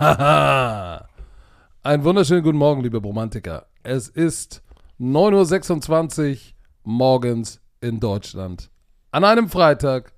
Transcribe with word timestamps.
Einen 1.82 2.04
wunderschönen 2.04 2.42
guten 2.42 2.56
Morgen, 2.56 2.80
liebe 2.80 2.96
Romantiker. 2.96 3.66
Es 3.82 4.08
ist 4.08 4.62
9.26 4.98 6.30
Uhr 6.30 6.36
morgens 6.84 7.60
in 7.82 8.00
Deutschland. 8.00 8.70
An 9.10 9.24
einem 9.24 9.50
Freitag. 9.50 10.14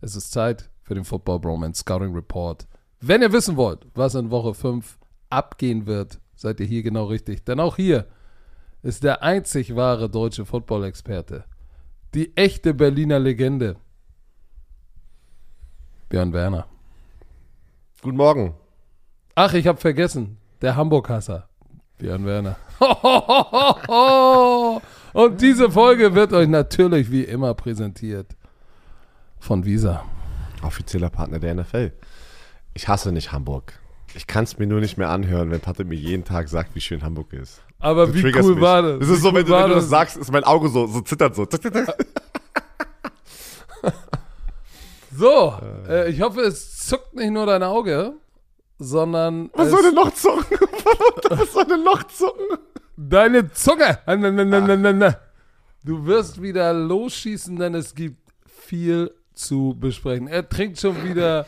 Es 0.00 0.14
ist 0.14 0.30
Zeit 0.30 0.70
für 0.84 0.94
den 0.94 1.02
Football 1.02 1.40
Bromance 1.40 1.80
Scouting 1.80 2.14
Report. 2.14 2.68
Wenn 3.00 3.22
ihr 3.22 3.32
wissen 3.32 3.56
wollt, 3.56 3.88
was 3.92 4.14
in 4.14 4.30
Woche 4.30 4.54
5 4.54 5.00
abgehen 5.30 5.86
wird, 5.86 6.20
seid 6.36 6.60
ihr 6.60 6.66
hier 6.66 6.84
genau 6.84 7.06
richtig. 7.06 7.44
Denn 7.44 7.58
auch 7.58 7.74
hier 7.74 8.06
ist 8.84 9.02
der 9.02 9.24
einzig 9.24 9.74
wahre 9.74 10.08
deutsche 10.08 10.46
Football-Experte. 10.46 11.42
Die 12.14 12.36
echte 12.36 12.72
Berliner 12.72 13.18
Legende. 13.18 13.78
Björn 16.08 16.32
Werner. 16.32 16.68
Guten 18.00 18.16
Morgen. 18.16 18.54
Ach, 19.40 19.54
ich 19.54 19.68
habe 19.68 19.78
vergessen. 19.78 20.36
Der 20.62 20.74
Hamburg-Hasser. 20.74 21.48
Björn 21.98 22.26
Werner. 22.26 22.56
Und 25.12 25.40
diese 25.40 25.70
Folge 25.70 26.12
wird 26.16 26.32
euch 26.32 26.48
natürlich 26.48 27.12
wie 27.12 27.22
immer 27.22 27.54
präsentiert 27.54 28.34
von 29.38 29.64
Visa. 29.64 30.04
Offizieller 30.62 31.08
Partner 31.10 31.38
der 31.38 31.54
NFL. 31.54 31.92
Ich 32.74 32.88
hasse 32.88 33.12
nicht 33.12 33.30
Hamburg. 33.30 33.74
Ich 34.16 34.26
kann 34.26 34.42
es 34.42 34.58
mir 34.58 34.66
nur 34.66 34.80
nicht 34.80 34.98
mehr 34.98 35.10
anhören, 35.10 35.52
wenn 35.52 35.60
Patrick 35.60 35.86
mir 35.86 35.94
jeden 35.94 36.24
Tag 36.24 36.48
sagt, 36.48 36.74
wie 36.74 36.80
schön 36.80 37.04
Hamburg 37.04 37.32
ist. 37.32 37.62
Aber 37.78 38.08
Du 38.08 38.14
wie 38.14 38.34
cool 38.34 38.54
mich. 38.56 38.60
war 38.60 38.82
das? 38.82 38.98
Das 38.98 39.08
ist 39.08 39.18
Wie 39.18 39.20
so, 39.20 39.28
cool 39.28 39.34
wenn, 39.36 39.46
du- 39.46 39.52
war 39.52 39.62
wenn 39.62 39.68
du 39.68 39.74
das 39.76 39.84
das? 39.84 39.90
sagst, 39.90 40.16
ist 40.16 40.32
mein 40.32 40.42
Auge 40.42 40.68
so, 40.68 40.88
so 40.88 41.00
zittert 41.00 41.36
so. 41.36 41.46
So, 45.10 45.54
äh, 45.88 46.10
ich 46.10 46.20
hoffe, 46.20 46.40
es 46.42 46.86
zuckt 46.86 47.14
nicht 47.14 47.30
nur 47.30 47.46
dein 47.46 47.62
Auge, 47.62 48.12
sondern 48.78 49.50
Was 49.54 49.70
soll 49.70 49.82
denn 49.82 49.94
noch 49.94 50.12
zucken? 50.14 50.58
Was 51.30 51.52
soll 51.52 51.64
denn 51.64 51.82
noch 51.84 52.02
zucken? 52.04 52.44
deine 52.96 53.50
Zunge. 53.52 53.98
Na, 54.06 54.16
na, 54.16 54.30
na, 54.30 54.44
na, 54.60 54.76
na, 54.76 54.92
na. 54.92 55.16
Du 55.84 56.04
wirst 56.06 56.42
wieder 56.42 56.72
losschießen, 56.72 57.56
denn 57.56 57.74
es 57.76 57.94
gibt 57.94 58.18
viel 58.48 59.12
zu 59.34 59.76
besprechen. 59.78 60.26
Er 60.26 60.48
trinkt 60.48 60.80
schon 60.80 61.02
wieder 61.04 61.46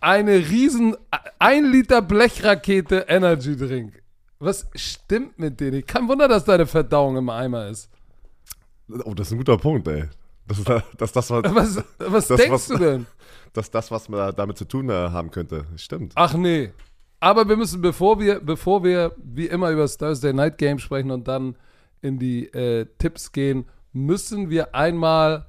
eine 0.00 0.34
riesen, 0.36 0.96
ein 1.40 1.64
Liter 1.64 2.00
Blechrakete 2.00 3.06
Energy 3.08 3.56
Drink. 3.56 4.02
Was 4.38 4.66
stimmt 4.76 5.38
mit 5.38 5.58
dir 5.58 5.72
nicht? 5.72 5.88
Kein 5.88 6.06
Wunder, 6.08 6.28
dass 6.28 6.44
deine 6.44 6.66
Verdauung 6.66 7.16
im 7.16 7.28
Eimer 7.28 7.68
ist. 7.68 7.90
Oh, 9.04 9.14
das 9.14 9.28
ist 9.28 9.32
ein 9.32 9.38
guter 9.38 9.56
Punkt, 9.58 9.88
ey. 9.88 10.04
Das 10.46 10.58
ist 10.58 10.68
das, 10.68 11.12
das, 11.12 11.30
was, 11.30 11.42
Was, 11.54 11.84
was 11.98 12.28
Das, 12.28 12.36
denkst 12.40 12.52
was- 12.52 12.66
du 12.68 12.76
denn? 12.78 13.06
Das, 13.54 13.70
das, 13.70 13.90
was 13.90 14.08
man 14.08 14.34
damit 14.34 14.58
zu 14.58 14.66
tun 14.66 14.90
äh, 14.90 14.92
haben 14.92 15.30
könnte. 15.30 15.66
Stimmt. 15.76 16.12
Ach 16.16 16.34
nee. 16.34 16.72
Aber 17.20 17.48
wir 17.48 17.56
müssen, 17.56 17.80
bevor 17.80 18.20
wir, 18.20 18.40
bevor 18.40 18.84
wir 18.84 19.12
wie 19.16 19.46
immer 19.46 19.70
über 19.70 19.82
das 19.82 19.96
Thursday 19.96 20.34
Night 20.34 20.58
Game 20.58 20.78
sprechen 20.78 21.10
und 21.10 21.26
dann 21.26 21.56
in 22.02 22.18
die 22.18 22.52
äh, 22.52 22.86
Tipps 22.98 23.32
gehen, 23.32 23.64
müssen 23.92 24.50
wir 24.50 24.74
einmal 24.74 25.46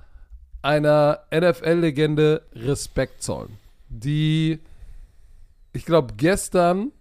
einer 0.62 1.26
NFL-Legende 1.34 2.44
Respekt 2.54 3.22
zollen, 3.22 3.58
die, 3.90 4.60
ich 5.74 5.86
glaube, 5.86 6.14
gestern 6.16 6.92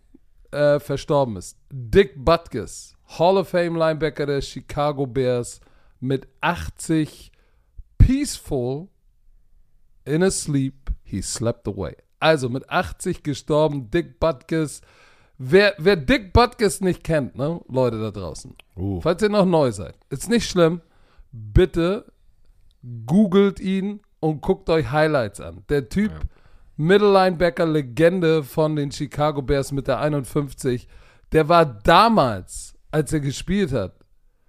äh, 0.51 0.81
verstorben 0.81 1.37
ist. 1.37 1.57
Dick 1.71 2.13
Butkus, 2.17 2.95
Hall 3.19 3.37
of 3.37 3.49
Fame 3.49 3.77
Linebacker 3.77 4.27
der 4.27 4.43
Chicago 4.43 5.07
Bears 5.07 5.61
mit 6.01 6.27
80 6.41 7.31
peaceful 7.97 8.89
in 10.05 10.23
a 10.23 10.31
sleep, 10.31 10.91
he 11.03 11.21
slept 11.23 11.67
away. 11.67 11.97
Also 12.21 12.49
mit 12.49 12.69
80 12.71 13.23
gestorben, 13.23 13.91
Dick 13.91 14.19
Butkus. 14.19 14.81
Wer, 15.37 15.75
wer 15.79 15.97
Dick 15.97 16.33
Butkus 16.33 16.81
nicht 16.81 17.03
kennt, 17.05 17.37
ne, 17.37 17.61
Leute 17.69 18.01
da 18.01 18.11
draußen, 18.11 18.55
Uh. 18.77 19.01
falls 19.01 19.23
ihr 19.23 19.29
noch 19.29 19.45
neu 19.47 19.73
seid, 19.73 19.97
ist 20.09 20.29
nicht 20.31 20.49
schlimm, 20.49 20.81
bitte 21.33 22.13
googelt 23.07 23.59
ihn 23.61 24.01
und 24.21 24.41
guckt 24.41 24.71
euch 24.71 24.91
Highlights 24.93 25.41
an. 25.41 25.65
Der 25.69 25.89
Typ, 25.89 26.13
Middle 26.77 27.13
Linebacker 27.13 27.67
Legende 27.67 28.43
von 28.45 28.77
den 28.77 28.91
Chicago 28.93 29.43
Bears 29.43 29.73
mit 29.73 29.89
der 29.89 30.01
51, 30.01 30.89
der 31.33 31.49
war 31.49 31.65
damals, 31.67 32.75
als 32.91 33.13
er 33.13 33.21
gespielt 33.21 33.73
hat, 33.73 33.97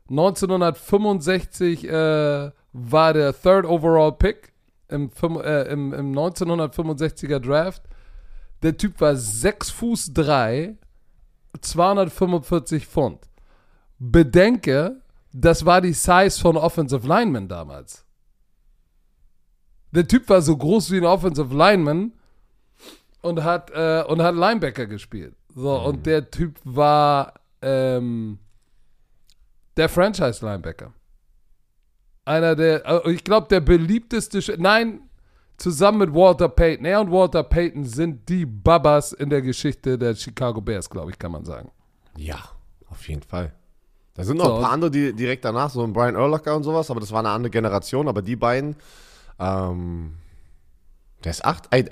1965 0.10 1.88
äh, 1.88 2.52
war 2.74 3.14
der 3.14 3.34
Third 3.34 3.66
Overall 3.66 4.12
Pick 4.14 4.54
im, 4.90 5.12
äh, 5.22 5.64
im, 5.64 5.94
im 5.94 6.14
1965er 6.14 7.40
Draft. 7.40 7.84
Der 8.64 8.78
Typ 8.78 9.00
war 9.02 9.16
6 9.16 9.70
Fuß 9.72 10.14
3, 10.14 10.78
245 11.60 12.88
Pfund. 12.88 13.20
Bedenke, 14.00 15.02
das 15.32 15.66
war 15.66 15.82
die 15.82 15.94
Size 15.94 16.40
von 16.40 16.58
Offensive 16.58 17.08
Lineman 17.08 17.48
damals. 17.48 18.06
Der 19.92 20.08
Typ 20.08 20.28
war 20.30 20.42
so 20.42 20.58
groß 20.58 20.92
wie 20.92 20.98
ein 20.98 21.06
Offensive 21.06 21.56
Lineman 21.56 22.14
und 23.22 23.44
hat, 23.44 23.72
äh, 23.72 24.04
und 24.08 24.22
hat 24.22 24.36
Linebacker 24.36 24.88
gespielt. 24.88 25.36
So, 25.56 25.80
und 25.82 26.06
der 26.06 26.30
Typ 26.30 26.60
war 26.66 27.34
ähm, 27.62 28.40
der 29.78 29.88
Franchise-Linebacker. 29.88 30.94
Einer 32.26 32.56
der, 32.56 32.86
äh, 33.06 33.12
ich 33.12 33.24
glaube, 33.24 33.48
der 33.50 33.60
beliebteste, 33.62 34.40
Sch- 34.40 34.56
nein, 34.58 35.02
zusammen 35.58 36.00
mit 36.00 36.14
Walter 36.14 36.50
Payton. 36.50 36.86
Er 36.86 37.00
und 37.02 37.12
Walter 37.12 37.44
Payton 37.44 37.86
sind 37.86 38.28
die 38.28 38.46
Babas 38.46 39.14
in 39.14 39.30
der 39.30 39.42
Geschichte 39.42 39.98
der 39.98 40.16
Chicago 40.16 40.60
Bears, 40.60 40.90
glaube 40.90 41.12
ich, 41.12 41.20
kann 41.20 41.32
man 41.32 41.46
sagen. 41.46 41.72
Ja, 42.18 42.40
auf 42.90 43.08
jeden 43.08 43.22
Fall. 43.22 43.54
Da 44.16 44.24
sind 44.24 44.38
noch 44.38 44.46
So. 44.46 44.56
ein 44.56 44.62
paar 44.62 44.72
andere, 44.72 44.92
die 44.92 45.14
direkt 45.14 45.46
danach, 45.46 45.70
so 45.70 45.84
ein 45.84 45.94
Brian 45.94 46.16
Urlacher 46.16 46.56
und 46.56 46.64
sowas, 46.64 46.90
aber 46.90 47.00
das 47.00 47.12
war 47.12 47.20
eine 47.20 47.30
andere 47.30 47.52
Generation, 47.52 48.08
aber 48.08 48.22
die 48.22 48.36
beiden, 48.38 48.76
ähm, 49.40 50.14
der 51.24 51.32
ist 51.32 51.44
acht, 51.46 51.68
ey, 51.72 51.86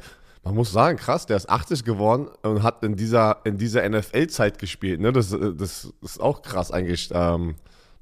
man 0.44 0.56
muss 0.56 0.72
sagen, 0.72 0.98
krass, 0.98 1.26
der 1.26 1.38
ist 1.38 1.50
80 1.50 1.84
geworden 1.84 2.28
und 2.44 2.64
hat 2.64 2.84
in 2.84 2.96
dieser, 2.96 3.38
in 3.46 3.58
dieser 3.58 3.88
NFL-Zeit 3.88 4.58
gespielt, 4.58 5.00
ne, 5.02 5.12
das, 5.12 5.32
äh, 5.34 5.54
das 5.54 5.92
ist 6.02 6.20
auch 6.22 6.42
krass 6.42 6.72
eigentlich, 6.72 7.10
ähm, 7.14 7.56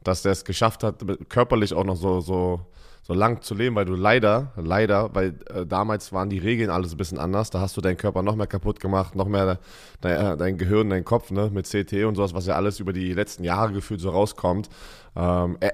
dass 0.04 0.22
der 0.22 0.32
es 0.32 0.46
geschafft 0.46 0.84
hat, 0.84 1.04
körperlich 1.30 1.74
auch 1.74 1.84
noch 1.84 1.96
so, 1.96 2.20
so, 2.20 2.62
so 3.04 3.14
lang 3.14 3.42
zu 3.42 3.56
leben, 3.56 3.76
weil 3.76 3.86
du 3.86 3.96
leider, 3.96 4.52
leider, 4.56 5.14
weil 5.14 5.36
äh, 5.54 5.66
damals 5.66 6.14
waren 6.14 6.30
die 6.30 6.38
Regeln 6.38 6.70
alles 6.70 6.94
ein 6.94 6.98
bisschen 6.98 7.20
anders, 7.20 7.50
da 7.50 7.60
hast 7.60 7.76
du 7.78 7.82
deinen 7.82 7.98
Körper 7.98 8.22
noch 8.22 8.36
mehr 8.36 8.48
kaputt 8.48 8.80
gemacht, 8.80 9.16
noch 9.16 9.28
mehr 9.28 9.60
dein, 10.02 10.18
äh, 10.18 10.38
dein 10.38 10.58
Gehirn, 10.58 10.90
dein 10.90 11.04
Kopf, 11.04 11.32
ne, 11.32 11.50
mit 11.52 11.68
CT 11.68 12.06
und 12.06 12.16
sowas, 12.16 12.34
was 12.34 12.46
ja 12.46 12.56
alles 12.56 12.80
über 12.80 12.94
die 12.94 13.14
letzten 13.14 13.44
Jahre 13.44 13.74
gefühlt 13.74 14.02
so 14.02 14.10
rauskommt. 14.10 14.70
Ähm, 15.16 15.58
äh, 15.60 15.72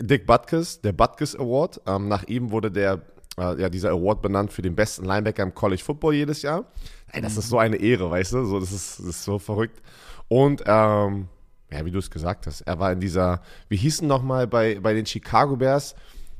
Dick 0.00 0.26
Butkus, 0.26 0.80
der 0.80 0.92
Butkus 0.92 1.36
Award, 1.36 1.80
ähm, 1.86 2.08
nach 2.08 2.24
ihm 2.24 2.50
wurde 2.50 2.70
der, 2.70 3.02
äh, 3.38 3.60
ja, 3.60 3.68
dieser 3.68 3.90
Award 3.90 4.22
benannt 4.22 4.52
für 4.52 4.62
den 4.62 4.74
besten 4.74 5.04
Linebacker 5.04 5.42
im 5.42 5.54
College 5.54 5.82
Football 5.82 6.14
jedes 6.14 6.42
Jahr. 6.42 6.64
Ey, 7.12 7.22
das 7.22 7.36
ist 7.36 7.48
so 7.48 7.58
eine 7.58 7.76
Ehre, 7.76 8.10
weißt 8.10 8.32
du, 8.32 8.44
so, 8.44 8.58
das, 8.58 8.72
ist, 8.72 8.98
das 8.98 9.06
ist 9.06 9.24
so 9.24 9.38
verrückt. 9.38 9.80
Und, 10.28 10.64
ähm, 10.66 11.28
ja, 11.74 11.84
wie 11.84 11.90
du 11.90 11.98
es 11.98 12.10
gesagt 12.10 12.46
hast, 12.46 12.60
er 12.62 12.78
war 12.78 12.92
in 12.92 13.00
dieser, 13.00 13.40
wie 13.68 13.76
hießen 13.76 14.06
nochmal 14.06 14.46
bei, 14.46 14.78
bei 14.80 14.94
den 14.94 15.04
Chicago 15.06 15.56
Bears, 15.56 15.94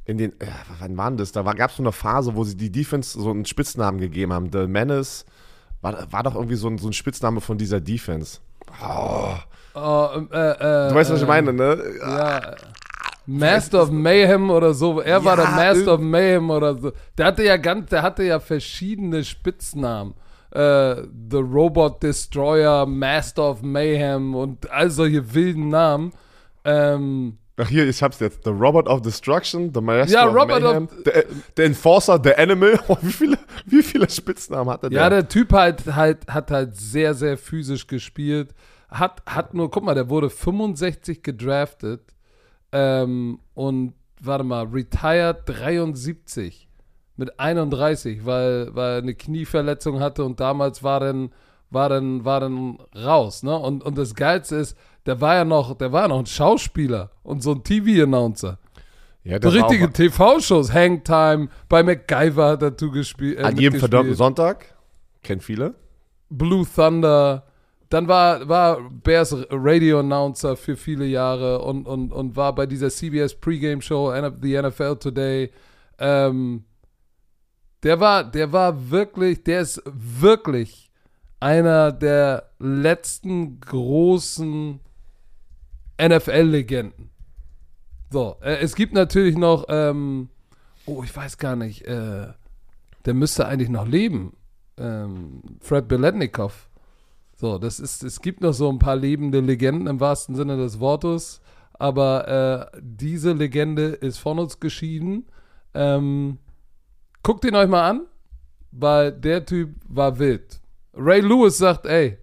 in 0.07 0.19
den, 0.19 0.33
äh, 0.41 0.47
wann 0.81 0.97
waren 0.97 1.17
das? 1.17 1.33
Da 1.33 1.43
gab 1.55 1.71
es 1.71 1.77
so 1.77 1.83
eine 1.83 1.93
Phase, 1.93 2.35
wo 2.37 2.45
sie 2.45 2.57
die 2.57 2.71
Defense 2.71 3.19
so 3.21 3.31
einen 3.31 3.45
Spitznamen 3.47 3.99
gegeben 4.01 4.33
haben. 4.33 4.51
The 4.53 4.67
Menace 4.67 5.25
war, 5.81 6.13
war 6.13 6.23
doch 6.23 6.35
irgendwie 6.35 6.57
so 6.57 6.69
ein, 6.69 6.79
so 6.79 6.89
ein 6.89 6.93
Spitzname 6.93 7.41
von 7.41 7.57
dieser 7.59 7.81
Defense. 7.81 8.39
Oh, 8.83 9.35
ähm, 9.77 10.29
äh, 10.33 10.51
äh, 10.51 10.89
Du 10.91 10.95
weißt, 10.95 11.11
was 11.11 11.19
ich 11.19 11.25
äh, 11.25 11.27
meine, 11.27 11.53
ne? 11.53 11.83
Ja. 12.01 12.55
Master 13.27 13.83
of 13.83 13.91
Mayhem 13.91 14.51
oder 14.51 14.75
so. 14.75 15.01
Er 15.01 15.25
war 15.25 15.39
Ja, 15.39 15.45
der 15.45 15.51
Master 15.53 15.77
irgend- 15.77 15.89
of 15.89 16.01
Mayhem 16.01 16.51
oder 16.51 16.79
so. 16.79 16.93
Der 17.17 17.27
hatte 17.27 17.43
ja 17.43 17.57
ganz, 17.57 17.89
der 17.89 18.03
hatte 18.03 18.23
ja 18.23 18.39
verschiedene 18.41 19.25
Spitznamen. 19.25 20.15
Äh, 20.55 21.03
The 21.31 21.39
Robot 21.39 22.03
Destroyer, 22.03 22.87
Master 22.87 23.51
of 23.51 23.63
Mayhem 23.63 24.35
und 24.35 24.71
all 24.71 24.89
solche 24.91 25.35
wilden 25.35 25.69
Namen. 25.69 26.13
Ähm, 26.65 27.39
Ach 27.57 27.69
hier, 27.69 27.89
ich 27.89 28.03
hab's 28.03 28.21
jetzt. 28.21 28.45
The 28.45 28.51
Robot 28.51 28.89
of 28.89 29.03
Destruction, 29.03 29.73
The 29.75 29.81
Master 29.81 30.13
Ja, 30.15 30.29
of 30.29 30.35
Robot 30.35 30.63
Mayhem, 30.63 30.85
of- 30.85 30.91
the, 31.05 31.11
the 31.57 31.63
Enforcer, 31.63 32.21
The 32.23 32.35
Animal. 32.37 32.79
Oh, 32.89 32.97
wie, 33.01 33.13
viele, 33.13 33.39
wie 33.67 33.83
viele 33.83 34.09
Spitznamen 34.09 34.71
hat 34.73 34.83
er 34.85 34.93
ja, 34.93 35.09
denn? 35.11 35.21
der 35.21 35.29
Typ 35.29 35.53
halt, 35.53 35.87
halt, 35.95 36.27
hat 36.29 36.51
halt 36.51 36.77
sehr, 36.77 37.15
sehr 37.15 37.37
physisch 37.37 37.87
gespielt. 37.87 38.55
Hat, 38.89 39.23
hat 39.27 39.55
nur, 39.55 39.71
guck 39.71 39.85
mal, 39.85 39.95
der 39.95 40.09
wurde 40.09 40.31
65 40.31 41.23
gedraftet 41.23 42.01
ähm, 42.73 43.41
und, 43.55 43.95
warte 44.21 44.45
mal, 44.45 44.67
retired 44.67 45.43
73 45.47 46.64
mit 47.17 47.39
31, 47.39 48.25
weil, 48.27 48.75
weil 48.75 48.93
er 48.95 48.99
eine 48.99 49.15
Knieverletzung 49.15 50.01
hatte 50.01 50.25
und 50.25 50.41
damals 50.41 50.83
war 50.83 51.01
dann, 51.01 51.31
war 51.71 51.89
dann, 51.89 52.25
war 52.25 52.41
dann 52.41 52.79
raus, 52.95 53.43
ne? 53.43 53.57
Und, 53.57 53.85
und 53.85 53.97
das 53.97 54.15
Geilste 54.15 54.57
ist, 54.57 54.77
der 55.07 55.21
war 55.21 55.37
ja 55.37 55.45
noch, 55.45 55.77
der 55.77 55.93
war 55.93 56.03
ja 56.03 56.09
noch 56.09 56.19
ein 56.19 56.27
Schauspieler 56.27 57.11
und 57.23 57.43
so 57.43 57.53
ein 57.53 57.63
TV-Announcer. 57.63 58.59
ja, 59.23 59.41
So 59.41 59.51
richtige 59.51 59.93
TV-Shows, 59.93 60.73
Hangtime, 60.73 61.49
bei 61.69 61.83
MacGyver 61.83 62.49
hat 62.51 62.63
er 62.63 62.71
dazu 62.71 62.91
gespielt. 62.91 63.39
Äh, 63.39 63.43
an 63.43 63.57
jedem 63.57 63.79
verdammten 63.79 64.15
Sonntag. 64.15 64.75
Kennt 65.23 65.43
viele. 65.43 65.75
Blue 66.31 66.67
Thunder. 66.67 67.45
Dann 67.91 68.09
war, 68.09 68.49
war 68.49 68.91
Bears 68.91 69.37
Radio-Announcer 69.51 70.57
für 70.57 70.77
viele 70.77 71.05
Jahre 71.05 71.61
und, 71.61 71.87
und, 71.87 72.13
und 72.13 72.35
war 72.35 72.55
bei 72.55 72.67
dieser 72.67 72.91
CBS 72.91 73.35
Pregame-Show, 73.37 74.13
The 74.43 74.63
NFL 74.63 74.97
Today. 74.97 75.51
Ähm, 75.99 76.65
der 77.85 78.01
war, 78.01 78.25
der 78.25 78.53
war 78.53 78.91
wirklich, 78.91 79.45
der 79.45 79.61
ist 79.61 79.83
wirklich 79.85 80.91
einer 81.39 81.93
der 81.93 82.51
letzten 82.59 83.61
großen 83.61 84.81
NFL-Legenden. 86.01 87.11
So, 88.11 88.37
äh, 88.41 88.57
es 88.57 88.75
gibt 88.75 88.95
natürlich 88.95 89.37
noch, 89.37 89.67
ähm, 89.69 90.31
oh, 90.87 91.03
ich 91.05 91.15
weiß 91.15 91.37
gar 91.37 91.57
nicht, 91.57 91.83
äh, 91.83 92.29
der 93.05 93.15
müsste 93.15 93.47
eigentlich 93.47 93.69
noch 93.69 93.87
leben. 93.87 94.35
Ähm, 94.79 95.43
Fred 95.61 95.87
Beletnikoff. 95.87 96.71
So, 97.37 97.59
das 97.59 97.81
ist, 97.81 98.03
es 98.03 98.23
gibt 98.23 98.41
noch 98.41 98.55
so 98.55 98.71
ein 98.71 98.79
paar 98.79 98.97
lebende 98.97 99.41
Legenden 99.41 99.89
im 99.89 100.01
wahrsten 100.01 100.35
Sinne 100.35 100.57
des 100.57 100.81
Wortes, 100.81 101.43
aber 101.75 102.71
äh, 102.73 102.81
diese 102.81 103.33
Legende 103.33 103.89
ist 103.89 104.19
von 104.19 104.39
uns 104.39 104.61
geschieden. 104.61 105.27
Ähm, 105.75 106.39
guckt 107.25 107.45
ihn 107.45 107.57
euch 107.57 107.69
mal 107.69 107.91
an, 107.91 108.07
weil 108.71 109.11
der 109.11 109.45
Typ 109.45 109.71
war 109.89 110.21
wild. 110.21 110.61
Ray 110.93 111.21
Lewis 111.21 111.59
sagt, 111.59 111.87
ey, 111.87 112.19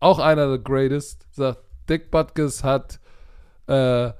auch 0.00 0.18
einer 0.18 0.48
der 0.48 0.58
Greatest, 0.58 1.26
sagt, 1.30 1.60
Dick 1.90 2.10
Butkus 2.10 2.64
hat, 2.64 2.98
äh, 3.66 4.10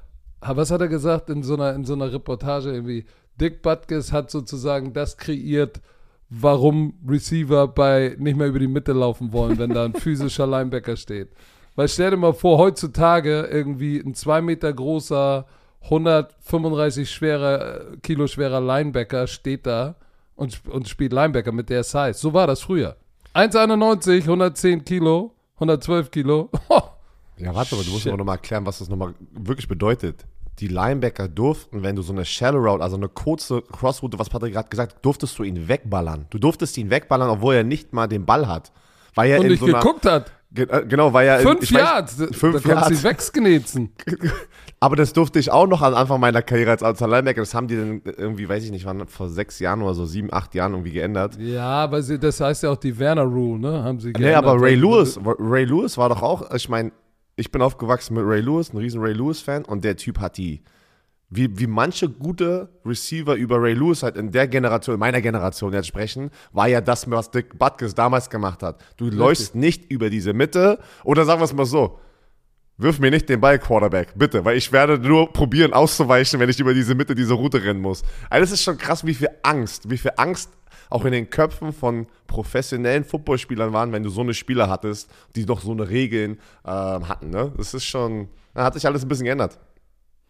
was 0.41 0.71
hat 0.71 0.83
er 0.83 0.89
gesagt 0.89 1.31
in 1.31 1.43
so 1.43 1.55
einer, 1.55 1.73
in 1.75 1.85
so 1.87 1.95
einer 1.95 2.13
Reportage 2.13 2.71
irgendwie? 2.71 3.07
Dick 3.41 3.63
Butkus 3.63 4.13
hat 4.13 4.31
sozusagen 4.31 4.93
das 4.93 5.17
kreiert, 5.17 5.81
warum 6.29 6.95
Receiver 7.09 7.69
bei 7.69 8.17
nicht 8.19 8.37
mehr 8.37 8.49
über 8.49 8.59
die 8.59 8.69
Mitte 8.69 8.93
laufen 8.93 9.33
wollen, 9.33 9.59
wenn 9.59 9.71
da 9.71 9.85
ein 9.85 9.95
physischer 9.95 10.47
Linebacker 10.47 10.97
steht. 10.97 11.31
Weil 11.77 11.89
stell 11.89 12.11
dir 12.11 12.17
mal 12.17 12.35
vor, 12.35 12.59
heutzutage 12.59 13.49
irgendwie 13.51 13.99
ein 13.99 14.15
zwei 14.15 14.41
Meter 14.41 14.73
großer, 14.73 15.47
135 15.85 17.11
schwerer, 17.11 17.93
äh, 17.93 17.97
Kilo 18.03 18.27
schwerer 18.27 18.61
Linebacker 18.61 19.27
steht 19.27 19.67
da 19.67 19.97
und, 20.35 20.61
und 20.69 20.89
spielt 20.89 21.13
Linebacker 21.13 21.53
mit 21.53 21.69
der 21.69 21.85
Size. 21.85 22.15
So 22.15 22.33
war 22.33 22.47
das 22.47 22.63
früher. 22.63 22.97
1,91, 23.35 24.23
110 24.23 24.85
Kilo, 24.85 25.33
112 25.57 26.11
Kilo. 26.11 26.51
Ja, 27.37 27.53
warte 27.53 27.75
mal, 27.75 27.85
du 27.85 27.91
musst 27.91 28.07
mir 28.07 28.17
noch 28.17 28.25
mal 28.25 28.35
erklären, 28.35 28.65
was 28.65 28.79
das 28.79 28.89
nochmal 28.89 29.13
wirklich 29.33 29.67
bedeutet. 29.67 30.25
Die 30.61 30.69
Linebacker 30.69 31.27
durften, 31.27 31.83
wenn 31.83 31.97
du 31.97 32.03
so 32.03 32.13
eine 32.13 32.25
Shallow 32.25 32.61
Route, 32.61 32.81
also 32.81 32.97
eine 32.97 33.09
kurze 33.09 33.61
Crossroute, 33.61 34.21
was 34.21 34.31
Patrick 34.31 34.53
gerade 34.53 34.69
gesagt, 34.69 35.05
durftest 35.05 35.37
du 35.39 35.43
ihn 35.43 35.67
wegballern. 35.67 36.27
Du 36.31 36.39
durftest 36.39 36.79
ihn 36.79 36.91
wegballern, 36.91 37.29
obwohl 37.29 37.57
er 37.57 37.65
nicht 37.65 37.93
mal 37.93 38.07
den 38.07 38.25
Ball 38.25 38.47
hat. 38.47 38.71
Weil 39.17 39.33
er 39.33 39.41
Und 39.41 39.49
nicht 39.49 39.59
so 39.59 39.67
geguckt 39.67 40.07
hat. 40.07 40.31
Äh, 40.55 40.87
genau, 40.87 41.13
weil 41.13 41.27
er 41.27 41.41
fünf 41.41 41.69
Yards, 41.69 42.23
fünf 42.31 42.63
da 42.63 42.75
kannst 42.75 43.03
du 43.03 43.09
wegsknetzen. 43.09 43.93
Aber 44.85 44.97
das 44.97 45.15
durfte 45.15 45.39
ich 45.39 45.51
auch 45.51 45.67
noch 45.67 45.81
am 45.81 45.95
Anfang 45.95 46.21
meiner 46.21 46.43
Karriere 46.43 46.73
als, 46.73 46.83
als 46.83 47.01
Linebacker. 47.01 47.41
Das 47.41 47.55
haben 47.55 47.69
die 47.69 47.77
dann 47.77 48.03
irgendwie, 48.05 48.47
weiß 48.47 48.65
ich 48.65 48.71
nicht, 48.71 48.85
waren 48.85 49.09
vor 49.09 49.31
sechs 49.31 49.59
Jahren 49.59 49.81
oder 49.81 49.95
so, 49.95 50.05
sieben, 50.05 50.31
acht 50.31 50.55
Jahren 50.55 50.73
irgendwie 50.73 50.91
geändert. 50.91 51.39
Ja, 51.41 51.85
aber 51.85 52.03
sie, 52.03 52.19
das 52.19 52.39
heißt 52.39 52.65
ja 52.65 52.71
auch 52.71 52.77
die 52.77 52.99
Werner 52.99 53.23
Rule, 53.23 53.59
ne? 53.61 53.83
Haben 53.83 53.99
sie 53.99 54.13
geändert. 54.13 54.33
Nee, 54.33 54.35
aber 54.35 54.61
Ray 54.61 54.75
Lewis, 54.75 55.19
Ray 55.25 55.65
Lewis 55.65 55.97
war 55.97 56.11
doch 56.11 56.21
auch, 56.21 56.55
ich 56.55 56.69
meine, 56.69 56.93
ich 57.35 57.51
bin 57.51 57.63
aufgewachsen 57.63 58.13
mit 58.13 58.27
Ray 58.27 58.43
Lewis, 58.43 58.75
ein 58.75 58.77
riesen 58.77 59.01
Ray 59.01 59.15
Lewis-Fan 59.15 59.65
und 59.65 59.85
der 59.85 59.97
Typ 59.97 60.21
hat 60.21 60.37
die, 60.37 60.63
wie, 61.31 61.59
wie 61.59 61.67
manche 61.67 62.11
gute 62.11 62.69
Receiver 62.85 63.37
über 63.37 63.63
Ray 63.63 63.73
Lewis 63.73 64.03
halt 64.03 64.19
in 64.19 64.33
der 64.33 64.49
Generation, 64.49 64.97
in 64.97 65.01
meiner 65.01 65.23
Generation 65.23 65.73
jetzt 65.73 65.87
sprechen, 65.87 66.29
war 66.53 66.69
ja 66.69 66.83
das, 66.83 67.11
was 67.11 67.31
Dick 67.31 67.59
Butkus 67.59 67.95
damals 67.95 68.29
gemacht 68.29 68.63
hat. 68.63 68.83
Du 68.99 69.05
Richtig. 69.05 69.19
läufst 69.19 69.55
nicht 69.55 69.91
über 69.91 70.11
diese 70.11 70.35
Mitte 70.35 70.79
oder 71.05 71.25
sagen 71.25 71.41
wir 71.41 71.47
es 71.47 71.55
mal 71.55 71.65
so, 71.65 72.01
wirf 72.77 72.99
mir 72.99 73.11
nicht 73.11 73.29
den 73.29 73.41
Ball, 73.41 73.59
Quarterback, 73.59 74.13
bitte, 74.17 74.45
weil 74.45 74.57
ich 74.57 74.73
werde 74.73 74.99
nur 74.99 75.33
probieren 75.33 75.73
auszuweichen, 75.73 76.41
wenn 76.41 76.49
ich 76.49 76.59
über 76.59 76.75
diese 76.75 76.95
Mitte, 76.95 77.15
diese 77.15 77.35
Route 77.35 77.63
rennen 77.63 77.81
muss. 77.81 78.03
Also 78.31 78.45
das 78.45 78.53
ist 78.53 78.63
schon 78.63 78.79
krass, 78.79 79.05
wie 79.07 79.15
viel 79.15 79.31
Angst, 79.43 79.89
wie 79.89 79.99
viel 79.99 80.13
Angst 80.17 80.51
auch 80.91 81.05
in 81.05 81.13
den 81.13 81.31
Köpfen 81.31 81.73
von 81.73 82.07
professionellen 82.27 83.05
Footballspielern 83.05 83.73
waren, 83.73 83.93
wenn 83.93 84.03
du 84.03 84.11
so 84.11 84.21
eine 84.21 84.35
Spieler 84.35 84.69
hattest, 84.69 85.11
die 85.35 85.47
doch 85.47 85.61
so 85.61 85.73
eine 85.73 85.89
Regeln 85.89 86.39
äh, 86.65 86.69
hatten. 86.69 87.31
Ne? 87.31 87.53
Das 87.57 87.75
ist 87.75 87.85
schon, 87.85 88.29
da 88.55 88.65
hat 88.65 88.75
sich 88.75 88.87
alles 88.87 89.03
ein 89.03 89.09
bisschen 89.09 89.25
geändert. 89.25 89.59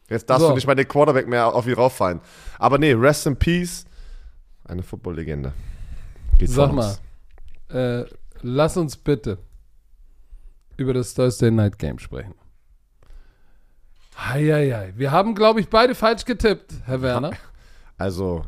Jetzt 0.09 0.29
darfst 0.29 0.43
so. 0.43 0.49
du 0.49 0.55
nicht 0.55 0.67
mal 0.67 0.75
den 0.75 0.87
Quarterback 0.87 1.27
mehr 1.27 1.53
auf 1.53 1.67
ihn 1.67 1.75
rauffallen. 1.75 2.21
Aber 2.59 2.79
nee, 2.79 2.93
Rest 2.93 3.27
in 3.27 3.37
Peace, 3.37 3.85
eine 4.65 4.83
Football-Legende. 4.83 5.53
Sag 6.45 6.73
mal, 6.73 6.97
äh, 7.71 8.05
lass 8.43 8.77
uns 8.77 8.97
bitte 8.97 9.39
über 10.77 10.95
das 10.95 11.15
Thursday 11.15 11.51
Night 11.51 11.79
Game 11.79 11.99
sprechen. 11.99 12.35
Heieiei. 14.17 14.93
Wir 14.97 15.11
haben, 15.11 15.35
glaube 15.35 15.61
ich, 15.61 15.69
beide 15.69 15.95
falsch 15.95 16.25
getippt, 16.25 16.73
Herr 16.87 17.03
Werner. 17.03 17.33
Also, 17.97 18.45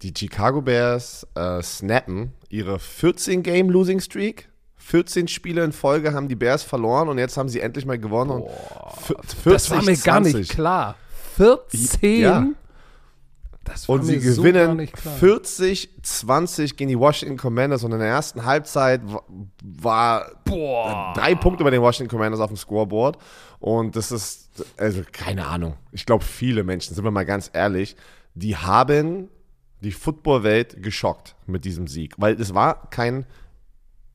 die 0.00 0.14
Chicago 0.16 0.62
Bears 0.62 1.26
äh, 1.34 1.62
snappen 1.62 2.32
ihre 2.48 2.76
14-Game-Losing-Streak. 2.76 4.48
14 4.76 5.28
Spiele 5.28 5.62
in 5.62 5.72
Folge 5.72 6.14
haben 6.14 6.26
die 6.26 6.36
Bears 6.36 6.62
verloren 6.62 7.10
und 7.10 7.18
jetzt 7.18 7.36
haben 7.36 7.50
sie 7.50 7.60
endlich 7.60 7.84
mal 7.84 7.98
gewonnen. 7.98 8.40
Boah, 8.40 8.94
40, 8.96 9.42
das 9.44 9.70
war 9.70 9.82
mir 9.82 9.94
20. 9.94 10.04
gar 10.04 10.20
nicht 10.20 10.50
klar. 10.50 10.96
14? 11.36 12.20
Ja. 12.20 12.46
Und 13.86 14.04
sie 14.04 14.18
gewinnen 14.18 14.88
so 15.02 15.26
40-20 15.26 16.76
gegen 16.76 16.88
die 16.88 16.98
Washington 16.98 17.36
Commanders 17.36 17.84
und 17.84 17.92
in 17.92 17.98
der 17.98 18.08
ersten 18.08 18.44
Halbzeit 18.44 19.00
war 19.62 20.32
Boah. 20.44 21.12
drei 21.14 21.34
Punkte 21.34 21.64
bei 21.64 21.70
den 21.70 21.80
Washington 21.80 22.10
Commanders 22.10 22.40
auf 22.40 22.50
dem 22.50 22.56
Scoreboard. 22.56 23.18
Und 23.60 23.94
das 23.94 24.10
ist, 24.10 24.64
also 24.76 25.02
keine 25.12 25.46
Ahnung. 25.46 25.74
Ich 25.92 26.04
glaube, 26.04 26.24
viele 26.24 26.64
Menschen, 26.64 26.94
sind 26.94 27.04
wir 27.04 27.10
mal 27.10 27.24
ganz 27.24 27.50
ehrlich, 27.52 27.96
die 28.34 28.56
haben 28.56 29.28
die 29.80 29.92
Footballwelt 29.92 30.82
geschockt 30.82 31.36
mit 31.46 31.64
diesem 31.64 31.86
Sieg, 31.86 32.14
weil 32.18 32.40
es 32.40 32.54
war 32.54 32.88
kein 32.90 33.26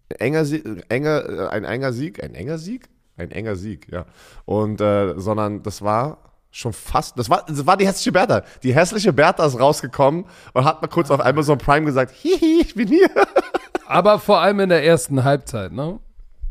enger, 0.09 0.45
enger, 0.89 1.29
äh, 1.29 1.47
ein 1.49 1.63
enger 1.63 1.93
Sieg, 1.93 2.23
ein 2.23 2.35
enger 2.35 2.57
Sieg, 2.57 2.89
ein 3.17 3.31
enger 3.31 3.55
Sieg, 3.55 3.87
ja. 3.91 4.05
Und 4.45 4.81
äh, 4.81 5.17
sondern 5.17 5.63
das 5.63 5.81
war 5.81 6.26
schon 6.51 6.73
fast, 6.73 7.19
das 7.19 7.29
war, 7.29 7.45
das 7.47 7.65
war 7.65 7.77
die 7.77 7.87
hässliche 7.87 8.11
Bertha. 8.11 8.43
Die 8.63 8.73
hässliche 8.73 9.13
Bertha 9.13 9.45
ist 9.45 9.59
rausgekommen 9.59 10.25
und 10.53 10.65
hat 10.65 10.81
mal 10.81 10.87
kurz 10.87 11.11
auf 11.11 11.23
Amazon 11.23 11.57
Prime 11.57 11.85
gesagt, 11.85 12.11
hihi, 12.11 12.61
ich 12.61 12.75
bin 12.75 12.87
hier. 12.87 13.09
Aber 13.87 14.19
vor 14.19 14.39
allem 14.39 14.59
in 14.59 14.69
der 14.69 14.83
ersten 14.83 15.23
Halbzeit, 15.23 15.71
ne? 15.71 15.99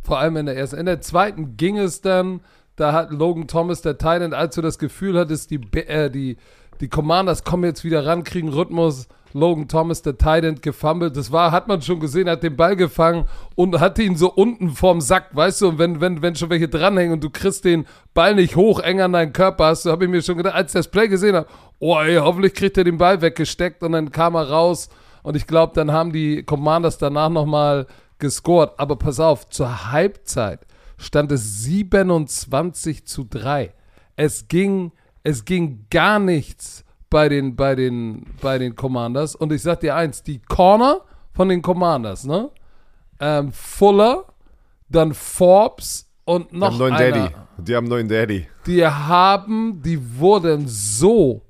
Vor 0.03 0.19
allem 0.19 0.37
in 0.37 0.47
der 0.47 0.57
ersten. 0.57 0.79
In 0.79 0.87
der 0.87 1.01
zweiten 1.01 1.57
ging 1.57 1.77
es 1.79 2.01
dann, 2.01 2.41
da 2.77 2.93
hat 2.93 3.11
Logan 3.11 3.49
Thomas, 3.49 3.83
der 3.83 3.99
Thailand, 3.99 4.35
als 4.35 4.55
du 4.55 4.63
das 4.63 4.79
Gefühl 4.79 5.19
hattest, 5.19 5.51
die, 5.51 5.61
äh, 5.75 6.11
die 6.11 6.37
die 6.81 6.89
Commanders 6.89 7.45
kommen 7.45 7.65
jetzt 7.65 7.85
wieder 7.85 8.07
ran, 8.07 8.25
kriegen 8.25 8.49
Rhythmus. 8.49 9.09
Logan 9.33 9.69
Thomas, 9.69 10.03
der 10.03 10.17
Titan, 10.17 10.61
gefummelt. 10.61 11.17
Das 11.17 11.33
war, 11.33 11.53
hat 11.53 11.69
man 11.69 11.83
schon 11.83 12.01
gesehen, 12.01 12.29
hat 12.29 12.43
den 12.43 12.57
Ball 12.57 12.77
gefangen 12.77 13.27
und 13.55 13.81
hatte 13.81 14.03
ihn 14.03 14.17
so 14.17 14.33
unten 14.33 14.71
vorm 14.71 15.01
Sack, 15.01 15.35
weißt 15.35 15.63
du, 15.63 15.69
und 15.69 15.79
wenn, 15.79 16.01
wenn, 16.01 16.23
wenn 16.23 16.35
schon 16.35 16.51
welche 16.51 16.69
dranhängen 16.69 17.13
und 17.13 17.25
du 17.25 17.31
kriegst 17.31 17.65
den 17.65 17.87
Ball 18.15 18.35
nicht 18.35 18.57
hoch, 18.57 18.81
eng 18.81 19.01
an 19.01 19.13
deinen 19.13 19.33
Körper 19.33 19.67
hast, 19.67 19.83
so 19.83 19.91
habe 19.91 20.05
ich 20.05 20.11
mir 20.11 20.23
schon 20.23 20.37
gedacht, 20.37 20.55
als 20.55 20.73
ich 20.73 20.79
das 20.79 20.89
Play 20.89 21.09
gesehen 21.09 21.37
habe, 21.37 21.49
oh 21.79 21.99
ey, 21.99 22.17
hoffentlich 22.17 22.55
kriegt 22.55 22.79
er 22.79 22.85
den 22.85 22.99
Ball 22.99 23.21
weggesteckt 23.21 23.83
und 23.83 23.93
dann 23.93 24.11
kam 24.11 24.35
er 24.35 24.49
raus 24.49 24.89
und 25.23 25.37
ich 25.37 25.47
glaube, 25.47 25.73
dann 25.75 25.93
haben 25.93 26.13
die 26.13 26.43
Commanders 26.43 26.99
danach 26.99 27.29
nochmal 27.31 27.87
gescored. 28.19 28.71
Aber 28.79 28.97
pass 28.97 29.21
auf, 29.21 29.49
zur 29.49 29.91
Halbzeit 29.91 30.61
stand 30.99 31.33
es 31.33 31.63
27 31.65 33.07
zu 33.07 33.25
3. 33.25 33.73
Es 34.17 34.49
ging 34.49 34.93
es 35.27 35.45
ging 35.45 35.87
gar 35.91 36.21
nichts 36.21 36.85
bei 37.11 37.29
den, 37.29 37.57
bei 37.57 37.75
den, 37.75 38.27
bei 38.41 38.59
den 38.59 38.75
Commanders. 38.75 39.35
Und 39.35 39.53
ich 39.53 39.63
sag 39.63 39.81
dir 39.81 39.95
eins, 39.95 40.23
die 40.23 40.41
Corner 40.41 41.03
von 41.33 41.49
den 41.49 41.63
Commanders, 41.63 42.25
ne? 42.25 42.51
Ähm, 43.19 43.53
Fuller, 43.53 44.25
dann 44.89 45.15
Forbes 45.15 46.11
und 46.25 46.53
noch 46.53 46.69
die 46.69 46.75
haben 46.75 46.79
neuen 46.79 46.95
einer. 46.95 47.11
Daddy. 47.11 47.35
Die 47.59 47.77
haben 47.77 47.87
neuen 47.87 48.09
Daddy. 48.09 48.47
Die 48.67 48.87
haben, 48.87 49.81
die 49.83 50.19
wurden 50.19 50.67
so 50.67 51.43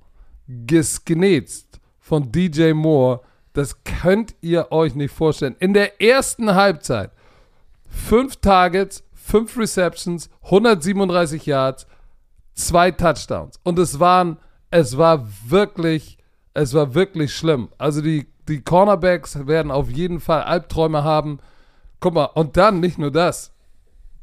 gesknetzt 0.46 1.80
von 1.98 2.30
DJ 2.30 2.72
Moore, 2.72 3.20
das 3.52 3.82
könnt 3.82 4.34
ihr 4.42 4.70
euch 4.70 4.94
nicht 4.94 5.12
vorstellen. 5.12 5.56
In 5.58 5.72
der 5.72 6.00
ersten 6.00 6.54
Halbzeit 6.54 7.10
fünf 7.88 8.36
Targets, 8.36 9.02
fünf 9.14 9.56
Receptions, 9.58 10.30
137 10.44 11.46
Yards, 11.46 11.86
zwei 12.54 12.90
Touchdowns. 12.90 13.58
Und 13.64 13.78
es 13.78 13.98
waren, 13.98 14.38
es 14.70 14.96
war 14.96 15.26
wirklich, 15.46 16.18
es 16.54 16.74
war 16.74 16.94
wirklich 16.94 17.34
schlimm. 17.34 17.68
Also 17.78 18.00
die, 18.00 18.26
die 18.48 18.62
Cornerbacks 18.62 19.46
werden 19.46 19.70
auf 19.70 19.90
jeden 19.90 20.20
Fall 20.20 20.42
Albträume 20.42 21.04
haben. 21.04 21.38
Guck 22.00 22.14
mal, 22.14 22.24
und 22.24 22.56
dann 22.56 22.80
nicht 22.80 22.98
nur 22.98 23.10
das. 23.10 23.52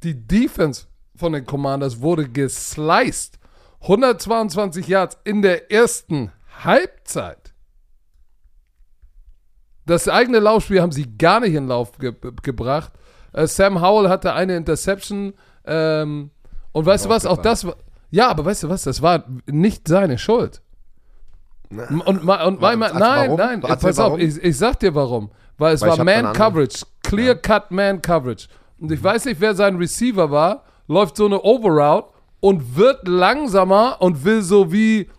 Die 0.03 0.27
Defense 0.27 0.87
von 1.15 1.33
den 1.33 1.45
Commanders 1.45 2.01
wurde 2.01 2.27
gesliced. 2.27 3.39
122 3.81 4.87
Yards 4.87 5.17
in 5.23 5.41
der 5.41 5.71
ersten 5.71 6.31
Halbzeit. 6.63 7.53
Das 9.85 10.07
eigene 10.07 10.39
Laufspiel 10.39 10.81
haben 10.81 10.93
sie 10.93 11.17
gar 11.17 11.41
nicht 11.41 11.53
in 11.53 11.67
Lauf 11.67 11.97
ge 11.97 12.13
gebracht. 12.41 12.93
Äh, 13.33 13.47
Sam 13.47 13.81
Howell 13.81 14.09
hatte 14.09 14.33
eine 14.33 14.55
Interception. 14.55 15.33
Ähm, 15.65 16.31
und 16.71 16.85
weißt 16.85 17.05
du 17.05 17.09
was, 17.09 17.25
auch 17.25 17.37
das 17.37 17.65
war. 17.65 17.75
Ja, 18.13 18.29
aber 18.29 18.45
weißt 18.45 18.63
du 18.63 18.69
was, 18.69 18.83
das 18.83 19.01
war 19.01 19.23
nicht 19.47 19.87
seine 19.87 20.19
Schuld. 20.19 20.61
Und, 22.05 22.23
ma- 22.23 22.43
und 22.43 22.61
Warum? 22.61 22.79
ma- 22.79 22.85
Erzähl 22.85 22.99
nein, 22.99 23.25
warum. 23.31 23.37
nein, 23.39 23.61
Erzähl 23.63 23.89
pass 23.89 23.99
auf, 23.99 24.19
ich, 24.19 24.37
ich 24.43 24.55
sag 24.57 24.79
dir 24.79 24.93
warum. 24.93 25.31
Weil 25.57 25.73
es 25.73 25.81
Weil 25.81 25.89
war 25.89 25.97
hab 25.97 26.05
Man 26.05 26.15
eine 26.17 26.27
andere- 26.29 26.43
Coverage, 26.43 26.85
Clear 27.01 27.35
Cut 27.35 27.71
Man 27.71 28.01
Coverage. 28.01 28.47
Und 28.79 28.91
ich 28.91 29.03
weiß 29.03 29.25
nicht, 29.25 29.41
wer 29.41 29.55
sein 29.55 29.77
Receiver 29.77 30.29
war, 30.29 30.63
läuft 30.87 31.17
so 31.17 31.25
eine 31.25 31.41
Overroute 31.41 32.09
und 32.39 32.75
wird 32.75 33.07
langsamer 33.07 33.97
und 33.99 34.23
will 34.23 34.43
so 34.43 34.71
wie, 34.71 35.09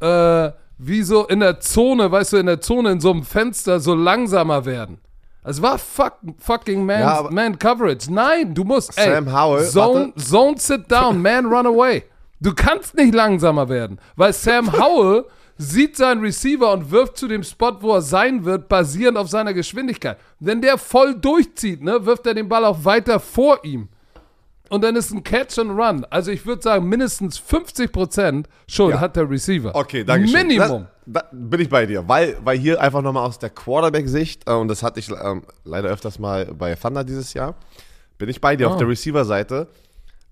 äh, 0.00 0.50
wie 0.76 1.02
so 1.02 1.26
in 1.26 1.40
der 1.40 1.60
Zone, 1.60 2.10
weißt 2.12 2.34
du, 2.34 2.36
in 2.38 2.46
der 2.46 2.60
Zone 2.60 2.90
in 2.92 3.00
so 3.00 3.10
einem 3.10 3.22
Fenster 3.22 3.80
so 3.80 3.94
langsamer 3.94 4.66
werden. 4.66 4.98
Es 5.44 5.62
war 5.62 5.78
fuck, 5.78 6.14
fucking 6.38 6.84
man, 6.84 7.00
Ja, 7.00 7.26
man 7.30 7.58
Coverage. 7.58 8.12
Nein, 8.12 8.54
du 8.54 8.64
musst, 8.64 8.92
Sam 8.94 9.26
ey, 9.28 9.32
Howell, 9.32 9.64
Zone, 9.64 10.00
warte. 10.14 10.22
Zone 10.22 10.54
sit 10.58 10.90
down, 10.90 11.22
man 11.22 11.46
run 11.46 11.66
away. 11.66 12.02
Du 12.44 12.52
kannst 12.54 12.94
nicht 12.96 13.14
langsamer 13.14 13.68
werden, 13.68 13.98
weil 14.16 14.32
Sam 14.32 14.72
Howell 14.72 15.24
sieht 15.56 15.96
seinen 15.96 16.20
Receiver 16.20 16.72
und 16.72 16.90
wirft 16.90 17.16
zu 17.16 17.26
dem 17.26 17.42
Spot, 17.42 17.76
wo 17.80 17.94
er 17.94 18.02
sein 18.02 18.44
wird, 18.44 18.68
basierend 18.68 19.16
auf 19.18 19.28
seiner 19.28 19.54
Geschwindigkeit. 19.54 20.18
Wenn 20.40 20.60
der 20.60 20.78
voll 20.78 21.14
durchzieht, 21.14 21.82
ne, 21.82 22.04
wirft 22.06 22.26
er 22.26 22.34
den 22.34 22.48
Ball 22.48 22.64
auch 22.64 22.84
weiter 22.84 23.18
vor 23.20 23.64
ihm. 23.64 23.88
Und 24.68 24.82
dann 24.82 24.96
ist 24.96 25.12
ein 25.12 25.22
Catch 25.22 25.58
and 25.58 25.70
Run. 25.78 26.04
Also 26.10 26.30
ich 26.32 26.44
würde 26.46 26.60
sagen, 26.62 26.88
mindestens 26.88 27.38
50% 27.38 28.46
Schuld 28.66 28.94
Ja. 28.94 29.00
hat 29.00 29.14
der 29.16 29.28
Receiver. 29.30 29.74
Okay, 29.74 30.04
danke 30.04 30.26
schön. 30.26 30.46
Minimum. 30.48 30.86
Das, 31.06 31.22
da 31.22 31.28
bin 31.32 31.60
ich 31.60 31.68
bei 31.68 31.86
dir, 31.86 32.06
weil, 32.08 32.36
weil 32.42 32.58
hier 32.58 32.80
einfach 32.80 33.02
nochmal 33.02 33.26
aus 33.26 33.38
der 33.38 33.50
Quarterback-Sicht, 33.50 34.48
äh, 34.48 34.52
und 34.52 34.68
das 34.68 34.82
hatte 34.82 35.00
ich 35.00 35.10
ähm, 35.10 35.42
leider 35.64 35.88
öfters 35.90 36.18
mal 36.18 36.46
bei 36.46 36.74
Thunder 36.74 37.04
dieses 37.04 37.32
Jahr, 37.34 37.54
bin 38.18 38.28
ich 38.28 38.40
bei 38.40 38.56
dir 38.56 38.66
Ah. 38.68 38.70
auf 38.70 38.76
der 38.78 38.88
Receiver-Seite. 38.88 39.68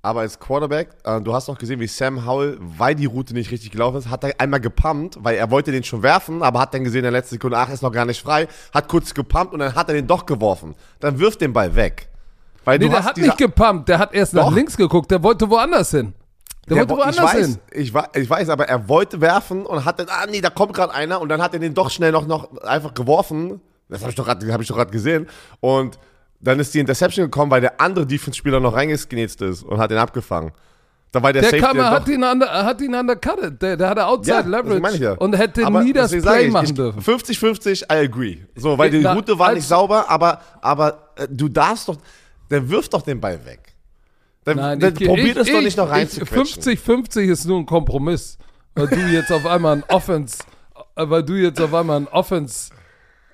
Aber 0.05 0.21
als 0.21 0.41
Quarterback, 0.41 0.89
äh, 1.05 1.21
du 1.21 1.33
hast 1.33 1.49
auch 1.49 1.57
gesehen, 1.57 1.79
wie 1.79 1.87
Sam 1.87 2.27
Howell, 2.27 2.59
weil 2.61 2.97
die 2.97 3.07
Route 3.07 3.35
nicht 3.35 3.53
richtig 3.53 3.71
gelaufen 3.71 3.99
ist, 3.99 4.11
hat 4.11 4.25
er 4.25 4.35
einmal 4.39 4.59
gepumpt, 4.61 5.19
weil 5.23 5.37
er 5.37 5.49
wollte 5.53 5.71
den 5.71 5.85
schon 5.85 6.03
werfen, 6.03 6.43
aber 6.43 6.59
hat 6.59 6.75
dann 6.75 6.83
gesehen 6.83 6.99
in 7.01 7.03
der 7.05 7.13
letzten 7.13 7.37
Sekunde, 7.37 7.57
ach, 7.57 7.69
ist 7.69 7.83
noch 7.83 7.93
gar 7.93 8.05
nicht 8.05 8.21
frei, 8.21 8.49
hat 8.75 8.89
kurz 8.89 9.15
gepumpt 9.15 9.53
und 9.53 9.61
dann 9.61 9.77
hat 9.77 9.89
er 9.89 9.95
den 9.95 10.09
doch 10.09 10.27
geworfen. 10.27 10.75
Dann 10.99 11.21
wirft 11.21 11.41
den 11.41 11.53
Ball 11.53 11.77
weg. 11.77 12.09
Weil 12.65 12.79
Nee, 12.81 12.89
der 12.89 13.05
hat 13.05 13.17
nicht 13.17 13.39
gepumpt, 13.39 13.89
der 13.89 14.01
hat 14.01 14.13
erst 14.13 14.35
nach 14.35 14.47
Doch. 14.47 14.55
links 14.55 14.77
geguckt, 14.77 15.09
der 15.11 15.23
wollte 15.23 15.49
woanders 15.49 15.93
hin. 15.93 16.15
Der, 16.69 16.79
wollte 16.79 16.91
wo- 16.91 16.95
ich 16.99 17.01
woanders 17.05 17.25
weiß, 17.35 17.47
hin. 17.47 17.59
Ich, 17.73 17.95
wei- 17.95 18.09
ich 18.15 18.29
weiß, 18.29 18.49
aber 18.49 18.69
er 18.69 18.89
wollte 18.89 19.21
werfen 19.21 19.65
und 19.67 19.85
hat 19.85 20.01
dann, 20.01 20.09
ah 20.09 20.27
nee, 20.29 20.41
da 20.41 20.51
kommt 20.51 20.75
gerade 20.75 20.93
einer 20.95 21.21
und 21.21 21.29
dann 21.29 21.41
hat 21.41 21.55
er 21.55 21.61
den 21.61 21.75
doch 21.75 21.91
schnell 21.91 22.11
noch, 22.11 22.27
noch 22.27 22.57
einfach 22.63 22.95
geworfen. 22.95 23.61
Das 23.89 24.01
habe 24.01 24.11
ich 24.11 24.17
doch 24.17 24.25
gerade 24.25 24.53
hab 24.53 24.61
ich 24.61 24.67
doch 24.69 24.77
gerade 24.77 24.91
gesehen. 24.91 25.29
Und 25.61 25.99
dann 26.43 26.59
ist 26.61 26.75
die 26.75 26.81
Interception 26.81 27.27
gekommen, 27.27 27.51
weil 27.51 27.61
der 27.61 27.81
andere 27.81 28.07
Defense-Spieler 28.07 28.61
noch 28.61 28.75
reingesgenetzt 28.75 29.41
ist 29.43 29.63
und 29.63 29.79
hat 29.79 29.91
den 29.91 29.99
abgefangen. 29.99 30.53
Da 31.13 31.23
war 31.23 31.33
der, 31.33 31.43
Der 31.43 31.51
Safety 31.51 31.67
kam, 31.67 31.77
dann 31.77 31.91
hat 31.91 32.09
ihn, 32.09 32.25
under, 32.25 32.47
er 32.47 32.65
hat 32.65 32.81
ihn 32.81 32.95
undercutted. 32.95 33.61
Der, 33.61 33.77
der 33.77 33.91
hatte 33.91 34.07
Outside 34.07 34.51
Ja, 34.51 34.61
Leverage 34.61 34.97
ja. 34.97 35.13
und 35.13 35.37
hätte 35.37 35.65
Aber 35.67 35.83
nie 35.83 35.93
das 35.93 36.11
Play 36.11 36.47
ich, 36.47 36.53
machen 36.53 36.75
dürfen. 36.75 37.01
50-50, 37.03 37.83
I 37.93 38.07
agree. 38.07 38.39
So, 38.57 38.79
weil 38.79 38.91
die 38.91 39.05
Route 39.05 39.39
war 39.39 39.53
nicht 39.53 39.67
sauber, 39.69 40.09
aber, 40.09 40.41
aber 40.63 41.11
äh, 41.17 41.29
du 41.31 41.49
darfst 41.49 41.89
doch, 41.89 41.99
der 42.51 42.67
wirft 42.69 42.95
doch 42.95 43.03
den 43.03 43.21
Ball 43.21 43.39
weg. 43.45 43.61
Der, 44.47 44.55
Nein, 44.55 44.81
der 44.81 44.89
ich- 44.99 45.07
probiert 45.07 45.37
ich, 45.37 45.43
es 45.43 45.49
doch 45.49 45.59
ich- 45.59 45.65
nicht 45.67 45.77
noch 45.77 45.91
reinzuquetschen. 45.91 46.63
50-50 46.63 47.31
ist 47.31 47.45
nur 47.45 47.59
ein 47.59 47.67
Kompromiss. 47.67 48.39
Weil 48.75 48.87
du 48.87 48.97
jetzt 48.97 49.31
auf 49.31 49.45
einmal 49.45 49.77
ein 49.77 49.85
Offense, 49.89 50.39
äh, 50.97 51.05
weil 51.09 51.23
du 51.23 51.35
jetzt 51.35 51.61
auf 51.61 51.75
einmal 51.75 51.99
ein 52.01 52.09
Offense 52.09 52.71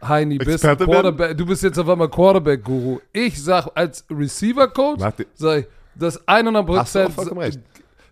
Heini 0.06 0.38
bist? 0.38 0.62
Quarterback, 0.64 1.36
du 1.36 1.46
bist 1.46 1.62
jetzt 1.62 1.78
auf 1.78 1.88
einmal 1.88 2.08
Quarterback-Guru. 2.08 3.00
Ich 3.12 3.42
sag 3.42 3.68
als 3.74 4.04
Receiver-Coach, 4.10 5.00
Warte. 5.00 5.26
sag 5.34 5.58
ich, 5.60 5.66
das 5.94 6.20
Hast 6.26 6.38
du 6.38 6.52
auch 6.52 7.08
100% 7.08 7.10
vollkommen 7.10 7.40
recht. 7.40 7.60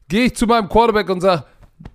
gehe 0.08 0.24
ich 0.26 0.36
zu 0.36 0.46
meinem 0.46 0.68
Quarterback 0.68 1.08
und 1.08 1.20
sag, 1.20 1.44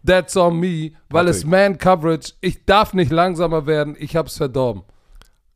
that's 0.06 0.38
on 0.38 0.60
me, 0.60 0.92
weil 1.10 1.28
es 1.28 1.38
Patrick. 1.44 1.52
Man-Coverage, 1.52 2.34
ich 2.42 2.66
darf 2.66 2.94
nicht 2.94 3.12
langsamer 3.12 3.66
werden, 3.66 3.96
ich 4.00 4.16
hab's 4.16 4.38
verdorben. 4.38 4.84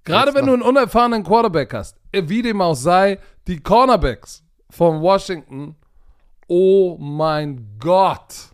Gerade 0.04 0.28
Jetzt 0.28 0.36
wenn 0.36 0.46
du 0.46 0.54
einen 0.54 0.62
unerfahrenen 0.62 1.24
Quarterback 1.24 1.74
hast, 1.74 1.98
äh, 2.12 2.24
wie 2.28 2.42
dem 2.42 2.62
auch 2.62 2.76
sei, 2.76 3.20
die 3.48 3.60
Cornerbacks 3.60 4.44
von 4.70 5.02
Washington, 5.02 5.76
oh 6.48 6.98
mein 7.00 7.78
Gott. 7.80 8.52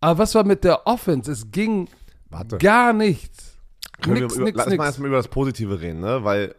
Aber 0.00 0.18
was 0.18 0.34
war 0.34 0.44
mit 0.44 0.64
der 0.64 0.86
Offense? 0.86 1.30
Es 1.30 1.50
ging 1.50 1.88
Warte. 2.28 2.58
gar 2.58 2.92
nichts. 2.92 3.51
Nix, 4.06 4.34
über, 4.34 4.44
nix, 4.44 4.56
lass 4.56 4.66
mal 4.66 4.72
nix. 4.72 4.84
erstmal 4.84 5.08
über 5.08 5.16
das 5.16 5.28
Positive 5.28 5.80
reden, 5.80 6.00
ne? 6.00 6.24
Weil 6.24 6.54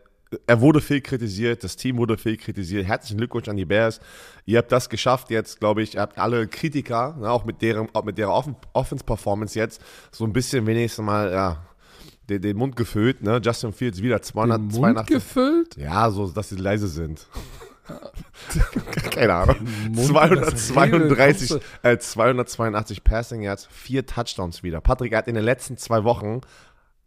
er 0.47 0.61
wurde 0.61 0.81
viel 0.81 1.01
kritisiert, 1.01 1.63
das 1.63 1.75
Team 1.75 1.97
wurde 1.97 2.17
viel 2.17 2.37
kritisiert. 2.37 2.85
Herzlichen 2.85 3.17
Glückwunsch 3.17 3.47
an 3.47 3.57
die 3.57 3.65
Bears. 3.65 3.99
Ihr 4.45 4.57
habt 4.57 4.71
das 4.71 4.89
geschafft 4.89 5.29
jetzt, 5.29 5.59
glaube 5.59 5.83
ich. 5.83 5.95
Ihr 5.95 6.01
habt 6.01 6.17
alle 6.17 6.47
Kritiker, 6.47 7.15
ne, 7.19 7.29
auch 7.29 7.45
mit 7.45 7.61
deren, 7.61 7.89
auch 7.93 8.03
mit 8.03 8.17
der 8.17 8.31
Offen 8.31 8.55
Offense-Performance 8.73 9.57
jetzt, 9.57 9.81
so 10.11 10.25
ein 10.25 10.33
bisschen 10.33 10.65
wenigstens 10.65 11.05
mal, 11.05 11.31
ja, 11.31 11.63
den, 12.29 12.41
den 12.41 12.57
Mund 12.57 12.75
gefüllt, 12.75 13.21
ne? 13.21 13.41
Justin 13.43 13.73
Fields 13.73 14.01
wieder 14.01 14.19
Den 14.19 14.35
Mund 14.35 14.73
282. 14.73 15.15
gefüllt? 15.15 15.77
Ja, 15.77 16.09
so, 16.09 16.27
dass 16.29 16.49
sie 16.49 16.55
leise 16.55 16.87
sind. 16.87 17.27
Keine 19.11 19.33
Ahnung. 19.33 19.57
Mund, 19.91 20.07
232, 20.07 21.51
was 21.51 21.61
äh, 21.83 21.97
282 21.99 23.03
Passing 23.03 23.41
Yards, 23.41 23.67
vier 23.69 24.05
Touchdowns 24.05 24.63
wieder. 24.63 24.79
Patrick 24.79 25.13
hat 25.13 25.27
in 25.27 25.35
den 25.35 25.43
letzten 25.43 25.77
zwei 25.77 26.05
Wochen 26.05 26.41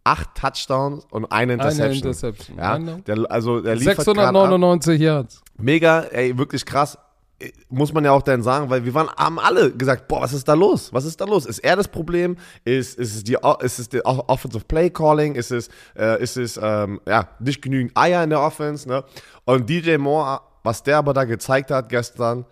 acht 0.06 0.36
Touchdowns 0.36 1.04
und 1.10 1.30
eine 1.32 1.54
Interception. 1.54 1.84
Eine 1.84 1.94
Interception. 1.96 2.58
Ja, 2.58 2.78
der, 2.78 3.30
also 3.30 3.60
der 3.60 3.75
liefert 3.75 3.96
grad 3.96 4.08
ab. 4.08 4.34
699 4.34 5.00
Yards. 5.00 5.42
Mega, 5.58 6.00
ey, 6.02 6.38
wirklich 6.38 6.64
krass. 6.64 6.96
Äh, 7.40 7.50
Muss 7.68 7.92
man 7.92 8.04
ja 8.04 8.12
auch 8.12 8.22
dann 8.22 8.40
sagen, 8.42 8.70
weil 8.70 8.84
wir 8.84 8.94
waren, 8.94 9.08
haben 9.10 9.40
alle 9.40 9.72
gesagt, 9.72 10.06
boah, 10.06 10.20
was 10.22 10.32
ist 10.32 10.46
da 10.46 10.54
los? 10.54 10.92
Was 10.92 11.04
ist 11.04 11.20
da 11.20 11.25
los? 11.25 11.44
Ist 11.44 11.58
er 11.58 11.75
das 11.75 11.88
Problem? 11.88 12.36
Ist, 12.64 12.96
ist 12.98 13.16
es 13.16 13.25
die, 13.25 13.36
ist 13.60 13.78
es 13.80 13.88
die 13.88 14.04
Offensive 14.04 14.64
Play 14.64 14.90
Calling? 14.90 15.34
Ist 15.34 15.50
es, 15.50 15.68
äh, 15.98 16.22
ist 16.22 16.36
es, 16.36 16.58
ähm, 16.62 17.00
ja, 17.06 17.28
nicht 17.40 17.60
genügend 17.60 17.96
Eier 17.96 18.22
in 18.22 18.30
der 18.30 18.40
Offense, 18.40 18.88
ne? 18.88 19.02
Und 19.44 19.68
DJ 19.68 19.96
Moore, 19.96 20.40
was 20.62 20.84
der 20.84 20.98
aber 20.98 21.14
da 21.14 21.25
gezeigt 21.25 21.72
hat 21.72 21.88
gestern, 21.88 22.44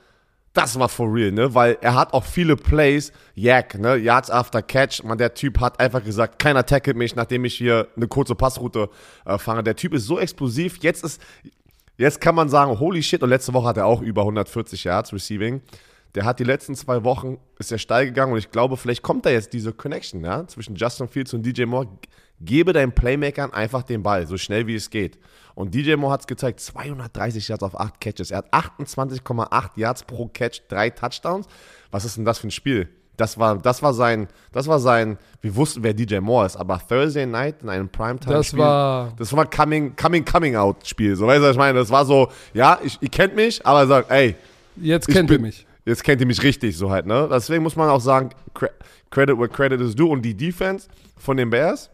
das 0.54 0.78
war 0.78 0.88
for 0.88 1.12
real, 1.12 1.32
ne? 1.32 1.52
Weil 1.52 1.76
er 1.80 1.94
hat 1.94 2.14
auch 2.14 2.24
viele 2.24 2.56
Plays, 2.56 3.12
Yak, 3.34 3.76
ne? 3.78 3.96
Yards 3.96 4.30
after 4.30 4.62
Catch. 4.62 5.02
Man, 5.02 5.18
der 5.18 5.34
Typ 5.34 5.60
hat 5.60 5.80
einfach 5.80 6.02
gesagt, 6.02 6.38
keiner 6.38 6.64
tackelt 6.64 6.96
mich, 6.96 7.16
nachdem 7.16 7.44
ich 7.44 7.54
hier 7.56 7.88
eine 7.96 8.06
kurze 8.06 8.36
Passroute 8.36 8.88
äh, 9.26 9.36
fange. 9.36 9.64
Der 9.64 9.74
Typ 9.74 9.92
ist 9.92 10.06
so 10.06 10.18
explosiv. 10.18 10.78
Jetzt 10.80 11.02
ist, 11.02 11.20
jetzt 11.98 12.20
kann 12.20 12.36
man 12.36 12.48
sagen, 12.48 12.78
holy 12.78 13.02
shit. 13.02 13.22
Und 13.22 13.30
letzte 13.30 13.52
Woche 13.52 13.66
hat 13.66 13.76
er 13.76 13.86
auch 13.86 14.00
über 14.00 14.22
140 14.22 14.84
Yards 14.84 15.12
Receiving. 15.12 15.60
Der 16.14 16.24
hat 16.24 16.38
die 16.38 16.44
letzten 16.44 16.76
zwei 16.76 17.02
Wochen, 17.02 17.38
ist 17.58 17.72
er 17.72 17.78
steil 17.78 18.06
gegangen 18.06 18.32
und 18.32 18.38
ich 18.38 18.52
glaube, 18.52 18.76
vielleicht 18.76 19.02
kommt 19.02 19.26
da 19.26 19.30
jetzt 19.30 19.52
diese 19.52 19.72
Connection, 19.72 20.24
ja? 20.24 20.46
Zwischen 20.46 20.76
Justin 20.76 21.08
Fields 21.08 21.34
und 21.34 21.44
DJ 21.44 21.64
Moore. 21.64 21.88
Gebe 22.40 22.72
deinen 22.72 22.92
Playmakern 22.92 23.52
einfach 23.52 23.82
den 23.82 24.02
Ball, 24.02 24.26
so 24.26 24.36
schnell 24.36 24.66
wie 24.66 24.74
es 24.74 24.90
geht. 24.90 25.18
Und 25.54 25.74
DJ 25.74 25.94
Moore 25.94 26.14
hat 26.14 26.20
es 26.22 26.26
gezeigt, 26.26 26.60
230 26.60 27.46
Yards 27.48 27.62
auf 27.62 27.78
8 27.78 28.00
Catches. 28.00 28.30
Er 28.32 28.38
hat 28.38 28.52
28,8 28.52 29.70
Yards 29.76 30.02
pro 30.04 30.26
Catch, 30.28 30.62
drei 30.68 30.90
Touchdowns. 30.90 31.46
Was 31.90 32.04
ist 32.04 32.16
denn 32.16 32.24
das 32.24 32.38
für 32.38 32.48
ein 32.48 32.50
Spiel? 32.50 32.88
Das 33.16 33.38
war, 33.38 33.56
das 33.58 33.80
war 33.80 33.94
sein, 33.94 34.26
das 34.50 34.66
war 34.66 34.80
sein, 34.80 35.16
wir 35.40 35.54
wussten, 35.54 35.84
wer 35.84 35.94
DJ 35.94 36.18
Moore 36.18 36.46
ist, 36.46 36.56
aber 36.56 36.80
Thursday 36.88 37.24
Night 37.26 37.62
in 37.62 37.68
einem 37.68 37.88
Primetime-Spiel. 37.88 38.34
Das 38.34 38.56
war- 38.58 39.12
das 39.16 39.32
war 39.36 39.48
Coming, 39.48 39.94
Coming, 39.94 40.24
Coming 40.24 40.56
Out-Spiel. 40.56 41.14
So, 41.14 41.28
weißt 41.28 41.38
du, 41.38 41.44
was 41.44 41.52
ich 41.52 41.56
meine? 41.58 41.78
Das 41.78 41.90
war 41.90 42.04
so, 42.04 42.28
ja, 42.52 42.80
ich, 42.82 42.98
ihr 43.00 43.08
kennt 43.08 43.36
mich, 43.36 43.64
aber 43.64 43.86
sagt, 43.86 44.10
ey, 44.10 44.34
Jetzt 44.76 45.06
kennt 45.06 45.28
bin, 45.28 45.38
ihr 45.38 45.42
mich. 45.42 45.64
Jetzt 45.84 46.02
kennt 46.02 46.20
ihr 46.20 46.26
mich 46.26 46.42
richtig, 46.42 46.76
so 46.76 46.90
halt, 46.90 47.06
ne? 47.06 47.28
Deswegen 47.30 47.62
muss 47.62 47.76
man 47.76 47.88
auch 47.88 48.00
sagen, 48.00 48.30
cre- 48.52 48.72
Credit 49.10 49.38
where 49.38 49.48
credit 49.48 49.80
is 49.80 49.94
due. 49.94 50.08
Und 50.10 50.22
die 50.22 50.34
Defense 50.36 50.88
von 51.16 51.36
den 51.36 51.50
Bears, 51.50 51.90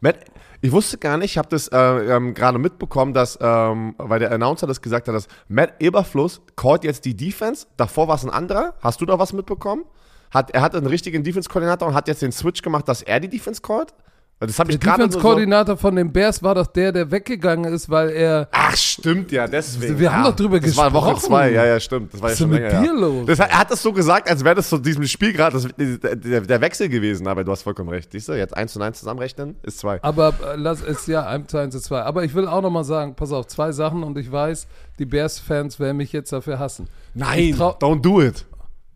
Matt, 0.00 0.24
ich 0.60 0.72
wusste 0.72 0.98
gar 0.98 1.16
nicht, 1.16 1.32
ich 1.32 1.38
habe 1.38 1.48
das 1.48 1.68
äh, 1.68 1.76
ähm, 1.76 2.34
gerade 2.34 2.58
mitbekommen, 2.58 3.14
dass, 3.14 3.38
ähm, 3.40 3.94
weil 3.98 4.18
der 4.18 4.32
Announcer 4.32 4.66
das 4.66 4.80
gesagt 4.80 5.08
hat, 5.08 5.14
dass 5.14 5.28
Matt 5.48 5.74
Eberfluss 5.80 6.40
callt 6.56 6.84
jetzt 6.84 7.04
die 7.04 7.16
Defense. 7.16 7.66
Davor 7.76 8.08
war 8.08 8.16
es 8.16 8.24
ein 8.24 8.30
anderer. 8.30 8.74
Hast 8.80 9.00
du 9.00 9.06
da 9.06 9.18
was 9.18 9.32
mitbekommen? 9.32 9.84
Hat, 10.30 10.50
er 10.50 10.60
hat 10.60 10.74
einen 10.74 10.86
richtigen 10.86 11.24
Defense-Koordinator 11.24 11.88
und 11.88 11.94
hat 11.94 12.08
jetzt 12.08 12.22
den 12.22 12.32
Switch 12.32 12.62
gemacht, 12.62 12.88
dass 12.88 13.02
er 13.02 13.20
die 13.20 13.28
Defense 13.28 13.62
callt? 13.62 13.94
Das 14.40 14.56
habe 14.60 14.68
Der 14.68 14.76
ich 14.76 14.80
gerade 14.80 14.98
nur 15.02 15.10
so, 15.10 15.18
Defense-Koordinator 15.18 15.76
von 15.76 15.96
den 15.96 16.12
Bears 16.12 16.40
war 16.44 16.54
doch 16.54 16.68
der, 16.68 16.92
der 16.92 17.10
weggegangen 17.10 17.72
ist, 17.72 17.90
weil 17.90 18.10
er. 18.10 18.48
Ach, 18.52 18.76
stimmt, 18.76 19.32
ja, 19.32 19.48
deswegen. 19.48 19.98
Wir 19.98 20.12
haben 20.12 20.24
ja. 20.24 20.30
doch 20.30 20.36
drüber 20.36 20.60
das 20.60 20.76
war 20.76 20.92
Woche 20.92 21.14
gesprochen. 21.14 21.30
zwei, 21.30 21.50
ja, 21.50 21.66
ja, 21.66 21.80
stimmt. 21.80 22.14
Das 22.14 22.20
war 22.22 22.30
Was 22.30 22.30
ja 22.30 22.32
ist 22.34 22.38
schon 22.38 22.50
mit 22.50 22.60
länger, 22.62 22.80
dir 22.80 22.86
ja. 22.86 22.92
los? 22.92 23.26
Das, 23.26 23.38
er 23.40 23.58
hat 23.58 23.70
das 23.72 23.82
so 23.82 23.92
gesagt, 23.92 24.30
als 24.30 24.44
wäre 24.44 24.54
das 24.54 24.70
so 24.70 24.78
diesem 24.78 25.04
Spiel 25.08 25.32
gerade 25.32 25.60
das- 25.60 25.66
der, 25.76 26.40
der, 26.42 26.60
Wechsel 26.60 26.88
gewesen, 26.88 27.26
aber 27.26 27.42
du 27.42 27.50
hast 27.50 27.62
vollkommen 27.62 27.88
recht. 27.88 28.12
Siehst 28.12 28.28
du, 28.28 28.34
jetzt 28.34 28.56
1 28.56 28.72
zu 28.72 28.80
1 28.80 29.00
zusammenrechnen, 29.00 29.56
ist 29.64 29.78
2. 29.80 30.04
Aber 30.04 30.28
äh, 30.28 30.54
lass 30.54 30.82
es 30.82 31.08
ja 31.08 31.26
1 31.26 31.48
zu 31.50 31.58
1 31.58 31.74
zu 31.74 31.80
2. 31.80 32.02
Aber 32.02 32.22
ich 32.22 32.32
will 32.34 32.46
auch 32.46 32.62
nochmal 32.62 32.84
sagen, 32.84 33.16
pass 33.16 33.32
auf, 33.32 33.48
zwei 33.48 33.72
Sachen 33.72 34.04
und 34.04 34.16
ich 34.18 34.30
weiß, 34.30 34.68
die 35.00 35.04
Bears-Fans 35.06 35.80
werden 35.80 35.96
mich 35.96 36.12
jetzt 36.12 36.32
dafür 36.32 36.60
hassen. 36.60 36.88
Nein, 37.14 37.56
don't 37.56 38.02
do 38.02 38.22
it. 38.22 38.46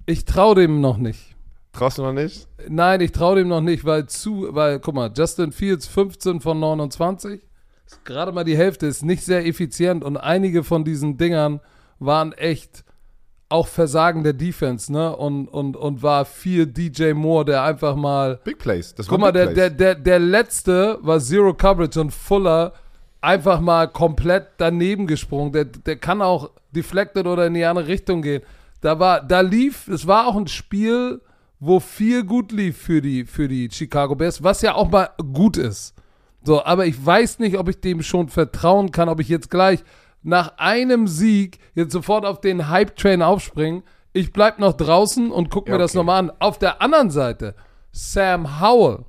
Ich 0.07 0.25
traue 0.25 0.55
dem 0.55 0.81
noch 0.81 0.99
nicht. 0.99 1.32
Traust 1.73 1.99
du 1.99 2.03
noch 2.03 2.13
nicht? 2.13 2.47
Nein, 2.69 3.01
ich 3.01 3.13
traue 3.13 3.37
dem 3.37 3.49
noch 3.49 3.63
nicht, 3.63 3.85
weil 3.85 4.07
zu, 4.07 4.49
weil, 4.51 4.79
guck 4.79 4.95
mal, 4.95 5.11
Justin 5.15 5.53
Fields 5.53 5.87
15 5.87 6.41
von 6.41 6.61
29, 6.61 7.41
gerade 8.05 8.33
mal 8.33 8.45
die 8.45 8.57
Hälfte, 8.57 8.87
ist 8.87 9.03
nicht 9.03 9.25
sehr 9.25 9.47
effizient 9.47 10.05
und 10.05 10.17
einige 10.19 10.65
von 10.65 10.85
diesen 10.85 11.17
Dingern 11.17 11.61
waren 11.99 12.33
echt 12.33 12.85
auch 13.49 13.69
Versagen 13.69 14.25
der 14.25 14.33
Defense, 14.33 14.91
ne? 14.91 15.15
Und, 15.15 15.47
und, 15.47 15.77
und 15.77 16.03
war 16.03 16.25
viel 16.25 16.67
DJ 16.67 17.13
Moore, 17.13 17.45
der 17.45 17.63
einfach 17.63 17.97
mal. 17.97 18.41
Big 18.45 18.59
Plays. 18.59 18.95
Das 18.95 19.07
Guck 19.07 19.21
mal, 19.21 19.31
der, 19.31 19.49
der, 19.49 19.69
der, 19.69 19.95
der 19.95 20.19
letzte 20.19 20.99
war 21.03 21.21
Zero 21.21 21.53
Coverage 21.53 22.01
und 22.01 22.13
Fuller 22.13 22.73
einfach 23.21 23.61
mal 23.61 23.89
komplett 23.89 24.49
daneben 24.57 25.07
gesprungen. 25.07 25.53
Der, 25.53 25.67
der 25.67 25.97
kann 25.97 26.23
auch 26.23 26.51
deflected 26.75 27.27
oder 27.27 27.47
in 27.47 27.55
die 27.55 27.65
andere 27.65 27.89
Richtung 27.89 28.23
gehen. 28.23 28.43
Da 28.81 28.99
war, 28.99 29.23
da 29.23 29.43
lief, 29.43 29.87
es 29.87 30.07
war 30.07 30.27
auch 30.27 30.37
ein 30.37 30.49
Spiel, 30.49 31.21
wo 31.65 31.79
viel 31.79 32.25
gut 32.25 32.51
lief 32.51 32.77
für 32.77 33.01
die, 33.01 33.25
für 33.25 33.47
die 33.47 33.71
Chicago 33.71 34.17
Bears, 34.17 34.43
was 34.43 34.63
ja 34.63 34.75
auch 34.75 34.91
mal 34.91 35.11
gut 35.33 35.57
ist. 35.57 35.95
So, 36.43 36.65
aber 36.65 36.87
ich 36.87 37.07
weiß 37.07 37.39
nicht, 37.39 37.57
ob 37.57 37.69
ich 37.69 37.81
dem 37.81 38.03
schon 38.03 38.29
vertrauen 38.29 38.91
kann, 38.91 39.09
ob 39.09 39.21
ich 39.21 39.29
jetzt 39.29 39.49
gleich 39.49 39.85
nach 40.25 40.59
einem 40.59 41.07
Sieg 41.07 41.61
jetzt 41.77 41.93
sofort 41.93 42.27
auf 42.27 42.41
den 42.41 42.69
Hype-Train 42.69 43.23
aufspringen. 43.23 43.85
Ich 44.13 44.33
bleib 44.33 44.59
noch 44.59 44.73
draußen 44.73 45.31
und 45.31 45.51
guck 45.51 45.69
mir 45.69 45.79
das 45.79 45.93
okay. 45.93 45.99
nochmal 45.99 46.19
an. 46.19 46.33
Auf 46.41 46.59
der 46.59 46.83
anderen 46.83 47.11
Seite, 47.11 47.55
Sam 47.93 48.61
Howell. 48.61 49.05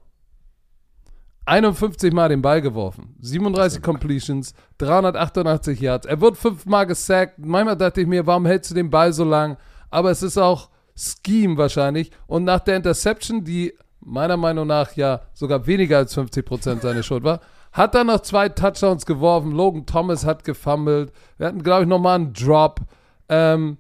51 1.45 2.13
Mal 2.13 2.29
den 2.29 2.43
Ball 2.43 2.61
geworfen, 2.61 3.15
37 3.19 3.81
Completions, 3.81 4.53
388 4.77 5.81
Yards. 5.81 6.05
Er 6.05 6.21
wird 6.21 6.37
fünfmal 6.37 6.85
gesackt. 6.85 7.39
Manchmal 7.39 7.75
dachte 7.75 8.01
ich 8.01 8.07
mir, 8.07 8.27
warum 8.27 8.45
hältst 8.45 8.69
du 8.69 8.75
den 8.75 8.91
Ball 8.91 9.11
so 9.11 9.23
lang? 9.23 9.57
Aber 9.89 10.11
es 10.11 10.21
ist 10.21 10.37
auch 10.37 10.69
Scheme 10.95 11.57
wahrscheinlich. 11.57 12.11
Und 12.27 12.43
nach 12.43 12.59
der 12.59 12.77
Interception, 12.77 13.43
die 13.43 13.73
meiner 13.99 14.37
Meinung 14.37 14.67
nach 14.67 14.95
ja 14.95 15.21
sogar 15.33 15.65
weniger 15.65 15.97
als 15.97 16.17
50% 16.17 16.81
seine 16.81 17.03
Schuld 17.03 17.23
war, 17.23 17.39
hat 17.71 17.95
er 17.95 18.03
noch 18.03 18.21
zwei 18.21 18.49
Touchdowns 18.49 19.05
geworfen. 19.05 19.51
Logan 19.51 19.85
Thomas 19.85 20.25
hat 20.25 20.43
gefummelt. 20.43 21.11
Wir 21.37 21.47
hatten, 21.47 21.63
glaube 21.63 21.83
ich, 21.83 21.89
nochmal 21.89 22.15
einen 22.15 22.33
Drop. 22.33 22.81
Ähm, 23.29 23.77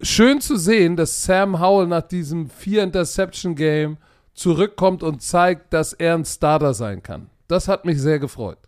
schön 0.00 0.40
zu 0.40 0.56
sehen, 0.56 0.96
dass 0.96 1.24
Sam 1.24 1.60
Howell 1.60 1.86
nach 1.86 2.02
diesem 2.02 2.50
Vier-Interception-Game 2.50 3.98
zurückkommt 4.34 5.02
und 5.02 5.22
zeigt, 5.22 5.72
dass 5.72 5.92
er 5.92 6.14
ein 6.14 6.24
Starter 6.24 6.74
sein 6.74 7.02
kann. 7.02 7.30
Das 7.46 7.68
hat 7.68 7.84
mich 7.84 8.00
sehr 8.00 8.18
gefreut. 8.18 8.58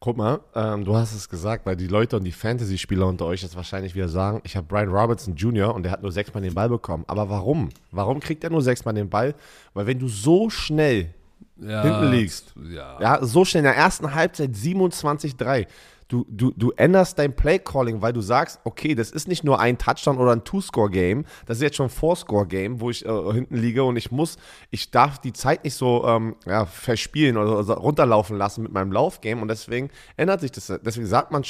Guck 0.00 0.16
mal, 0.16 0.40
ähm, 0.54 0.84
du 0.84 0.94
hast 0.94 1.12
es 1.12 1.28
gesagt, 1.28 1.66
weil 1.66 1.74
die 1.74 1.88
Leute 1.88 2.16
und 2.16 2.22
die 2.24 2.30
Fantasy-Spieler 2.32 3.06
unter 3.08 3.26
euch 3.26 3.42
jetzt 3.42 3.56
wahrscheinlich 3.56 3.96
wieder 3.96 4.08
sagen, 4.08 4.40
ich 4.44 4.56
habe 4.56 4.64
Brian 4.66 4.88
Robertson 4.90 5.34
Jr. 5.34 5.74
und 5.74 5.82
der 5.82 5.90
hat 5.90 6.02
nur 6.02 6.12
sechsmal 6.12 6.40
den 6.42 6.54
Ball 6.54 6.68
bekommen. 6.68 7.04
Aber 7.08 7.28
warum? 7.28 7.70
Warum 7.90 8.20
kriegt 8.20 8.44
er 8.44 8.50
nur 8.50 8.62
sechsmal 8.62 8.94
den 8.94 9.08
Ball? 9.10 9.34
Weil 9.74 9.86
wenn 9.88 9.98
du 9.98 10.06
so 10.08 10.50
schnell 10.50 11.14
Ja, 11.60 11.82
hinten 11.82 12.12
liegst, 12.12 12.54
Ja. 12.70 13.00
ja, 13.00 13.24
so 13.24 13.44
schnell 13.44 13.62
in 13.62 13.64
der 13.64 13.76
ersten 13.76 14.14
Halbzeit 14.14 14.50
27-3, 14.54 15.66
du, 16.08 16.26
du, 16.28 16.52
du 16.56 16.72
änderst 16.72 17.18
dein 17.18 17.36
Play-Calling, 17.36 18.00
weil 18.00 18.12
du 18.12 18.20
sagst, 18.20 18.60
okay, 18.64 18.94
das 18.94 19.10
ist 19.10 19.28
nicht 19.28 19.44
nur 19.44 19.60
ein 19.60 19.78
Touchdown 19.78 20.18
oder 20.18 20.32
ein 20.32 20.42
Two-Score-Game, 20.42 21.24
das 21.46 21.58
ist 21.58 21.62
jetzt 21.62 21.76
schon 21.76 21.86
ein 21.86 21.90
Four-Score-Game, 21.90 22.80
wo 22.80 22.90
ich 22.90 23.04
äh, 23.04 23.32
hinten 23.32 23.56
liege 23.56 23.84
und 23.84 23.96
ich 23.96 24.10
muss, 24.10 24.38
ich 24.70 24.90
darf 24.90 25.18
die 25.18 25.34
Zeit 25.34 25.64
nicht 25.64 25.74
so 25.74 26.04
ähm, 26.06 26.36
ja, 26.46 26.64
verspielen 26.64 27.36
oder 27.36 27.62
so 27.62 27.74
runterlaufen 27.74 28.36
lassen 28.36 28.62
mit 28.62 28.72
meinem 28.72 28.90
Laufgame 28.90 29.40
und 29.40 29.48
deswegen 29.48 29.90
ändert 30.16 30.40
sich 30.40 30.50
das. 30.50 30.72
Deswegen 30.84 31.06
sagt 31.06 31.30
man, 31.30 31.44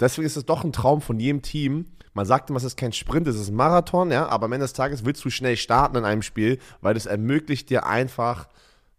deswegen 0.00 0.26
ist 0.26 0.36
es 0.36 0.46
doch 0.46 0.64
ein 0.64 0.72
Traum 0.72 1.02
von 1.02 1.20
jedem 1.20 1.42
Team. 1.42 1.86
Man 2.14 2.26
sagt 2.26 2.50
immer, 2.50 2.56
es 2.56 2.64
ist 2.64 2.76
kein 2.76 2.92
Sprint, 2.92 3.28
es 3.28 3.36
ist 3.36 3.50
ein 3.50 3.54
Marathon, 3.54 4.10
ja, 4.10 4.26
aber 4.26 4.46
am 4.46 4.52
Ende 4.52 4.64
des 4.64 4.72
Tages 4.72 5.04
willst 5.04 5.24
du 5.24 5.30
schnell 5.30 5.56
starten 5.56 5.96
in 5.96 6.04
einem 6.04 6.22
Spiel, 6.22 6.58
weil 6.80 6.94
das 6.94 7.06
ermöglicht 7.06 7.70
dir 7.70 7.86
einfach 7.86 8.48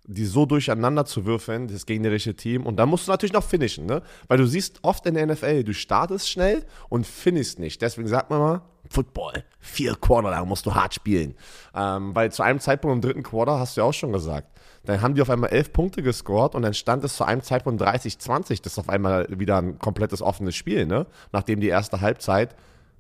die 0.06 0.26
so 0.26 0.46
durcheinander 0.46 1.06
zu 1.06 1.26
würfeln, 1.26 1.68
das 1.68 1.86
gegnerische 1.86 2.36
Team. 2.36 2.66
Und 2.66 2.78
dann 2.78 2.90
musst 2.90 3.08
du 3.08 3.12
natürlich 3.12 3.34
noch 3.34 3.44
finishen, 3.44 3.86
ne? 3.86 4.02
Weil 4.28 4.38
du 4.38 4.46
siehst 4.46 4.80
oft 4.82 5.06
in 5.06 5.14
der 5.14 5.26
NFL, 5.26 5.64
du 5.64 5.74
startest 5.74 6.30
schnell 6.30 6.66
und 6.90 7.06
finishst 7.06 7.60
nicht. 7.60 7.82
Deswegen 7.82 8.08
sagt 8.08 8.30
man 8.30 8.40
mal, 8.40 8.62
Football, 8.90 9.44
vier 9.60 9.96
Quarter 9.96 10.32
lang 10.32 10.48
musst 10.48 10.66
du 10.66 10.76
hart 10.76 10.94
spielen. 10.94 11.36
Ähm, 11.74 12.14
weil 12.16 12.32
zu 12.32 12.44
einem 12.44 12.60
Zeitpunkt 12.60 12.96
im 12.96 13.02
dritten 13.02 13.24
Quarter, 13.24 13.60
hast 13.60 13.78
du 13.78 13.82
ja 13.82 13.88
auch 13.88 13.94
schon 13.94 14.12
gesagt, 14.12 14.60
dann 14.84 15.02
haben 15.02 15.14
die 15.14 15.22
auf 15.22 15.30
einmal 15.30 15.52
elf 15.52 15.72
Punkte 15.72 16.02
gescored 16.02 16.56
und 16.56 16.64
dann 16.64 16.74
stand 16.74 17.04
es 17.04 17.16
zu 17.16 17.24
einem 17.24 17.44
Zeitpunkt 17.44 17.82
30-20. 17.82 18.64
Das 18.64 18.74
ist 18.74 18.80
auf 18.80 18.90
einmal 18.90 19.28
wieder 19.30 19.58
ein 19.60 19.78
komplettes 19.78 20.22
offenes 20.22 20.56
Spiel, 20.56 20.86
ne? 20.86 21.06
Nachdem 21.32 21.62
die 21.62 21.68
erste 21.68 22.02
Halbzeit 22.02 22.56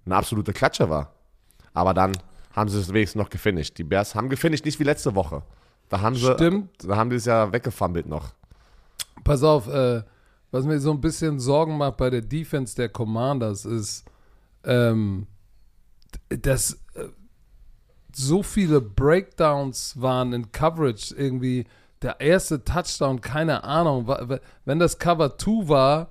eine 0.05 0.15
absolute 0.15 0.53
Klatsche 0.53 0.89
war. 0.89 1.13
Aber 1.73 1.93
dann 1.93 2.11
haben 2.53 2.69
sie 2.69 2.79
es 2.79 2.93
wenigstens 2.93 3.19
noch 3.19 3.29
gefinisht. 3.29 3.77
Die 3.77 3.83
Bears 3.83 4.13
haben 4.15 4.29
gefinisht, 4.29 4.65
nicht 4.65 4.79
wie 4.79 4.83
letzte 4.83 5.15
Woche. 5.15 5.43
Da 5.91 5.99
haben 5.99 6.15
sie, 6.15 6.33
Stimmt. 6.33 6.69
da 6.85 6.95
haben 6.95 7.09
die 7.09 7.17
es 7.17 7.25
ja 7.25 7.51
weggefummelt 7.51 8.07
noch. 8.07 8.29
Pass 9.25 9.43
auf, 9.43 9.67
äh, 9.67 10.01
was 10.49 10.63
mir 10.63 10.79
so 10.79 10.91
ein 10.91 11.01
bisschen 11.01 11.37
Sorgen 11.41 11.77
macht 11.77 11.97
bei 11.97 12.09
der 12.09 12.21
Defense 12.21 12.77
der 12.77 12.87
Commanders 12.87 13.65
ist, 13.65 14.05
ähm, 14.63 15.27
dass 16.29 16.79
äh, 16.93 17.09
so 18.13 18.41
viele 18.41 18.79
Breakdowns 18.79 19.99
waren 20.01 20.31
in 20.31 20.51
Coverage 20.53 21.13
irgendwie. 21.13 21.65
Der 22.01 22.21
erste 22.21 22.63
Touchdown, 22.63 23.19
keine 23.19 23.63
Ahnung. 23.65 24.07
Wenn 24.65 24.79
das 24.79 24.97
Cover 24.97 25.37
2 25.37 25.67
war, 25.67 26.09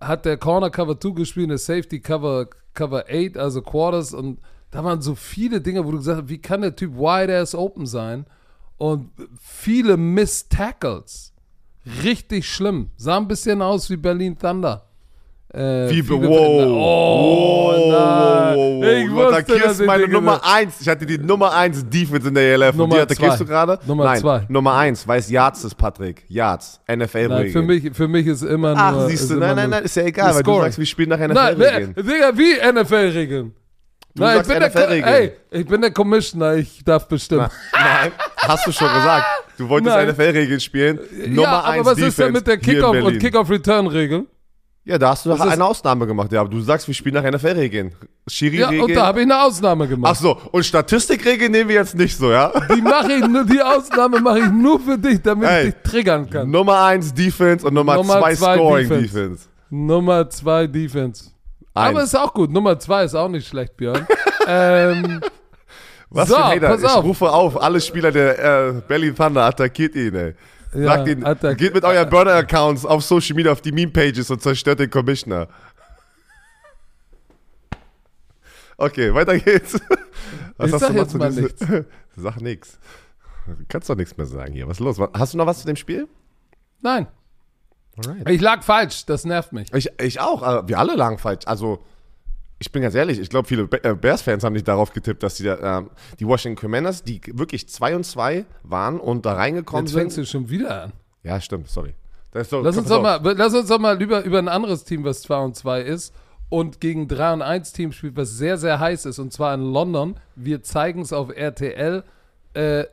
hat 0.00 0.24
der 0.24 0.38
Corner 0.38 0.70
Cover 0.70 0.98
2 0.98 1.10
gespielt, 1.10 1.50
der 1.50 1.58
Safety 1.58 2.00
Cover, 2.00 2.46
Cover 2.74 3.04
8, 3.10 3.36
also 3.36 3.60
Quarters. 3.60 4.14
Und 4.14 4.40
da 4.70 4.84
waren 4.84 5.02
so 5.02 5.16
viele 5.16 5.60
Dinge, 5.60 5.84
wo 5.84 5.90
du 5.90 5.98
gesagt 5.98 6.22
hast, 6.22 6.28
wie 6.28 6.40
kann 6.40 6.62
der 6.62 6.76
Typ 6.76 6.94
wide 6.94 7.36
ass 7.36 7.56
open 7.56 7.86
sein? 7.86 8.24
Und 8.80 9.10
viele 9.42 9.98
Miss 9.98 10.48
Tackles. 10.48 11.34
Richtig 12.02 12.48
schlimm. 12.48 12.88
Sah 12.96 13.18
ein 13.18 13.28
bisschen 13.28 13.60
aus 13.60 13.90
wie 13.90 13.96
Berlin 13.96 14.38
Thunder. 14.38 14.86
Äh, 15.52 15.90
Wie, 15.90 16.08
wow. 16.08 16.20
Oh, 16.22 17.72
wow, 17.72 17.76
nein. 17.76 18.56
wow, 18.56 18.56
wow. 18.56 18.84
Ich 18.84 19.06
Du 19.08 19.14
wusste, 19.16 19.36
attackierst 19.36 19.84
meine 19.84 20.08
Nummer 20.08 20.34
gesagt- 20.38 20.54
1. 20.54 20.80
Ich 20.80 20.88
hatte 20.88 21.04
die 21.04 21.18
Nummer 21.18 21.52
1 21.52 21.90
Defense 21.90 22.28
in 22.28 22.34
der 22.34 22.54
ELF. 22.54 22.76
Nummer 22.76 22.84
und 22.84 22.90
die 22.94 23.00
attackierst 23.02 23.38
zwei. 23.38 23.44
du 23.44 23.50
gerade? 23.50 23.78
Nummer 23.84 24.04
Nein, 24.04 24.20
zwei. 24.20 24.46
Nummer 24.48 24.74
1, 24.76 25.06
weil 25.08 25.18
es 25.18 25.28
Yards 25.28 25.64
ist, 25.64 25.74
Patrick. 25.74 26.24
Yards. 26.28 26.80
NFL 26.88 27.28
Nein, 27.28 27.50
für 27.50 27.62
mich, 27.62 27.90
für 27.92 28.08
mich 28.08 28.26
ist 28.28 28.42
immer 28.42 28.70
nur. 28.74 28.78
Ach, 28.82 29.08
siehst 29.08 29.28
du, 29.30 29.34
nein, 29.36 29.56
nein, 29.56 29.70
nein, 29.70 29.82
ist 29.84 29.96
ja 29.96 30.04
egal, 30.04 30.34
weil 30.36 30.42
du 30.42 30.60
sagst, 30.60 30.78
wir 30.78 30.86
spielen 30.86 31.08
nach 31.10 31.18
NFL-Regeln. 31.18 31.94
Digga, 31.96 32.32
wie 32.38 32.72
NFL-Regeln? 32.72 33.52
Nein, 34.14 34.40
ich 34.40 34.46
bin, 34.48 34.58
der, 34.60 34.68
NFL-Regeln. 34.70 35.14
ey, 35.14 35.32
ich 35.50 35.66
bin 35.66 35.80
der 35.80 35.90
Commissioner, 35.92 36.54
ich 36.54 36.84
darf 36.84 37.06
bestimmen. 37.08 37.48
Nein, 37.72 38.12
hast 38.52 38.66
du 38.66 38.72
schon 38.72 38.92
gesagt. 38.92 39.26
Du 39.58 39.68
wolltest. 39.68 39.96
NFL-Regeln 39.96 40.60
spielen. 40.60 40.98
Nummer 41.28 41.42
ja, 41.42 41.60
aber 41.60 41.68
1 41.68 41.86
was 41.86 41.94
Defense 41.94 42.08
ist 42.08 42.18
denn 42.18 42.32
mit 42.32 42.46
der 42.46 42.56
Kickoff- 42.58 43.02
und. 43.02 43.18
Kickoff-Return-Regel? 43.18 44.26
Ja, 44.84 44.96
da 44.98 45.10
hast 45.10 45.26
du 45.26 45.28
Das 45.30 45.40
eine 45.42 45.64
Ausnahme 45.64 46.06
gemacht. 46.06 46.32
Ja, 46.32 46.40
aber 46.40 46.48
du 46.48 46.60
sagst, 46.60 46.86
wir 46.88 46.94
spielen 46.94 47.14
nach 47.14 47.30
NFL-Regeln. 47.30 47.90
Ja, 47.90 48.06
Schiri-Regeln. 48.26 48.82
und 48.82 48.94
da 48.94 49.06
habe 49.06 49.20
ich 49.20 49.26
eine 49.26 49.42
Ausnahme 49.42 49.86
gemacht. 49.86 50.14
Ach 50.16 50.20
so, 50.20 50.38
und 50.52 50.64
Statistikregeln 50.64 51.52
nehmen 51.52 51.68
wir 51.68 51.76
jetzt 51.76 51.94
nicht 51.94 52.16
so, 52.16 52.30
ja? 52.30 52.50
Die 52.74 52.80
mache 52.80 53.12
ich 53.12 53.26
nur, 53.28 53.44
die 53.44 53.60
Ausnahme 53.60 54.20
mache 54.20 54.40
ich 54.40 54.50
nur 54.50 54.80
für 54.80 54.96
dich, 54.96 55.20
damit 55.20 55.48
Ey. 55.48 55.68
ich 55.68 55.74
dich 55.74 55.82
triggern 55.82 56.28
kann. 56.30 56.50
Nummer 56.50 56.84
1 56.84 57.12
Defense 57.12 57.66
und 57.66 57.74
Nummer 57.74 57.96
Nummer 57.96 58.20
2 58.20 58.34
zwei 58.34 58.54
Scoring 58.54 58.88
Defense. 58.88 59.48
Nummer 59.68 60.30
zwei 60.30 60.66
Defense. 60.66 61.30
Aber 61.74 62.00
Eins. 62.00 62.08
ist 62.08 62.14
auch 62.18 62.32
gut. 62.32 62.50
Nummer 62.50 62.78
zwei 62.78 63.04
ist 63.04 63.14
auch 63.14 63.28
nicht 63.28 63.46
schlecht, 63.46 63.76
Björn. 63.76 64.06
ähm, 64.48 65.20
Was 66.10 66.28
so, 66.28 66.34
für 66.36 66.44
ein 66.44 66.60
Hater. 66.62 66.78
Ich 66.78 66.84
auf. 66.84 67.04
rufe 67.04 67.30
auf, 67.30 67.62
alle 67.62 67.80
Spieler 67.80 68.10
der 68.10 68.68
äh, 68.68 68.72
Berlin 68.86 69.14
Thunder 69.14 69.44
attackiert 69.44 69.94
ihn, 69.94 70.14
ey. 70.14 70.34
Ja, 70.74 70.84
Sagt 70.84 71.08
ihn, 71.08 71.24
attack- 71.24 71.58
geht 71.58 71.74
mit 71.74 71.84
euren 71.84 72.08
Burner-Accounts 72.08 72.84
auf 72.86 73.02
Social 73.04 73.34
Media, 73.36 73.50
auf 73.52 73.60
die 73.60 73.72
Meme-Pages 73.72 74.30
und 74.30 74.40
zerstört 74.42 74.78
den 74.80 74.90
Commissioner. 74.90 75.48
Okay, 78.76 79.12
weiter 79.14 79.38
geht's. 79.38 79.74
Was 80.56 80.68
Ich 80.68 80.72
hast 80.74 80.80
sag 80.80 80.88
du 80.88 80.94
noch 80.94 81.00
jetzt 81.02 81.10
zu 81.10 81.18
mal 81.18 81.30
nichts. 81.30 81.64
Sag 82.16 82.40
nix. 82.40 82.78
Du 83.46 83.64
kannst 83.68 83.88
doch 83.88 83.94
nichts 83.96 84.16
mehr 84.16 84.26
sagen 84.26 84.52
hier. 84.52 84.66
Was 84.68 84.78
ist 84.78 84.84
los? 84.84 84.96
Hast 85.14 85.32
du 85.34 85.38
noch 85.38 85.46
was 85.46 85.60
zu 85.60 85.66
dem 85.66 85.76
Spiel? 85.76 86.08
nein, 86.82 87.06
Alright. 88.04 88.28
ich 88.30 88.40
lag 88.40 88.62
falsch. 88.62 89.04
Das 89.06 89.24
nervt 89.24 89.52
mich. 89.52 89.72
Ich, 89.74 89.88
ich 90.00 90.20
auch. 90.20 90.66
Wir 90.68 90.78
alle 90.78 90.94
lagen 90.96 91.18
falsch. 91.18 91.46
Also, 91.46 91.82
ich 92.60 92.70
bin 92.70 92.82
ganz 92.82 92.94
ehrlich, 92.94 93.18
ich 93.18 93.30
glaube, 93.30 93.48
viele 93.48 93.62
äh, 93.82 93.94
Bears-Fans 93.94 94.44
haben 94.44 94.52
nicht 94.52 94.68
darauf 94.68 94.92
getippt, 94.92 95.22
dass 95.22 95.36
die, 95.36 95.46
ähm, 95.46 95.90
die 96.20 96.26
Washington 96.26 96.60
Commanders, 96.60 97.02
die 97.02 97.20
wirklich 97.32 97.66
2 97.68 97.96
und 97.96 98.04
2 98.04 98.44
waren 98.62 99.00
und 99.00 99.24
da 99.24 99.32
reingekommen 99.32 99.86
Jetzt 99.86 99.92
sind. 99.92 100.00
fängst 100.00 100.18
du 100.18 100.26
schon 100.26 100.50
wieder 100.50 100.82
an. 100.82 100.92
Ja, 101.22 101.40
stimmt, 101.40 101.68
sorry. 101.68 101.94
So, 102.32 102.60
Lass 102.60 102.76
uns, 102.76 102.88
doch 102.88 103.02
mal, 103.02 103.18
lass 103.36 103.54
uns 103.54 103.68
doch 103.68 103.78
mal 103.78 104.00
über, 104.00 104.22
über 104.24 104.38
ein 104.38 104.48
anderes 104.48 104.84
Team, 104.84 105.04
was 105.04 105.22
2 105.22 105.38
und 105.38 105.56
2 105.56 105.80
ist 105.80 106.14
und 106.50 106.80
gegen 106.80 107.08
3 107.08 107.32
und 107.32 107.42
1 107.42 107.72
Team 107.72 107.92
spielt, 107.92 108.16
was 108.16 108.36
sehr, 108.36 108.58
sehr 108.58 108.78
heiß 108.78 109.06
ist 109.06 109.18
und 109.18 109.32
zwar 109.32 109.54
in 109.54 109.62
London. 109.62 110.20
Wir 110.36 110.62
zeigen 110.62 111.00
es 111.00 111.14
auf 111.14 111.30
RTL. 111.34 112.04
Äh, 112.52 112.84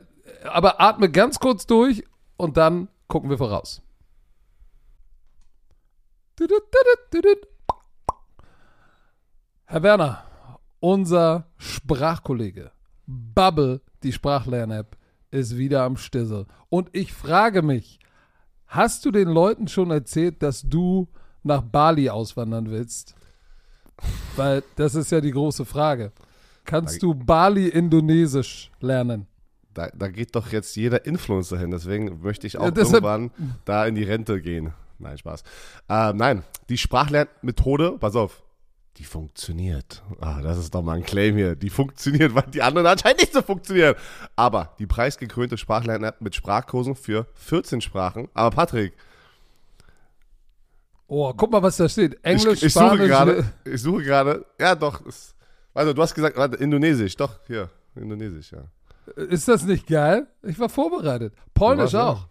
aber 0.44 0.80
atme 0.80 1.10
ganz 1.10 1.40
kurz 1.40 1.66
durch 1.66 2.04
und 2.38 2.56
dann 2.56 2.88
gucken 3.06 3.28
wir 3.28 3.36
voraus. 3.36 3.82
Herr 9.70 9.82
Werner, 9.82 10.24
unser 10.80 11.44
Sprachkollege 11.58 12.70
Bubble, 13.06 13.82
die 14.02 14.12
Sprachlern-App, 14.12 14.96
ist 15.30 15.58
wieder 15.58 15.82
am 15.82 15.98
Stissel. 15.98 16.46
Und 16.70 16.88
ich 16.94 17.12
frage 17.12 17.60
mich, 17.60 17.98
Hast 18.68 19.04
du 19.04 19.10
den 19.10 19.28
Leuten 19.28 19.68
schon 19.68 19.90
erzählt, 19.90 20.42
dass 20.42 20.62
du 20.62 21.08
nach 21.42 21.60
Bali 21.60 22.08
auswandern 22.08 22.70
willst? 22.70 23.14
Weil 24.36 24.62
das 24.76 24.94
ist 24.94 25.10
ja 25.10 25.20
die 25.20 25.32
große 25.32 25.66
Frage. 25.66 26.12
Kannst 26.64 27.02
du 27.02 27.14
Bali-Indonesisch 27.14 28.70
lernen? 28.80 29.26
Da, 29.74 29.88
da 29.94 30.08
geht 30.08 30.34
doch 30.34 30.50
jetzt 30.50 30.76
jeder 30.76 31.04
Influencer 31.04 31.58
hin, 31.58 31.70
deswegen 31.70 32.22
möchte 32.22 32.46
ich 32.46 32.56
auch 32.56 32.64
Ja, 32.64 32.76
irgendwann 32.76 33.30
da 33.66 33.86
in 33.86 33.94
die 33.94 34.04
Rente 34.04 34.40
gehen. 34.40 34.72
Nein, 34.98 35.18
Spaß. 35.18 35.42
Ähm, 35.88 36.16
nein, 36.16 36.42
die 36.68 36.78
Sprachlernmethode, 36.78 37.98
pass 37.98 38.16
auf, 38.16 38.42
die 38.98 39.04
funktioniert. 39.04 40.02
Ah, 40.20 40.40
das 40.42 40.58
ist 40.58 40.74
doch 40.74 40.82
mal 40.82 40.96
ein 40.96 41.04
Claim 41.04 41.36
hier. 41.36 41.54
Die 41.54 41.70
funktioniert, 41.70 42.34
weil 42.34 42.44
die 42.52 42.62
anderen 42.62 42.86
anscheinend 42.86 43.20
nicht 43.20 43.32
so 43.32 43.42
funktionieren. 43.42 43.94
Aber 44.36 44.74
die 44.78 44.86
preisgekrönte 44.86 45.56
Sprachlern-App 45.56 46.20
mit 46.20 46.34
Sprachkursen 46.34 46.96
für 46.96 47.26
14 47.34 47.80
Sprachen. 47.80 48.28
Aber 48.34 48.54
Patrick, 48.54 48.94
Oh, 51.10 51.32
guck 51.34 51.50
mal, 51.50 51.62
was 51.62 51.78
da 51.78 51.88
steht. 51.88 52.22
Englisch, 52.22 52.58
ich, 52.58 52.64
ich 52.64 52.74
suche 52.74 52.84
Spanisch. 52.86 53.06
gerade, 53.08 53.44
ich 53.64 53.80
suche 53.80 54.02
gerade, 54.02 54.44
ja 54.60 54.74
doch, 54.74 55.00
ist, 55.06 55.34
also 55.72 55.94
du 55.94 56.02
hast 56.02 56.14
gesagt, 56.14 56.36
warte, 56.36 56.56
Indonesisch, 56.58 57.16
doch, 57.16 57.38
hier, 57.46 57.70
Indonesisch, 57.96 58.52
ja. 58.52 58.64
Ist 59.16 59.48
das 59.48 59.64
nicht 59.64 59.86
geil? 59.86 60.26
Ich 60.42 60.58
war 60.58 60.68
vorbereitet. 60.68 61.32
Polnisch 61.54 61.94
auch. 61.94 62.26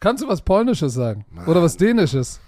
Kannst 0.00 0.24
du 0.24 0.28
was 0.28 0.42
Polnisches 0.42 0.94
sagen? 0.94 1.24
Oder 1.46 1.62
was 1.62 1.76
Dänisches? 1.76 2.40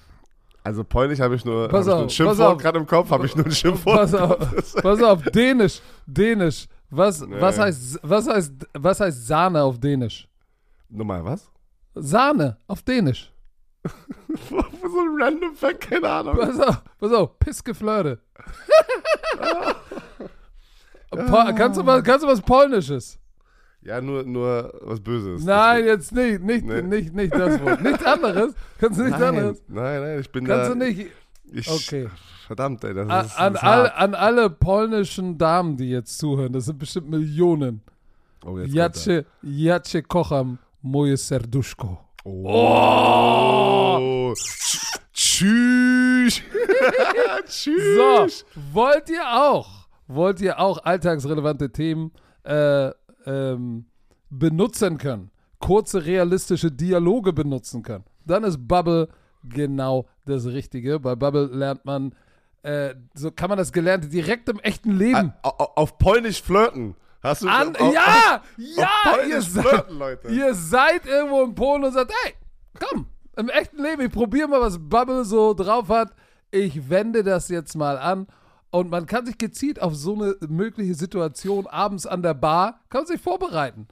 Also 0.69 0.85
Polnisch 0.85 1.19
habe 1.21 1.35
ich 1.35 1.47
nur, 1.47 1.67
Pass 1.69 1.79
hab 1.79 1.81
ich 1.81 1.87
nur 1.87 1.97
auf, 1.97 2.03
ein 2.03 2.11
Schimpfwort 2.11 2.61
gerade 2.61 2.79
im 2.79 2.87
Kopf, 2.87 3.11
habe 3.11 3.25
ich 3.25 3.35
nur 3.35 3.47
ein 3.47 3.53
Schimpfwort. 3.53 3.97
Pass 3.97 4.15
auf, 4.15 4.75
pass 4.83 5.03
auf, 5.03 5.23
Dänisch, 5.23 5.81
Dänisch. 6.07 6.69
Was, 6.91 7.23
Nee. 7.27 7.41
was, 7.41 7.59
heißt, 7.59 8.01
was, 8.03 8.29
heißt, 8.29 8.53
was 8.75 9.01
heißt 9.01 9.27
Sahne 9.27 9.63
auf 9.63 9.79
Dänisch? 9.81 10.29
Nochmal, 10.91 11.25
was? 11.25 11.51
Sahne 11.95 12.59
auf 12.67 12.83
Dänisch. 12.83 13.33
so 14.51 14.57
ein 14.59 15.23
random 15.23 15.55
Fact, 15.55 15.81
keine 15.89 16.07
Ahnung. 16.07 16.37
Pass 16.37 16.61
auf, 16.61 16.83
pass 16.99 17.13
auf, 17.13 17.39
Pissgeflirte. 17.39 18.19
Po 21.11 21.45
kannst, 21.57 21.81
du 21.81 21.87
was, 21.87 22.05
kannst 22.05 22.25
du 22.25 22.29
was 22.29 22.43
Polnisches? 22.43 23.19
Ja, 23.83 24.01
nur, 24.01 24.25
nur 24.25 24.73
was 24.83 25.01
Böses. 25.01 25.45
Nein, 25.45 25.85
jetzt 25.87 26.13
nicht, 26.13 26.43
nicht, 26.43 26.65
Nee. 26.65 26.83
nicht, 26.83 27.15
nicht 27.15 27.33
das 27.35 27.63
Wort. 27.63 27.81
Nichts 27.81 28.05
anderes. 28.05 28.55
Kannst 28.79 28.99
du 28.99 29.05
nichts 29.05 29.19
nein, 29.19 29.29
anderes? 29.29 29.63
nein, 29.69 30.01
nein, 30.03 30.21
ich 30.21 30.31
bin 30.33 30.45
Kannst 30.45 30.71
da. 30.71 30.75
du 30.75 30.79
nicht. 30.85 31.07
Ich, 31.53 31.71
Okay. 31.71 32.09
Verdammt, 32.47 32.83
ey, 32.85 32.95
das 32.95 33.09
An, 33.09 33.27
ist, 33.27 33.39
an, 33.39 33.57
all, 33.57 33.91
an 33.95 34.15
alle 34.15 34.51
polnischen 34.51 35.39
Damen, 35.39 35.77
die 35.77 35.91
jetzt 35.91 36.19
zuhören, 36.19 36.53
das 36.53 36.65
sind 36.65 36.79
bestimmt 36.79 37.11
Millionen. 37.11 37.83
Oh, 38.45 38.57
jetzt 38.59 38.67
kommt 38.67 38.75
Jacie, 38.75 39.25
Jacie 39.43 40.03
kocham 40.03 40.59
moje 40.83 41.17
serduszko. 41.17 41.99
er. 42.25 42.31
Oh. 42.31 44.35
Tschüss. 45.13 46.41
Tschüss. 47.47 47.97
So, 47.97 48.27
wollt 48.73 49.09
ihr 49.11 49.23
auch, 49.27 49.89
wollt 50.07 50.41
ihr 50.41 50.59
auch 50.59 50.79
alltagsrelevante 50.85 51.71
Themen 51.71 52.13
äh, 52.45 52.91
ähm, 53.29 53.85
benutzen 54.31 54.99
können, 54.99 55.31
kurze 55.59 56.05
realistische 56.05 56.71
Dialoge 56.73 57.33
benutzen 57.33 57.83
können, 57.83 58.05
dann 58.25 58.45
ist 58.45 58.67
Bubble 58.67 59.09
genau 59.45 60.07
das 60.25 60.47
Richtige. 60.47 60.99
Bei 61.01 61.15
Bubble 61.15 61.47
lernt 61.47 61.85
man, 61.85 62.15
äh, 62.63 62.95
so 63.15 63.31
kann 63.31 63.49
man 63.51 63.59
das 63.59 63.73
Gelernte 63.73 64.09
direkt 64.09 64.49
im 64.49 64.59
echten 64.61 64.97
Leben. 64.97 65.33
Au- 65.43 65.73
Auf 65.77 65.99
Polnisch 65.99 66.43
flirten. 66.43 66.95
Hast 67.23 67.43
du 67.43 67.49
An, 67.49 67.75
auf, 67.77 67.93
ja, 67.93 68.37
auf, 68.37 68.41
ja, 68.57 68.89
ihr 69.29 69.43
seid, 69.43 69.65
flirten, 69.67 69.99
Leute. 69.99 70.29
ihr 70.29 70.55
seid 70.55 71.05
irgendwo 71.05 71.43
in 71.43 71.55
Polen 71.55 71.83
und 71.85 71.93
sagt, 71.93 72.13
hey, 72.25 72.35
komm, 72.79 73.07
im 73.37 73.49
echten 73.49 73.83
Leben, 73.83 74.03
ich 74.03 74.13
probiere 74.13 74.47
mal, 74.49 74.61
was 74.61 74.79
Bubble 74.79 75.25
so 75.25 75.53
drauf 75.53 75.89
hat. 75.89 76.13
Ich 76.53 76.89
wende 76.89 77.23
das 77.25 77.49
jetzt 77.49 77.75
mal 77.77 77.99
an. 77.99 78.27
Und 78.71 78.91
man 78.91 79.07
kann 79.07 79.25
sich 79.25 79.39
gezielt 79.39 79.81
auf 79.81 79.95
so 79.95 80.15
eine 80.15 80.37
mögliche 80.49 80.95
Situation 80.95 81.67
abends 81.67 82.07
an 82.07 82.23
der 82.23 82.35
Bar, 82.35 82.81
kann 82.91 83.07
sich 83.07 83.21
vorbereiten. 83.21 83.89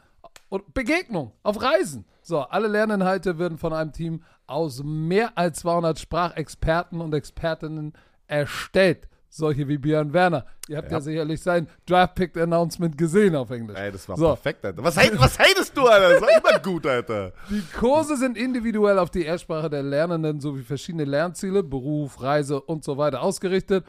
Und 0.49 0.75
Begegnung 0.75 1.33
auf 1.43 1.61
Reisen. 1.61 2.05
So, 2.23 2.41
alle 2.41 2.69
Lerninhalte 2.69 3.39
werden 3.39 3.59
von 3.59 3.73
einem 3.73 3.93
Team 3.93 4.23
aus 4.47 4.83
mehr 4.85 5.37
als 5.37 5.61
200 5.61 5.99
Sprachexperten 5.99 7.01
und 7.01 7.15
Expertinnen 7.15 7.95
erstellt. 8.27 9.09
Solche 9.29 9.67
wie 9.69 9.77
Björn 9.77 10.13
Werner. 10.13 10.47
Ihr 10.69 10.79
habt 10.79 10.91
ja, 10.91 10.99
Ja. 10.99 11.01
sicherlich 11.03 11.43
sein 11.43 11.69
Draft-Pick-Announcement 11.87 12.97
gesehen 12.97 13.37
auf 13.37 13.51
Englisch. 13.51 13.77
Ey, 13.79 13.93
das 13.93 14.09
war 14.09 14.17
So. 14.17 14.27
perfekt, 14.29 14.65
Alter. 14.65 14.83
Was, 14.83 14.97
hate- 14.97 15.19
was 15.19 15.39
hatest 15.39 15.77
du, 15.77 15.87
Alter? 15.87 16.11
Das 16.15 16.23
war 16.23 16.29
immer 16.51 16.59
gut, 16.61 16.87
Alter. 16.87 17.33
Die 17.51 17.63
Kurse 17.79 18.17
sind 18.17 18.39
individuell 18.39 18.99
auf 18.99 19.11
die 19.11 19.25
Erstsprache 19.25 19.69
der 19.69 19.83
Lernenden 19.83 20.41
sowie 20.41 20.63
verschiedene 20.63 21.05
Lernziele, 21.05 21.63
Beruf, 21.63 22.23
Reise 22.23 22.61
und 22.61 22.85
so 22.85 22.97
weiter 22.97 23.21
ausgerichtet. 23.23 23.85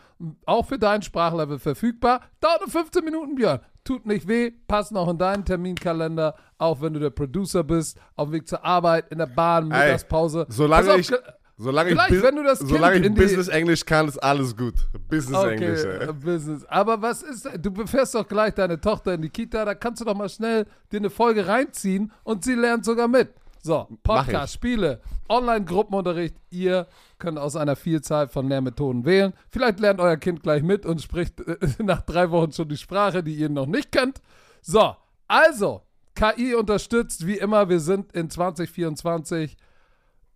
Auch 0.45 0.65
für 0.65 0.79
dein 0.79 1.01
Sprachlevel 1.01 1.59
verfügbar. 1.59 2.21
Dauert 2.41 2.61
nur 2.61 2.69
15 2.69 3.05
Minuten, 3.05 3.35
Björn. 3.35 3.59
Tut 3.83 4.05
nicht 4.05 4.27
weh, 4.27 4.51
passt 4.67 4.91
noch 4.91 5.07
in 5.07 5.17
deinen 5.17 5.45
Terminkalender, 5.45 6.35
auch 6.57 6.81
wenn 6.81 6.93
du 6.93 6.99
der 6.99 7.09
Producer 7.11 7.63
bist, 7.63 7.97
auf 8.17 8.27
dem 8.27 8.33
Weg 8.33 8.47
zur 8.47 8.65
Arbeit, 8.65 9.05
in 9.11 9.17
der 9.17 9.27
Bahn, 9.27 9.69
Mittagspause. 9.69 10.45
Solange 10.49 10.91
auf, 10.91 10.99
ich, 10.99 11.11
ge- 11.57 11.63
solange 11.63 11.89
ich, 11.89 11.95
Gleich, 11.95 12.09
Bus- 12.09 12.23
wenn 12.23 12.35
du 12.35 12.43
das 12.43 12.59
Kind 12.59 12.69
solange 12.71 12.95
ich 13.07 13.13
Business 13.13 13.47
Englisch 13.47 13.85
kann, 13.85 14.07
ist 14.07 14.17
alles 14.19 14.55
gut. 14.55 14.75
Business 15.09 15.43
Englisch, 15.43 15.79
Okay, 15.81 15.97
ey. 16.01 16.09
äh, 16.09 16.13
Business. 16.13 16.65
Aber 16.65 17.01
was 17.01 17.23
ist, 17.23 17.49
du 17.59 17.71
befährst 17.71 18.15
doch 18.15 18.27
gleich 18.27 18.53
deine 18.53 18.79
Tochter 18.79 19.13
in 19.15 19.21
die 19.21 19.29
Kita, 19.29 19.65
da 19.65 19.73
kannst 19.75 20.01
du 20.01 20.05
doch 20.05 20.15
mal 20.15 20.29
schnell 20.29 20.65
dir 20.91 20.97
eine 20.99 21.09
Folge 21.09 21.47
reinziehen 21.47 22.11
und 22.23 22.43
sie 22.43 22.53
lernt 22.55 22.85
sogar 22.85 23.07
mit. 23.07 23.33
So, 23.63 23.87
Podcast, 24.03 24.53
ich. 24.53 24.59
Spiele, 24.59 25.01
Online-Gruppenunterricht, 25.27 26.35
ihr 26.51 26.87
könnt 27.19 27.37
aus 27.37 27.55
einer 27.57 27.75
Vielzahl 27.75 28.27
von 28.29 28.47
Lehrmethoden 28.47 29.03
wählen. 29.03 29.33
Vielleicht 29.49 29.79
lernt 29.81 29.99
euer 29.99 30.15
Kind 30.15 30.41
gleich 30.43 30.63
mit 30.63 30.85
und 30.85 31.01
spricht 31.01 31.41
äh, 31.41 31.57
nach 31.83 32.01
drei 32.01 32.31
Wochen 32.31 32.51
schon 32.53 32.69
die 32.69 32.77
Sprache, 32.77 33.23
die 33.23 33.33
ihr 33.35 33.49
noch 33.49 33.65
nicht 33.65 33.91
kennt. 33.91 34.21
So, 34.61 34.95
also, 35.27 35.81
KI 36.15 36.55
unterstützt, 36.55 37.27
wie 37.27 37.37
immer, 37.37 37.67
wir 37.67 37.79
sind 37.81 38.13
in 38.13 38.29
2024 38.29 39.57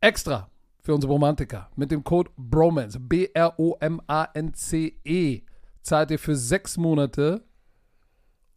extra 0.02 0.50
für 0.82 0.94
unsere 0.96 1.14
Romantiker 1.14 1.70
mit 1.76 1.92
dem 1.92 2.04
Code 2.04 2.32
BROMANCE, 2.38 3.00
B-R-O-M-A-N-C-E, 4.12 5.42
zahlt 5.82 6.12
ihr 6.12 6.20
für 6.20 6.36
sechs 6.36 6.78
Monate 6.78 7.44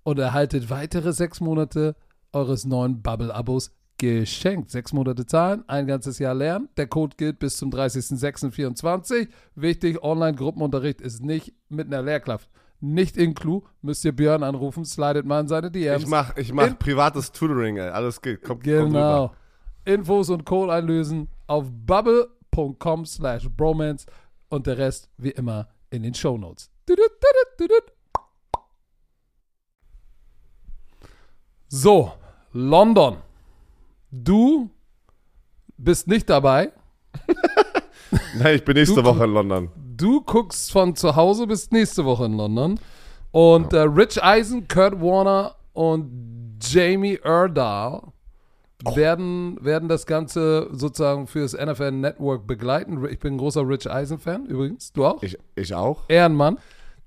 und 0.02 0.18
erhaltet 0.18 0.68
weitere 0.70 1.12
sechs 1.12 1.40
Monate 1.40 1.96
eures 2.32 2.64
neuen 2.64 3.02
Bubble-Abos 3.02 3.72
geschenkt. 3.98 4.70
Sechs 4.70 4.92
Monate 4.92 5.24
zahlen, 5.24 5.64
ein 5.68 5.86
ganzes 5.86 6.18
Jahr 6.18 6.34
lernen. 6.34 6.68
Der 6.76 6.86
Code 6.88 7.16
gilt 7.16 7.38
bis 7.38 7.56
zum 7.56 7.70
30.06.24. 7.70 9.28
Wichtig, 9.54 10.02
Online-Gruppenunterricht 10.02 11.00
ist 11.00 11.22
nicht 11.22 11.54
mit 11.68 11.86
einer 11.86 12.02
Lehrkraft. 12.02 12.50
Nicht 12.80 13.16
in 13.16 13.34
Clou, 13.34 13.62
müsst 13.80 14.04
ihr 14.04 14.12
Björn 14.14 14.42
anrufen, 14.42 14.84
slidet 14.84 15.24
mal 15.24 15.40
in 15.40 15.48
seine 15.48 15.70
DMs. 15.70 16.02
Ich 16.02 16.08
mach, 16.08 16.36
ich 16.36 16.52
mach 16.52 16.66
In- 16.66 16.76
privates 16.76 17.32
Tutoring, 17.32 17.76
ey. 17.78 17.88
Alles 17.88 18.20
geht. 18.20 18.42
Kommt, 18.42 18.62
kommt 18.62 18.64
Genau. 18.64 19.24
rüber. 19.26 19.36
Infos 19.86 20.28
und 20.28 20.44
Code 20.44 20.72
einlösen 20.72 21.28
auf 21.46 21.66
bubble.com 21.70 23.04
slash 23.06 23.48
bromance 23.50 24.06
und 24.48 24.66
der 24.66 24.78
Rest 24.78 25.08
wie 25.16 25.30
immer 25.30 25.68
in 25.90 26.02
den 26.02 26.14
Shownotes. 26.14 26.70
So, 31.68 32.12
London. 32.52 33.16
Du 34.10 34.70
bist 35.76 36.06
nicht 36.06 36.28
dabei. 36.30 36.72
Nein, 38.38 38.56
ich 38.56 38.64
bin 38.64 38.74
nächste 38.76 39.02
Du- 39.02 39.04
Woche 39.08 39.24
in 39.24 39.32
London. 39.32 39.70
Du 39.96 40.20
guckst 40.22 40.72
von 40.72 40.94
zu 40.96 41.14
Hause 41.14 41.46
bis 41.46 41.70
nächste 41.70 42.04
Woche 42.04 42.24
in 42.26 42.34
London. 42.36 42.80
Und 43.30 43.72
äh, 43.72 43.80
Rich 43.80 44.22
Eisen, 44.22 44.66
Kurt 44.68 45.00
Warner 45.00 45.56
und 45.72 46.58
Jamie 46.60 47.16
Erdahl 47.22 48.12
werden, 48.94 49.58
werden 49.64 49.88
das 49.88 50.06
Ganze 50.06 50.68
sozusagen 50.72 51.26
fürs 51.26 51.52
NFL 51.52 51.92
Network 51.92 52.46
begleiten. 52.46 53.04
Ich 53.10 53.18
bin 53.18 53.34
ein 53.34 53.38
großer 53.38 53.66
Rich 53.66 53.90
Eisen-Fan 53.90 54.46
übrigens. 54.46 54.92
Du 54.92 55.04
auch? 55.04 55.22
Ich, 55.22 55.38
ich 55.54 55.74
auch. 55.74 56.04
Ehrenmann. 56.08 56.58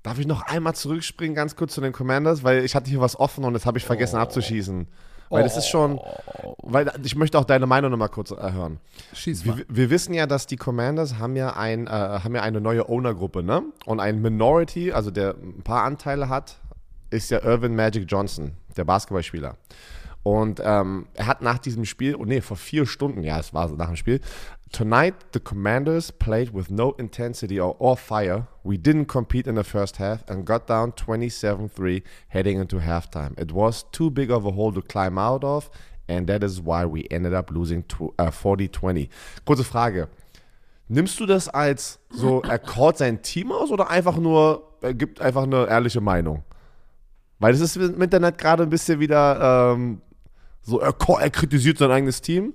Darf 0.02 0.18
ich 0.18 0.26
noch 0.26 0.42
einmal 0.42 0.74
zurückspringen, 0.74 1.34
ganz 1.34 1.56
kurz 1.56 1.74
zu 1.74 1.80
den 1.80 1.92
Commanders? 1.92 2.44
Weil 2.44 2.64
ich 2.64 2.74
hatte 2.74 2.88
hier 2.88 3.00
was 3.00 3.18
offen 3.18 3.44
und 3.44 3.52
das 3.52 3.66
habe 3.66 3.78
ich 3.78 3.84
vergessen 3.84 4.16
abzuschießen. 4.16 4.86
Weil 5.30 5.42
das 5.42 5.56
ist 5.56 5.68
schon, 5.68 6.00
weil 6.62 6.90
ich 7.04 7.14
möchte 7.14 7.38
auch 7.38 7.44
deine 7.44 7.66
Meinung 7.66 7.90
noch 7.90 7.98
mal 7.98 8.08
kurz 8.08 8.30
äh, 8.30 8.52
hören. 8.52 8.78
Schieß 9.12 9.44
mal. 9.44 9.58
Wir, 9.58 9.64
wir 9.68 9.90
wissen 9.90 10.14
ja, 10.14 10.26
dass 10.26 10.46
die 10.46 10.56
Commanders 10.56 11.18
haben 11.18 11.36
ja, 11.36 11.54
ein, 11.54 11.86
äh, 11.86 11.90
haben 11.90 12.34
ja 12.34 12.42
eine 12.42 12.60
neue 12.60 12.88
Owner-Gruppe, 12.88 13.42
ne? 13.42 13.62
Und 13.84 14.00
ein 14.00 14.22
Minority, 14.22 14.92
also 14.92 15.10
der 15.10 15.34
ein 15.34 15.62
paar 15.62 15.84
Anteile 15.84 16.28
hat, 16.28 16.56
ist 17.10 17.30
ja 17.30 17.42
Irvin 17.42 17.74
Magic 17.74 18.04
Johnson, 18.08 18.52
der 18.76 18.84
Basketballspieler. 18.84 19.56
Und 20.22 20.60
ähm, 20.62 21.06
er 21.14 21.26
hat 21.26 21.42
nach 21.42 21.58
diesem 21.58 21.84
Spiel, 21.84 22.14
oh 22.14 22.24
nee, 22.24 22.40
vor 22.40 22.56
vier 22.56 22.86
Stunden, 22.86 23.22
ja, 23.22 23.38
es 23.38 23.54
war 23.54 23.68
so 23.68 23.76
nach 23.76 23.86
dem 23.86 23.96
Spiel, 23.96 24.20
Tonight 24.70 25.14
the 25.32 25.40
Commanders 25.40 26.12
played 26.12 26.52
with 26.52 26.70
no 26.70 26.92
intensity 26.98 27.58
or, 27.58 27.80
or 27.80 27.96
fire. 27.96 28.48
We 28.62 28.76
didn't 28.76 29.06
compete 29.06 29.48
in 29.48 29.56
the 29.56 29.64
first 29.64 29.98
half 29.98 30.28
and 30.28 30.44
got 30.44 30.66
down 30.66 30.92
27-3 30.92 32.02
heading 32.28 32.60
into 32.60 32.80
halftime. 32.80 33.38
It 33.40 33.52
was 33.52 33.84
too 33.92 34.10
big 34.10 34.30
of 34.30 34.44
a 34.44 34.50
hole 34.50 34.72
to 34.72 34.82
climb 34.82 35.16
out 35.16 35.42
of 35.42 35.70
and 36.08 36.26
that 36.26 36.42
is 36.42 36.60
why 36.60 36.84
we 36.84 37.06
ended 37.10 37.34
up 37.34 37.50
losing 37.50 37.84
uh, 38.18 38.30
40-20. 38.30 39.08
Kurze 39.46 39.64
Frage. 39.64 40.08
Nimmst 40.88 41.20
du 41.20 41.26
das 41.26 41.48
als 41.48 41.98
so, 42.10 42.40
er 42.42 42.58
callt 42.58 42.96
sein 42.96 43.20
Team 43.20 43.52
aus 43.52 43.70
oder 43.70 43.90
einfach 43.90 44.16
nur, 44.16 44.72
er 44.80 44.94
gibt 44.94 45.20
einfach 45.20 45.42
eine 45.42 45.66
ehrliche 45.66 46.00
Meinung? 46.00 46.44
Weil 47.38 47.52
das 47.52 47.60
ist 47.60 47.76
im 47.76 48.00
Internet 48.00 48.38
gerade 48.38 48.62
ein 48.62 48.70
bisschen 48.70 48.98
wieder 48.98 49.74
ähm, 49.74 50.00
so, 50.68 50.80
er, 50.80 50.94
er 51.20 51.30
kritisiert 51.30 51.78
sein 51.78 51.90
eigenes 51.90 52.20
Team. 52.20 52.52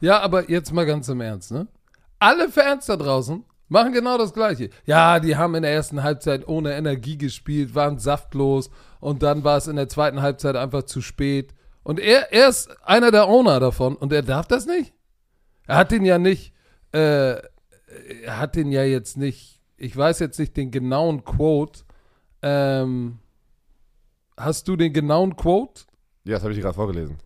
Ja, 0.00 0.20
aber 0.20 0.50
jetzt 0.50 0.72
mal 0.72 0.84
ganz 0.84 1.08
im 1.08 1.20
Ernst, 1.20 1.52
ne? 1.52 1.66
Alle 2.18 2.50
Fans 2.50 2.84
da 2.86 2.96
draußen 2.96 3.44
machen 3.68 3.94
genau 3.94 4.18
das 4.18 4.34
Gleiche. 4.34 4.68
Ja, 4.84 5.20
die 5.20 5.36
haben 5.36 5.54
in 5.54 5.62
der 5.62 5.72
ersten 5.72 6.02
Halbzeit 6.02 6.46
ohne 6.46 6.74
Energie 6.74 7.16
gespielt, 7.16 7.74
waren 7.74 7.98
saftlos 7.98 8.70
und 9.00 9.22
dann 9.22 9.42
war 9.42 9.56
es 9.56 9.68
in 9.68 9.76
der 9.76 9.88
zweiten 9.88 10.20
Halbzeit 10.20 10.54
einfach 10.56 10.82
zu 10.82 11.00
spät. 11.00 11.54
Und 11.82 11.98
er, 11.98 12.30
er 12.30 12.48
ist 12.48 12.68
einer 12.82 13.10
der 13.10 13.26
Owner 13.26 13.58
davon 13.58 13.96
und 13.96 14.12
er 14.12 14.22
darf 14.22 14.46
das 14.46 14.66
nicht. 14.66 14.92
Er 15.66 15.76
hat 15.76 15.92
den 15.92 16.04
ja 16.04 16.18
nicht, 16.18 16.52
äh, 16.92 17.36
er 17.36 18.38
hat 18.38 18.54
den 18.54 18.70
ja 18.70 18.84
jetzt 18.84 19.16
nicht, 19.16 19.62
ich 19.78 19.96
weiß 19.96 20.18
jetzt 20.18 20.38
nicht 20.38 20.58
den 20.58 20.70
genauen 20.70 21.24
Quote. 21.24 21.84
Ähm, 22.42 23.18
hast 24.36 24.68
du 24.68 24.76
den 24.76 24.92
genauen 24.92 25.36
Quote? 25.36 25.84
Ja, 26.24 26.34
das 26.34 26.42
habe 26.42 26.52
ich 26.52 26.58
dir 26.58 26.64
gerade 26.64 26.74
vorgelesen. 26.74 27.16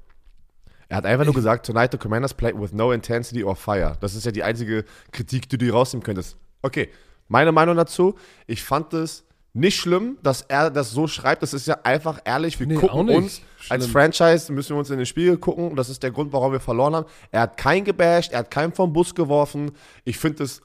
Er 0.94 0.98
hat 0.98 1.06
einfach 1.06 1.24
nur 1.24 1.34
gesagt, 1.34 1.66
tonight 1.66 1.90
the 1.90 1.98
Commanders 1.98 2.32
played 2.32 2.54
with 2.56 2.72
no 2.72 2.92
intensity 2.92 3.42
or 3.42 3.56
fire. 3.56 3.96
Das 3.98 4.14
ist 4.14 4.24
ja 4.26 4.30
die 4.30 4.44
einzige 4.44 4.84
Kritik, 5.10 5.48
die 5.48 5.58
du 5.58 5.68
rausnehmen 5.72 6.04
könntest. 6.04 6.36
Okay, 6.62 6.88
meine 7.26 7.50
Meinung 7.50 7.76
dazu, 7.76 8.14
ich 8.46 8.62
fand 8.62 8.94
es 8.94 9.24
nicht 9.54 9.76
schlimm, 9.76 10.18
dass 10.22 10.42
er 10.42 10.70
das 10.70 10.92
so 10.92 11.08
schreibt. 11.08 11.42
Das 11.42 11.52
ist 11.52 11.66
ja 11.66 11.78
einfach 11.82 12.20
ehrlich. 12.24 12.60
Wir 12.60 12.68
Nee, 12.68 12.76
gucken 12.76 13.08
uns 13.08 13.42
schlimm. 13.58 13.70
als 13.70 13.86
Franchise, 13.88 14.52
müssen 14.52 14.76
wir 14.76 14.78
uns 14.78 14.88
in 14.90 14.98
den 14.98 15.06
Spiegel 15.06 15.36
gucken. 15.36 15.74
Das 15.74 15.88
ist 15.88 16.00
der 16.04 16.12
Grund, 16.12 16.32
warum 16.32 16.52
wir 16.52 16.60
verloren 16.60 16.94
haben. 16.94 17.06
Er 17.32 17.40
hat 17.40 17.56
keinen 17.56 17.82
gebasht, 17.84 18.30
er 18.30 18.38
hat 18.38 18.52
keinen 18.52 18.72
vom 18.72 18.92
Bus 18.92 19.16
geworfen. 19.16 19.72
Ich 20.04 20.16
finde 20.16 20.44
es 20.44 20.62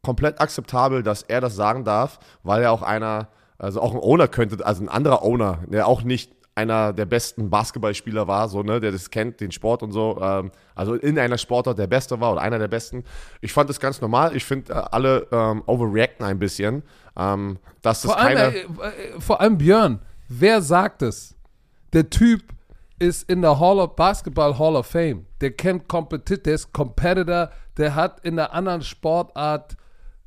komplett 0.00 0.40
akzeptabel, 0.40 1.02
dass 1.02 1.22
er 1.24 1.40
das 1.40 1.56
sagen 1.56 1.82
darf, 1.82 2.20
weil 2.44 2.62
er 2.62 2.70
auch 2.70 2.82
einer, 2.82 3.30
also 3.58 3.80
auch 3.80 3.94
ein 3.94 4.00
Owner 4.00 4.28
könnte, 4.28 4.64
also 4.64 4.84
ein 4.84 4.88
anderer 4.88 5.24
Owner, 5.24 5.58
der 5.66 5.88
auch 5.88 6.04
nicht 6.04 6.35
einer 6.56 6.94
der 6.94 7.04
besten 7.04 7.50
Basketballspieler 7.50 8.26
war, 8.26 8.48
so, 8.48 8.62
ne, 8.62 8.80
der 8.80 8.90
das 8.90 9.10
kennt, 9.10 9.40
den 9.40 9.52
Sport 9.52 9.82
und 9.82 9.92
so, 9.92 10.18
ähm, 10.20 10.50
also 10.74 10.94
in 10.94 11.18
einer 11.18 11.36
Sportart 11.36 11.78
der 11.78 11.86
Beste 11.86 12.18
war 12.18 12.32
oder 12.32 12.40
einer 12.40 12.58
der 12.58 12.68
Besten. 12.68 13.04
Ich 13.42 13.52
fand 13.52 13.68
das 13.68 13.78
ganz 13.78 14.00
normal. 14.00 14.34
Ich 14.34 14.44
finde, 14.44 14.72
äh, 14.72 14.82
alle 14.90 15.26
ähm, 15.30 15.62
overreacten 15.66 16.24
ein 16.24 16.38
bisschen. 16.38 16.82
Ähm, 17.14 17.58
dass 17.82 18.02
das 18.02 18.10
Vor 18.10 18.20
allem, 18.20 18.36
keine. 18.36 18.56
äh, 18.56 18.62
äh, 18.62 19.20
vor 19.20 19.40
allem 19.40 19.58
Björn, 19.58 20.00
wer 20.28 20.62
sagt 20.62 21.02
es? 21.02 21.36
Der 21.92 22.08
Typ 22.08 22.42
ist 22.98 23.28
in 23.30 23.42
der 23.42 23.60
Hall 23.60 23.78
of 23.78 23.94
Basketball 23.94 24.58
Hall 24.58 24.76
of 24.76 24.86
Fame. 24.86 25.26
Der 25.42 25.50
kennt 25.50 25.86
Competitor, 25.88 26.42
der 26.42 26.54
ist 26.54 26.72
Competitor, 26.72 27.50
der 27.76 27.94
hat 27.94 28.24
in 28.24 28.36
der 28.36 28.54
anderen 28.54 28.80
Sportart 28.80 29.76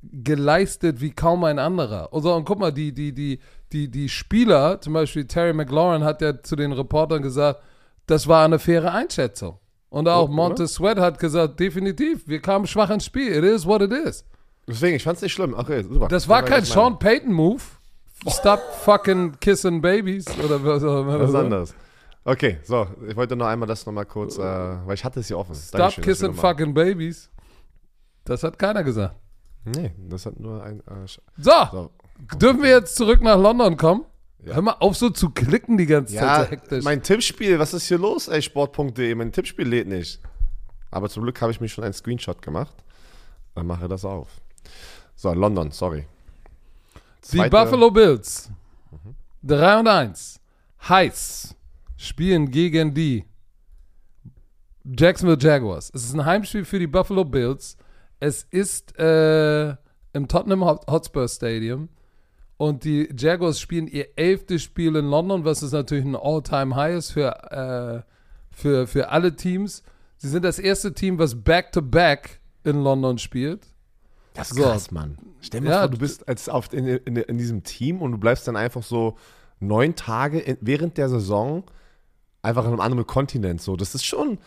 geleistet 0.03 1.01
wie 1.01 1.11
kaum 1.11 1.43
ein 1.43 1.59
anderer. 1.59 2.13
Und, 2.13 2.21
so, 2.21 2.33
und 2.35 2.45
guck 2.45 2.59
mal, 2.59 2.71
die, 2.71 2.93
die, 2.93 3.13
die, 3.13 3.39
die, 3.71 3.89
die 3.89 4.09
Spieler, 4.09 4.81
zum 4.81 4.93
Beispiel 4.93 5.25
Terry 5.25 5.53
McLaurin 5.53 6.03
hat 6.03 6.21
ja 6.21 6.41
zu 6.41 6.55
den 6.55 6.71
Reportern 6.71 7.21
gesagt, 7.21 7.61
das 8.07 8.27
war 8.27 8.45
eine 8.45 8.59
faire 8.59 8.91
Einschätzung. 8.93 9.59
Und 9.89 10.07
auch 10.07 10.25
Oder? 10.25 10.33
Montez 10.33 10.73
Sweat 10.75 10.99
hat 10.99 11.19
gesagt, 11.19 11.59
definitiv, 11.59 12.27
wir 12.27 12.41
kamen 12.41 12.67
schwach 12.67 12.89
ins 12.89 13.05
Spiel. 13.05 13.31
It 13.31 13.43
is 13.43 13.65
what 13.65 13.81
it 13.81 13.91
is. 13.91 14.25
Deswegen, 14.67 14.95
ich 14.95 15.03
fand 15.03 15.17
es 15.17 15.23
nicht 15.23 15.33
schlimm. 15.33 15.55
Okay, 15.55 15.83
super. 15.83 16.07
Das 16.07 16.27
war 16.27 16.39
Aber 16.39 16.47
kein 16.47 16.63
Sean 16.63 16.99
Payton 16.99 17.33
Move. 17.33 17.61
Stop 18.27 18.59
fucking 18.81 19.39
kissing 19.39 19.81
babies 19.81 20.25
oder 20.43 20.63
was 20.63 20.83
auch 20.83 21.01
immer. 21.01 21.17
Das 21.17 21.29
ist 21.29 21.35
anders. 21.35 21.75
Okay, 22.25 22.57
so, 22.63 22.85
ich 23.07 23.15
wollte 23.15 23.35
noch 23.35 23.47
einmal 23.47 23.67
das 23.67 23.85
nochmal 23.85 24.05
kurz, 24.05 24.37
äh, 24.37 24.41
weil 24.41 24.93
ich 24.93 25.03
hatte 25.03 25.21
es 25.21 25.27
hier 25.27 25.37
offen. 25.37 25.55
Stop 25.55 25.79
Dankeschön, 25.79 26.03
kissing 26.03 26.33
fucking 26.33 26.73
babies. 26.73 27.31
Das 28.25 28.43
hat 28.43 28.59
keiner 28.59 28.83
gesagt. 28.83 29.15
Nee, 29.65 29.93
das 30.09 30.25
hat 30.25 30.39
nur 30.39 30.61
ein. 30.61 30.81
Äh, 30.81 31.07
So, 31.37 31.51
so. 31.71 31.91
Dürfen 32.37 32.61
wir 32.63 32.69
jetzt 32.69 32.95
zurück 32.95 33.21
nach 33.21 33.37
London 33.39 33.77
kommen? 33.77 34.05
Ja. 34.45 34.55
Hör 34.55 34.61
mal 34.61 34.75
auf 34.79 34.95
so 34.95 35.09
zu 35.09 35.29
klicken 35.31 35.77
die 35.77 35.85
ganze 35.85 36.15
Ja, 36.15 36.21
Zeit 36.21 36.45
so 36.45 36.51
hektisch. 36.51 36.83
mein 36.85 37.03
Tippspiel, 37.03 37.59
was 37.59 37.73
ist 37.73 37.87
hier 37.87 37.97
los, 37.97 38.27
ey, 38.29 38.41
Sport.de? 38.41 39.13
Mein 39.15 39.31
Tippspiel 39.31 39.67
lädt 39.67 39.87
nicht. 39.87 40.19
Aber 40.91 41.09
zum 41.09 41.23
Glück 41.23 41.41
habe 41.41 41.51
ich 41.51 41.59
mir 41.59 41.67
schon 41.67 41.83
einen 41.83 41.93
Screenshot 41.93 42.41
gemacht. 42.41 42.73
Dann 43.55 43.67
mache 43.67 43.87
das 43.87 44.05
auf. 44.05 44.27
So, 45.15 45.33
London, 45.33 45.71
sorry. 45.71 46.05
die 47.25 47.37
Zweite- 47.37 47.49
Buffalo 47.49 47.91
Bills. 47.91 48.49
3 49.43 49.79
und 49.79 49.87
1. 49.87 50.39
Heiß. 50.87 51.55
Spielen 51.97 52.49
gegen 52.49 52.93
die 52.93 53.25
Jacksonville 54.85 55.37
Jaguars. 55.39 55.91
Es 55.93 56.03
ist 56.05 56.13
ein 56.13 56.25
Heimspiel 56.25 56.65
für 56.65 56.79
die 56.79 56.87
Buffalo 56.87 57.25
Bills. 57.25 57.77
Es 58.19 58.43
ist 58.49 58.97
äh, 58.97 59.69
im 60.13 60.27
Tottenham 60.27 60.63
Hot- 60.63 60.87
Hotspur 60.89 61.27
Stadium. 61.27 61.89
Und 62.59 62.83
die 62.83 63.07
Jaguars 63.17 63.57
spielen 63.57 63.87
ihr 63.87 64.09
elftes 64.17 64.63
Spiel 64.63 64.93
in 64.97 65.05
London, 65.05 65.45
was 65.45 65.63
ist 65.63 65.71
natürlich 65.71 66.03
ein 66.03 66.17
All-Time-High 66.17 66.97
ist 66.97 67.11
für, 67.11 67.31
äh, 67.53 68.01
für, 68.51 68.85
für 68.85 69.07
alle 69.11 69.33
Teams. 69.37 69.81
Sie 70.17 70.27
sind 70.27 70.43
das 70.43 70.59
erste 70.59 70.93
Team, 70.93 71.17
was 71.19 71.41
Back-to-Back 71.41 72.41
in 72.65 72.83
London 72.83 73.17
spielt. 73.17 73.65
Das 74.33 74.51
ist 74.51 74.57
So. 74.57 74.63
krass, 74.63 74.91
Mann. 74.91 75.17
Stell 75.39 75.61
dir 75.61 75.67
mal 75.67 75.71
Ja, 75.71 75.79
vor, 75.83 75.87
du 75.91 75.97
bist 75.99 76.27
als 76.27 76.49
auf, 76.49 76.73
in, 76.73 76.85
in, 76.85 77.15
in 77.15 77.37
diesem 77.37 77.63
Team 77.63 78.01
und 78.01 78.11
du 78.11 78.17
bleibst 78.17 78.45
dann 78.45 78.57
einfach 78.57 78.83
so 78.83 79.15
neun 79.61 79.95
Tage 79.95 80.39
in, 80.39 80.57
während 80.59 80.97
der 80.97 81.07
Saison 81.07 81.63
einfach 82.41 82.65
in 82.65 82.71
einem 82.71 82.81
anderen 82.81 83.07
Kontinent. 83.07 83.61
So, 83.61 83.77
das 83.77 83.95
ist 83.95 84.05
schon. 84.05 84.37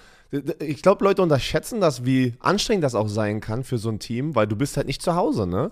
Ich 0.58 0.82
glaube, 0.82 1.02
Leute 1.02 1.22
unterschätzen 1.22 1.80
das, 1.80 2.04
wie 2.04 2.34
anstrengend 2.40 2.84
das 2.84 2.94
auch 2.94 3.08
sein 3.08 3.40
kann 3.40 3.64
für 3.64 3.78
so 3.78 3.88
ein 3.88 4.00
Team, 4.00 4.34
weil 4.34 4.46
du 4.46 4.54
bist 4.56 4.76
halt 4.76 4.86
nicht 4.86 5.00
zu 5.00 5.14
Hause, 5.14 5.46
ne? 5.46 5.70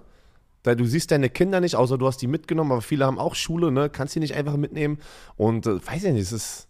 Da, 0.62 0.74
du 0.74 0.84
siehst 0.84 1.10
deine 1.10 1.30
Kinder 1.30 1.60
nicht, 1.60 1.76
außer 1.76 1.96
du 1.96 2.06
hast 2.06 2.18
die 2.18 2.26
mitgenommen, 2.26 2.72
aber 2.72 2.82
viele 2.82 3.06
haben 3.06 3.18
auch 3.18 3.34
Schule, 3.34 3.72
ne? 3.72 3.88
Kannst 3.88 4.14
die 4.14 4.20
nicht 4.20 4.34
einfach 4.34 4.56
mitnehmen. 4.56 4.98
Und 5.36 5.66
äh, 5.66 5.86
weiß 5.86 6.04
ich 6.04 6.12
nicht, 6.12 6.22
es 6.22 6.32
ist. 6.32 6.68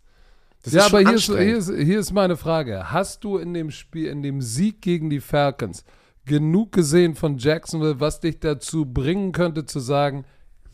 Das 0.63 0.75
ja, 0.75 0.81
ist 0.81 0.91
schon 0.91 1.01
aber 1.01 1.09
hier 1.09 1.17
ist, 1.17 1.27
hier, 1.27 1.57
ist, 1.57 1.87
hier 1.87 2.01
ist 2.01 2.13
meine 2.13 2.37
Frage. 2.37 2.93
Hast 2.93 3.25
du 3.25 3.39
in 3.39 3.55
dem 3.55 3.71
Spiel, 3.71 4.09
in 4.09 4.23
dem 4.23 4.43
Sieg 4.43 4.83
gegen 4.83 5.09
die 5.09 5.21
Falcons, 5.21 5.85
genug 6.27 6.73
gesehen 6.73 7.15
von 7.15 7.39
Jacksonville, 7.39 7.99
was 7.99 8.21
dich 8.21 8.41
dazu 8.41 8.85
bringen 8.85 9.33
könnte 9.33 9.65
zu 9.65 9.81
sagen, 9.81 10.25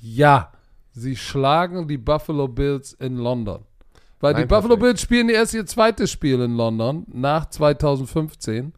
ja, 0.00 0.52
sie 0.92 1.14
schlagen 1.16 1.86
die 1.86 1.98
Buffalo 1.98 2.48
Bills 2.48 2.94
in 2.94 3.16
London? 3.16 3.64
Weil 4.20 4.34
die 4.34 4.40
Nein, 4.40 4.48
Buffalo 4.48 4.76
perfekt. 4.76 4.82
Bills 4.82 5.00
spielen 5.02 5.28
erst 5.28 5.54
ihr 5.54 5.66
zweites 5.66 6.10
Spiel 6.10 6.40
in 6.40 6.56
London 6.56 7.06
nach 7.12 7.48
2015 7.48 8.72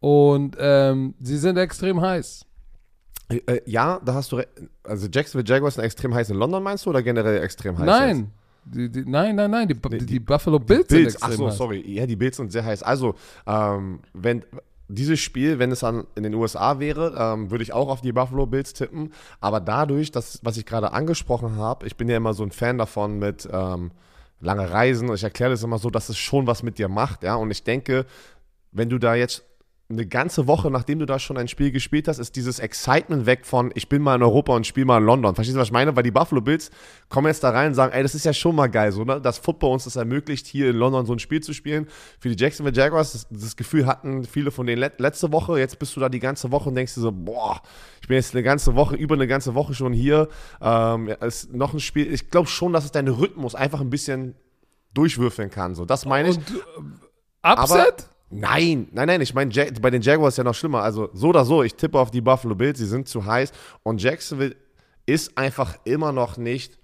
und 0.00 0.56
ähm, 0.60 1.14
sie 1.20 1.38
sind 1.38 1.56
extrem 1.56 2.00
heiß. 2.00 2.45
Äh, 3.28 3.60
ja, 3.66 4.00
da 4.04 4.14
hast 4.14 4.30
du 4.32 4.36
recht. 4.36 4.48
Also 4.84 5.08
Jacksonville 5.12 5.48
Jaguars 5.52 5.74
sind 5.74 5.84
extrem 5.84 6.14
heiß 6.14 6.30
in 6.30 6.36
London, 6.36 6.62
meinst 6.62 6.86
du, 6.86 6.90
oder 6.90 7.02
generell 7.02 7.42
extrem 7.42 7.76
heiß? 7.76 7.84
Nein, 7.86 8.30
die, 8.64 8.90
die, 8.90 9.04
nein, 9.04 9.34
nein, 9.36 9.50
nein, 9.50 9.68
die, 9.68 9.74
die, 9.74 10.06
die- 10.06 10.20
Buffalo 10.20 10.58
Bills, 10.58 10.88
sind 10.88 11.04
extrem 11.06 11.30
ach 11.32 11.36
so, 11.36 11.46
heiß. 11.48 11.56
sorry. 11.56 11.84
Ja, 11.92 12.06
die 12.06 12.16
Bills 12.16 12.36
sind 12.36 12.52
sehr 12.52 12.64
heiß. 12.64 12.82
Also, 12.82 13.14
ähm, 13.46 14.00
wenn 14.12 14.44
dieses 14.88 15.18
Spiel, 15.18 15.58
wenn 15.58 15.72
es 15.72 15.80
dann 15.80 16.06
in 16.14 16.22
den 16.22 16.34
USA 16.34 16.78
wäre, 16.78 17.14
ähm, 17.18 17.50
würde 17.50 17.64
ich 17.64 17.72
auch 17.72 17.88
auf 17.88 18.00
die 18.02 18.12
Buffalo 18.12 18.46
Bills 18.46 18.72
tippen. 18.72 19.12
Aber 19.40 19.58
dadurch, 19.58 20.12
dass, 20.12 20.38
was 20.44 20.56
ich 20.56 20.64
gerade 20.64 20.92
angesprochen 20.92 21.56
habe, 21.56 21.86
ich 21.86 21.96
bin 21.96 22.08
ja 22.08 22.16
immer 22.16 22.34
so 22.34 22.44
ein 22.44 22.52
Fan 22.52 22.78
davon 22.78 23.18
mit 23.18 23.48
ähm, 23.52 23.90
lange 24.40 24.70
Reisen. 24.70 25.12
Ich 25.12 25.24
erkläre 25.24 25.50
das 25.50 25.64
immer 25.64 25.78
so, 25.78 25.90
dass 25.90 26.08
es 26.08 26.18
schon 26.18 26.46
was 26.46 26.62
mit 26.62 26.78
dir 26.78 26.88
macht. 26.88 27.24
Ja, 27.24 27.34
und 27.34 27.50
ich 27.50 27.64
denke, 27.64 28.06
wenn 28.70 28.88
du 28.88 28.98
da 28.98 29.16
jetzt 29.16 29.44
eine 29.88 30.04
ganze 30.04 30.48
Woche, 30.48 30.68
nachdem 30.68 30.98
du 30.98 31.06
da 31.06 31.20
schon 31.20 31.36
ein 31.36 31.46
Spiel 31.46 31.70
gespielt 31.70 32.08
hast, 32.08 32.18
ist 32.18 32.34
dieses 32.34 32.58
Excitement 32.58 33.24
weg 33.24 33.46
von, 33.46 33.70
ich 33.74 33.88
bin 33.88 34.02
mal 34.02 34.16
in 34.16 34.22
Europa 34.22 34.52
und 34.52 34.66
spiele 34.66 34.84
mal 34.84 34.98
in 34.98 35.04
London. 35.04 35.36
Verstehst 35.36 35.54
du, 35.54 35.60
was 35.60 35.68
ich 35.68 35.72
meine? 35.72 35.94
Weil 35.94 36.02
die 36.02 36.10
Buffalo 36.10 36.40
Bills 36.40 36.72
kommen 37.08 37.28
jetzt 37.28 37.44
da 37.44 37.50
rein 37.50 37.68
und 37.68 37.74
sagen, 37.74 37.92
ey, 37.92 38.02
das 38.02 38.16
ist 38.16 38.24
ja 38.24 38.32
schon 38.32 38.56
mal 38.56 38.66
geil, 38.66 38.90
so, 38.90 39.04
ne? 39.04 39.20
dass 39.20 39.38
Football 39.38 39.74
uns 39.74 39.84
das 39.84 39.94
ermöglicht, 39.94 40.48
hier 40.48 40.70
in 40.70 40.76
London 40.76 41.06
so 41.06 41.12
ein 41.12 41.20
Spiel 41.20 41.40
zu 41.40 41.52
spielen. 41.52 41.86
Für 42.18 42.28
die 42.28 42.42
Jacksonville 42.42 42.76
Jaguars, 42.76 43.12
das, 43.12 43.28
das 43.30 43.56
Gefühl 43.56 43.86
hatten 43.86 44.24
viele 44.24 44.50
von 44.50 44.66
denen 44.66 44.80
let, 44.80 44.98
letzte 44.98 45.30
Woche, 45.30 45.58
jetzt 45.60 45.78
bist 45.78 45.94
du 45.94 46.00
da 46.00 46.08
die 46.08 46.20
ganze 46.20 46.50
Woche 46.50 46.68
und 46.68 46.74
denkst 46.74 46.94
dir 46.94 47.02
so, 47.02 47.12
boah, 47.12 47.62
ich 48.02 48.08
bin 48.08 48.16
jetzt 48.16 48.34
eine 48.34 48.42
ganze 48.42 48.74
Woche, 48.74 48.96
über 48.96 49.14
eine 49.14 49.28
ganze 49.28 49.54
Woche 49.54 49.74
schon 49.74 49.92
hier. 49.92 50.28
Ähm, 50.60 51.08
ist 51.20 51.54
noch 51.54 51.74
ein 51.74 51.80
Spiel. 51.80 52.12
Ich 52.12 52.30
glaube 52.30 52.48
schon, 52.48 52.72
dass 52.72 52.84
es 52.84 52.90
deinen 52.90 53.14
Rhythmus 53.14 53.54
einfach 53.54 53.80
ein 53.80 53.90
bisschen 53.90 54.34
durchwürfeln 54.94 55.50
kann. 55.50 55.76
So, 55.76 55.84
das 55.84 56.06
meine 56.06 56.30
ich. 56.30 56.38
Und, 56.38 56.50
äh, 56.50 57.48
Upset? 57.52 58.08
Nein, 58.28 58.88
nein, 58.92 59.06
nein, 59.06 59.20
ich 59.20 59.34
meine, 59.34 59.52
bei 59.80 59.90
den 59.90 60.02
Jaguars 60.02 60.36
ja 60.36 60.44
noch 60.44 60.54
schlimmer. 60.54 60.82
Also 60.82 61.10
so 61.12 61.28
oder 61.28 61.44
so, 61.44 61.62
ich 61.62 61.74
tippe 61.74 61.98
auf 61.98 62.10
die 62.10 62.20
Buffalo 62.20 62.54
Bills, 62.54 62.78
sie 62.78 62.86
sind 62.86 63.08
zu 63.08 63.24
heiß. 63.24 63.52
Und 63.82 64.02
Jacksonville 64.02 64.56
ist 65.06 65.38
einfach 65.38 65.76
immer 65.84 66.12
noch 66.12 66.36
nicht 66.36 66.78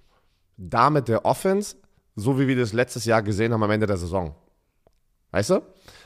da 0.57 0.91
mit 0.91 1.09
der 1.09 1.25
Offense, 1.25 1.77
so 2.15 2.39
wie 2.39 2.47
wir 2.47 2.57
das 2.57 2.73
letztes 2.73 3.05
Jahr 3.05 3.23
gesehen 3.23 3.53
haben 3.53 3.63
am 3.63 3.71
Ende 3.71 3.87
der 3.87 3.97
Saison. 3.97 4.35
Weißt 5.33 5.51
du? 5.51 5.63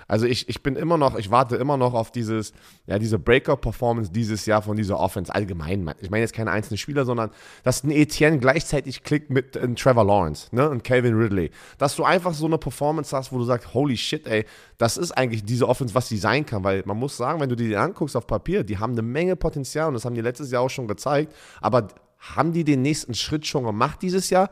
Also 0.09 0.27
ich, 0.27 0.49
ich 0.49 0.63
bin 0.63 0.77
immer 0.77 0.97
noch, 0.97 1.17
ich 1.17 1.31
warte 1.31 1.57
immer 1.57 1.77
noch 1.77 1.95
auf 1.95 2.13
dieses, 2.13 2.53
ja, 2.87 2.99
diese 2.99 3.19
Breakout-Performance 3.19 4.13
dieses 4.13 4.47
Jahr 4.47 4.63
von 4.63 4.77
dieser 4.77 5.01
Offense 5.01 5.35
allgemein. 5.35 5.93
Ich 6.01 6.11
meine 6.11 6.23
jetzt 6.23 6.35
keine 6.35 6.51
einzelnen 6.51 6.79
Spieler, 6.79 7.05
sondern 7.05 7.31
dass 7.65 7.83
ein 7.83 7.91
Etienne 7.91 8.39
gleichzeitig 8.39 9.03
klickt 9.03 9.31
mit 9.31 9.57
äh, 9.57 9.75
Trevor 9.75 10.05
Lawrence 10.05 10.49
ne, 10.55 10.69
und 10.69 10.85
Calvin 10.85 11.15
Ridley. 11.15 11.51
Dass 11.79 11.97
du 11.97 12.05
einfach 12.05 12.35
so 12.35 12.47
eine 12.47 12.59
Performance 12.59 13.17
hast, 13.17 13.33
wo 13.33 13.39
du 13.39 13.45
sagst, 13.45 13.75
holy 13.75 13.97
shit, 13.97 14.27
ey, 14.27 14.45
das 14.79 14.97
ist 14.97 15.13
eigentlich 15.13 15.45
diese 15.45 15.69
Offense, 15.69 15.95
was 15.95 16.09
sie 16.09 16.19
sein 16.19 16.47
kann. 16.47 16.63
Weil 16.63 16.83
man 16.87 16.97
muss 16.97 17.17
sagen, 17.17 17.41
wenn 17.41 17.49
du 17.49 17.57
die 17.57 17.77
anguckst 17.77 18.17
auf 18.17 18.27
Papier, 18.27 18.63
die 18.65 18.79
haben 18.79 18.93
eine 18.93 19.03
Menge 19.03 19.37
Potenzial 19.37 19.89
und 19.89 19.95
das 19.95 20.05
haben 20.05 20.15
die 20.15 20.21
letztes 20.21 20.51
Jahr 20.51 20.63
auch 20.63 20.71
schon 20.71 20.87
gezeigt. 20.87 21.35
Aber 21.61 21.89
haben 22.19 22.53
die 22.53 22.65
den 22.65 22.83
nächsten 22.83 23.15
Schritt 23.15 23.47
schon 23.47 23.65
gemacht 23.65 24.03
dieses 24.03 24.31
Jahr? 24.31 24.51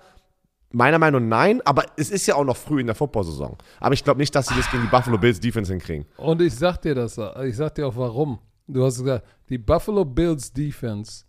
Meiner 0.75 0.99
Meinung 0.99 1.29
nach 1.29 1.39
nein, 1.39 1.61
aber 1.65 1.85
es 1.97 2.11
ist 2.11 2.27
ja 2.27 2.35
auch 2.35 2.45
noch 2.45 2.57
früh 2.57 2.81
in 2.81 2.87
der 2.87 2.97
Football-Saison. 2.97 3.57
Aber 3.79 3.95
ich 3.95 4.03
glaube 4.03 4.19
nicht, 4.19 4.35
dass 4.35 4.49
sie 4.49 4.57
das 4.57 4.69
gegen 4.71 4.83
die 4.83 4.89
Buffalo 4.89 5.19
Bills 5.19 5.39
Defense 5.39 5.73
hinkriegen. 5.73 6.05
Und 6.17 6.43
ich 6.43 6.55
sag 6.55 6.79
dir 6.79 6.97
das, 6.97 7.17
ich 7.45 7.57
sag 7.57 7.77
dir 7.77 7.87
auch 7.87 7.97
warum. 7.97 8.41
Du 8.67 8.85
hast 8.85 8.99
gesagt, 8.99 9.25
die 9.49 9.59
Buffalo 9.59 10.05
Bills 10.05 10.53
Defense 10.53 11.25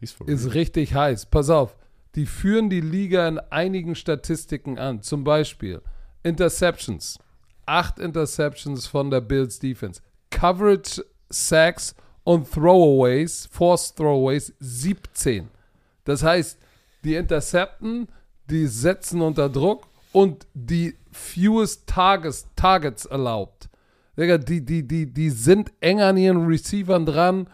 ist, 0.00 0.54
richtig 0.54 0.94
heiß. 0.94 1.26
Pass 1.26 1.50
auf, 1.50 1.76
die 2.16 2.26
führen 2.26 2.68
die 2.68 2.80
Liga 2.80 3.28
in 3.28 3.38
einigen 3.38 3.94
Statistiken 3.94 4.78
an. 4.78 5.02
Zum 5.02 5.22
Beispiel 5.22 5.82
Interceptions. 6.24 7.18
Acht 7.66 8.00
Interceptions 8.00 8.86
von 8.86 9.10
der 9.10 9.20
Bills 9.20 9.60
Defense. 9.60 10.00
Coverage, 10.30 11.04
Sacks 11.28 11.94
und 12.24 12.50
Throwaways, 12.50 13.48
Forced 13.52 13.96
Throwaways 13.96 14.52
17. 14.58 15.48
Das 16.04 16.24
heißt, 16.24 16.58
die 17.04 17.14
intercepten 17.14 18.08
die 18.50 18.66
setzen 18.66 19.20
unter 19.20 19.48
Druck 19.48 19.86
und 20.12 20.46
die 20.54 20.96
fewest 21.12 21.86
Targets, 21.86 22.46
Targets 22.56 23.06
erlaubt. 23.06 23.68
Digga, 24.16 24.38
die, 24.38 24.64
die, 24.64 24.86
die, 24.86 25.06
die 25.06 25.30
sind 25.30 25.72
eng 25.80 26.00
an 26.00 26.16
ihren 26.16 26.46
Receivern 26.46 27.06
dran 27.06 27.46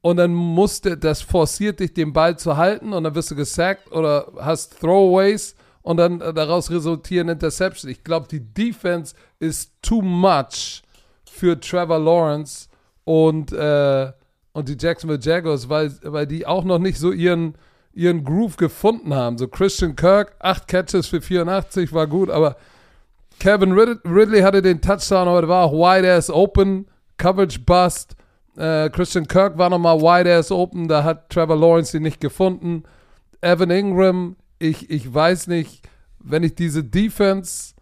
und 0.00 0.18
dann 0.18 0.32
musste, 0.32 0.96
das 0.96 1.20
forciert 1.20 1.80
dich, 1.80 1.92
den 1.92 2.12
Ball 2.12 2.38
zu 2.38 2.56
halten 2.56 2.92
und 2.92 3.04
dann 3.04 3.14
wirst 3.14 3.30
du 3.32 3.36
gesackt 3.36 3.90
oder 3.92 4.32
hast 4.38 4.80
Throwaways 4.80 5.56
und 5.82 5.98
dann 5.98 6.20
daraus 6.20 6.70
resultieren 6.70 7.28
Interceptions. 7.28 7.90
Ich 7.90 8.02
glaube, 8.02 8.28
die 8.28 8.40
Defense 8.40 9.14
ist 9.40 9.72
too 9.82 10.02
much 10.02 10.82
für 11.30 11.58
Trevor 11.60 11.98
Lawrence 11.98 12.68
und, 13.04 13.52
äh, 13.52 14.12
und 14.52 14.68
die 14.68 14.76
Jacksonville 14.78 15.20
Jaguars, 15.20 15.68
weil, 15.68 15.92
weil 16.02 16.26
die 16.26 16.46
auch 16.46 16.64
noch 16.64 16.78
nicht 16.78 16.98
so 16.98 17.12
ihren 17.12 17.56
ihren 17.96 18.24
Groove 18.24 18.56
gefunden 18.56 19.14
haben. 19.14 19.38
So 19.38 19.48
Christian 19.48 19.96
Kirk, 19.96 20.36
acht 20.38 20.68
Catches 20.68 21.06
für 21.06 21.20
84, 21.20 21.92
war 21.92 22.06
gut, 22.06 22.28
aber 22.28 22.56
Kevin 23.38 23.72
Ridley 23.72 24.42
hatte 24.42 24.62
den 24.62 24.80
Touchdown, 24.80 25.28
aber 25.28 25.40
der 25.40 25.48
war 25.48 25.64
auch 25.64 25.72
wide 25.72 26.12
ass 26.12 26.30
open, 26.30 26.86
Coverage 27.16 27.60
bust. 27.60 28.14
Äh, 28.56 28.90
Christian 28.90 29.26
Kirk 29.26 29.58
war 29.58 29.70
nochmal 29.70 30.00
wide 30.00 30.34
ass 30.34 30.50
open, 30.50 30.88
da 30.88 31.04
hat 31.04 31.30
Trevor 31.30 31.56
Lawrence 31.56 31.96
ihn 31.96 32.02
nicht 32.02 32.20
gefunden. 32.20 32.84
Evan 33.40 33.70
Ingram, 33.70 34.36
ich, 34.58 34.90
ich 34.90 35.12
weiß 35.12 35.46
nicht, 35.48 35.88
wenn 36.18 36.42
ich 36.42 36.54
diese 36.54 36.84
Defense 36.84 37.74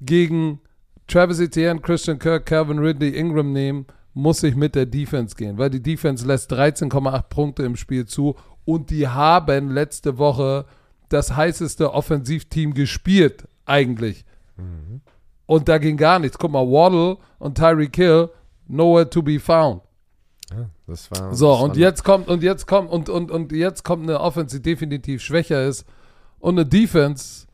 gegen 0.00 0.60
Travis 1.08 1.40
Etienne, 1.40 1.80
Christian 1.80 2.18
Kirk, 2.18 2.46
Kevin 2.46 2.78
Ridley, 2.78 3.10
Ingram 3.10 3.52
nehme, 3.52 3.84
muss 4.14 4.42
ich 4.42 4.56
mit 4.56 4.74
der 4.74 4.86
Defense 4.86 5.36
gehen, 5.36 5.58
weil 5.58 5.70
die 5.70 5.82
Defense 5.82 6.26
lässt 6.26 6.52
13,8 6.52 7.22
Punkte 7.28 7.62
im 7.62 7.76
Spiel 7.76 8.06
zu 8.06 8.34
und 8.68 8.90
die 8.90 9.08
haben 9.08 9.70
letzte 9.70 10.18
Woche 10.18 10.66
das 11.08 11.34
heißeste 11.34 11.94
Offensivteam 11.94 12.74
gespielt, 12.74 13.48
eigentlich. 13.64 14.26
Mhm. 14.58 15.00
Und 15.46 15.70
da 15.70 15.78
ging 15.78 15.96
gar 15.96 16.18
nichts. 16.18 16.36
Guck 16.36 16.52
mal, 16.52 16.66
Waddle 16.66 17.16
und 17.38 17.56
Tyreek 17.56 17.96
Hill, 17.96 18.28
nowhere 18.66 19.08
to 19.08 19.22
be 19.22 19.40
found. 19.40 19.80
Ja, 20.50 20.68
das 20.86 21.10
war, 21.10 21.34
so, 21.34 21.50
das 21.50 21.62
und 21.62 21.76
jetzt 21.78 22.04
kommt, 22.04 22.28
und 22.28 22.42
jetzt 22.42 22.66
kommt, 22.66 22.90
und, 22.90 23.08
und, 23.08 23.30
und 23.30 23.52
jetzt 23.52 23.84
kommt 23.84 24.02
eine 24.02 24.20
Offense, 24.20 24.60
die 24.60 24.70
definitiv 24.70 25.22
schwächer 25.22 25.64
ist. 25.64 25.86
Und 26.38 26.58
eine 26.58 26.66
Defense, 26.66 27.46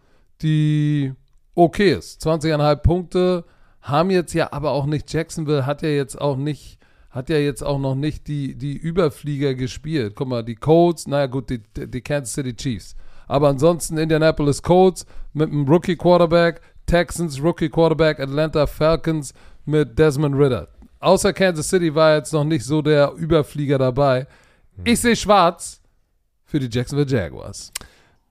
die 0.42 1.12
okay 1.54 1.92
ist. 1.92 2.26
20,5 2.26 2.76
Punkte 2.78 3.44
haben 3.82 4.10
jetzt 4.10 4.34
ja 4.34 4.52
aber 4.52 4.72
auch 4.72 4.86
nicht, 4.86 5.12
Jacksonville 5.12 5.64
hat 5.64 5.82
ja 5.82 5.90
jetzt 5.90 6.20
auch 6.20 6.36
nicht 6.36 6.80
hat 7.14 7.30
ja 7.30 7.38
jetzt 7.38 7.62
auch 7.62 7.78
noch 7.78 7.94
nicht 7.94 8.26
die, 8.26 8.56
die 8.56 8.76
Überflieger 8.76 9.54
gespielt. 9.54 10.14
Guck 10.16 10.26
mal, 10.26 10.42
die 10.42 10.56
Colts, 10.56 11.06
naja 11.06 11.26
gut, 11.26 11.48
die, 11.48 11.60
die 11.76 12.00
Kansas 12.00 12.34
City 12.34 12.56
Chiefs. 12.56 12.96
Aber 13.28 13.48
ansonsten 13.48 13.96
Indianapolis 13.98 14.60
Colts 14.60 15.06
mit 15.32 15.48
einem 15.48 15.66
Rookie 15.68 15.94
Quarterback, 15.94 16.60
Texans 16.86 17.40
Rookie 17.40 17.68
Quarterback, 17.68 18.18
Atlanta 18.18 18.66
Falcons 18.66 19.32
mit 19.64 19.96
Desmond 19.96 20.34
Ritter. 20.34 20.66
Außer 20.98 21.32
Kansas 21.32 21.68
City 21.68 21.94
war 21.94 22.16
jetzt 22.16 22.32
noch 22.32 22.44
nicht 22.44 22.64
so 22.64 22.82
der 22.82 23.12
Überflieger 23.12 23.78
dabei. 23.78 24.26
Ich 24.82 25.00
sehe 25.00 25.14
schwarz 25.14 25.80
für 26.44 26.58
die 26.58 26.68
Jacksonville 26.68 27.08
Jaguars. 27.08 27.72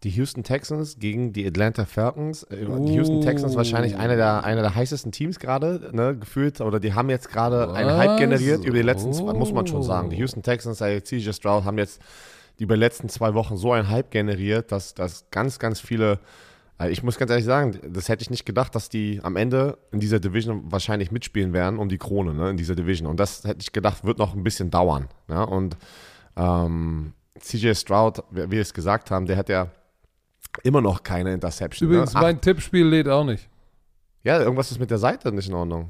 Die 0.03 0.09
Houston 0.09 0.43
Texans 0.43 0.99
gegen 0.99 1.31
die 1.31 1.47
Atlanta 1.47 1.85
Falcons. 1.85 2.43
Äh, 2.43 2.65
die 2.65 2.93
Houston 2.93 3.21
Texans 3.21 3.55
wahrscheinlich 3.55 3.95
einer 3.95 4.15
der, 4.15 4.43
einer 4.43 4.61
der 4.61 4.75
heißesten 4.75 5.11
Teams 5.11 5.39
gerade, 5.39 5.89
ne, 5.93 6.17
gefühlt. 6.17 6.59
Oder 6.61 6.79
die 6.79 6.93
haben 6.93 7.09
jetzt 7.09 7.29
gerade 7.29 7.73
einen 7.73 7.95
Hype 7.95 8.17
generiert 8.17 8.65
über 8.65 8.77
die 8.77 8.83
letzten, 8.83 9.09
oh. 9.09 9.13
zwei, 9.13 9.33
muss 9.33 9.53
man 9.53 9.65
schon 9.65 9.83
sagen. 9.83 10.09
Die 10.09 10.17
Houston 10.17 10.43
Texans, 10.43 10.79
CJ 10.79 11.31
Stroud, 11.31 11.63
haben 11.63 11.77
jetzt 11.77 12.01
über 12.57 12.75
die 12.75 12.81
letzten 12.81 13.09
zwei 13.09 13.33
Wochen 13.33 13.57
so 13.57 13.71
einen 13.71 13.89
Hype 13.89 14.11
generiert, 14.11 14.71
dass, 14.71 14.93
dass 14.93 15.29
ganz, 15.31 15.57
ganz 15.57 15.79
viele 15.79 16.19
äh, 16.79 16.89
ich 16.89 17.03
muss 17.03 17.17
ganz 17.17 17.31
ehrlich 17.31 17.45
sagen, 17.45 17.79
das 17.89 18.09
hätte 18.09 18.23
ich 18.23 18.29
nicht 18.29 18.45
gedacht, 18.45 18.75
dass 18.75 18.89
die 18.89 19.19
am 19.23 19.35
Ende 19.35 19.77
in 19.91 19.99
dieser 19.99 20.19
Division 20.19 20.71
wahrscheinlich 20.71 21.11
mitspielen 21.11 21.53
werden 21.53 21.79
um 21.79 21.89
die 21.89 21.97
Krone, 21.97 22.33
ne, 22.33 22.49
in 22.49 22.57
dieser 22.57 22.75
Division. 22.75 23.07
Und 23.07 23.19
das 23.19 23.43
hätte 23.43 23.61
ich 23.61 23.71
gedacht, 23.71 24.03
wird 24.03 24.17
noch 24.17 24.35
ein 24.35 24.43
bisschen 24.43 24.69
dauern. 24.69 25.07
Ja? 25.29 25.43
Und 25.43 25.77
ähm, 26.35 27.13
CJ 27.39 27.73
Stroud, 27.73 28.23
wie 28.31 28.51
wir 28.51 28.61
es 28.61 28.73
gesagt 28.73 29.11
haben, 29.11 29.25
der 29.25 29.37
hat 29.37 29.49
ja 29.49 29.69
Immer 30.61 30.81
noch 30.81 31.01
keine 31.03 31.33
Interception. 31.33 31.89
Übrigens, 31.89 32.13
ne? 32.13 32.21
mein 32.21 32.39
Tippspiel 32.39 32.85
lädt 32.85 33.07
auch 33.07 33.23
nicht. 33.23 33.49
Ja, 34.23 34.39
irgendwas 34.39 34.71
ist 34.71 34.79
mit 34.79 34.91
der 34.91 34.99
Seite 34.99 35.31
nicht 35.31 35.49
in 35.49 35.55
Ordnung. 35.55 35.89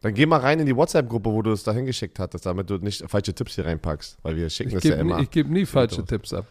Dann 0.00 0.14
geh 0.14 0.26
mal 0.26 0.40
rein 0.40 0.58
in 0.58 0.66
die 0.66 0.74
WhatsApp-Gruppe, 0.74 1.30
wo 1.30 1.42
du 1.42 1.52
es 1.52 1.62
da 1.62 1.72
hingeschickt 1.72 2.18
hattest, 2.18 2.44
damit 2.46 2.68
du 2.68 2.78
nicht 2.78 3.08
falsche 3.08 3.32
Tipps 3.34 3.54
hier 3.54 3.66
reinpackst, 3.66 4.18
weil 4.22 4.36
wir 4.36 4.50
schicken 4.50 4.70
ich 4.70 4.74
das 4.74 4.84
ja 4.84 4.96
immer. 4.96 5.20
Ich 5.20 5.30
gebe 5.30 5.52
nie 5.52 5.64
falsche 5.64 6.04
Tipps 6.04 6.32
ab. 6.32 6.46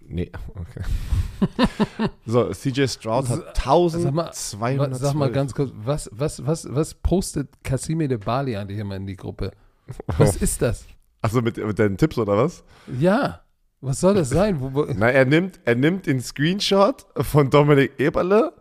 Nee, 0.00 0.30
okay. 0.54 2.08
so, 2.26 2.50
CJ 2.52 2.88
Stroud 2.88 3.28
hat 3.28 3.56
1200. 3.56 4.34
Sag, 4.34 4.94
sag 4.94 5.14
mal 5.14 5.30
ganz 5.30 5.54
kurz, 5.54 5.70
was, 5.76 6.10
was, 6.12 6.44
was, 6.44 6.66
was 6.68 6.94
postet 6.94 7.48
Casimir 7.62 8.08
de 8.08 8.18
Bali 8.18 8.56
eigentlich 8.56 8.78
immer 8.78 8.96
in 8.96 9.06
die 9.06 9.16
Gruppe? 9.16 9.52
Was 10.18 10.36
ist 10.42 10.60
das? 10.60 10.84
Achso, 11.22 11.40
mit, 11.40 11.56
mit 11.56 11.78
deinen 11.78 11.96
Tipps 11.96 12.18
oder 12.18 12.36
was? 12.36 12.64
Ja. 12.98 13.42
Was 13.80 14.00
soll 14.00 14.14
das 14.14 14.30
sein? 14.30 14.60
Na, 14.96 15.08
er 15.08 15.24
nimmt, 15.24 15.60
er 15.64 15.76
nimmt 15.76 16.06
den 16.06 16.20
Screenshot 16.20 17.06
von 17.16 17.48
Dominik 17.48 17.92
Eberle, 17.98 18.52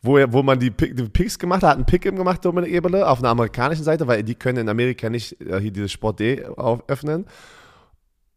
wo, 0.00 0.16
er, 0.16 0.32
wo 0.32 0.42
man 0.42 0.58
die, 0.58 0.70
Pick, 0.70 0.96
die 0.96 1.02
Picks 1.04 1.38
gemacht 1.38 1.62
hat, 1.62 1.70
hat 1.70 1.76
einen 1.76 1.84
Pick 1.84 2.02
gemacht, 2.02 2.44
Dominik 2.44 2.72
Eberle, 2.72 3.06
auf 3.06 3.18
einer 3.18 3.28
amerikanischen 3.28 3.84
Seite, 3.84 4.06
weil 4.06 4.22
die 4.22 4.34
können 4.34 4.58
in 4.58 4.68
Amerika 4.70 5.10
nicht 5.10 5.38
äh, 5.42 5.60
hier 5.60 5.70
dieses 5.70 5.92
Sport.de 5.92 6.44
öffnen. 6.86 7.26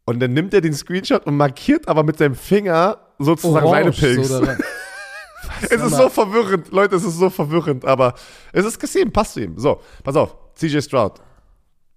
Und 0.03 0.19
dann 0.19 0.33
nimmt 0.33 0.53
er 0.53 0.59
den 0.59 0.73
Screenshot 0.73 1.25
und 1.25 1.37
markiert 1.37 1.87
aber 1.87 2.03
mit 2.03 2.17
seinem 2.17 2.35
Finger 2.35 2.97
sozusagen 3.17 3.65
Orange, 3.65 4.01
seine 4.01 4.15
Picks. 4.15 4.27
So 4.27 4.43
es 5.61 5.81
ist 5.81 5.95
so 5.95 6.09
verwirrend, 6.09 6.71
Leute, 6.71 6.95
es 6.97 7.05
ist 7.05 7.19
so 7.19 7.29
verwirrend, 7.29 7.85
aber 7.85 8.15
es 8.51 8.65
ist 8.65 8.79
gesehen, 8.79 9.13
passt 9.13 9.33
zu 9.35 9.41
ihm. 9.43 9.57
So, 9.57 9.79
pass 10.03 10.17
auf, 10.17 10.35
CJ 10.55 10.81
Stroud, 10.81 11.21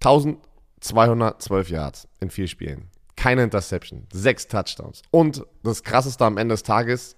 1212 0.01 1.69
Yards 1.69 2.07
in 2.21 2.29
vier 2.29 2.47
Spielen 2.47 2.89
keine 3.15 3.43
Interception, 3.43 4.07
sechs 4.11 4.47
Touchdowns. 4.47 5.01
Und 5.11 5.43
das 5.63 5.83
Krasseste 5.83 6.25
am 6.25 6.37
Ende 6.37 6.53
des 6.53 6.63
Tages, 6.63 7.15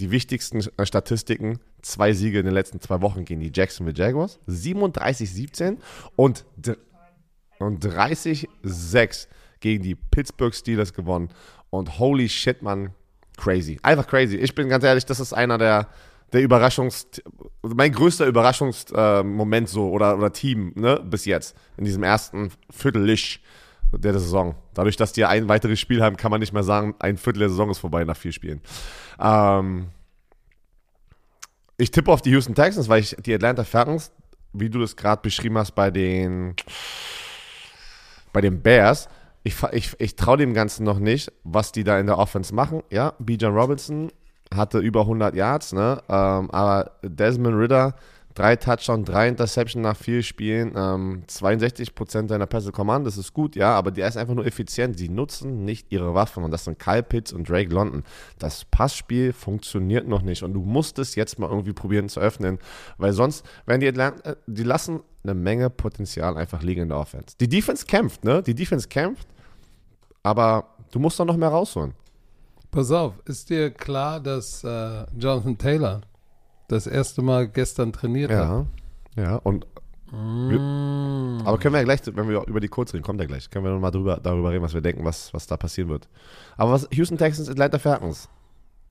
die 0.00 0.10
wichtigsten 0.10 0.62
Statistiken, 0.62 1.58
zwei 1.82 2.12
Siege 2.12 2.40
in 2.40 2.44
den 2.44 2.54
letzten 2.54 2.80
zwei 2.80 3.00
Wochen 3.00 3.24
gegen 3.24 3.40
die 3.40 3.52
Jacksonville 3.54 3.96
Jaguars, 3.96 4.38
37-17 4.48 5.78
und, 6.16 6.44
und 7.58 7.84
30-6 7.84 9.28
gegen 9.60 9.82
die 9.82 9.94
Pittsburgh 9.94 10.54
Steelers 10.54 10.92
gewonnen. 10.92 11.30
Und 11.70 11.98
holy 11.98 12.28
shit, 12.28 12.62
man, 12.62 12.90
crazy. 13.36 13.78
Einfach 13.82 14.06
crazy. 14.06 14.36
Ich 14.36 14.54
bin 14.54 14.68
ganz 14.68 14.84
ehrlich, 14.84 15.06
das 15.06 15.20
ist 15.20 15.32
einer 15.32 15.58
der, 15.58 15.88
der 16.32 16.42
Überraschungs, 16.42 17.06
mein 17.62 17.92
größter 17.92 18.26
Überraschungsmoment 18.26 19.68
äh, 19.68 19.70
so 19.70 19.90
oder, 19.90 20.16
oder 20.16 20.32
Team 20.32 20.72
ne, 20.74 21.00
bis 21.04 21.24
jetzt 21.24 21.56
in 21.76 21.84
diesem 21.84 22.02
ersten 22.02 22.50
Viertelisch 22.70 23.40
der 23.92 24.12
Saison. 24.14 24.54
Dadurch, 24.74 24.96
dass 24.96 25.12
die 25.12 25.24
ein 25.24 25.48
weiteres 25.48 25.80
Spiel 25.80 26.02
haben, 26.02 26.16
kann 26.16 26.30
man 26.30 26.40
nicht 26.40 26.52
mehr 26.52 26.62
sagen, 26.62 26.94
ein 26.98 27.16
Viertel 27.16 27.40
der 27.40 27.48
Saison 27.48 27.70
ist 27.70 27.78
vorbei 27.78 28.04
nach 28.04 28.16
vier 28.16 28.32
Spielen. 28.32 28.60
Ähm, 29.20 29.88
ich 31.78 31.90
tippe 31.90 32.10
auf 32.10 32.22
die 32.22 32.30
Houston 32.30 32.54
Texans, 32.54 32.88
weil 32.88 33.00
ich 33.00 33.16
die 33.24 33.34
Atlanta 33.34 33.64
Falcons, 33.64 34.10
wie 34.52 34.70
du 34.70 34.78
das 34.80 34.96
gerade 34.96 35.22
beschrieben 35.22 35.58
hast, 35.58 35.72
bei 35.72 35.90
den, 35.90 36.54
bei 38.32 38.40
den 38.40 38.62
Bears, 38.62 39.08
ich, 39.42 39.54
ich, 39.72 39.94
ich 40.00 40.16
traue 40.16 40.38
dem 40.38 40.54
Ganzen 40.54 40.84
noch 40.84 40.98
nicht, 40.98 41.32
was 41.44 41.70
die 41.70 41.84
da 41.84 42.00
in 42.00 42.06
der 42.06 42.18
Offense 42.18 42.54
machen. 42.54 42.82
Ja, 42.90 43.14
Bijan 43.18 43.54
Robinson 43.54 44.10
hatte 44.52 44.78
über 44.78 45.02
100 45.02 45.34
Yards, 45.34 45.72
ne? 45.72 46.02
Ähm, 46.08 46.50
aber 46.50 46.92
Desmond 47.02 47.56
Ritter 47.56 47.94
Drei 48.36 48.54
Touchdown, 48.54 49.06
drei 49.06 49.28
Interception 49.28 49.80
nach 49.80 49.96
vier 49.96 50.22
Spielen, 50.22 50.74
ähm, 50.76 51.22
62% 51.26 52.28
seiner 52.28 52.44
Pässe 52.44 52.70
kommen 52.70 52.90
an, 52.90 53.02
das 53.02 53.16
ist 53.16 53.32
gut, 53.32 53.56
ja, 53.56 53.74
aber 53.74 53.90
der 53.90 54.06
ist 54.06 54.18
einfach 54.18 54.34
nur 54.34 54.44
effizient. 54.44 54.98
Sie 54.98 55.08
nutzen 55.08 55.64
nicht 55.64 55.86
ihre 55.90 56.12
Waffen 56.12 56.44
und 56.44 56.50
das 56.50 56.64
sind 56.64 56.78
Kyle 56.78 57.02
Pitts 57.02 57.32
und 57.32 57.48
Drake 57.48 57.72
London. 57.72 58.04
Das 58.38 58.66
Passspiel 58.66 59.32
funktioniert 59.32 60.06
noch 60.06 60.20
nicht 60.20 60.42
und 60.42 60.52
du 60.52 60.60
musst 60.60 60.98
es 60.98 61.14
jetzt 61.14 61.38
mal 61.38 61.48
irgendwie 61.48 61.72
probieren 61.72 62.10
zu 62.10 62.20
öffnen, 62.20 62.58
weil 62.98 63.14
sonst 63.14 63.42
werden 63.64 63.80
die 63.80 63.88
Atlanta, 63.88 64.32
äh, 64.32 64.36
die 64.46 64.64
lassen 64.64 65.00
eine 65.22 65.32
Menge 65.32 65.70
Potenzial 65.70 66.36
einfach 66.36 66.62
liegen 66.62 66.82
in 66.82 66.88
der 66.90 66.98
Offense. 66.98 67.36
Die 67.40 67.48
Defense 67.48 67.86
kämpft, 67.86 68.22
ne? 68.22 68.42
Die 68.42 68.54
Defense 68.54 68.86
kämpft, 68.86 69.26
aber 70.22 70.74
du 70.90 70.98
musst 70.98 71.18
doch 71.18 71.24
noch 71.24 71.38
mehr 71.38 71.48
rausholen. 71.48 71.94
Pass 72.70 72.90
auf, 72.90 73.14
ist 73.24 73.48
dir 73.48 73.70
klar, 73.70 74.20
dass 74.20 74.62
äh, 74.62 75.06
Jonathan 75.18 75.56
Taylor 75.56 76.02
das 76.68 76.86
erste 76.86 77.22
Mal 77.22 77.48
gestern 77.48 77.92
trainiert? 77.92 78.30
Ja, 78.30 78.66
ja, 79.16 79.36
und 79.36 79.66
Mm. 80.12 81.40
Aber 81.44 81.58
können 81.58 81.74
wir 81.74 81.80
ja 81.80 81.84
gleich, 81.84 82.00
wenn 82.04 82.28
wir 82.28 82.46
über 82.46 82.60
die 82.60 82.68
Colts 82.68 82.94
reden, 82.94 83.02
kommt 83.02 83.20
ja 83.20 83.26
gleich, 83.26 83.50
können 83.50 83.64
wir 83.64 83.72
nochmal 83.72 83.90
drüber, 83.90 84.20
darüber 84.22 84.52
reden, 84.52 84.62
was 84.62 84.74
wir 84.74 84.80
denken, 84.80 85.04
was, 85.04 85.34
was 85.34 85.46
da 85.46 85.56
passieren 85.56 85.88
wird. 85.88 86.08
Aber 86.56 86.72
was 86.72 86.88
Houston 86.92 87.18
Texans, 87.18 87.48
Atlanta 87.48 87.78
Falcons. 87.78 88.28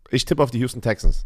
Ich 0.10 0.26
tippe 0.26 0.44
auf 0.44 0.52
die 0.52 0.60
Houston 0.60 0.82
Texans. 0.82 1.26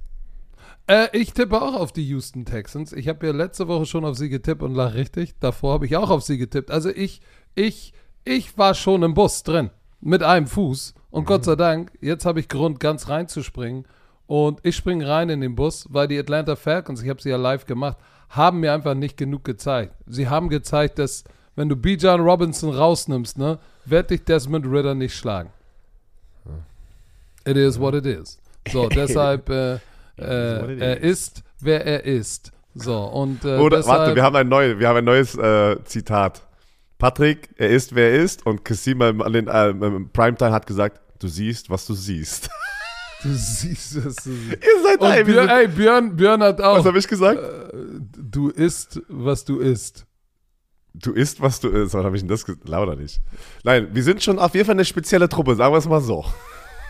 Äh, 0.88 1.08
ich 1.14 1.34
tippe 1.34 1.62
auch 1.62 1.74
auf 1.74 1.92
die 1.92 2.08
Houston 2.08 2.46
Texans. 2.46 2.94
Ich 2.94 3.08
habe 3.08 3.26
ja 3.28 3.34
letzte 3.34 3.68
Woche 3.68 3.86
schon 3.86 4.06
auf 4.06 4.16
sie 4.16 4.30
getippt 4.30 4.62
und 4.62 4.76
lag 4.76 4.94
richtig. 4.94 5.36
Davor 5.40 5.74
habe 5.74 5.86
ich 5.86 5.98
auch 5.98 6.10
auf 6.10 6.24
sie 6.24 6.38
getippt. 6.38 6.72
Also 6.72 6.90
ich, 6.90 7.22
ich, 7.56 7.94
ich 8.24 8.58
war 8.58 8.76
schon 8.76 9.04
im 9.04 9.14
Bus 9.14 9.44
drin. 9.44 9.72
Mit 10.02 10.24
einem 10.24 10.48
Fuß. 10.48 10.94
Und 11.10 11.26
Gott 11.26 11.44
sei 11.44 11.56
Dank, 11.56 11.92
jetzt 12.00 12.26
habe 12.26 12.40
ich 12.40 12.48
Grund, 12.48 12.80
ganz 12.80 13.10
reinzuspringen. 13.10 13.86
Und 14.30 14.60
ich 14.62 14.76
springe 14.76 15.08
rein 15.08 15.30
in 15.30 15.42
den 15.42 15.56
Bus, 15.56 15.88
weil 15.90 16.08
die 16.08 16.20
Atlanta 16.20 16.56
Falcons, 16.56 17.02
ich 17.02 17.10
habe 17.10 17.20
sie 17.20 17.32
ja 17.32 17.36
live 17.36 17.66
gemacht, 17.66 17.98
haben 18.30 18.60
mir 18.60 18.74
einfach 18.74 18.94
nicht 18.94 19.18
genug 19.18 19.44
gezeigt. 19.44 19.96
Sie 20.06 20.30
haben 20.30 20.50
gezeigt, 20.50 21.00
dass, 21.00 21.24
wenn 21.56 21.68
du 21.68 21.76
Bijan 21.76 22.20
Robinson 22.20 22.72
rausnimmst, 22.72 23.40
ne, 23.40 23.58
wird 23.86 24.12
dich 24.12 24.24
Desmond 24.26 24.68
Ritter 24.68 24.94
nicht 24.94 25.16
schlagen. 25.16 25.50
It 27.44 27.58
is 27.58 27.80
what 27.80 27.96
it 27.96 28.06
is. 28.06 28.38
So, 28.72 28.88
deshalb, 28.96 29.50
äh, 29.50 29.80
äh, 30.20 30.78
er 30.78 31.02
ist, 31.02 31.42
wer 31.60 31.84
er 31.84 32.04
ist. 32.04 32.52
So, 32.76 33.06
und 33.06 33.44
äh, 33.44 33.58
Oder, 33.58 33.78
deshalb, 33.78 34.00
warte, 34.00 34.16
wir 34.16 34.22
haben 34.22 34.36
ein, 34.36 34.48
neu, 34.48 34.78
wir 34.78 34.90
haben 34.90 34.98
ein 34.98 35.06
neues 35.06 35.34
äh, 35.34 35.84
Zitat. 35.86 36.44
Patrick, 37.00 37.50
er 37.58 37.70
ist, 37.70 37.96
wer 37.96 38.12
er 38.12 38.20
ist. 38.20 38.46
Und 38.46 38.62
an 38.70 39.34
den 39.34 39.48
äh, 39.48 39.70
im 39.70 40.12
Primetime 40.14 40.52
hat 40.52 40.68
gesagt, 40.68 41.02
du 41.18 41.28
siehst, 41.28 41.72
was 41.72 41.88
du 41.88 41.96
siehst. 41.96 42.52
du 43.24 43.30
siehst 43.34 43.96
es. 43.96 44.16
Du 44.16 44.32
siehst. 44.32 44.52
Ihr 44.52 44.84
seid 44.84 45.02
Und 45.02 45.26
Björn, 45.26 45.50
ey, 45.50 45.68
Björn, 45.68 46.16
Björn 46.16 46.44
hat 46.44 46.62
auch, 46.62 46.80
Was 46.80 46.86
habe 46.86 47.00
ich 47.00 47.08
gesagt? 47.08 47.42
du 48.18 48.50
isst, 48.50 49.02
was 49.08 49.46
du 49.46 49.60
isst. 49.60 50.06
Du 50.94 51.14
isst, 51.14 51.42
was 51.42 51.60
du 51.60 51.70
isst. 51.70 51.94
Was 51.94 52.04
habe 52.04 52.16
ich 52.16 52.22
denn 52.22 52.30
das 52.30 52.46
gesagt? 52.46 52.68
Lauter 52.68 52.96
nicht. 52.96 53.22
Nein, 53.64 53.90
wir 53.94 54.04
sind 54.04 54.24
schon 54.24 54.40
auf 54.40 54.54
jeden 54.54 54.66
Fall 54.66 54.76
eine 54.76 54.86
spezielle 54.86 55.30
Truppe, 55.30 55.56
sagen 55.56 55.74
wir 55.74 55.78
es 55.78 55.88
mal 55.88 56.02
so. 56.02 56.26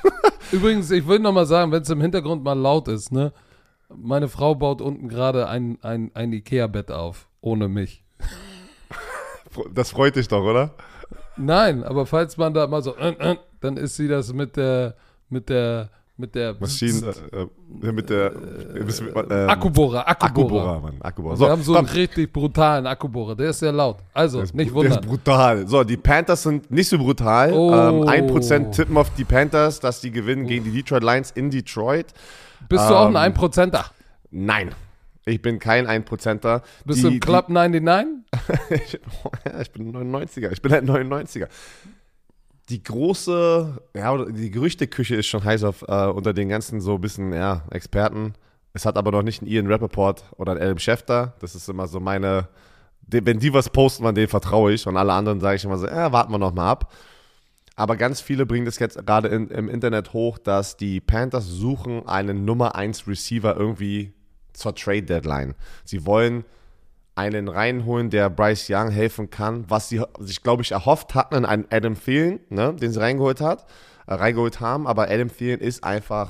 Übrigens, 0.51 0.89
ich 0.91 1.07
will 1.07 1.19
noch 1.19 1.33
mal 1.33 1.45
sagen, 1.45 1.71
wenn 1.71 1.81
es 1.81 1.89
im 1.89 2.01
Hintergrund 2.01 2.43
mal 2.43 2.53
laut 2.53 2.87
ist, 2.87 3.11
ne? 3.11 3.33
Meine 3.95 4.27
Frau 4.27 4.55
baut 4.55 4.81
unten 4.81 5.09
gerade 5.09 5.47
ein, 5.47 5.79
ein, 5.81 6.11
ein 6.13 6.31
Ikea-Bett 6.31 6.91
auf, 6.91 7.27
ohne 7.41 7.67
mich. 7.67 8.03
Das 9.73 9.89
freut 9.89 10.15
dich 10.15 10.27
doch, 10.27 10.43
oder? 10.43 10.75
Nein, 11.35 11.83
aber 11.83 12.05
falls 12.05 12.37
man 12.37 12.53
da 12.53 12.67
mal 12.67 12.83
so, 12.83 12.95
äh, 12.95 13.15
äh, 13.31 13.37
dann 13.61 13.77
ist 13.77 13.95
sie 13.95 14.07
das 14.07 14.31
mit 14.31 14.57
der, 14.57 14.95
mit 15.27 15.49
der, 15.49 15.89
mit 16.19 16.35
der 16.35 16.55
Maschinen, 16.59 17.03
äh, 17.81 17.91
mit 17.91 18.09
der 18.09 18.33
äh, 18.33 18.79
ähm, 18.79 19.49
Akkubohrer, 19.49 20.07
Akkubohrer. 20.07 20.07
Akkubohrer, 20.07 20.79
Mann. 20.81 20.95
Akkubohrer. 21.01 21.39
wir 21.39 21.49
haben 21.49 21.63
so 21.63 21.73
komm. 21.73 21.85
einen 21.85 21.95
richtig 21.95 22.33
brutalen 22.33 22.85
Akkubohrer, 22.85 23.35
der 23.35 23.51
ist 23.51 23.59
sehr 23.59 23.71
laut. 23.71 23.97
Also, 24.13 24.41
ist, 24.41 24.53
nicht 24.53 24.71
bru- 24.71 24.81
der 24.81 24.91
ist 24.91 24.97
wundern. 24.97 25.09
brutal. 25.09 25.67
So, 25.67 25.83
die 25.83 25.97
Panthers 25.97 26.43
sind 26.43 26.69
nicht 26.69 26.89
so 26.89 26.97
brutal. 26.97 27.53
Oh. 27.53 27.71
Ähm, 27.71 28.27
1% 28.27 28.71
tippen 28.71 28.97
auf 28.97 29.09
die 29.15 29.23
Panthers, 29.23 29.79
dass 29.79 30.01
die 30.01 30.11
gewinnen 30.11 30.45
gegen 30.45 30.65
die 30.65 30.71
Detroit 30.71 31.03
Lions 31.03 31.31
in 31.31 31.49
Detroit. 31.49 32.07
Bist 32.67 32.89
du 32.89 32.93
auch 32.93 33.07
ähm, 33.07 33.15
ein 33.15 33.33
1%er? 33.33 33.85
Nein. 34.31 34.71
Ich 35.25 35.41
bin 35.41 35.59
kein 35.59 35.87
1%er. 35.87 36.63
Bist 36.85 36.99
die, 36.99 37.03
du 37.03 37.07
im 37.09 37.19
Club 37.19 37.49
99? 37.49 38.23
Die, 38.69 38.99
ja, 39.49 39.61
ich 39.61 39.71
bin 39.71 39.93
99er. 39.95 40.51
Ich 40.51 40.61
bin 40.61 40.73
ein 40.73 40.85
99er. 40.89 41.47
Die 42.69 42.83
große, 42.83 43.81
ja, 43.95 44.25
die 44.25 44.51
Gerüchteküche 44.51 45.15
ist 45.15 45.27
schon 45.27 45.43
heiß 45.43 45.63
auf, 45.63 45.83
äh, 45.87 46.05
unter 46.05 46.33
den 46.33 46.49
ganzen 46.49 46.81
so 46.81 46.95
ein 46.95 47.01
bisschen, 47.01 47.33
ja, 47.33 47.63
Experten. 47.71 48.33
Es 48.73 48.85
hat 48.85 48.97
aber 48.97 49.11
noch 49.11 49.23
nicht 49.23 49.41
einen 49.41 49.49
Ian 49.49 49.67
Rappaport 49.67 50.23
oder 50.37 50.51
einen 50.51 50.61
Adam 50.61 50.77
Schefter. 50.77 51.33
Das 51.39 51.55
ist 51.55 51.67
immer 51.67 51.87
so 51.87 51.99
meine, 51.99 52.47
wenn 53.07 53.39
die 53.39 53.53
was 53.53 53.69
posten, 53.69 54.05
an 54.05 54.13
denen 54.13 54.27
vertraue 54.27 54.73
ich. 54.73 54.85
Und 54.85 54.97
alle 54.97 55.13
anderen 55.13 55.39
sage 55.39 55.55
ich 55.55 55.65
immer 55.65 55.77
so, 55.77 55.87
ja, 55.87 56.11
warten 56.11 56.31
wir 56.31 56.37
noch 56.37 56.53
mal 56.53 56.69
ab. 56.69 56.93
Aber 57.75 57.95
ganz 57.95 58.21
viele 58.21 58.45
bringen 58.45 58.65
das 58.65 58.77
jetzt 58.77 59.03
gerade 59.05 59.29
in, 59.29 59.47
im 59.47 59.69
Internet 59.69 60.13
hoch, 60.13 60.37
dass 60.37 60.77
die 60.77 60.99
Panthers 60.99 61.47
suchen 61.47 62.07
einen 62.07 62.45
Nummer 62.45 62.75
1 62.75 63.07
Receiver 63.07 63.55
irgendwie 63.55 64.13
zur 64.53 64.75
Trade 64.75 65.03
Deadline. 65.03 65.55
Sie 65.85 66.05
wollen 66.05 66.43
einen 67.19 67.47
reinholen, 67.49 68.09
der 68.09 68.29
Bryce 68.29 68.69
Young 68.69 68.89
helfen 68.91 69.29
kann, 69.29 69.65
was 69.67 69.89
sie 69.89 70.01
sich, 70.19 70.41
glaube 70.41 70.61
ich, 70.63 70.71
erhofft 70.71 71.15
hatten 71.15 71.35
in 71.35 71.45
einen 71.45 71.65
Adam 71.69 71.95
Thielen, 72.01 72.39
ne, 72.49 72.73
den 72.73 72.91
sie 72.93 72.99
reingeholt 73.01 73.41
hat, 73.41 73.65
äh, 74.07 74.13
reingeholt 74.13 74.59
haben, 74.61 74.87
aber 74.87 75.09
Adam 75.09 75.27
Thielen 75.35 75.59
ist 75.59 75.83
einfach 75.83 76.29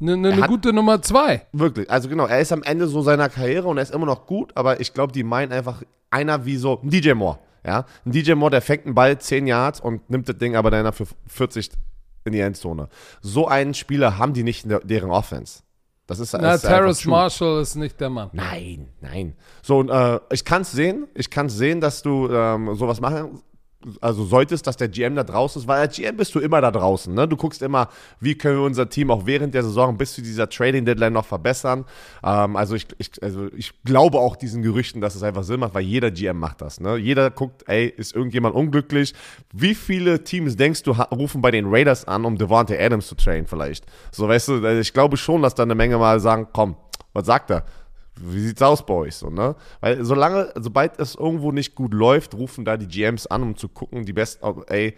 Eine 0.00 0.16
ne, 0.16 0.30
Er 0.30 0.36
ne 0.36 0.42
hat- 0.42 0.48
gute 0.50 0.72
Nummer 0.72 1.00
2. 1.00 1.42
wirklich, 1.52 1.88
also 1.90 2.08
genau, 2.08 2.26
er 2.26 2.40
ist 2.40 2.52
am 2.52 2.62
Ende 2.62 2.86
so 2.88 3.02
seiner 3.02 3.28
Karriere 3.28 3.68
und 3.68 3.76
er 3.76 3.82
ist 3.84 3.94
immer 3.94 4.06
noch 4.06 4.26
gut, 4.26 4.50
aber 4.56 4.80
ich 4.80 4.92
glaube, 4.94 5.12
die 5.12 5.22
meinen 5.22 5.52
einfach 5.52 5.82
einer 6.10 6.44
wie 6.44 6.56
so 6.56 6.80
ein 6.82 6.90
DJ 6.90 7.12
Moore, 7.12 7.38
ja, 7.64 7.84
ein 8.04 8.10
DJ 8.12 8.32
Moore, 8.34 8.50
der 8.50 8.62
fängt 8.62 8.86
einen 8.86 8.94
Ball 8.94 9.18
10 9.18 9.46
Yards 9.46 9.78
und 9.80 10.08
nimmt 10.10 10.28
das 10.28 10.38
Ding 10.38 10.56
aber 10.56 10.70
dann 10.70 10.92
für 10.92 11.06
40 11.28 11.70
in 12.24 12.32
die 12.32 12.40
Endzone. 12.40 12.88
So 13.22 13.46
einen 13.46 13.74
Spieler 13.74 14.18
haben 14.18 14.32
die 14.32 14.42
nicht 14.42 14.64
in 14.64 14.70
der, 14.70 14.80
deren 14.80 15.10
Offense. 15.10 15.62
Das 16.10 16.18
ist, 16.18 16.32
Na, 16.32 16.54
ist 16.54 16.62
Terrace. 16.62 17.04
Marshall 17.06 17.62
ist 17.62 17.76
nicht 17.76 18.00
der 18.00 18.10
Mann. 18.10 18.30
Nein, 18.32 18.88
nein. 19.00 19.36
So, 19.62 19.78
und, 19.78 19.90
äh, 19.90 20.18
ich 20.32 20.44
kann 20.44 20.62
es 20.62 20.72
sehen. 20.72 21.06
Ich 21.14 21.30
kann 21.30 21.46
es 21.46 21.56
sehen, 21.56 21.80
dass 21.80 22.02
du 22.02 22.28
ähm, 22.28 22.74
sowas 22.74 23.00
machen, 23.00 23.40
also 24.00 24.24
solltest, 24.24 24.66
dass 24.66 24.76
der 24.76 24.88
GM 24.88 25.14
da 25.14 25.24
draußen 25.24 25.62
ist, 25.62 25.68
weil 25.68 25.80
als 25.80 25.96
GM 25.96 26.16
bist 26.16 26.34
du 26.34 26.40
immer 26.40 26.60
da 26.60 26.70
draußen. 26.70 27.14
Ne? 27.14 27.26
Du 27.26 27.36
guckst 27.36 27.62
immer, 27.62 27.88
wie 28.20 28.34
können 28.34 28.58
wir 28.58 28.64
unser 28.64 28.88
Team 28.88 29.10
auch 29.10 29.26
während 29.26 29.54
der 29.54 29.62
Saison 29.62 29.96
bis 29.96 30.14
zu 30.14 30.22
dieser 30.22 30.48
Trading 30.48 30.84
Deadline 30.84 31.12
noch 31.12 31.24
verbessern. 31.24 31.84
Ähm, 32.22 32.56
also, 32.56 32.74
ich, 32.74 32.86
ich, 32.98 33.10
also 33.22 33.48
ich 33.56 33.72
glaube 33.84 34.18
auch 34.18 34.36
diesen 34.36 34.62
Gerüchten, 34.62 35.00
dass 35.00 35.14
es 35.14 35.22
einfach 35.22 35.44
Sinn 35.44 35.60
macht, 35.60 35.74
weil 35.74 35.82
jeder 35.82 36.10
GM 36.10 36.38
macht 36.38 36.60
das. 36.60 36.80
Ne? 36.80 36.96
Jeder 36.96 37.30
guckt, 37.30 37.64
ey, 37.68 37.86
ist 37.86 38.14
irgendjemand 38.14 38.54
unglücklich? 38.54 39.14
Wie 39.52 39.74
viele 39.74 40.24
Teams 40.24 40.56
denkst 40.56 40.82
du, 40.82 40.92
rufen 40.92 41.40
bei 41.40 41.50
den 41.50 41.66
Raiders 41.68 42.06
an, 42.06 42.24
um 42.24 42.36
Devontae 42.36 42.78
Adams 42.78 43.06
zu 43.06 43.14
trainen 43.14 43.46
vielleicht? 43.46 43.86
So, 44.12 44.28
weißt 44.28 44.48
du, 44.48 44.52
also 44.66 44.80
ich 44.80 44.92
glaube 44.92 45.16
schon, 45.16 45.42
dass 45.42 45.54
da 45.54 45.62
eine 45.62 45.74
Menge 45.74 45.96
mal 45.96 46.20
sagen, 46.20 46.48
komm, 46.52 46.76
was 47.12 47.26
sagt 47.26 47.50
er? 47.50 47.64
Wie 48.22 48.40
sieht's 48.40 48.62
aus 48.62 48.84
bei 48.84 48.94
euch 48.94 49.16
so, 49.16 49.30
ne? 49.30 49.56
Weil 49.80 50.04
solange, 50.04 50.52
sobald 50.56 50.98
es 50.98 51.14
irgendwo 51.14 51.52
nicht 51.52 51.74
gut 51.74 51.94
läuft, 51.94 52.34
rufen 52.34 52.64
da 52.64 52.76
die 52.76 52.86
GMs 52.86 53.26
an, 53.26 53.42
um 53.42 53.56
zu 53.56 53.68
gucken, 53.68 54.04
die 54.04 54.12
besten, 54.12 54.44
ey, 54.68 54.94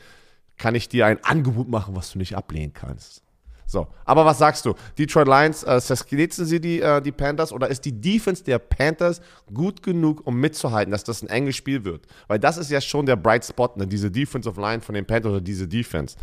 kann 0.56 0.74
ich 0.74 0.88
dir 0.88 1.06
ein 1.06 1.22
Angebot 1.24 1.68
machen, 1.68 1.96
was 1.96 2.12
du 2.12 2.18
nicht 2.18 2.36
ablehnen 2.36 2.72
kannst? 2.72 3.22
So, 3.72 3.86
aber 4.04 4.26
was 4.26 4.36
sagst 4.36 4.66
du? 4.66 4.74
Detroit 4.98 5.26
Lions, 5.26 5.62
äh, 5.62 5.80
sie 5.80 6.60
die, 6.60 6.80
äh, 6.82 7.00
die 7.00 7.10
Panthers 7.10 7.52
oder 7.52 7.68
ist 7.68 7.86
die 7.86 7.98
Defense 7.98 8.44
der 8.44 8.58
Panthers 8.58 9.22
gut 9.52 9.82
genug, 9.82 10.26
um 10.26 10.38
mitzuhalten, 10.38 10.92
dass 10.92 11.04
das 11.04 11.22
ein 11.22 11.28
enges 11.28 11.56
Spiel 11.56 11.82
wird? 11.82 12.06
Weil 12.28 12.38
das 12.38 12.58
ist 12.58 12.70
ja 12.70 12.82
schon 12.82 13.06
der 13.06 13.16
Bright 13.16 13.46
Spot, 13.46 13.70
ne? 13.76 13.86
diese 13.86 14.10
Defensive 14.10 14.60
Line 14.60 14.82
von 14.82 14.94
den 14.94 15.06
Panthers 15.06 15.32
oder 15.32 15.40
diese 15.40 15.66
Defense. 15.66 16.16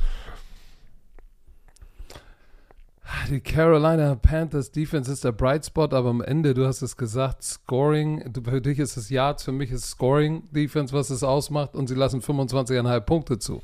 Die 3.29 3.41
Carolina 3.41 4.15
Panthers 4.15 4.71
Defense 4.71 5.11
ist 5.11 5.23
der 5.23 5.31
Bright 5.31 5.65
Spot, 5.65 5.83
aber 5.83 6.09
am 6.09 6.21
Ende, 6.21 6.53
du 6.53 6.65
hast 6.65 6.81
es 6.81 6.95
gesagt, 6.95 7.43
Scoring, 7.43 8.33
für 8.43 8.61
dich 8.61 8.79
ist 8.79 8.97
es 8.97 9.09
Yards, 9.09 9.43
für 9.43 9.51
mich 9.51 9.71
ist 9.71 9.89
Scoring 9.89 10.43
Defense, 10.51 10.93
was 10.93 11.09
es 11.09 11.23
ausmacht 11.23 11.75
und 11.75 11.87
sie 11.87 11.95
lassen 11.95 12.21
25,5 12.21 12.99
Punkte 13.01 13.39
zu. 13.39 13.61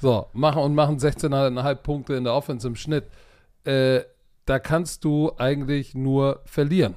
So, 0.00 0.26
machen 0.32 0.62
und 0.62 0.74
machen 0.74 0.98
16,5 0.98 1.74
Punkte 1.76 2.14
in 2.14 2.24
der 2.24 2.34
Offense 2.34 2.66
im 2.66 2.76
Schnitt. 2.76 3.04
Äh, 3.64 4.00
da 4.46 4.58
kannst 4.58 5.04
du 5.04 5.32
eigentlich 5.36 5.94
nur 5.94 6.40
verlieren. 6.44 6.96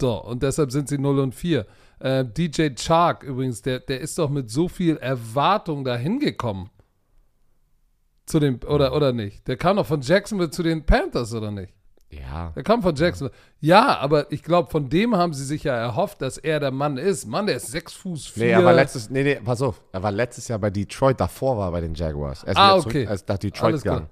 So, 0.00 0.22
und 0.22 0.42
deshalb 0.42 0.70
sind 0.72 0.88
sie 0.88 0.98
0 0.98 1.18
und 1.18 1.34
4. 1.34 1.66
Äh, 1.98 2.24
DJ 2.24 2.70
Chark 2.76 3.22
übrigens, 3.24 3.62
der, 3.62 3.80
der 3.80 4.00
ist 4.00 4.18
doch 4.18 4.30
mit 4.30 4.50
so 4.50 4.68
viel 4.68 4.96
Erwartung 4.96 5.84
dahin 5.84 6.18
gekommen. 6.18 6.70
Zu 8.26 8.38
dem, 8.40 8.60
oder, 8.66 8.94
oder 8.94 9.12
nicht? 9.12 9.46
Der 9.48 9.56
kam 9.56 9.76
doch 9.76 9.86
von 9.86 10.00
Jacksonville 10.00 10.50
zu 10.50 10.62
den 10.62 10.84
Panthers, 10.86 11.34
oder 11.34 11.50
nicht? 11.50 11.72
Ja. 12.10 12.52
Der 12.54 12.62
kam 12.62 12.82
von 12.82 12.94
Jacksonville. 12.94 13.34
Ja, 13.60 13.98
aber 13.98 14.30
ich 14.30 14.42
glaube, 14.42 14.70
von 14.70 14.88
dem 14.90 15.16
haben 15.16 15.32
sie 15.32 15.44
sich 15.44 15.64
ja 15.64 15.74
erhofft, 15.74 16.20
dass 16.22 16.36
er 16.38 16.60
der 16.60 16.70
Mann 16.70 16.98
ist. 16.98 17.26
Mann, 17.26 17.46
der 17.46 17.56
ist 17.56 17.68
6 17.68 17.92
Fuß 17.94 18.26
4. 18.28 18.44
Nee, 18.44 18.50
er 18.52 18.64
war 18.64 18.74
letztes, 18.74 19.08
nee, 19.10 19.22
nee, 19.24 19.36
pass 19.42 19.62
auf. 19.62 19.82
Er 19.92 20.02
war 20.02 20.12
letztes 20.12 20.46
Jahr 20.48 20.58
bei 20.58 20.68
Detroit, 20.70 21.18
davor 21.20 21.56
war 21.56 21.68
er 21.68 21.72
bei 21.72 21.80
den 21.80 21.94
Jaguars. 21.94 22.44
Er 22.44 22.50
ist 22.52 22.56
Ah, 22.58 22.76
okay. 22.76 23.04
er 23.04 23.14
ist 23.14 23.28
nach 23.28 23.38
Detroit 23.38 23.70
Alles 23.72 23.82
klar. 23.82 23.94
gegangen. 24.00 24.10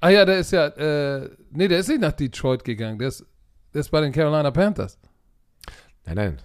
Ah 0.00 0.08
ja, 0.10 0.24
der 0.24 0.38
ist 0.38 0.52
ja, 0.52 0.66
äh, 0.68 1.28
nee, 1.50 1.66
der 1.66 1.80
ist 1.80 1.88
nicht 1.88 2.00
nach 2.00 2.12
Detroit 2.12 2.62
gegangen. 2.64 2.98
Der 3.00 3.08
ist, 3.08 3.26
der 3.74 3.80
ist 3.80 3.90
bei 3.90 4.00
den 4.00 4.12
Carolina 4.12 4.50
Panthers. 4.52 4.96
Nein, 6.06 6.14
nein. 6.16 6.38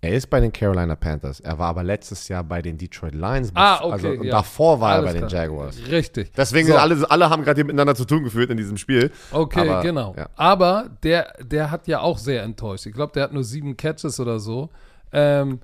Er 0.00 0.12
ist 0.14 0.28
bei 0.28 0.38
den 0.38 0.52
Carolina 0.52 0.94
Panthers. 0.94 1.40
Er 1.40 1.58
war 1.58 1.68
aber 1.68 1.82
letztes 1.82 2.28
Jahr 2.28 2.44
bei 2.44 2.62
den 2.62 2.78
Detroit 2.78 3.14
Lions. 3.14 3.50
Ah, 3.54 3.80
okay, 3.82 3.92
Also 3.92 4.12
ja. 4.22 4.30
davor 4.30 4.80
war 4.80 4.92
Alles 4.92 5.02
er 5.04 5.06
bei 5.12 5.18
den 5.20 5.28
klar. 5.28 5.42
Jaguars. 5.42 5.76
Richtig. 5.90 6.30
Deswegen 6.36 6.68
So. 6.68 6.74
sind 6.74 6.80
alle, 6.82 7.10
alle 7.10 7.30
haben 7.30 7.42
gerade 7.42 7.56
hier 7.58 7.64
miteinander 7.64 7.96
zu 7.96 8.04
tun 8.04 8.22
geführt 8.22 8.50
in 8.50 8.56
diesem 8.56 8.76
Spiel. 8.76 9.10
Okay, 9.32 9.60
Aber, 9.68 9.82
genau. 9.82 10.14
ja. 10.16 10.28
Aber 10.36 10.88
der, 11.02 11.32
der 11.42 11.72
hat 11.72 11.88
ja 11.88 12.00
auch 12.00 12.18
sehr 12.18 12.44
enttäuscht. 12.44 12.86
Ich 12.86 12.92
glaube, 12.94 13.12
der 13.12 13.24
hat 13.24 13.32
nur 13.32 13.42
sieben 13.42 13.76
Catches 13.76 14.20
oder 14.20 14.38
so. 14.38 14.70
Ähm, 15.12 15.60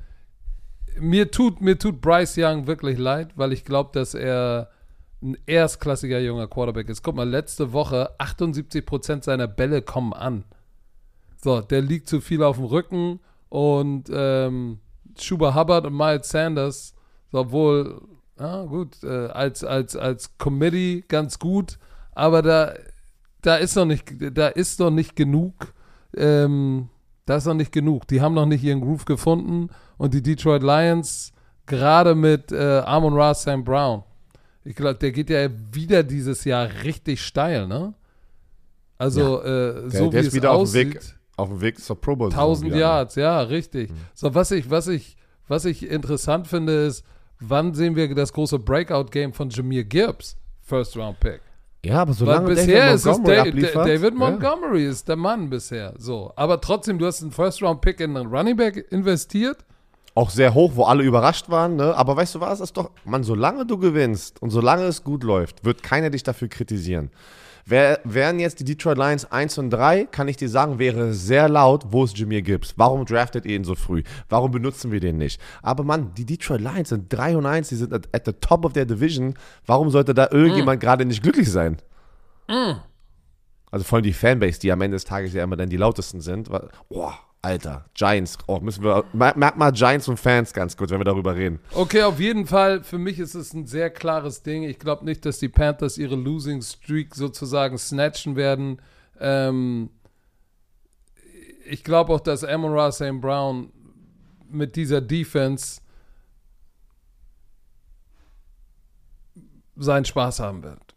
mir, 0.99 1.31
tut, 1.31 1.61
mir 1.61 1.79
tut 1.79 2.01
Bryce 2.01 2.37
Young 2.39 2.67
wirklich 2.67 2.99
leid, 2.99 3.29
weil 3.37 3.53
ich 3.53 3.65
glaube, 3.65 3.91
dass 3.93 4.15
er 4.15 4.69
ein 5.23 5.37
erstklassiger 5.47 6.19
junger 6.19 6.49
Quarterback 6.49 6.89
ist. 6.89 7.03
Guck 7.05 7.15
mal, 7.15 7.29
letzte 7.29 7.73
Woche 7.73 8.11
78% 8.19 9.23
seiner 9.23 9.47
Bälle 9.47 9.81
kommen 9.81 10.13
an. 10.13 10.45
So, 11.37 11.61
der 11.61 11.83
liegt 11.83 12.09
zu 12.09 12.21
viel 12.21 12.43
auf 12.43 12.57
dem 12.57 12.65
Rücken 12.65 13.21
und 13.49 14.11
ähm, 14.13 14.79
Schuba 15.19 15.55
Hubbard 15.55 15.87
und 15.87 15.97
Miles 15.97 16.29
Sanders, 16.29 16.95
so, 17.31 17.39
obwohl, 17.39 18.01
ja, 18.39 18.65
gut, 18.65 19.03
äh, 19.05 19.27
als, 19.29 19.65
als, 19.65 19.97
als 19.97 20.37
Committee 20.39 21.05
ganz 21.07 21.39
gut, 21.39 21.79
aber 22.13 22.43
da, 22.43 22.75
da 23.43 23.57
ist 23.57 23.77
noch 23.77 23.85
nicht, 23.85 24.05
da 24.37 24.49
ist 24.49 24.81
noch 24.81 24.91
nicht 24.91 25.17
genug, 25.17 25.75
ähm, 26.17 26.89
da 27.27 27.37
ist 27.37 27.47
noch 27.47 27.55
nicht 27.55 27.73
genug. 27.73 28.07
Die 28.09 28.21
haben 28.21 28.35
noch 28.35 28.47
nicht 28.47 28.63
ihren 28.63 28.81
Groove 28.81 29.05
gefunden 29.05 29.71
und 29.97 30.15
die 30.15 30.23
Detroit 30.23 30.63
Lions, 30.63 31.33
gerade 31.67 32.15
mit 32.15 32.53
äh, 32.53 32.83
Amon 32.85 33.15
Ra 33.15 33.35
St. 33.35 33.65
Brown, 33.65 34.05
ich 34.65 34.75
glaube, 34.75 34.99
der 34.99 35.13
geht 35.13 35.29
ja 35.29 35.49
wieder 35.73 36.03
dieses 36.03 36.45
Jahr 36.45 36.69
richtig 36.85 37.23
steil, 37.23 37.67
ne? 37.69 37.95
Also, 38.97 39.43
äh, 39.43 39.91
so 39.91 40.09
der 40.11 40.13
wie 40.13 40.27
ist 40.27 40.29
es 40.29 40.35
wieder 40.35 40.53
auf 40.53 40.63
aussieht. 40.63 40.95
Weg, 40.95 41.15
auf 41.37 41.49
dem 41.49 41.61
Weg 41.61 41.79
zur 41.79 42.01
Pro 42.01 42.17
Bowl. 42.17 42.29
1000 42.31 42.67
wieder. 42.71 42.79
Yards, 42.81 43.15
ja, 43.17 43.41
richtig. 43.41 43.91
So, 44.15 44.35
was 44.35 44.51
ich, 44.51 44.71
was 44.71 44.89
ich, 44.89 45.17
was 45.49 45.65
ich 45.65 45.89
interessant 45.89 46.47
finde, 46.47 46.73
ist, 46.87 47.05
wann 47.41 47.75
sehen 47.75 47.97
wir 47.97 48.15
das 48.15 48.33
große 48.33 48.59
Breakout-Game 48.59 49.33
von 49.33 49.51
Jameer 49.51 49.85
Gibbs? 49.85 50.37
First 50.63 50.97
Round 50.97 51.21
Pick. 51.21 51.41
Ja, 51.85 52.01
aber 52.01 52.11
Weil 52.13 52.17
solange 52.17 52.49
bisher 52.49 52.81
David 52.87 52.95
ist 52.95 53.01
es 53.07 53.07
Montgomery 53.19 53.39
abliefert, 53.49 53.75
Da- 53.77 53.85
David 53.85 54.13
ja. 54.13 54.19
Montgomery 54.19 54.87
ist 54.87 55.07
der 55.09 55.17
Mann 55.17 55.51
bisher. 55.51 55.93
So, 55.99 56.33
aber 56.37 56.61
trotzdem, 56.61 56.99
du 56.99 57.05
hast 57.07 57.21
einen 57.21 57.31
First 57.33 57.61
Round 57.63 57.83
Pick 57.83 58.01
in 58.01 58.17
einen 58.17 58.29
Running 58.35 58.57
Back 58.57 58.87
investiert. 58.91 59.59
auch 60.15 60.31
sehr 60.31 60.55
hoch, 60.55 60.71
wo 60.77 60.85
alle 60.85 61.03
überrascht 61.03 61.51
waren, 61.51 61.77
ne? 61.77 61.95
Aber 61.95 62.17
weißt 62.17 62.37
du 62.37 62.41
was, 62.41 62.61
ist 62.61 62.77
doch, 62.79 62.91
man, 63.05 63.23
solange 63.25 63.67
du 63.67 63.77
gewinnst 63.77 64.41
und 64.41 64.49
solange 64.51 64.85
es 64.85 65.05
gut 65.05 65.25
läuft, 65.25 65.65
wird 65.65 65.83
keiner 65.83 66.09
dich 66.09 66.23
dafür 66.23 66.49
kritisieren. 66.49 67.11
Wär, 67.67 68.01
wären 68.05 68.41
jetzt 68.41 68.61
die 68.61 68.65
Detroit 68.65 68.99
Lions 68.99 69.31
1 69.31 69.57
und 69.59 69.71
3, 69.71 70.05
kann 70.05 70.29
ich 70.29 70.37
dir 70.37 70.51
sagen, 70.51 70.79
wäre 70.79 71.15
sehr 71.15 71.49
laut, 71.49 71.87
wo 71.89 72.05
ist 72.05 72.19
Jameer 72.19 72.43
Gibbs? 72.43 72.75
Warum 72.77 73.07
draftet 73.07 73.47
ihr 73.47 73.57
ihn 73.57 73.65
so 73.65 73.75
früh? 73.75 74.03
Warum 74.29 74.51
benutzen 74.51 74.93
wir 74.93 75.01
den 75.01 75.17
nicht? 75.17 75.41
Aber 75.63 75.83
Mann, 75.83 76.13
die 76.15 76.27
Detroit 76.27 76.61
Lions 76.61 76.91
sind 76.91 77.11
3 77.11 77.39
und 77.39 77.47
1, 77.47 77.71
die 77.71 77.77
sind 77.77 77.93
at, 77.93 78.09
at 78.13 78.27
the 78.27 78.33
top 78.33 78.65
of 78.67 78.75
their 78.75 78.85
division. 78.85 79.35
Warum 79.65 79.89
sollte 79.89 80.13
da 80.13 80.29
irgendjemand 80.31 80.81
gerade 80.81 81.07
nicht 81.07 81.23
glücklich 81.23 81.51
sein? 81.51 81.79
Also 83.71 83.85
vor 83.85 83.97
allem 83.97 84.05
die 84.05 84.13
Fanbase, 84.13 84.61
die 84.61 84.71
am 84.71 84.83
Ende 84.83 84.97
des 84.97 85.05
Tages 85.05 85.33
ja 85.33 85.43
immer 85.43 85.57
dann 85.57 85.71
die 85.71 85.77
lautesten 85.79 86.21
sind. 86.21 86.51
Boah, 86.89 87.19
Alter, 87.45 87.85
Giants. 87.95 88.39
Oh, 88.47 88.59
müssen 88.61 88.83
wir, 88.83 89.05
mer- 89.13 89.37
merk 89.37 89.57
mal 89.57 89.71
Giants 89.71 90.09
und 90.09 90.19
Fans 90.19 90.53
ganz 90.53 90.77
kurz, 90.77 90.91
wenn 90.91 90.99
wir 91.01 91.05
darüber 91.05 91.35
reden. 91.37 91.61
Okay, 91.75 92.03
auf 92.03 92.19
jeden 92.19 92.47
Fall, 92.47 92.83
für 92.83 92.99
mich 92.99 93.19
ist 93.19 93.35
es 93.35 93.53
ein 93.53 93.67
sehr 93.67 93.91
klares 93.91 94.43
Ding. 94.43 94.63
Ich 94.63 94.79
glaube 94.79 95.05
nicht, 95.05 95.27
dass 95.27 95.39
die 95.39 95.49
Panthers 95.51 95.99
ihre 95.99 96.17
Losing 96.17 96.63
Streak 96.63 97.15
sozusagen 97.15 97.77
snatchen 97.77 98.35
werden. 98.37 98.81
Ähm, 99.21 99.91
ich 101.67 101.85
glaube 101.85 102.13
auch, 102.15 102.21
dass 102.21 102.45
Amon 102.45 102.73
Ra 102.73 102.91
St. 102.93 103.21
Brown 103.21 103.71
mit 104.51 104.77
dieser 104.77 105.01
Defense 105.01 105.81
seinen 109.77 110.05
Spaß 110.05 110.41
haben 110.41 110.63
wird. 110.63 110.94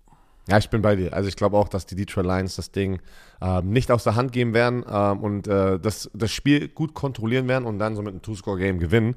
Ja, 0.47 0.57
ich 0.57 0.69
bin 0.69 0.81
bei 0.81 0.95
dir. 0.95 1.13
Also 1.13 1.27
ich 1.27 1.35
glaube 1.35 1.57
auch, 1.57 1.67
dass 1.67 1.85
die 1.85 1.95
Detroit 1.95 2.25
Lions 2.25 2.55
das 2.55 2.71
Ding 2.71 3.01
ähm, 3.41 3.69
nicht 3.69 3.91
aus 3.91 4.03
der 4.03 4.15
Hand 4.15 4.31
geben 4.31 4.53
werden 4.53 4.85
ähm, 4.89 5.19
und 5.19 5.47
äh, 5.47 5.79
das, 5.79 6.09
das 6.13 6.31
Spiel 6.31 6.69
gut 6.69 6.93
kontrollieren 6.93 7.47
werden 7.47 7.65
und 7.65 7.79
dann 7.79 7.95
so 7.95 8.01
mit 8.01 8.11
einem 8.11 8.21
Two-Score-Game 8.21 8.79
gewinnen. 8.79 9.15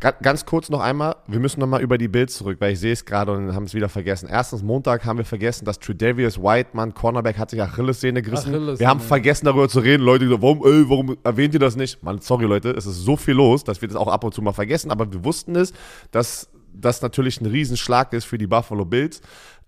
Ga 0.00 0.10
ganz 0.10 0.44
kurz 0.44 0.70
noch 0.70 0.80
einmal, 0.80 1.16
wir 1.28 1.38
müssen 1.38 1.60
noch 1.60 1.68
mal 1.68 1.80
über 1.80 1.98
die 1.98 2.08
Bills 2.08 2.36
zurück, 2.36 2.56
weil 2.60 2.72
ich 2.72 2.80
sehe 2.80 2.92
es 2.92 3.04
gerade 3.04 3.30
und 3.30 3.54
haben 3.54 3.64
es 3.64 3.74
wieder 3.74 3.88
vergessen. 3.88 4.28
Erstens, 4.28 4.62
Montag 4.62 5.04
haben 5.04 5.18
wir 5.18 5.24
vergessen, 5.24 5.64
dass 5.64 5.78
Tredavious 5.78 6.42
White, 6.42 6.70
Mann, 6.72 6.94
Cornerback, 6.94 7.38
hat 7.38 7.50
sich 7.50 7.62
Achillessehne 7.62 8.20
gerissen. 8.20 8.50
Achillessehne, 8.50 8.80
wir 8.80 8.88
haben 8.88 9.00
ja. 9.00 9.06
vergessen, 9.06 9.46
darüber 9.46 9.68
zu 9.68 9.78
reden. 9.78 10.02
Leute, 10.02 10.28
warum, 10.42 10.58
ey, 10.66 10.90
warum 10.90 11.16
erwähnt 11.22 11.54
ihr 11.54 11.60
das 11.60 11.76
nicht? 11.76 12.02
Mann, 12.02 12.20
sorry, 12.20 12.44
Leute, 12.44 12.72
es 12.72 12.86
ist 12.86 12.98
so 13.04 13.16
viel 13.16 13.34
los, 13.34 13.62
dass 13.62 13.80
wir 13.80 13.88
das 13.88 13.96
auch 13.96 14.08
ab 14.08 14.24
und 14.24 14.34
zu 14.34 14.42
mal 14.42 14.52
vergessen, 14.52 14.90
aber 14.90 15.10
wir 15.12 15.24
wussten 15.24 15.54
es, 15.54 15.72
dass 16.10 16.50
das 16.74 17.00
natürlich 17.02 17.40
ein 17.40 17.46
Riesenschlag 17.46 18.12
ist 18.12 18.24
für 18.24 18.38
die 18.38 18.46
Buffalo 18.46 18.84
Bills. 18.84 19.20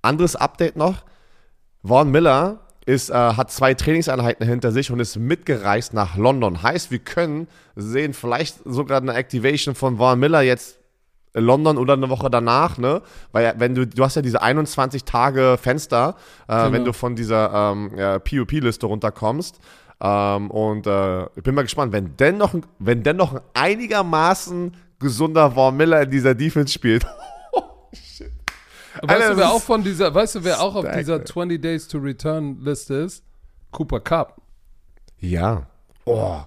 Anderes 0.07 0.37
Update 0.37 0.77
noch, 0.77 1.05
Vaughn 1.85 2.11
Miller 2.11 2.61
ist, 2.87 3.11
äh, 3.11 3.15
hat 3.15 3.51
zwei 3.51 3.75
Trainingseinheiten 3.75 4.47
hinter 4.47 4.71
sich 4.73 4.91
und 4.91 5.01
ist 5.01 5.17
mitgereist 5.17 5.93
nach 5.93 6.17
London. 6.17 6.63
Heißt, 6.63 6.91
wir 6.91 7.01
können 7.01 7.49
sehen 7.75 8.15
vielleicht 8.15 8.59
sogar 8.65 9.01
eine 9.01 9.15
Activation 9.15 9.75
von 9.75 9.99
Vaughn 9.99 10.19
Miller 10.21 10.41
jetzt 10.43 10.79
in 11.35 11.45
London 11.45 11.77
oder 11.77 11.95
eine 11.95 12.09
Woche 12.09 12.31
danach, 12.31 12.79
ne? 12.79 13.03
Weil 13.33 13.55
wenn 13.59 13.75
du, 13.75 13.87
du 13.87 14.03
hast 14.05 14.15
ja 14.17 14.23
diese 14.23 14.41
21 14.41 15.05
Tage 15.05 15.59
Fenster, 15.61 16.15
äh, 16.49 16.57
Genau. 16.57 16.73
wenn 16.73 16.85
du 16.85 16.93
von 16.93 17.15
dieser 17.17 17.73
ähm, 17.73 17.91
ja, 17.97 18.19
PUP-Liste 18.21 18.87
runterkommst. 18.87 19.59
Ähm, 20.01 20.51
und 20.51 20.87
äh, 20.87 21.25
ich 21.37 21.43
bin 21.43 21.55
mal 21.55 21.63
gespannt, 21.63 21.93
wenn 21.93 22.17
dennoch, 22.17 22.55
wenn 22.79 23.03
dennoch 23.03 23.35
ein 23.35 23.41
einigermaßen 23.55 24.75
gesunder 24.99 25.51
Vaughn 25.53 25.77
Miller 25.77 26.03
in 26.03 26.11
dieser 26.11 26.35
Defense 26.35 26.73
spielt. 26.73 27.05
Weißt 29.03 29.11
Alter, 29.23 29.31
du, 29.35 29.37
wer 29.39 29.51
auch 29.53 29.63
von 29.63 29.83
dieser, 29.83 30.15
weißt 30.15 30.37
du, 30.37 30.45
wer 30.45 30.61
auch 30.61 30.75
auf 30.75 30.87
dieser 30.97 31.17
ey. 31.21 31.25
20 31.25 31.61
Days 31.63 31.89
to 31.89 31.99
Return 31.99 32.59
Liste 32.61 32.95
ist? 32.95 33.25
Cooper 33.71 34.01
Cup. 34.01 34.41
Ja. 35.19 35.67
Oh. 36.05 36.39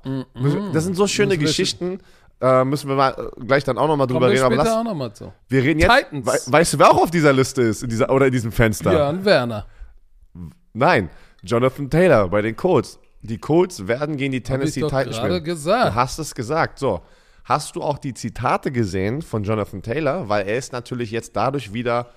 Das 0.74 0.84
sind 0.86 0.96
so 0.96 1.08
schöne 1.08 1.32
wir- 1.32 1.38
Geschichten. 1.40 2.00
Äh, 2.42 2.64
müssen 2.64 2.88
wir 2.88 2.96
mal 2.96 3.12
äh, 3.38 3.46
gleich 3.46 3.66
dann 3.66 3.78
auch 3.78 3.88
nochmal 3.88 4.08
Kommen 4.08 4.22
drüber 4.22 4.28
wir 4.32 4.36
reden. 4.36 4.46
Aber 4.46 4.56
lass, 4.56 4.70
auch 4.70 4.84
nochmal 4.86 5.12
zu. 5.14 5.34
wir 5.50 5.62
reden 5.62 5.80
jetzt. 5.82 5.92
Titans. 5.92 6.26
We 6.48 6.54
weißt 6.54 6.74
du, 6.74 6.80
wer 6.80 6.90
auch 6.90 7.04
auf 7.04 7.12
dieser 7.12 7.34
Liste 7.34 7.62
ist? 7.64 7.84
In 7.84 7.90
dieser, 7.90 8.10
oder 8.10 8.28
in 8.28 8.32
diesem 8.32 8.54
Fenster? 8.54 8.92
Björn 8.92 9.26
Werner. 9.26 9.66
Nein. 10.74 11.10
Jonathan 11.44 11.90
Taylor 11.90 12.30
bei 12.30 12.42
den 12.42 12.56
Colts. 12.56 12.98
Die 13.22 13.38
Colts 13.38 13.88
werden 13.88 14.16
gegen 14.16 14.32
die 14.32 14.38
Hab 14.38 14.44
ich 14.44 14.48
Tennessee 14.74 14.82
Titans 14.82 15.18
spielen. 15.18 15.44
gesagt. 15.44 15.90
Du 15.92 15.96
hast 15.96 16.20
es 16.20 16.34
gesagt. 16.34 16.80
So. 16.80 17.02
Hast 17.44 17.76
du 17.76 17.82
auch 17.82 17.98
die 17.98 18.14
Zitate 18.14 18.72
gesehen 18.72 19.22
von 19.22 19.44
Jonathan 19.44 19.82
Taylor? 19.82 20.30
Weil 20.30 20.48
er 20.48 20.58
ist 20.58 20.72
natürlich 20.72 21.12
jetzt 21.12 21.36
dadurch 21.36 21.74
wieder 21.74 22.08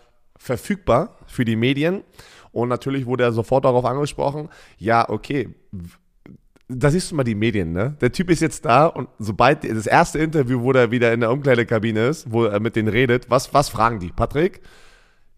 verfügbar 0.43 1.17
für 1.27 1.45
die 1.45 1.57
Medien. 1.57 2.03
Und 2.51 2.69
natürlich 2.69 3.07
wurde 3.07 3.25
er 3.25 3.33
sofort 3.33 3.65
darauf 3.65 3.85
angesprochen, 3.85 4.49
ja, 4.77 5.09
okay, 5.09 5.49
da 6.69 6.91
siehst 6.91 7.11
du 7.11 7.15
mal 7.17 7.25
die 7.25 7.35
Medien, 7.35 7.73
ne? 7.73 7.97
Der 8.01 8.13
Typ 8.13 8.31
ist 8.31 8.41
jetzt 8.41 8.65
da 8.65 8.87
und 8.87 9.09
sobald 9.19 9.65
das 9.65 9.87
erste 9.87 10.19
Interview, 10.19 10.61
wo 10.63 10.73
er 10.73 10.91
wieder 10.91 11.13
in 11.13 11.21
der 11.21 11.31
Umkleidekabine 11.31 12.07
ist, 12.09 12.31
wo 12.31 12.45
er 12.45 12.61
mit 12.61 12.77
denen 12.77 12.89
redet, 12.89 13.31
was, 13.31 13.53
was 13.55 13.69
fragen 13.69 14.01
die? 14.01 14.09
Patrick? 14.11 14.61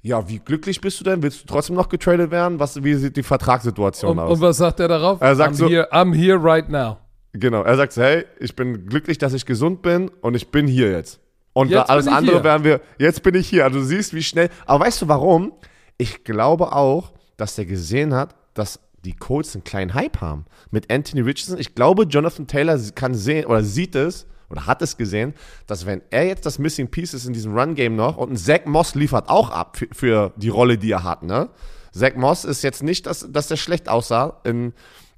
Ja, 0.03 0.29
wie 0.29 0.39
glücklich 0.39 0.81
bist 0.81 1.01
du 1.01 1.05
denn? 1.05 1.23
Willst 1.23 1.43
du 1.43 1.47
trotzdem 1.47 1.77
noch 1.77 1.89
getradet 1.89 2.31
werden? 2.31 2.59
Was, 2.61 2.83
wie 2.85 2.95
sieht 2.95 3.17
die 3.17 3.23
Vertragssituation 3.23 4.13
Und, 4.13 4.19
aus? 4.19 4.33
und 4.33 4.41
was 4.43 4.57
sagt 4.59 4.81
er 4.81 4.89
darauf? 4.89 5.21
Er 5.21 5.35
sagt 5.35 5.55
I'm, 5.55 5.57
so- 5.57 5.69
here, 5.69 5.89
I'm 5.93 6.15
here 6.15 6.39
right 6.43 6.69
now. 6.69 6.99
Genau, 7.33 7.63
er 7.63 7.77
sagt, 7.77 7.93
so, 7.95 8.03
hey, 8.03 8.25
ich 8.39 8.55
bin 8.55 8.87
glücklich, 8.87 9.19
dass 9.19 9.33
ich 9.33 9.45
gesund 9.47 9.83
bin 9.83 10.09
und 10.21 10.35
ich 10.35 10.49
bin 10.51 10.67
hier 10.69 10.91
jetzt. 10.93 11.21
Und 11.55 11.75
alles 11.75 12.09
andere 12.09 12.37
hier. 12.37 12.45
werden 12.45 12.65
wir, 12.65 12.81
jetzt 12.99 13.23
bin 13.23 13.35
ich 13.35 13.49
hier. 13.49 13.65
Also 13.65 13.79
du 13.79 13.85
siehst, 13.85 14.13
wie 14.13 14.23
schnell. 14.23 14.51
Aber 14.67 14.85
weißt 14.85 15.01
du 15.03 15.09
warum? 15.09 15.53
Ich 15.97 16.25
glaube 16.25 16.73
auch, 16.73 17.13
dass 17.37 17.57
er 17.57 17.65
gesehen 17.65 18.13
hat, 18.13 18.35
dass 18.53 18.81
die 19.05 19.15
Colts 19.15 19.55
einen 19.55 19.65
kleinen 19.65 19.95
Hype 19.95 20.21
haben 20.21 20.47
mit 20.71 20.93
Anthony 20.93 21.23
Richardson. 21.23 21.59
Ich 21.59 21.75
glaube, 21.75 22.05
Jonathan 22.05 22.47
Taylor 22.47 22.79
kann 22.95 23.15
sehen 23.15 23.47
oder 23.47 23.63
sieht 23.63 23.95
es 23.95 24.27
oder 24.51 24.67
hat 24.67 24.83
es 24.83 24.97
gesehen, 24.97 25.35
dass 25.67 25.87
wenn 25.87 26.03
er 26.11 26.27
jetzt 26.27 26.45
das 26.45 26.59
Missing 26.59 26.89
Piece 26.89 27.15
ist 27.15 27.27
in 27.27 27.33
diesem 27.33 27.57
Run-Game 27.57 27.97
noch 27.97 28.17
und 28.17 28.33
ein 28.33 28.37
Zach 28.37 28.65
Moss 28.65 28.95
liefert 28.95 29.29
auch 29.29 29.51
ab 29.51 29.77
für, 29.77 29.89
für 29.93 30.33
die 30.37 30.49
Rolle, 30.49 30.79
die 30.79 30.91
er 30.91 31.05
hat, 31.05 31.23
ne? 31.23 31.51
Zach 31.93 32.17
Moss 32.17 32.45
ist 32.45 32.63
jetzt 32.63 32.83
nicht, 32.83 33.07
dass, 33.07 33.31
dass 33.31 33.51
er 33.51 33.57
schlecht 33.57 33.89
aussah, 33.89 34.41
in, 34.43 34.73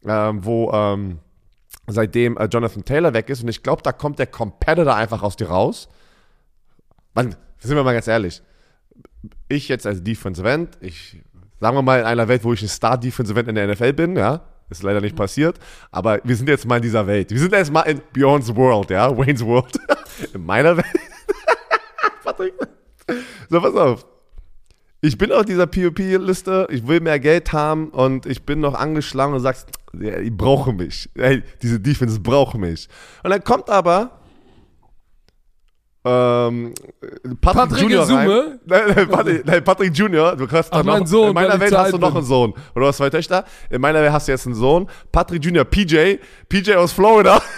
ähm, 0.07 0.45
wo 0.45 0.71
ähm, 0.73 1.21
seitdem 1.87 2.37
äh, 2.37 2.45
Jonathan 2.47 2.85
Taylor 2.85 3.15
weg 3.15 3.31
ist. 3.31 3.43
Und 3.43 3.49
ich 3.49 3.63
glaube, 3.63 3.83
da 3.83 3.93
kommt 3.93 4.19
der 4.19 4.27
Competitor 4.27 4.95
einfach 4.95 5.23
aus 5.23 5.37
dir 5.37 5.49
raus. 5.49 5.89
Mann, 7.17 7.35
sind 7.59 7.75
wir 7.75 7.83
mal 7.83 7.95
ganz 7.95 8.07
ehrlich. 8.07 8.43
Ich 9.49 9.69
jetzt 9.69 9.87
als 9.87 10.05
Defensive 10.05 10.49
End, 10.49 10.77
ich, 10.81 11.23
sagen 11.59 11.77
wir 11.77 11.83
mal 11.83 12.01
in 12.01 12.07
einer 12.07 12.29
Welt, 12.29 12.45
wo 12.45 12.53
ich 12.53 12.63
ein 12.63 12.69
Star-Defensive 12.69 13.41
End 13.41 13.49
in 13.49 13.55
der 13.55 13.69
NFL 13.69 13.95
bin, 13.95 14.17
ja, 14.17 14.43
ist 14.69 14.83
leider 14.83 15.01
nicht 15.01 15.17
passiert, 15.17 15.59
aber 15.91 16.21
wir 16.25 16.37
sind 16.37 16.49
jetzt 16.49 16.67
mal 16.67 16.77
in 16.77 16.83
dieser 16.83 17.07
Welt. 17.07 17.31
Wir 17.31 17.39
sind 17.39 17.53
jetzt 17.53 17.73
mal 17.73 17.83
in 17.83 18.03
Beyond's 18.13 18.55
World, 18.55 18.91
ja, 18.91 19.17
Wayne's 19.17 19.45
World. 19.45 19.79
in 20.35 20.45
meiner 20.45 20.77
Welt. 20.77 20.87
Patrick. 22.25 22.53
So, 23.49 23.61
pass 23.61 23.75
auf. 23.75 24.07
Ich 25.01 25.17
bin 25.17 25.33
auf 25.33 25.47
dieser 25.47 25.67
POP-Liste, 25.67 26.67
ich 26.71 26.87
will 26.87 27.01
mehr 27.01 27.19
Geld 27.19 27.53
haben 27.53 27.91
und 27.91 28.27
ich 28.27 28.45
bin 28.45 28.61
noch 28.61 28.75
angeschlagen 28.75 29.33
und 29.33 29.41
sagst, 29.41 29.69
die 29.95 30.31
brauchen 30.31 30.77
mich. 30.77 31.09
Hey, 31.17 31.43
diese 31.63 31.81
Defense 31.81 32.21
braucht 32.21 32.59
mich. 32.59 32.89
Und 33.23 33.31
dann 33.31 33.43
kommt 33.43 33.71
aber 33.71 34.21
ähm, 36.07 36.73
Patrick, 37.41 37.43
Patrick 37.69 37.83
Junior 37.83 38.09
rein. 38.09 38.61
Nein, 38.65 38.83
nein, 38.95 39.09
Patrick, 39.09 39.47
nein, 39.47 39.65
Patrick 39.65 39.97
Junior. 39.97 40.37
Du 40.37 40.49
hast 40.51 40.73
Ach, 40.73 40.79
dann 40.79 40.87
mein 40.87 41.01
noch, 41.01 41.07
Sohn, 41.09 41.29
in 41.29 41.35
meiner 41.35 41.59
Welt 41.59 41.77
hast 41.77 41.93
du 41.93 41.99
noch 41.99 42.11
bin. 42.11 42.19
einen 42.19 42.27
Sohn. 42.27 42.51
Oder 42.75 42.85
du 42.85 42.87
hast 42.87 42.97
zwei 42.99 43.11
Töchter. 43.11 43.45
In 43.71 43.81
meiner 43.81 44.01
Welt 44.01 44.13
hast 44.13 44.29
du 44.29 44.33
jetzt 44.33 44.47
einen 44.47 44.55
Sohn. 44.55 44.89
Patrick 45.11 45.45
Junior, 45.45 45.65
PJ. 45.65 46.19
PJ 46.49 46.75
aus 46.75 46.93
Florida. 46.93 47.43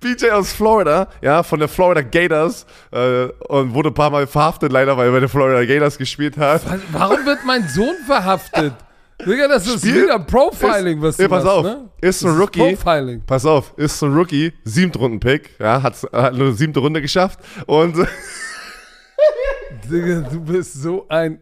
PJ 0.00 0.30
aus 0.30 0.52
Florida, 0.52 1.08
ja, 1.22 1.42
von 1.42 1.58
der 1.58 1.68
Florida 1.68 2.02
Gators 2.02 2.66
äh, 2.92 3.24
und 3.48 3.74
wurde 3.74 3.90
ein 3.90 3.94
paar 3.94 4.10
Mal 4.10 4.28
verhaftet, 4.28 4.70
leider, 4.70 4.96
weil 4.96 5.08
er 5.08 5.12
bei 5.12 5.20
den 5.20 5.28
Florida 5.28 5.64
Gators 5.64 5.98
gespielt 5.98 6.36
hat. 6.36 6.64
Was, 6.70 6.80
warum 6.92 7.26
wird 7.26 7.44
mein 7.44 7.66
Sohn 7.68 7.96
verhaftet? 8.06 8.74
Digga, 9.26 9.48
das 9.48 9.66
ist 9.66 9.80
Spiel- 9.80 10.04
wieder 10.04 10.18
Profiling, 10.20 11.02
was 11.02 11.16
du 11.16 11.24
Ey, 11.24 11.28
pass 11.28 11.42
machst, 11.44 11.56
auf, 11.58 11.64
ne? 11.64 11.88
ist 12.00 12.24
ein 12.24 12.36
Rookie. 12.38 12.60
Profiling. 12.74 13.22
Pass 13.26 13.44
auf, 13.44 13.72
ist 13.76 13.98
so 13.98 14.06
ein 14.06 14.14
Rookie, 14.14 14.52
Siebtrunden-Pick, 14.64 15.56
ja, 15.58 15.82
hat, 15.82 15.94
hat 16.12 16.34
eine 16.34 16.52
siebte 16.52 16.78
Runde 16.80 17.02
geschafft 17.02 17.40
und 17.66 17.96
Digga, 19.90 20.20
du 20.30 20.40
bist 20.40 20.74
so 20.74 21.06
ein 21.08 21.40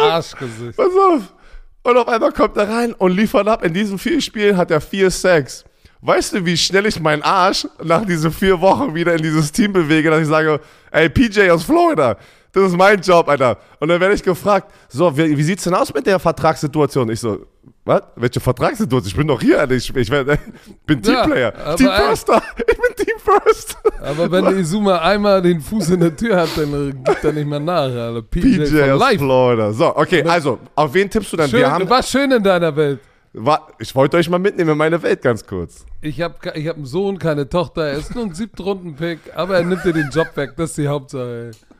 Arschgesicht. 0.00 0.76
pass 0.76 0.86
auf. 0.88 1.34
Und 1.82 1.96
auf 1.98 2.08
einmal 2.08 2.32
kommt 2.32 2.56
er 2.56 2.68
rein 2.68 2.92
und 2.94 3.12
liefert 3.14 3.46
ab. 3.46 3.62
In 3.62 3.74
diesen 3.74 3.98
vier 3.98 4.20
Spielen 4.22 4.56
hat 4.56 4.70
er 4.70 4.80
vier 4.80 5.10
Sacks. 5.10 5.64
Weißt 6.00 6.32
du, 6.34 6.44
wie 6.44 6.56
schnell 6.56 6.86
ich 6.86 6.98
meinen 7.00 7.22
Arsch 7.22 7.66
nach 7.82 8.04
diesen 8.06 8.30
vier 8.32 8.60
Wochen 8.60 8.94
wieder 8.94 9.14
in 9.14 9.22
dieses 9.22 9.52
Team 9.52 9.72
bewege, 9.72 10.10
dass 10.10 10.22
ich 10.22 10.28
sage, 10.28 10.60
ey, 10.90 11.08
PJ 11.10 11.50
aus 11.50 11.64
Florida, 11.64 12.16
das 12.54 12.64
ist 12.70 12.76
mein 12.76 13.00
Job, 13.00 13.28
Alter. 13.28 13.58
Und 13.80 13.88
dann 13.88 14.00
werde 14.00 14.14
ich 14.14 14.22
gefragt, 14.22 14.72
so, 14.88 15.16
wie, 15.16 15.36
wie 15.36 15.42
sieht's 15.42 15.64
denn 15.64 15.74
aus 15.74 15.92
mit 15.92 16.06
der 16.06 16.18
Vertragssituation? 16.18 17.10
Ich 17.10 17.20
so, 17.20 17.44
was? 17.84 18.02
Welche 18.16 18.40
Vertragssituation? 18.40 19.08
Ich 19.08 19.16
bin 19.16 19.26
doch 19.28 19.40
hier, 19.40 19.60
Alter. 19.60 19.74
Ich, 19.74 19.94
ich 19.94 20.10
werd, 20.10 20.26
bin 20.86 21.02
Ja, 21.02 21.22
Teamplayer. 21.22 21.52
aber 21.64 21.76
Team 21.76 21.90
Firster. 21.90 22.42
Ich 22.58 22.64
bin 22.66 23.06
Team 23.06 23.16
First. 23.18 23.76
Aber 24.00 24.30
wenn 24.30 24.44
der 24.44 24.56
Izuma 24.56 24.98
einmal 25.00 25.42
den 25.42 25.60
Fuß 25.60 25.90
in 25.90 26.00
der 26.00 26.14
Tür 26.16 26.36
hat, 26.42 26.50
dann 26.56 26.88
äh, 26.90 26.92
gibt 26.92 27.24
er 27.24 27.32
nicht 27.32 27.46
mehr 27.48 27.60
nach, 27.60 27.82
Alter. 27.82 28.22
PJ, 28.22 28.58
PJ 28.58 28.76
life. 28.98 29.18
Florida. 29.18 29.72
So, 29.72 29.96
okay, 29.96 30.22
also, 30.22 30.58
auf 30.74 30.92
wen 30.94 31.10
tippst 31.10 31.32
du 31.32 31.36
dann? 31.36 31.48
Schön, 31.50 31.60
Wir 31.60 31.70
haben, 31.70 31.88
war 31.90 32.02
schön 32.02 32.30
in 32.30 32.42
deiner 32.42 32.74
Welt. 32.76 33.00
wa- 33.32 33.66
ich 33.78 33.94
wollte 33.94 34.16
euch 34.18 34.28
mal 34.30 34.38
mitnehmen 34.38 34.70
in 34.70 34.78
meine 34.78 35.02
Welt 35.02 35.20
ganz 35.22 35.44
kurz. 35.46 35.84
Ich 36.00 36.20
habe 36.20 36.34
ich 36.54 36.68
hab 36.68 36.76
einen 36.76 36.84
Sohn, 36.86 37.18
keine 37.18 37.48
Tochter. 37.48 37.86
Er 37.88 37.98
ist 37.98 38.14
nur 38.14 38.24
ein 38.24 38.34
Siebtrunden-Pick, 38.34 39.18
aber 39.34 39.56
er 39.56 39.64
nimmt 39.64 39.84
dir 39.84 39.92
den 39.92 40.10
Job 40.10 40.28
weg. 40.36 40.52
Das 40.56 40.70
ist 40.70 40.78
die 40.78 40.88
Hauptsache. 40.88 41.50
Ey. 41.52 41.73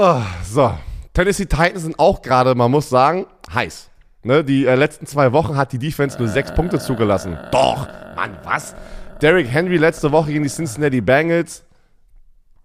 Oh, 0.00 0.22
so, 0.44 0.78
Tennessee 1.12 1.46
Titans 1.46 1.82
sind 1.82 1.98
auch 1.98 2.22
gerade, 2.22 2.54
man 2.54 2.70
muss 2.70 2.88
sagen, 2.88 3.26
heiß. 3.52 3.90
Ne, 4.22 4.44
die 4.44 4.64
äh, 4.64 4.76
letzten 4.76 5.06
zwei 5.06 5.32
Wochen 5.32 5.56
hat 5.56 5.72
die 5.72 5.78
Defense 5.80 6.18
nur 6.18 6.28
sechs 6.28 6.54
Punkte 6.54 6.78
zugelassen. 6.78 7.36
Doch, 7.50 7.88
Mann, 8.14 8.38
was? 8.44 8.76
Derrick 9.20 9.48
Henry 9.48 9.76
letzte 9.76 10.12
Woche 10.12 10.30
gegen 10.30 10.44
die 10.44 10.50
Cincinnati 10.50 11.00
Bengals 11.00 11.64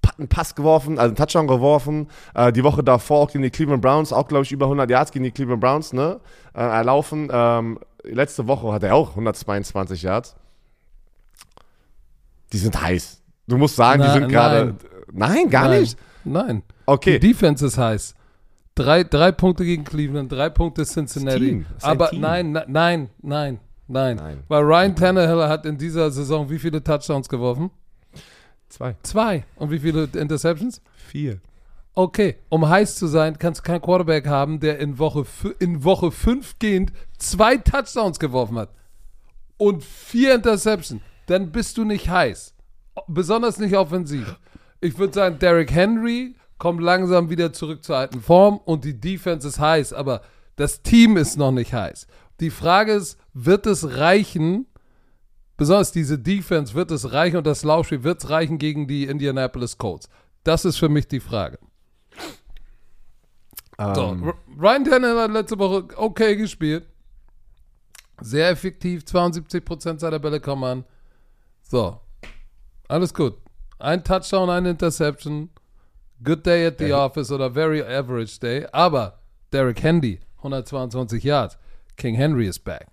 hat 0.06 0.20
einen 0.20 0.28
Pass 0.28 0.54
geworfen, 0.54 1.00
also 1.00 1.08
einen 1.08 1.16
Touchdown 1.16 1.48
geworfen. 1.48 2.08
Äh, 2.36 2.52
die 2.54 2.64
Woche 2.64 2.84
davor 2.84 3.22
auch 3.22 3.32
gegen 3.32 3.42
die 3.44 3.50
Cleveland 3.50 3.82
Browns, 3.82 4.14
auch 4.14 4.28
glaube 4.28 4.44
ich 4.44 4.52
über 4.52 4.66
100 4.68 4.88
Yards 4.92 5.12
gegen 5.12 5.24
die 5.24 5.32
Cleveland 5.32 5.62
Browns, 5.62 5.92
ne? 5.92 6.20
Äh, 6.54 6.62
erlaufen. 6.62 7.30
Ähm, 7.32 7.80
letzte 8.04 8.46
Woche 8.48 8.72
hat 8.72 8.84
er 8.84 8.94
auch 8.94 9.12
122 9.12 10.04
Yards. 10.04 10.36
Die 12.52 12.58
sind 12.60 12.80
heiß. 12.80 13.22
Du 13.48 13.58
musst 13.58 13.76
sagen, 13.76 14.04
die 14.04 14.08
Na, 14.08 14.14
sind 14.14 14.28
gerade. 14.30 14.76
nein. 15.12 15.34
Nein, 15.34 15.50
gar 15.50 15.70
Nein. 15.70 15.82
nicht. 15.82 15.98
Nein. 16.26 16.62
Okay. 16.86 17.20
Die 17.20 17.28
Defense 17.30 17.66
ist 17.66 17.78
heiß. 17.78 18.16
Drei, 18.76 19.04
drei 19.04 19.32
Punkte 19.32 19.66
gegen 19.66 19.84
Cleveland, 19.84 20.32
drei 20.32 20.50
Punkte 20.50 20.84
Cincinnati. 20.84 21.66
Aber 21.82 22.10
nein, 22.14 22.52
nein, 22.52 23.10
nein, 23.22 23.60
nein, 23.88 24.18
Nein. 24.18 24.44
Weil 24.48 24.64
Ryan 24.64 24.96
Tannehill 24.96 25.48
hat 25.48 25.66
in 25.66 25.78
dieser 25.78 26.10
Saison 26.10 26.50
wie 26.50 26.60
viele 26.60 26.84
Touchdowns 26.84 27.30
geworfen? 27.30 27.70
Zwei. 28.70 28.96
Zwei. 29.04 29.46
Und 29.56 29.72
wie 29.72 29.80
viele 29.80 30.10
Interceptions? 30.16 30.82
Vier. 30.96 31.40
Okay, 31.96 32.38
um 32.50 32.68
heiß 32.68 32.96
zu 32.96 33.06
sein, 33.06 33.38
kannst 33.38 33.60
du 33.62 33.64
keinen 33.64 33.82
Quarterback 33.82 34.26
haben, 34.26 34.60
der 34.60 34.80
in 34.80 34.98
Woche, 34.98 35.26
in 35.60 35.84
Woche 35.84 36.10
5 36.10 36.58
gehend 36.58 36.92
zwei 37.20 37.58
Touchdowns 37.58 38.18
geworfen 38.18 38.58
hat 38.58 38.70
und 39.58 39.84
vier 39.84 40.34
Interceptions. 40.34 41.02
Dann 41.28 41.52
bist 41.52 41.78
du 41.78 41.84
nicht 41.84 42.10
heiß. 42.10 42.56
Besonders 43.08 43.60
nicht 43.60 43.76
offensiv. 43.76 44.40
Ich 44.82 44.98
würde 44.98 45.14
sagen, 45.14 45.38
Derrick 45.38 45.72
Henry 45.72 46.36
kommt 46.64 46.80
langsam 46.82 47.30
wieder 47.30 47.52
zurück 47.52 47.84
zur 47.84 47.98
alten 47.98 48.22
Form 48.22 48.58
und 48.58 48.86
die 48.86 48.98
Defense 48.98 49.46
ist 49.46 49.60
heiß, 49.60 49.92
aber 49.92 50.22
das 50.56 50.82
Team 50.82 51.18
ist 51.18 51.36
noch 51.38 51.52
nicht 51.52 51.74
heiß. 51.74 52.08
Die 52.40 52.52
Frage 52.52 52.94
ist, 52.94 53.20
wird 53.34 53.66
es 53.66 53.98
reichen, 53.98 54.66
besonders 55.58 55.92
diese 55.92 56.18
Defense, 56.18 56.74
wird 56.74 56.90
es 56.92 57.12
reichen 57.12 57.36
und 57.36 57.46
das 57.48 57.66
Laufspiel, 57.66 58.06
wird 58.06 58.24
es 58.24 58.30
reichen 58.30 58.60
gegen 58.60 58.88
die 58.88 59.04
Indianapolis 59.08 59.78
Colts? 59.78 60.08
Das 60.46 60.64
ist 60.64 60.78
für 60.78 60.88
mich 60.88 61.06
die 61.10 61.20
Frage. 61.20 61.60
So, 63.78 64.02
Ähm, 64.02 64.24
R- 64.24 64.36
Ryan 64.58 64.86
Tannehill 64.86 65.20
hat 65.20 65.32
letzte 65.32 65.60
Woche 65.60 65.86
okay 65.98 66.38
gespielt. 66.38 66.88
Sehr 68.22 68.50
effektiv, 68.50 69.04
72% 69.04 70.00
seiner 70.00 70.20
Bälle 70.20 70.40
kommen 70.40 70.64
an. 70.64 70.86
So, 71.62 72.00
alles 72.88 73.14
gut. 73.14 73.36
Ein 73.80 74.02
Touchdown, 74.06 74.50
eine 74.50 74.70
Interception. 74.70 75.50
Good 76.24 76.46
day 76.46 76.66
at 76.68 76.78
the 76.80 76.94
office 76.94 77.32
oder 77.32 77.50
very 77.50 77.82
average 77.82 78.40
day. 78.40 78.66
Aber 78.72 79.20
Derrick 79.52 79.82
Henry, 79.84 80.20
122 80.38 81.24
Yards. 81.24 81.58
King 81.98 82.16
Henry 82.16 82.48
is 82.48 82.58
back. 82.58 82.88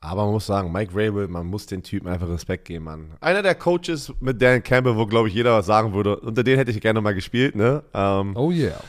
aber 0.00 0.24
man 0.24 0.32
muss 0.32 0.46
sagen, 0.46 0.72
Mike 0.72 0.92
Rabel, 0.94 1.28
man 1.28 1.46
muss 1.46 1.66
den 1.66 1.82
Typen 1.82 2.08
einfach 2.08 2.28
Respekt 2.28 2.64
geben, 2.64 2.86
Mann. 2.86 3.10
Einer 3.20 3.42
der 3.42 3.54
Coaches 3.54 4.12
mit 4.20 4.40
Dan 4.40 4.62
Campbell, 4.62 4.96
wo, 4.96 5.04
glaube 5.06 5.28
ich, 5.28 5.34
jeder 5.34 5.58
was 5.58 5.66
sagen 5.66 5.92
würde. 5.92 6.18
Unter 6.20 6.42
den 6.42 6.56
hätte 6.56 6.70
ich 6.70 6.80
gerne 6.80 7.00
mal 7.02 7.14
gespielt, 7.14 7.54
ne? 7.54 7.82
Ähm, 7.92 8.34
Oh 8.34 8.50
yeah. 8.50 8.80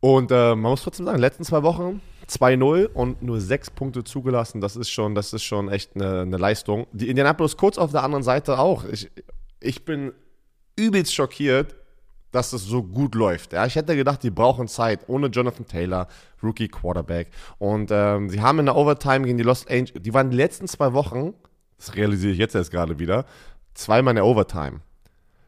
Und 0.00 0.30
äh, 0.30 0.54
man 0.54 0.70
muss 0.70 0.82
trotzdem 0.82 1.04
sagen, 1.04 1.18
letzten 1.18 1.44
zwei 1.44 1.62
Wochen 1.62 2.00
2-0 2.28 2.86
und 2.86 3.22
nur 3.22 3.40
sechs 3.40 3.70
Punkte 3.70 4.02
zugelassen. 4.02 4.60
Das 4.60 4.76
ist 4.76 4.90
schon, 4.90 5.14
das 5.14 5.32
ist 5.32 5.44
schon 5.44 5.68
echt 5.68 5.94
eine, 5.94 6.22
eine 6.22 6.36
Leistung. 6.38 6.86
Die 6.92 7.08
Indianapolis 7.08 7.56
Colts 7.56 7.76
auf 7.76 7.92
der 7.92 8.02
anderen 8.02 8.22
Seite 8.24 8.58
auch. 8.58 8.84
Ich, 8.84 9.10
ich 9.60 9.84
bin 9.84 10.12
übelst 10.76 11.14
schockiert, 11.14 11.74
dass 12.36 12.52
es 12.52 12.64
so 12.64 12.82
gut 12.82 13.14
läuft. 13.14 13.54
Ja, 13.54 13.64
ich 13.64 13.74
hätte 13.76 13.96
gedacht, 13.96 14.22
die 14.22 14.30
brauchen 14.30 14.68
Zeit 14.68 15.08
ohne 15.08 15.28
Jonathan 15.28 15.66
Taylor, 15.66 16.06
Rookie 16.42 16.68
Quarterback. 16.68 17.28
Und 17.58 17.90
ähm, 17.90 18.28
sie 18.28 18.42
haben 18.42 18.58
in 18.58 18.66
der 18.66 18.76
Overtime 18.76 19.24
gegen 19.24 19.38
die 19.38 19.42
Los 19.42 19.66
Angeles, 19.66 20.02
die 20.02 20.12
waren 20.12 20.30
die 20.30 20.36
letzten 20.36 20.68
zwei 20.68 20.92
Wochen, 20.92 21.32
das 21.78 21.94
realisiere 21.94 22.32
ich 22.32 22.38
jetzt 22.38 22.54
erst 22.54 22.70
gerade 22.70 22.98
wieder, 22.98 23.24
zweimal 23.74 24.12
in 24.12 24.16
der 24.16 24.26
Overtime. 24.26 24.80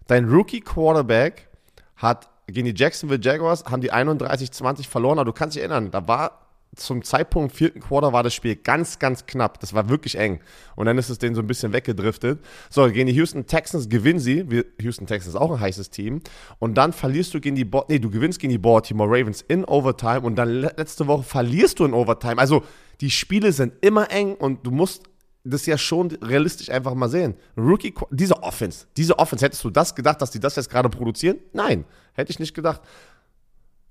Dein 0.06 0.28
Rookie 0.28 0.60
Quarterback 0.60 1.48
hat 1.96 2.30
gegen 2.46 2.64
die 2.64 2.74
Jacksonville 2.74 3.20
Jaguars 3.22 3.64
haben 3.66 3.82
die 3.82 3.92
31-20 3.92 4.88
verloren, 4.88 5.18
aber 5.18 5.26
du 5.26 5.32
kannst 5.34 5.56
dich 5.56 5.62
erinnern, 5.62 5.90
da 5.90 6.08
war 6.08 6.47
zum 6.76 7.02
Zeitpunkt 7.02 7.54
vierten 7.54 7.80
Quarter 7.80 8.12
war 8.12 8.22
das 8.22 8.34
Spiel 8.34 8.56
ganz, 8.56 8.98
ganz 8.98 9.26
knapp. 9.26 9.58
Das 9.60 9.74
war 9.74 9.88
wirklich 9.88 10.16
eng. 10.16 10.40
Und 10.76 10.86
dann 10.86 10.96
ist 10.98 11.08
es 11.08 11.18
denen 11.18 11.34
so 11.34 11.40
ein 11.40 11.46
bisschen 11.46 11.72
weggedriftet. 11.72 12.40
So, 12.70 12.88
gegen 12.90 13.06
die 13.06 13.14
Houston 13.14 13.46
Texans 13.46 13.88
gewinnen 13.88 14.20
sie. 14.20 14.46
Houston 14.80 15.06
Texans 15.06 15.34
ist 15.34 15.40
auch 15.40 15.52
ein 15.52 15.60
heißes 15.60 15.90
Team. 15.90 16.20
Und 16.58 16.74
dann 16.74 16.92
verlierst 16.92 17.34
du 17.34 17.40
gegen 17.40 17.56
die 17.56 17.64
Bo 17.64 17.84
nee, 17.88 17.98
du 17.98 18.10
gewinnst 18.10 18.38
gegen 18.38 18.52
die 18.52 18.58
Baltimore 18.58 19.08
Ravens 19.10 19.42
in 19.42 19.64
Overtime 19.64 20.20
und 20.20 20.36
dann 20.36 20.48
le- 20.48 20.74
letzte 20.76 21.06
Woche 21.06 21.24
verlierst 21.24 21.80
du 21.80 21.84
in 21.84 21.94
Overtime. 21.94 22.38
Also, 22.38 22.62
die 23.00 23.10
Spiele 23.10 23.52
sind 23.52 23.74
immer 23.80 24.10
eng 24.10 24.34
und 24.34 24.66
du 24.66 24.70
musst 24.70 25.04
das 25.44 25.64
ja 25.66 25.78
schon 25.78 26.10
realistisch 26.22 26.68
einfach 26.68 26.94
mal 26.94 27.08
sehen. 27.08 27.34
Rookie, 27.56 27.94
diese 28.10 28.42
Offense, 28.42 28.86
diese 28.96 29.18
Offense, 29.18 29.44
hättest 29.44 29.64
du 29.64 29.70
das 29.70 29.94
gedacht, 29.94 30.20
dass 30.20 30.30
die 30.30 30.40
das 30.40 30.56
jetzt 30.56 30.68
gerade 30.68 30.90
produzieren? 30.90 31.38
Nein, 31.52 31.84
hätte 32.12 32.30
ich 32.30 32.38
nicht 32.38 32.54
gedacht. 32.54 32.82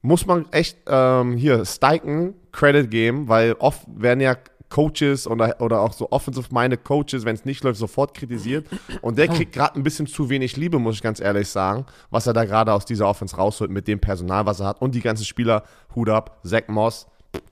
Muss 0.01 0.25
man 0.25 0.45
echt 0.51 0.77
ähm, 0.87 1.37
hier 1.37 1.65
Steichen 1.65 2.35
Credit 2.51 2.89
geben, 2.89 3.27
weil 3.27 3.53
oft 3.53 3.81
werden 3.87 4.21
ja 4.21 4.35
Coaches 4.69 5.27
oder, 5.27 5.61
oder 5.61 5.81
auch 5.81 5.93
so 5.93 6.11
offensive-minded 6.11 6.83
Coaches, 6.83 7.23
wenn 7.25 7.35
es 7.35 7.45
nicht 7.45 7.63
läuft, 7.63 7.79
sofort 7.79 8.13
kritisiert. 8.13 8.67
Und 9.01 9.17
der 9.17 9.27
kriegt 9.27 9.53
gerade 9.53 9.75
ein 9.75 9.83
bisschen 9.83 10.07
zu 10.07 10.29
wenig 10.29 10.57
Liebe, 10.57 10.79
muss 10.79 10.95
ich 10.95 11.01
ganz 11.01 11.19
ehrlich 11.19 11.47
sagen, 11.47 11.85
was 12.09 12.27
er 12.27 12.33
da 12.33 12.45
gerade 12.45 12.73
aus 12.73 12.85
dieser 12.85 13.07
Offense 13.07 13.35
rausholt 13.35 13.71
mit 13.71 13.87
dem 13.87 13.99
Personal, 13.99 14.45
was 14.45 14.59
er 14.59 14.67
hat. 14.67 14.81
Und 14.81 14.93
die 14.95 15.01
ganzen 15.01 15.25
Spieler, 15.25 15.63
Hut 15.95 16.09
ab, 16.09 16.39
Zach 16.43 16.67
Moss, 16.67 17.07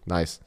nice. 0.05 0.41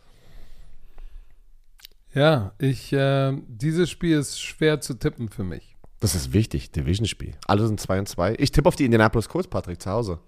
Ja, 2.14 2.52
ich, 2.58 2.92
äh, 2.92 3.32
dieses 3.46 3.90
Spiel 3.90 4.18
ist 4.18 4.40
schwer 4.40 4.80
zu 4.80 4.94
tippen 4.94 5.28
für 5.28 5.44
mich. 5.44 5.76
Das 6.00 6.14
ist 6.14 6.32
wichtig, 6.32 6.70
Division-Spiel. 6.70 7.34
Alle 7.46 7.66
sind 7.66 7.80
2 7.80 7.98
und 8.00 8.08
2. 8.08 8.36
Ich 8.38 8.52
tippe 8.52 8.68
auf 8.68 8.76
die 8.76 8.84
Indianapolis 8.84 9.28
Colts, 9.28 9.48
Patrick, 9.48 9.82
zu 9.82 9.90
Hause. 9.90 10.20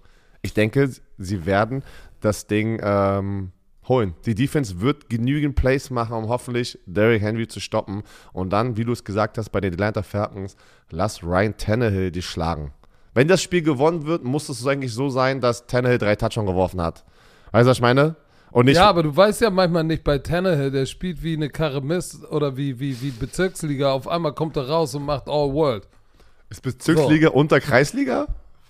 Ich 0.43 0.55
denke, 0.55 0.91
sie 1.18 1.47
werden 1.47 1.82
das 2.20 2.47
Ding 2.47 2.80
ähm, 2.82 3.53
holen. 3.88 4.14
Die 4.24 4.34
Defense 4.34 4.80
wird 4.80 5.11
genügend 5.11 5.57
Plays 5.57 5.91
machen, 5.91 6.14
um 6.14 6.28
hoffentlich 6.28 6.78
Derrick 6.86 7.22
Henry 7.22 7.47
zu 7.49 7.61
stoppen. 7.61 8.03
Und 8.32 8.51
dann, 8.51 8.76
wie 8.76 8.84
du 8.84 8.93
es 8.93 9.05
gesagt 9.05 9.38
hast, 9.38 9.51
bei 9.51 9.61
den 9.61 9.74
Atlanta 9.74 10.03
Falcons, 10.03 10.57
lass 10.91 11.22
Ryan 11.22 11.57
Tannehill 11.57 12.11
dich 12.11 12.26
schlagen. 12.26 12.72
Wenn 13.12 13.28
das 13.28 13.43
Spiel 13.43 13.62
gewonnen 13.62 14.07
wird, 14.07 14.24
muss 14.24 14.49
es 14.49 14.66
eigentlich 14.66 14.95
so 14.95 15.11
sein, 15.11 15.41
dass 15.41 15.66
Tannehill 15.66 15.99
drei 15.99 16.16
Touchdown 16.16 16.47
geworfen 16.47 16.80
hat. 16.80 17.05
Weißt 17.53 17.66
du, 17.66 17.70
was 17.70 17.78
ich 17.78 17.82
meine? 17.82 18.16
Ja, 18.64 18.88
aber 18.88 19.05
du 19.05 19.16
weißt 19.16 19.43
ja 19.43 19.51
manchmal 19.51 19.84
nicht 19.84 20.03
bei 20.03 20.18
Tannehill, 20.18 20.70
der 20.70 20.86
spielt 20.86 21.22
wie 21.22 21.34
eine 21.34 21.51
Karre 21.51 21.80
Mist 21.80 22.24
oder 22.30 22.57
wie, 22.57 22.80
wie, 22.80 23.01
wie 23.01 23.11
Bezirksliga. 23.11 23.93
Auf 23.93 24.09
einmal 24.09 24.32
kommt 24.34 24.57
er 24.57 24.68
raus 24.68 24.95
und 24.95 25.05
macht 25.05 25.28
All 25.28 25.53
World. 25.53 25.88
ist 26.49 26.62
Bezirksliga 26.62 27.28
unter 27.28 27.61
Kreisliga? 27.61 28.26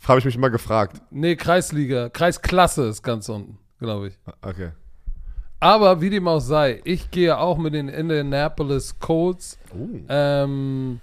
Habe 0.07 0.19
ich 0.19 0.25
mich 0.25 0.37
immer 0.37 0.51
gefragt. 0.51 1.01
Nee, 1.11 1.37
Kreisliga. 1.37 2.09
Kreisklasse 2.09 2.89
ist 2.89 3.03
ganz 3.03 3.29
unten, 3.29 3.59
glaube 3.79 4.09
ich. 4.09 4.19
Okay. 4.43 4.73
Aber 5.61 6.01
wie 6.01 6.09
dem 6.09 6.27
auch 6.27 6.41
sei, 6.41 6.81
ich 6.85 7.11
gehe 7.11 7.39
auch 7.39 7.59
mit 7.59 7.75
den 7.75 7.89
Indianapolis 7.89 8.99
Colts. 8.99 9.59
Ähm, 10.09 11.01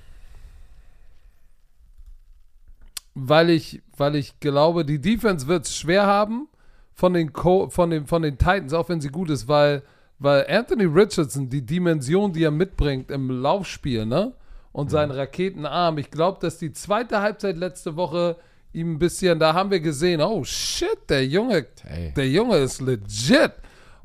weil 3.13 3.51
ich, 3.51 3.81
weil 3.95 4.15
ich 4.15 4.39
glaube, 4.39 4.83
die 4.83 4.99
Defense 4.99 5.47
wird 5.47 5.65
es 5.65 5.75
schwer 5.75 6.07
haben 6.07 6.47
von 6.93 7.13
den, 7.13 7.33
Co 7.33 7.69
von, 7.69 7.91
den, 7.91 8.07
von 8.07 8.23
den 8.23 8.39
Titans, 8.39 8.73
auch 8.73 8.89
wenn 8.89 8.99
sie 8.99 9.09
gut 9.09 9.29
ist, 9.29 9.47
weil, 9.47 9.83
weil 10.17 10.45
Anthony 10.49 10.85
Richardson, 10.85 11.49
die 11.49 11.63
Dimension, 11.63 12.33
die 12.33 12.43
er 12.43 12.51
mitbringt 12.51 13.11
im 13.11 13.29
Laufspiel, 13.29 14.05
ne? 14.05 14.33
Und 14.71 14.91
seinen 14.91 15.11
Raketenarm, 15.11 15.97
ich 15.97 16.11
glaube, 16.11 16.37
dass 16.39 16.59
die 16.59 16.71
zweite 16.71 17.21
Halbzeit 17.21 17.57
letzte 17.57 17.95
Woche 17.95 18.35
ihm 18.73 18.93
ein 18.93 18.99
bisschen, 18.99 19.39
da 19.39 19.53
haben 19.53 19.71
wir 19.71 19.79
gesehen, 19.79 20.21
oh 20.21 20.43
shit, 20.43 20.97
der 21.09 21.25
Junge, 21.25 21.65
Hey. 21.83 22.13
der 22.15 22.27
Junge 22.29 22.57
ist 22.57 22.81
legit. 22.81 23.53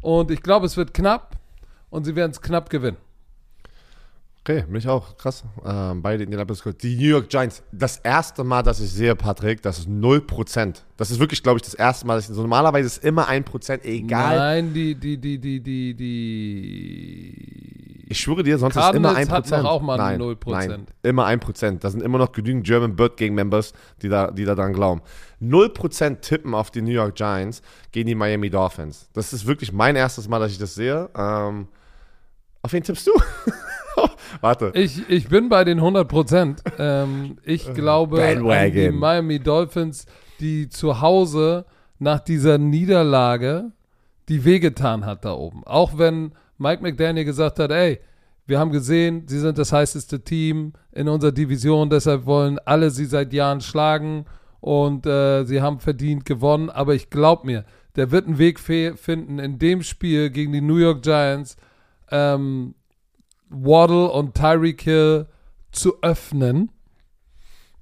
Und 0.01 0.31
ich 0.31 0.43
glaube, 0.43 0.67
es 0.67 0.77
wird 0.77 0.93
knapp 0.95 1.37
und 1.91 2.05
sie 2.05 2.17
werden 2.17 2.33
es 2.33 2.41
knapp 2.41 2.69
gewinnen. 2.71 2.97
Okay, 4.45 4.65
mich 4.69 4.89
auch. 4.89 5.17
Krass. 5.19 5.45
Ähm, 5.65 6.03
beide 6.03 6.25
Indianapolis 6.25 6.61
Colts. 6.65 6.79
Die 6.79 6.97
New 6.97 7.07
York 7.11 7.29
Giants. 7.29 7.63
Das 7.71 7.99
erste 7.99 8.43
Mal, 8.43 8.65
dass 8.65 8.81
ich 8.81 8.91
sehe, 8.91 9.15
Patrick, 9.15 9.63
das 9.63 9.79
ist 9.79 9.89
0%. 9.89 10.83
Das 10.97 11.13
ist 11.13 11.21
wirklich, 11.21 11.45
glaube 11.45 11.59
ich, 11.59 11.63
das 11.63 11.75
erste 11.75 12.09
Mal, 12.09 12.17
dass 12.17 12.29
ich 12.29 12.35
so 12.35 12.43
normalerweise 12.43 12.87
ist 12.89 13.05
immer 13.05 13.29
1%, 13.29 13.85
egal. 13.85 14.37
Nein, 14.37 14.75
die, 14.75 14.97
die, 14.97 15.17
die, 15.17 15.39
die, 15.39 15.61
die, 15.61 15.95
die. 15.95 17.82
Ich 18.13 18.21
schwöre 18.21 18.43
dir, 18.43 18.59
sonst 18.59 18.75
Cardinals 18.75 19.19
ist 19.19 19.29
immer 19.29 19.39
1%. 19.39 19.53
hat 19.53 19.63
noch 19.63 19.71
auch 19.71 19.81
mal 19.81 19.97
nein, 19.97 20.21
0%. 20.21 20.37
Nein, 20.47 20.87
immer 21.03 21.27
1%. 21.27 21.79
Da 21.79 21.89
sind 21.89 22.03
immer 22.03 22.19
noch 22.19 22.33
genügend 22.33 22.67
German 22.67 22.95
Bird 22.95 23.17
Gang 23.17 23.35
Members, 23.35 23.73
die 24.03 24.11
da, 24.11 24.31
die 24.31 24.45
da 24.45 24.55
dran 24.55 24.75
glauben. 24.75 25.01
0% 25.41 26.21
tippen 26.21 26.55
auf 26.55 26.71
die 26.71 26.83
New 26.83 26.91
York 26.91 27.15
Giants 27.15 27.63
gegen 27.91 28.07
die 28.09 28.15
Miami 28.15 28.51
Dolphins. 28.51 29.09
Das 29.15 29.33
ist 29.33 29.47
wirklich 29.47 29.73
mein 29.73 29.97
erstes 29.97 30.29
Mal, 30.29 30.41
dass 30.41 30.53
ich 30.53 30.59
das 30.59 30.75
sehe. 30.75 31.09
Ähm, 31.17 31.69
auf 32.61 32.73
wen 32.73 32.83
tippst 32.83 33.07
du? 33.07 33.13
Warte. 34.43 34.73
Ich, 34.75 35.09
ich 35.09 35.29
bin 35.29 35.49
bei 35.49 35.65
den 35.65 35.79
100 35.79 36.07
Prozent. 36.07 36.63
ähm, 36.79 37.39
ich 37.45 37.73
glaube, 37.75 38.71
die. 38.73 38.91
Miami 38.91 39.39
Dolphins, 39.39 40.05
die 40.39 40.69
zu 40.69 41.01
Hause 41.01 41.65
nach 41.99 42.21
dieser 42.21 42.59
Niederlage 42.59 43.73
die 44.29 44.45
wehgetan 44.45 45.05
hat 45.05 45.25
da 45.25 45.33
oben. 45.35 45.65
Auch 45.65 45.99
wenn 45.99 46.33
Mike 46.63 46.83
McDaniel 46.83 47.25
gesagt 47.25 47.59
hat, 47.59 47.71
ey, 47.71 47.99
wir 48.47 48.59
haben 48.59 48.71
gesehen, 48.71 49.25
sie 49.27 49.39
sind 49.39 49.59
das 49.59 49.73
heißeste 49.73 50.23
Team 50.23 50.73
in 50.93 51.09
unserer 51.09 51.33
Division, 51.33 51.91
deshalb 51.91 52.27
wollen 52.27 52.59
alle 52.65 52.91
sie 52.91 53.05
seit 53.05 53.33
Jahren 53.33 53.61
schlagen 53.61 54.25
und 54.61 55.07
äh, 55.07 55.45
sie 55.45 55.61
haben 55.61 55.81
verdient 55.81 56.25
gewonnen. 56.25 56.71
Aber 56.71 56.95
ich 56.95 57.11
glaube 57.11 57.47
mir, 57.47 57.65
der 57.97 58.11
wird 58.11 58.27
einen 58.27 58.39
Weg 58.39 58.59
finden 58.59 59.39
in 59.39 59.59
dem 59.59 59.83
Spiel 59.83 60.31
gegen 60.31 60.53
die 60.53 60.61
New 60.61 60.77
York 60.77 61.03
Giants, 61.03 61.57
ähm, 62.11 62.75
Waddle 63.49 64.11
und 64.11 64.35
Tyreek 64.35 64.83
Hill 64.83 65.27
zu 65.73 66.01
öffnen 66.03 66.71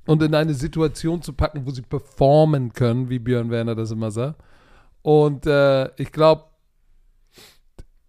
und 0.07 0.23
in 0.23 0.35
eine 0.35 0.55
Situation 0.55 1.23
zu 1.23 1.33
packen, 1.33 1.67
wo 1.67 1.71
sie 1.71 1.83
performen 1.83 2.73
können, 2.73 3.09
wie 3.09 3.19
Björn 3.19 3.51
Werner 3.51 3.75
das 3.75 3.91
immer 3.93 4.11
sagt. 4.11 4.43
Und 5.03 5.47
äh, 5.47 5.91
ich 5.97 6.13
glaube, 6.13 6.45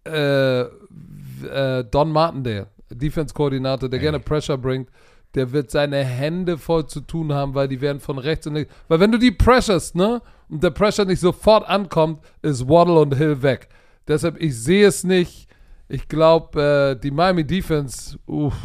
äh, 0.05 0.61
äh, 0.61 1.83
Don 1.89 2.11
Martindale, 2.11 2.67
Defense-Koordinator, 2.89 3.89
der 3.89 3.99
gerne 3.99 4.19
Pressure 4.19 4.57
bringt, 4.57 4.89
der 5.35 5.51
wird 5.51 5.71
seine 5.71 6.03
Hände 6.03 6.57
voll 6.57 6.85
zu 6.87 7.01
tun 7.01 7.33
haben, 7.33 7.53
weil 7.53 7.67
die 7.67 7.81
werden 7.81 7.99
von 7.99 8.17
rechts 8.17 8.47
und 8.47 8.55
links. 8.55 8.73
Weil 8.87 8.99
wenn 8.99 9.11
du 9.11 9.17
die 9.17 9.31
pressurst, 9.31 9.95
ne, 9.95 10.21
und 10.49 10.61
der 10.61 10.71
Pressure 10.71 11.05
nicht 11.05 11.21
sofort 11.21 11.67
ankommt, 11.67 12.21
ist 12.41 12.67
Waddle 12.67 12.99
und 12.99 13.15
Hill 13.15 13.41
weg. 13.41 13.69
Deshalb, 14.07 14.41
ich 14.41 14.57
sehe 14.57 14.87
es 14.87 15.03
nicht. 15.03 15.47
Ich 15.87 16.07
glaube, 16.07 16.95
äh, 16.97 16.99
die 16.99 17.11
Miami 17.11 17.45
Defense, 17.45 18.17
uff. 18.25 18.55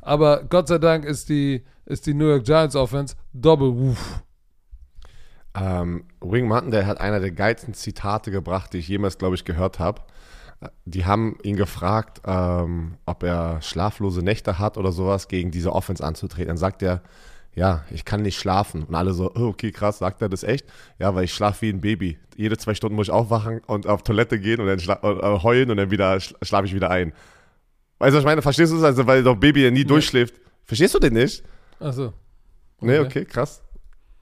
Aber 0.00 0.44
Gott 0.44 0.68
sei 0.68 0.78
Dank 0.78 1.04
ist 1.04 1.28
die, 1.28 1.64
ist 1.84 2.06
die 2.06 2.14
New 2.14 2.28
York 2.28 2.44
Giants 2.44 2.76
Offense 2.76 3.14
doppel, 3.32 3.68
uff. 3.68 4.22
Ähm, 5.54 6.04
Wing 6.20 6.48
Martindale 6.48 6.86
hat 6.86 7.00
einer 7.00 7.20
der 7.20 7.32
geilsten 7.32 7.74
Zitate 7.74 8.30
gebracht, 8.30 8.72
die 8.72 8.78
ich 8.78 8.88
jemals, 8.88 9.18
glaube 9.18 9.34
ich, 9.34 9.44
gehört 9.44 9.78
habe. 9.78 10.02
Die 10.84 11.06
haben 11.06 11.36
ihn 11.42 11.56
gefragt, 11.56 12.22
ähm, 12.26 12.96
ob 13.06 13.22
er 13.22 13.62
schlaflose 13.62 14.22
Nächte 14.22 14.58
hat 14.58 14.76
oder 14.76 14.90
sowas, 14.90 15.28
gegen 15.28 15.50
diese 15.50 15.72
Offense 15.72 16.02
anzutreten. 16.04 16.48
Dann 16.48 16.56
sagt 16.56 16.82
er, 16.82 17.02
ja, 17.54 17.84
ich 17.90 18.04
kann 18.04 18.22
nicht 18.22 18.38
schlafen. 18.38 18.82
Und 18.84 18.94
alle 18.94 19.12
so, 19.12 19.30
oh, 19.34 19.46
okay, 19.48 19.70
krass, 19.70 19.98
sagt 19.98 20.20
er 20.22 20.28
das 20.28 20.42
echt? 20.42 20.66
Ja, 20.98 21.14
weil 21.14 21.24
ich 21.24 21.32
schlafe 21.34 21.62
wie 21.62 21.70
ein 21.70 21.80
Baby. 21.80 22.18
Jede 22.36 22.56
zwei 22.56 22.74
Stunden 22.74 22.96
muss 22.96 23.08
ich 23.08 23.12
aufwachen 23.12 23.60
und 23.66 23.86
auf 23.86 24.02
Toilette 24.02 24.38
gehen 24.40 24.60
und 24.60 24.66
dann 24.66 24.80
schla 24.80 24.98
äh, 25.02 25.42
heulen 25.42 25.70
und 25.70 25.76
dann 25.76 25.90
wieder 25.90 26.14
schla- 26.16 26.44
schlafe 26.44 26.66
ich 26.66 26.74
wieder 26.74 26.90
ein. 26.90 27.12
Weißt 27.98 28.12
du, 28.12 28.16
was 28.16 28.22
ich 28.22 28.26
meine? 28.26 28.42
Verstehst 28.42 28.72
du 28.72 28.76
das? 28.76 28.84
Also, 28.84 29.06
weil 29.06 29.22
doch 29.22 29.36
Baby 29.36 29.64
ja 29.64 29.70
nie 29.70 29.84
durchschläft. 29.84 30.34
Verstehst 30.64 30.94
du 30.94 30.98
den 30.98 31.14
nicht? 31.14 31.42
Achso. 31.80 32.12
Nee, 32.80 32.98
okay, 32.98 33.24
krass. 33.24 33.62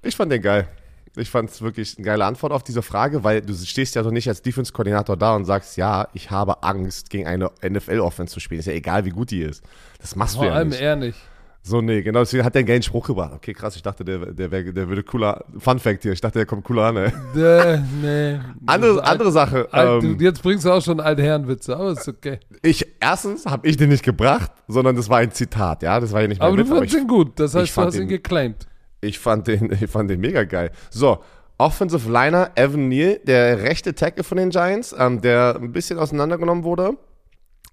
Ich 0.02 0.16
fand 0.16 0.32
den 0.32 0.40
geil. 0.40 0.68
Ich 1.16 1.30
fand 1.30 1.50
es 1.50 1.62
wirklich 1.62 1.96
eine 1.96 2.04
geile 2.04 2.24
Antwort 2.24 2.52
auf 2.52 2.62
diese 2.62 2.82
Frage, 2.82 3.24
weil 3.24 3.40
du 3.40 3.54
stehst 3.54 3.94
ja 3.94 4.02
doch 4.02 4.10
nicht 4.10 4.28
als 4.28 4.42
Defense-Koordinator 4.42 5.16
da 5.16 5.34
und 5.34 5.44
sagst, 5.46 5.76
ja, 5.76 6.08
ich 6.14 6.30
habe 6.30 6.62
Angst, 6.62 7.10
gegen 7.10 7.26
eine 7.26 7.50
NFL-Offense 7.66 8.34
zu 8.34 8.40
spielen. 8.40 8.60
Ist 8.60 8.66
ja 8.66 8.74
egal, 8.74 9.04
wie 9.04 9.10
gut 9.10 9.30
die 9.30 9.40
ist. 9.42 9.62
Das 10.00 10.14
machst 10.16 10.36
Vor 10.36 10.44
du 10.44 10.50
ja 10.50 10.56
allem 10.56 10.68
nicht. 10.68 10.80
er 10.80 10.96
nicht. 10.96 11.18
So, 11.62 11.80
nee, 11.80 12.02
genau. 12.02 12.20
Deswegen 12.20 12.44
hat 12.44 12.54
der 12.54 12.60
einen 12.60 12.68
geilen 12.68 12.82
Spruch 12.82 13.04
gebracht. 13.08 13.32
Okay, 13.34 13.52
krass, 13.52 13.74
ich 13.74 13.82
dachte, 13.82 14.04
der, 14.04 14.18
der, 14.32 14.52
wär, 14.52 14.72
der 14.72 14.88
würde 14.88 15.02
cooler. 15.02 15.44
Fun 15.58 15.80
Fact 15.80 16.02
hier, 16.04 16.12
ich 16.12 16.20
dachte, 16.20 16.38
der 16.38 16.46
kommt 16.46 16.62
cooler 16.62 16.84
an, 16.84 16.96
ey. 16.96 17.12
Däh, 17.34 17.78
nee. 18.02 18.38
Andere, 18.66 19.02
andere 19.02 19.32
Sache. 19.32 19.66
alt, 19.72 19.88
alt, 19.88 20.04
ähm, 20.04 20.16
du, 20.18 20.24
jetzt 20.24 20.42
bringst 20.44 20.64
du 20.64 20.70
auch 20.70 20.80
schon 20.80 21.00
Altherrenwitze, 21.00 21.76
aber 21.76 21.90
ist 21.90 22.06
okay. 22.06 22.38
ich, 22.62 22.86
erstens 23.00 23.46
habe 23.46 23.66
ich 23.66 23.76
den 23.76 23.88
nicht 23.88 24.04
gebracht, 24.04 24.52
sondern 24.68 24.94
das 24.94 25.08
war 25.08 25.18
ein 25.18 25.32
Zitat, 25.32 25.82
ja. 25.82 25.98
Das 25.98 26.12
war 26.12 26.20
ja 26.20 26.28
nicht 26.28 26.38
mein 26.40 26.46
Aber 26.48 26.56
du 26.56 26.62
Witz, 26.62 26.76
fandst 26.78 26.94
ich, 26.94 27.00
ihn 27.00 27.08
gut, 27.08 27.40
das 27.40 27.52
heißt, 27.54 27.76
du 27.76 27.80
hast 27.82 27.94
ihn 27.96 28.02
ihn- 28.02 28.08
geclaimed. 28.08 28.66
Ich 29.06 29.18
fand 29.18 29.46
den, 29.46 29.72
ich 29.80 29.90
fand 29.90 30.10
den 30.10 30.20
mega 30.20 30.44
geil. 30.44 30.70
So, 30.90 31.22
Offensive 31.58 32.10
Liner 32.10 32.50
Evan 32.54 32.88
Neal, 32.88 33.18
der 33.24 33.62
rechte 33.62 33.94
Tackle 33.94 34.24
von 34.24 34.36
den 34.36 34.50
Giants, 34.50 34.94
ähm, 34.98 35.22
der 35.22 35.56
ein 35.56 35.72
bisschen 35.72 35.98
auseinandergenommen 35.98 36.64
wurde, 36.64 36.98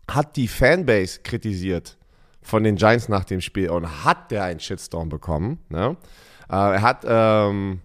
hat 0.10 0.36
die 0.38 0.48
Fanbase 0.48 1.20
kritisiert 1.24 1.98
von 2.42 2.64
den 2.64 2.76
Giants 2.76 3.10
nach 3.10 3.26
dem 3.26 3.42
Spiel 3.42 3.70
und 3.70 4.06
hat 4.06 4.32
der 4.32 4.44
einen 4.44 4.60
Shitstorm 4.60 5.10
bekommen. 5.10 5.60
Ne? 5.70 5.98
Äh, 6.50 6.56
er 6.56 6.82
hat 6.82 7.06
ähm, 7.06 7.82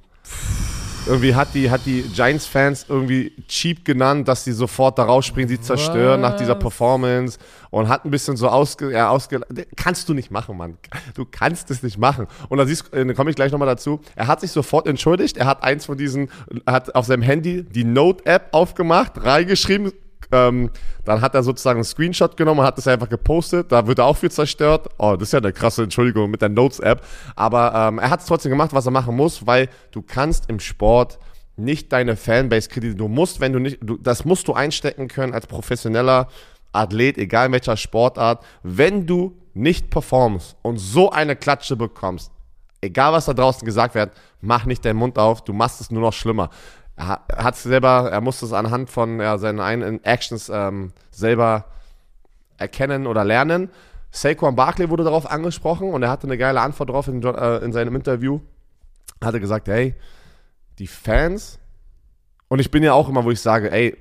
irgendwie 1.09 1.35
hat 1.35 1.55
die, 1.55 1.71
hat 1.71 1.87
die 1.87 2.03
Giants-Fans 2.03 2.87
irgendwie 2.89 3.33
cheap 3.49 3.85
genannt, 3.85 4.29
dass 4.29 4.45
sie 4.45 4.53
sofort 4.53 4.99
da 4.99 5.05
rausspringen, 5.05 5.49
sie 5.49 5.61
zerstören 5.61 6.21
nach 6.21 6.37
dieser 6.37 6.55
Was? 6.55 6.61
Performance 6.61 7.39
und 7.71 7.89
hat 7.89 8.05
ein 8.05 8.11
bisschen 8.11 8.37
so 8.37 8.49
ausge, 8.49 8.93
ja, 8.93 9.11
ausge 9.11 9.41
kannst 9.77 10.09
du 10.09 10.15
nicht 10.15 10.31
machen, 10.31 10.57
Mann. 10.57 10.79
Du 11.15 11.25
kannst 11.25 11.71
es 11.71 11.83
nicht 11.83 11.99
machen. 11.99 12.27
Und 12.49 12.59
dann 12.59 12.69
siehst, 12.69 12.93
äh, 12.93 13.05
dann 13.05 13.15
komme 13.15 13.31
ich 13.31 13.37
gleich 13.37 13.53
nochmal 13.53 13.69
dazu. 13.69 14.01
Er 14.15 14.27
hat 14.27 14.41
sich 14.41 14.53
sofort 14.53 14.87
entschuldigt. 14.87 15.37
Er 15.37 15.47
hat 15.47 15.63
eins 15.63 15.87
von 15.87 15.97
diesen, 15.97 16.31
hat 16.67 16.95
auf 16.95 17.07
seinem 17.07 17.23
Handy 17.23 17.65
die 17.65 17.85
Note-App 17.85 18.49
aufgemacht, 18.53 19.13
reingeschrieben, 19.17 19.93
ähm, 20.33 20.71
dann 21.05 21.21
hat 21.21 21.35
er 21.35 21.43
sozusagen 21.43 21.79
einen 21.79 21.85
Screenshot 21.85 22.37
genommen 22.37 22.61
und 22.61 22.67
hat 22.67 22.79
das 22.79 22.87
einfach 22.87 23.09
gepostet. 23.09 23.73
Da 23.73 23.87
wird 23.87 23.99
er 23.99 24.07
auch 24.07 24.17
viel 24.17 24.31
zerstört. 24.31 24.89
Oh, 24.99 25.17
das 25.19 25.29
ist 25.29 25.33
ja 25.33 25.39
eine 25.39 25.53
krasse 25.53 25.83
Entschuldigung 25.83 26.31
mit 26.31 26.43
der 26.43 26.49
Notes-App. 26.49 27.05
Aber 27.37 27.73
ähm, 27.75 27.99
er 27.99 28.11
hat 28.11 28.21
es 28.21 28.27
trotzdem 28.27 28.51
gemacht, 28.51 28.73
was 28.73 28.87
er 28.87 28.93
machen 28.93 29.17
muss, 29.17 29.47
weil 29.47 29.69
du 29.91 30.03
kannst 30.03 30.49
im 30.51 30.61
Sport 30.61 31.19
nicht 31.57 31.93
deine 31.93 32.17
Fanbase 32.17 32.69
kritisieren. 32.69 32.99
Du 32.99 33.09
musst, 33.09 33.41
wenn 33.41 33.53
du 33.53 33.59
nicht, 33.59 33.79
du, 33.81 33.97
das 33.97 34.25
musst 34.25 34.49
du 34.49 34.55
einstecken 34.55 35.09
können 35.09 35.35
als 35.35 35.47
professioneller 35.47 36.29
Athlet, 36.73 37.19
egal 37.19 37.47
in 37.47 37.53
welcher 37.53 37.77
Sportart. 37.77 38.45
Wenn 38.63 39.07
du 39.07 39.37
nicht 39.55 39.91
performst 39.91 40.57
und 40.63 40.79
so 40.79 41.11
eine 41.11 41.35
Klatsche 41.35 41.75
bekommst, 41.75 42.31
egal 42.81 43.13
was 43.13 43.27
da 43.27 43.35
draußen 43.35 43.65
gesagt 43.65 43.95
wird, 43.95 44.13
mach 44.41 44.67
nicht 44.67 44.85
deinen 44.85 44.97
Mund 44.99 45.19
auf, 45.19 45.43
du 45.43 45.53
machst 45.53 45.81
es 45.81 45.91
nur 45.91 46.03
noch 46.03 46.13
schlimmer. 46.13 46.51
Er 46.99 47.07
ha- 47.07 47.21
hat 47.37 47.57
selber, 47.57 48.11
er 48.11 48.21
musste 48.21 48.45
es 48.45 48.53
anhand 48.53 48.91
von 48.91 49.21
ja, 49.21 49.39
seinen 49.39 49.61
eigenen 49.61 50.03
Actions 50.05 50.51
ähm, 50.53 50.93
selber 51.13 51.67
erkennen 52.57 53.07
oder 53.07 53.25
lernen. 53.25 53.71
Saquon 54.11 54.57
Barkley 54.57 54.91
wurde 54.91 55.05
darauf 55.05 55.31
angesprochen 55.31 55.91
und 55.93 56.03
er 56.03 56.11
hatte 56.11 56.27
eine 56.27 56.37
geile 56.37 56.61
Antwort 56.61 56.89
darauf 56.89 57.07
in, 57.07 57.23
äh, 57.23 57.59
in 57.59 57.73
seinem 57.73 57.95
Interview. 57.95 58.41
Hat 59.23 59.33
er 59.35 59.41
gesagt, 59.41 59.69
hey, 59.69 59.95
die 60.79 60.87
Fans, 60.89 61.59
und 62.49 62.59
ich 62.59 62.71
bin 62.71 62.83
ja 62.83 62.95
auch 62.95 63.09
immer, 63.09 63.25
wo 63.25 63.31
ich 63.31 63.41
sage, 63.41 63.71
ey, 63.71 63.97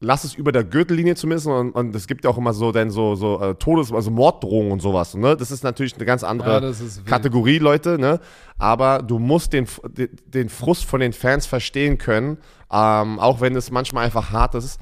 lass 0.00 0.24
es 0.24 0.34
über 0.34 0.50
der 0.50 0.64
Gürtellinie 0.64 1.14
zumindest 1.14 1.46
und, 1.46 1.72
und 1.72 1.94
es 1.94 2.06
gibt 2.06 2.24
ja 2.24 2.30
auch 2.30 2.38
immer 2.38 2.54
so 2.54 2.72
dann 2.72 2.90
so, 2.90 3.14
so 3.14 3.40
äh, 3.40 3.54
Todes-, 3.54 3.92
also 3.92 4.10
Morddrohungen 4.10 4.72
und 4.72 4.80
sowas. 4.80 5.14
Ne? 5.14 5.36
Das 5.36 5.50
ist 5.50 5.62
natürlich 5.62 5.94
eine 5.94 6.06
ganz 6.06 6.24
andere 6.24 6.72
Ja. 6.72 7.02
Kategorie, 7.04 7.58
Leute. 7.58 7.98
Ne? 7.98 8.18
Aber 8.58 9.02
du 9.02 9.18
musst 9.18 9.52
den, 9.52 9.66
den, 9.88 10.08
den 10.26 10.48
Frust 10.48 10.86
von 10.86 11.00
den 11.00 11.12
Fans 11.12 11.46
verstehen 11.46 11.98
können, 11.98 12.38
ähm, 12.72 13.18
auch 13.20 13.40
wenn 13.42 13.54
es 13.54 13.70
manchmal 13.70 14.06
einfach 14.06 14.32
hart 14.32 14.54
ist. 14.54 14.80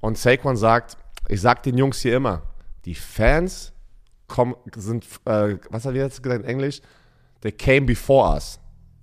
Und 0.00 0.18
Saquon 0.18 0.56
sagt, 0.56 0.96
ich 1.28 1.40
sag 1.40 1.62
den 1.62 1.78
Jungs 1.78 2.00
hier 2.00 2.16
immer, 2.16 2.42
die 2.84 2.94
Fans 2.94 3.72
kommen, 4.26 4.56
sind, 4.74 5.04
äh, 5.26 5.56
was 5.70 5.84
hat 5.84 5.94
er 5.94 6.02
jetzt 6.02 6.22
gesagt 6.22 6.42
in 6.42 6.48
Englisch? 6.48 6.80
They 7.42 7.52
came 7.52 7.82
before 7.82 8.34
us. 8.34 8.58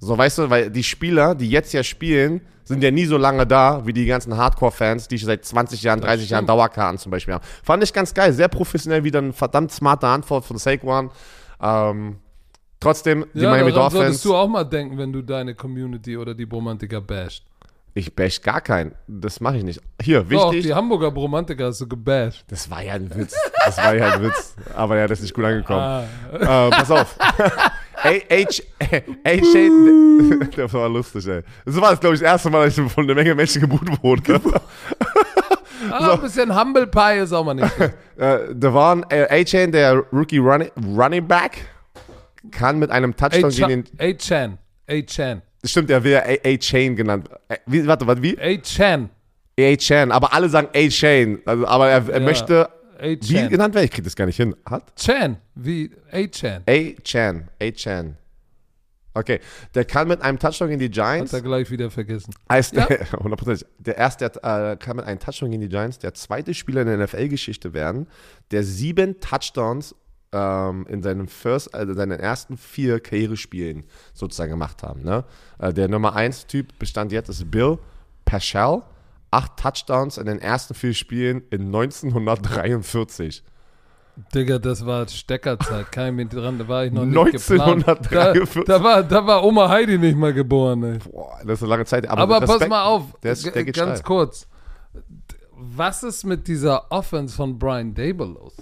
So, 0.06 0.18
weißt 0.18 0.38
du, 0.39 0.49
weil 0.49 0.70
die 0.70 0.84
Spieler, 0.84 1.34
die 1.36 1.49
jetzt 1.49 1.74
ja 1.74 1.84
spielen, 1.84 2.41
sind 2.66 2.84
ja 2.84 2.91
nie 2.91 3.06
so 3.06 3.18
lange 3.18 3.45
da, 3.45 3.86
wie 3.86 3.93
die 3.93 4.06
ganzen 4.06 4.36
Hardcore-Fans, 4.38 5.08
die 5.08 5.18
seit 5.18 5.43
20 5.45 5.82
Jahren, 5.84 6.01
30 6.01 6.30
Jahren. 6.30 6.45
Dauerkarten 6.45 6.97
zum 6.97 7.12
Beispiel 7.12 7.34
haben. 7.34 7.43
Fand 7.64 7.84
ich 7.84 7.91
ganz 7.93 8.14
geil, 8.14 8.32
sehr 8.34 8.47
professionell, 8.47 9.04
wieder 9.04 9.20
eine 9.20 9.34
verdammt 9.34 9.72
smarte 9.72 10.08
Antwort 10.08 10.45
von 10.45 10.58
Saquon. 10.58 11.10
Ähm, 11.62 12.18
trotzdem, 12.80 13.26
die 13.34 13.39
ja, 13.41 13.49
Miami 13.49 13.72
Dolphins, 13.72 13.93
solltest 13.93 14.26
du 14.26 14.36
auch 14.36 14.47
mal 14.47 14.64
denken, 14.64 14.97
wenn 14.97 15.12
du 15.12 15.22
deine 15.22 15.56
Community 15.56 16.18
oder 16.18 16.34
die 16.34 16.45
Bromantiker 16.45 17.01
basht. 17.01 17.43
ich 17.93 18.14
bash 18.16 18.41
gar 18.41 18.62
keinen. 18.62 18.93
Das 19.08 19.39
mache 19.39 19.58
ich 19.58 19.64
nicht. 19.64 19.82
Hier, 20.01 20.24
Doch, 20.24 20.30
wichtig. 20.51 20.64
die 20.64 20.74
Hamburger 20.74 21.12
Bromantiker 21.12 21.68
hast 21.68 21.82
du 21.82 21.88
gebasht. 21.88 22.43
das 22.47 22.70
war 22.70 22.82
ja 22.82 22.93
ein 22.93 23.14
Witz. 23.16 23.36
Das 23.66 23.78
war 23.78 23.93
ja 23.95 24.14
ein 24.14 24.24
Witz. 24.24 24.56
Aber 24.76 24.97
ja, 24.97 25.08
das 25.08 25.20
ist 25.20 25.24
nicht 25.24 25.34
gut 25.34 25.45
angekommen. 25.45 25.80
Ah, 25.80 26.04
Äh, 26.34 26.70
pass 26.72 26.91
auf. 26.91 27.18
H, 28.04 28.10
H, 28.30 28.62
H, 29.26 30.49
das 30.56 30.74
war 30.74 30.89
lustig, 30.89 31.26
ey. 31.28 31.41
Das 31.66 31.80
war, 31.80 31.95
glaube 31.95 32.16
ich, 32.16 32.22
das 32.22 32.32
erste 32.32 32.49
Mal, 32.49 32.66
dass 32.66 32.78
ich 32.78 32.91
von 32.91 33.06
einer 33.06 33.16
Menge 33.16 33.34
Menschen 33.34 33.62
geboot 33.62 34.04
wurde. 34.04 34.41
ah, 35.91 36.14
ein 36.14 36.22
bisschen 36.22 36.54
Humble 36.60 36.88
Pie 36.88 37.20
ist 37.24 37.32
auch 37.32 37.45
mal 37.45 37.54
nicht. 37.54 37.72
äh, 38.18 38.54
Devon 38.54 39.06
äh, 39.10 39.41
A-Chain, 39.41 39.72
der 39.72 40.04
Rookie 40.12 40.38
Running, 40.39 40.70
Running 40.95 41.26
Back, 41.28 41.66
kann 42.51 42.78
mit 42.80 42.91
einem 42.91 43.16
Touchdown 43.16 43.49
gegen 43.49 43.84
den. 43.86 43.99
A-Chan. 43.99 44.58
A-Chan. 44.89 45.41
Stimmt, 45.64 45.89
er 45.89 46.04
wird 46.04 46.24
A-Chain 46.45 46.95
genannt. 46.97 47.30
Äh, 47.47 47.58
Wie, 47.66 47.88
warte, 47.88 48.06
warte, 48.06 48.22
wie? 48.22 48.38
A-Chan. 48.38 49.10
A-Chain, 49.58 50.12
aber 50.12 50.34
alle 50.34 50.49
sagen 50.49 50.68
A-Chain. 50.76 51.39
Also, 51.45 51.68
aber 51.68 51.89
er, 51.89 52.10
er 52.10 52.20
Ja. 52.20 52.26
möchte. 52.26 52.70
Wie 53.00 53.50
genannt 53.50 53.76
werden? 53.76 53.86
Ich 53.86 53.91
krieg 53.91 54.04
das 54.04 54.16
gar 54.16 54.26
nicht 54.26 54.38
hin. 54.38 54.56
Hat? 54.66 54.96
Chan. 54.96 55.38
Wie 55.56 55.91
A-Chan. 56.12 56.64
A-Chan. 56.68 57.50
A-Chan. 57.62 58.18
Okay, 59.16 59.39
der 59.76 59.86
kann 59.86 60.08
mit 60.08 60.22
einem 60.22 60.39
Touchdown 60.39 60.70
gegen 60.70 60.80
die 60.80 60.89
Giants. 60.89 61.32
Hat 61.32 61.39
er 61.39 61.44
gleich 61.44 61.70
wieder 61.70 61.91
vergessen. 61.91 62.34
Als 62.48 62.72
Ja. 62.72 62.86
der, 62.88 63.06
100%. 63.06 63.66
Der 63.78 63.98
erste 63.98 64.30
der, 64.30 64.72
äh, 64.72 64.78
kann 64.78 64.96
mit 64.96 65.06
einem 65.06 65.20
Touchdown 65.20 65.52
gegen 65.52 65.62
die 65.62 65.70
Giants 65.70 66.00
der 66.00 66.14
zweite 66.16 66.54
Spieler 66.54 66.82
in 66.82 66.88
der 66.88 66.98
NFL-Geschichte 66.98 67.74
werden, 67.74 68.08
der 68.50 68.64
sieben 68.64 69.20
Touchdowns 69.20 69.96
ähm, 70.32 70.88
in 70.89 71.04
seinen 71.04 71.28
First, 71.28 71.76
also 71.76 71.94
seinen 71.94 72.20
ersten 72.20 72.58
vier 72.58 73.00
Karrierespielen 73.00 73.84
sozusagen 74.14 74.50
gemacht 74.50 74.82
haben. 74.82 75.04
Ne? 75.04 75.24
Äh, 75.60 75.74
der 75.74 75.88
Nummer 75.89 76.16
1 76.16 76.48
Typ 76.48 76.78
bestand 76.80 77.12
jetzt 77.12 77.30
ist 77.30 77.50
Bill 77.52 77.78
Paschal. 78.26 78.82
Acht 79.34 79.58
Touchdowns 79.58 80.20
in 80.20 80.28
den 80.28 80.38
ersten 80.38 80.76
vier 80.76 80.94
Spielen 80.94 81.42
in 81.50 81.66
1943. 81.66 83.44
Digga, 84.36 84.60
das 84.60 84.86
war 84.86 85.08
Steckerzeit. 85.08 85.92
Kein 85.92 86.16
mit 86.16 86.32
dran, 86.32 86.60
da 86.60 86.68
war 86.68 86.86
ich 86.86 86.92
noch 86.92 87.04
nicht 87.04 87.16
geplant. 87.32 87.88
1943. 87.88 88.64
Da, 88.66 88.78
da, 88.78 88.84
war, 88.84 89.04
da 89.04 89.26
war 89.26 89.44
Oma 89.44 89.70
Heidi 89.70 89.98
nicht 89.98 90.16
mal 90.16 90.34
geboren, 90.34 90.84
ey. 90.84 91.00
Boah, 91.00 91.40
das 91.44 91.54
ist 91.54 91.64
eine 91.64 91.70
lange 91.72 91.86
Zeit. 91.86 92.08
Aber, 92.08 92.22
Aber 92.22 92.40
pass 92.42 92.50
Respekt, 92.52 92.70
mal 92.70 92.84
auf, 92.84 93.06
Der 93.24 93.32
ist, 93.32 93.44
der 93.44 93.64
geht 93.64 93.76
ganz 93.76 94.00
steil. 94.00 94.04
kurz. 94.04 94.48
Was 95.54 96.04
ist 96.04 96.26
mit 96.26 96.48
dieser 96.48 96.92
Offense 96.92 97.36
von 97.36 97.58
Brian 97.58 97.96
Dable 97.96 98.28
los? 98.28 98.54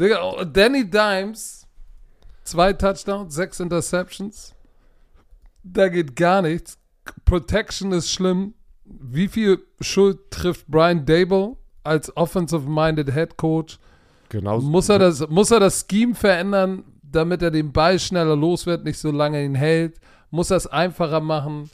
Digga, 0.00 0.24
oh, 0.24 0.42
Danny 0.44 0.90
Dimes, 0.90 1.68
zwei 2.42 2.72
Touchdowns, 2.72 3.32
sechs 3.32 3.60
Interceptions. 3.60 4.54
Da 5.62 5.88
geht 5.88 6.16
gar 6.16 6.42
nichts. 6.42 6.78
Protection 7.24 7.92
ist 7.92 8.10
schlimm. 8.10 8.54
Wie 8.84 9.28
viel 9.28 9.60
Schuld 9.80 10.30
trifft 10.30 10.66
Brian 10.68 11.06
Dable 11.06 11.56
als 11.82 12.14
offensive-minded 12.16 13.12
Head 13.12 13.36
Coach? 13.36 13.78
Genau 14.28 14.60
Muss 14.60 14.88
er, 14.88 14.98
das, 14.98 15.28
muss 15.28 15.50
er 15.50 15.60
das 15.60 15.86
Scheme 15.90 16.14
verändern, 16.14 16.84
damit 17.02 17.42
er 17.42 17.50
den 17.50 17.72
Ball 17.72 17.98
schneller 17.98 18.36
los 18.36 18.66
wird, 18.66 18.84
nicht 18.84 18.98
so 18.98 19.10
lange 19.10 19.44
ihn 19.44 19.54
hält? 19.54 20.00
Muss 20.30 20.50
er 20.50 20.56
es 20.56 20.66
einfacher 20.66 21.20
machen? 21.20 21.70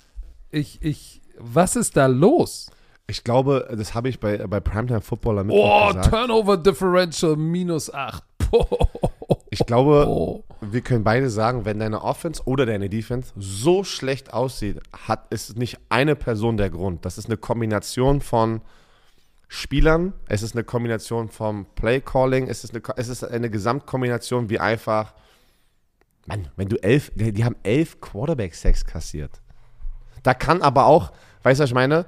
Ich, 0.50 0.82
ich, 0.82 1.22
was 1.38 1.76
ist 1.76 1.96
da 1.96 2.06
los? 2.06 2.70
Ich 3.06 3.24
glaube, 3.24 3.68
das 3.76 3.94
habe 3.94 4.08
ich 4.08 4.20
bei, 4.20 4.36
bei 4.46 4.60
Primetime 4.60 5.00
Footballer 5.00 5.42
mit 5.42 5.56
Oh, 5.56 5.88
gesagt. 5.88 6.10
Turnover 6.10 6.56
Differential 6.56 7.36
minus 7.36 7.92
8. 7.92 8.22
Ich 9.50 9.66
glaube, 9.66 10.06
Oh. 10.08 10.44
wir 10.60 10.80
können 10.80 11.02
beide 11.04 11.28
sagen, 11.28 11.64
wenn 11.64 11.80
deine 11.80 12.02
Offense 12.02 12.42
oder 12.44 12.66
deine 12.66 12.88
Defense 12.88 13.32
so 13.36 13.82
schlecht 13.82 14.32
aussieht, 14.32 14.80
hat 15.06 15.32
ist 15.32 15.58
nicht 15.58 15.78
eine 15.88 16.14
Person 16.14 16.56
der 16.56 16.70
Grund. 16.70 17.04
Das 17.04 17.18
ist 17.18 17.26
eine 17.26 17.36
Kombination 17.36 18.20
von 18.20 18.60
Spielern, 19.48 20.12
es 20.28 20.42
ist 20.42 20.54
eine 20.54 20.62
Kombination 20.62 21.28
vom 21.28 21.66
Play 21.74 22.00
Calling, 22.00 22.46
es 22.46 22.62
ist 22.62 22.72
eine, 22.72 22.82
es 22.96 23.08
ist 23.08 23.24
eine 23.24 23.50
Gesamtkombination 23.50 24.48
wie 24.48 24.60
einfach, 24.60 25.12
Mann, 26.26 26.48
wenn 26.54 26.68
du 26.68 26.76
elf, 26.76 27.10
die, 27.16 27.32
die 27.32 27.44
haben 27.44 27.56
elf 27.64 28.00
Quarterback-Sacks 28.00 28.84
kassiert. 28.84 29.40
Da 30.22 30.34
kann 30.34 30.62
aber 30.62 30.86
auch, 30.86 31.10
weißt 31.42 31.58
du, 31.58 31.62
was 31.64 31.70
ich 31.70 31.74
meine? 31.74 32.06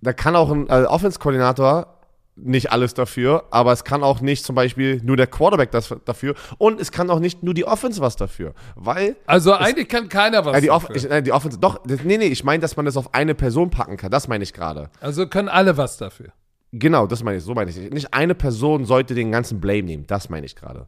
Da 0.00 0.12
kann 0.12 0.34
auch 0.34 0.50
ein 0.50 0.68
äh, 0.68 0.84
Offense-Koordinator 0.86 2.00
nicht 2.34 2.72
alles 2.72 2.94
dafür, 2.94 3.44
aber 3.50 3.72
es 3.72 3.84
kann 3.84 4.02
auch 4.02 4.20
nicht 4.20 4.44
zum 4.44 4.54
Beispiel 4.54 5.00
nur 5.04 5.16
der 5.16 5.26
Quarterback 5.26 5.70
das 5.70 5.94
dafür 6.04 6.34
und 6.58 6.80
es 6.80 6.90
kann 6.90 7.10
auch 7.10 7.18
nicht 7.18 7.42
nur 7.42 7.52
die 7.52 7.66
Offense 7.66 8.00
was 8.00 8.16
dafür, 8.16 8.54
weil 8.74 9.16
Also 9.26 9.52
eigentlich 9.52 9.88
kann 9.88 10.08
keiner 10.08 10.44
was 10.44 10.56
äh, 10.56 10.60
die, 10.62 10.70
Off 10.70 10.86
dafür. 10.86 10.96
ich, 10.96 11.10
äh, 11.10 11.22
die 11.22 11.32
Offense, 11.32 11.58
doch, 11.58 11.78
das, 11.84 12.04
nee, 12.04 12.16
nee, 12.16 12.26
ich 12.26 12.42
meine, 12.42 12.60
dass 12.60 12.76
man 12.76 12.86
das 12.86 12.96
auf 12.96 13.12
eine 13.14 13.34
Person 13.34 13.70
packen 13.70 13.96
kann, 13.96 14.10
das 14.10 14.28
meine 14.28 14.44
ich 14.44 14.52
gerade. 14.54 14.90
Also 15.00 15.26
können 15.26 15.48
alle 15.48 15.76
was 15.76 15.98
dafür. 15.98 16.32
Genau, 16.72 17.06
das 17.06 17.22
meine 17.22 17.36
ich, 17.36 17.44
so 17.44 17.52
meine 17.52 17.70
ich. 17.70 17.76
Nicht 17.90 18.14
eine 18.14 18.34
Person 18.34 18.86
sollte 18.86 19.14
den 19.14 19.30
ganzen 19.30 19.60
Blame 19.60 19.82
nehmen, 19.82 20.06
das 20.06 20.30
meine 20.30 20.46
ich 20.46 20.56
gerade. 20.56 20.86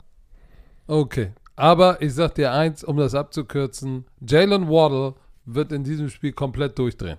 Okay. 0.86 1.32
Aber 1.56 2.00
ich 2.02 2.14
sag 2.14 2.34
dir 2.36 2.52
eins, 2.52 2.82
um 2.82 2.96
das 2.96 3.14
abzukürzen: 3.14 4.06
Jalen 4.26 4.68
Waddle 4.68 5.14
wird 5.44 5.72
in 5.72 5.84
diesem 5.84 6.08
Spiel 6.08 6.32
komplett 6.32 6.78
durchdrehen. 6.78 7.18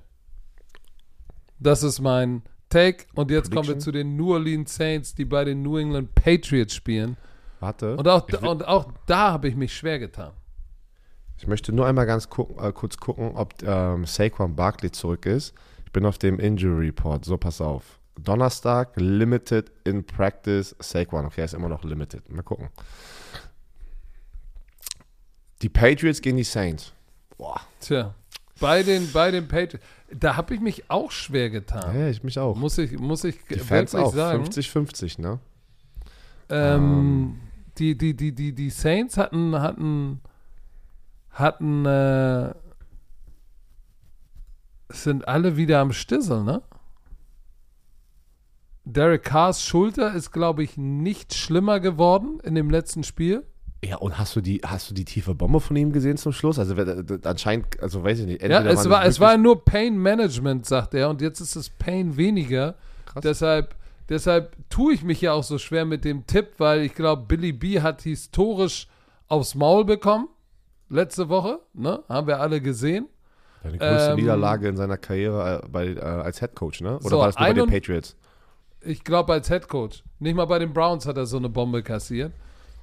Das 1.59 1.83
ist 1.83 2.01
mein 2.01 2.41
Take. 2.69 3.05
Und 3.13 3.31
jetzt 3.31 3.51
kommen 3.51 3.67
wir 3.67 3.79
zu 3.79 3.91
den 3.91 4.15
New 4.15 4.33
Orleans 4.33 4.75
Saints, 4.75 5.13
die 5.15 5.25
bei 5.25 5.43
den 5.45 5.61
New 5.61 5.77
England 5.77 6.13
Patriots 6.15 6.73
spielen. 6.73 7.17
Warte. 7.59 7.95
Und 7.95 8.07
auch, 8.07 8.27
will- 8.27 8.47
und 8.47 8.67
auch 8.67 8.91
da 9.05 9.31
habe 9.31 9.47
ich 9.47 9.55
mich 9.55 9.75
schwer 9.75 9.99
getan. 9.99 10.31
ich 11.37 11.47
möchte 11.47 11.71
nur 11.73 11.85
einmal 11.87 12.05
ganz 12.05 12.29
gucken, 12.29 12.57
äh, 12.63 12.71
kurz 12.71 12.97
gucken, 12.97 13.31
ob 13.35 13.53
ähm, 13.63 14.05
Saquon 14.05 14.55
Barkley 14.55 14.91
zurück 14.91 15.25
ist. 15.25 15.53
Ich 15.85 15.91
bin 15.91 16.05
auf 16.05 16.17
dem 16.17 16.39
Injury 16.39 16.87
Report, 16.87 17.23
so 17.23 17.37
pass 17.37 17.61
auf. 17.61 17.99
Donnerstag, 18.19 18.93
limited 18.95 19.71
in 19.83 20.05
practice, 20.05 20.75
Saquon. 20.79 21.25
Okay, 21.25 21.41
er 21.41 21.45
ist 21.45 21.53
immer 21.53 21.69
noch 21.69 21.83
limited. 21.83 22.29
Mal 22.29 22.43
gucken. 22.43 22.69
Die 25.61 25.69
Patriots 25.69 26.21
gegen 26.21 26.37
die 26.37 26.43
Saints. 26.43 26.93
Boah. 27.37 27.59
Tja, 27.79 28.13
bei 28.59 28.83
den, 28.83 29.11
bei 29.11 29.31
den 29.31 29.47
Patriots, 29.47 29.85
da 30.11 30.35
habe 30.37 30.53
ich 30.53 30.61
mich 30.61 30.89
auch 30.89 31.11
schwer 31.11 31.49
getan. 31.49 31.97
Ja, 31.97 32.07
ich 32.07 32.23
mich 32.23 32.39
auch. 32.39 32.55
Muss 32.55 32.77
ich, 32.77 32.97
muss 32.97 33.23
ich 33.23 33.37
Die 33.49 33.59
Fans 33.59 33.93
auch. 33.95 34.13
sagen. 34.13 34.43
50-50, 34.45 35.21
ne? 35.21 35.39
Ähm, 36.49 37.39
die, 37.77 37.97
die, 37.97 38.15
die, 38.15 38.31
die, 38.33 38.53
die 38.53 38.69
Saints 38.69 39.17
hatten, 39.17 39.59
hatten, 39.59 40.21
hatten, 41.31 41.85
äh, 41.85 42.53
sind 44.89 45.27
alle 45.27 45.57
wieder 45.57 45.79
am 45.79 45.91
Stissel, 45.91 46.43
ne? 46.43 46.61
Derek 48.85 49.23
Carrs 49.23 49.63
Schulter 49.63 50.13
ist, 50.13 50.31
glaube 50.31 50.63
ich, 50.63 50.77
nicht 50.77 51.33
schlimmer 51.33 51.79
geworden 51.79 52.39
in 52.43 52.53
dem 52.53 52.69
letzten 52.69 53.03
Spiel. 53.03 53.43
Ja, 53.85 53.97
und 53.97 54.17
hast 54.17 54.35
du 54.35 54.41
die, 54.41 54.61
hast 54.65 54.89
du 54.89 54.95
die 54.95 55.05
tiefe 55.05 55.35
Bombe 55.35 55.59
von 55.59 55.75
ihm 55.75 55.91
gesehen 55.91 56.17
zum 56.17 56.31
Schluss? 56.31 56.57
Also 56.57 56.75
anscheinend, 57.23 57.79
also 57.81 58.03
weiß 58.03 58.19
ich 58.19 58.25
nicht. 58.25 58.41
Ja, 58.41 58.63
es 58.63 58.89
war, 58.89 59.05
es 59.05 59.19
war 59.19 59.37
nur 59.37 59.63
Pain 59.63 59.97
Management, 59.97 60.65
sagt 60.65 60.95
er, 60.95 61.09
und 61.09 61.21
jetzt 61.21 61.39
ist 61.39 61.55
es 61.55 61.69
Pain 61.69 62.17
weniger. 62.17 62.75
Krass. 63.05 63.21
Deshalb, 63.21 63.75
deshalb 64.09 64.55
tue 64.69 64.93
ich 64.93 65.03
mich 65.03 65.21
ja 65.21 65.33
auch 65.33 65.43
so 65.43 65.59
schwer 65.59 65.85
mit 65.85 66.03
dem 66.03 66.25
Tipp, 66.25 66.53
weil 66.57 66.81
ich 66.81 66.95
glaube, 66.95 67.25
Billy 67.27 67.51
B 67.51 67.81
hat 67.81 68.01
historisch 68.01 68.87
aufs 69.27 69.53
Maul 69.53 69.85
bekommen. 69.85 70.29
Letzte 70.89 71.29
Woche, 71.29 71.59
ne? 71.73 72.03
Haben 72.09 72.27
wir 72.27 72.39
alle 72.39 72.61
gesehen. 72.61 73.07
Seine 73.63 73.77
größte 73.77 74.11
ähm, 74.11 74.15
Niederlage 74.17 74.67
in 74.67 74.77
seiner 74.77 74.97
Karriere 74.97 75.61
äh, 75.63 75.67
bei, 75.67 75.87
äh, 75.87 75.99
als 75.99 76.39
Head 76.39 76.55
Coach, 76.55 76.81
ne? 76.81 76.97
Oder 76.99 77.09
So, 77.09 77.17
war 77.19 77.27
das 77.27 77.37
nur 77.37 77.47
bei 77.47 77.53
den 77.53 77.69
Patriots? 77.69 78.15
Ich 78.81 79.03
glaube, 79.03 79.33
als 79.33 79.47
Head 79.47 79.67
Coach. 79.67 80.03
Nicht 80.19 80.35
mal 80.35 80.45
bei 80.45 80.59
den 80.59 80.73
Browns 80.73 81.05
hat 81.05 81.17
er 81.17 81.25
so 81.25 81.37
eine 81.37 81.49
Bombe 81.49 81.83
kassiert. 81.83 82.31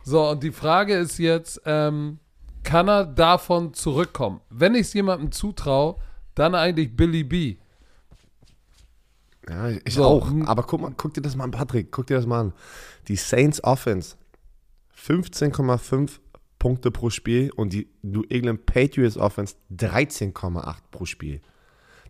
So, 0.05 0.30
und 0.30 0.42
die 0.42 0.53
Frage 0.53 0.94
ist 0.94 1.18
jetzt, 1.18 1.61
ähm, 1.64 2.18
kann 2.62 2.88
er 2.88 3.05
davon 3.05 3.74
zurückkommen? 3.74 4.40
Wenn 4.50 4.74
ich 4.74 4.82
es 4.82 4.92
jemandem 4.94 5.32
zutraue, 5.32 5.96
dann 6.34 6.55
eigentlich 6.55 6.96
Billy 6.96 7.24
B. 7.24 7.57
Ja, 9.48 9.68
ich 9.68 9.94
So, 9.94 10.05
auch. 10.05 10.30
Aber 10.46 10.62
guck 10.62 10.80
mal, 10.80 10.92
guck 10.96 11.14
dir 11.14 11.20
das 11.20 11.36
mal 11.36 11.44
an, 11.44 11.50
Patrick. 11.50 11.90
Guck 11.90 12.07
dir 12.07 12.16
das 12.16 12.26
mal 12.26 12.40
an. 12.40 12.53
Die 13.09 13.16
Saints 13.16 13.62
Offense 13.64 14.16
15,5 14.96 16.20
Punkte 16.59 16.92
pro 16.92 17.11
Spiel 17.11 17.50
und 17.57 17.72
die 17.72 17.88
New 18.03 18.22
England 18.28 18.66
Patriots 18.66 19.16
Offense 19.16 19.57
13,8 19.72 20.76
pro 20.92 21.05
Spiel. 21.05 21.40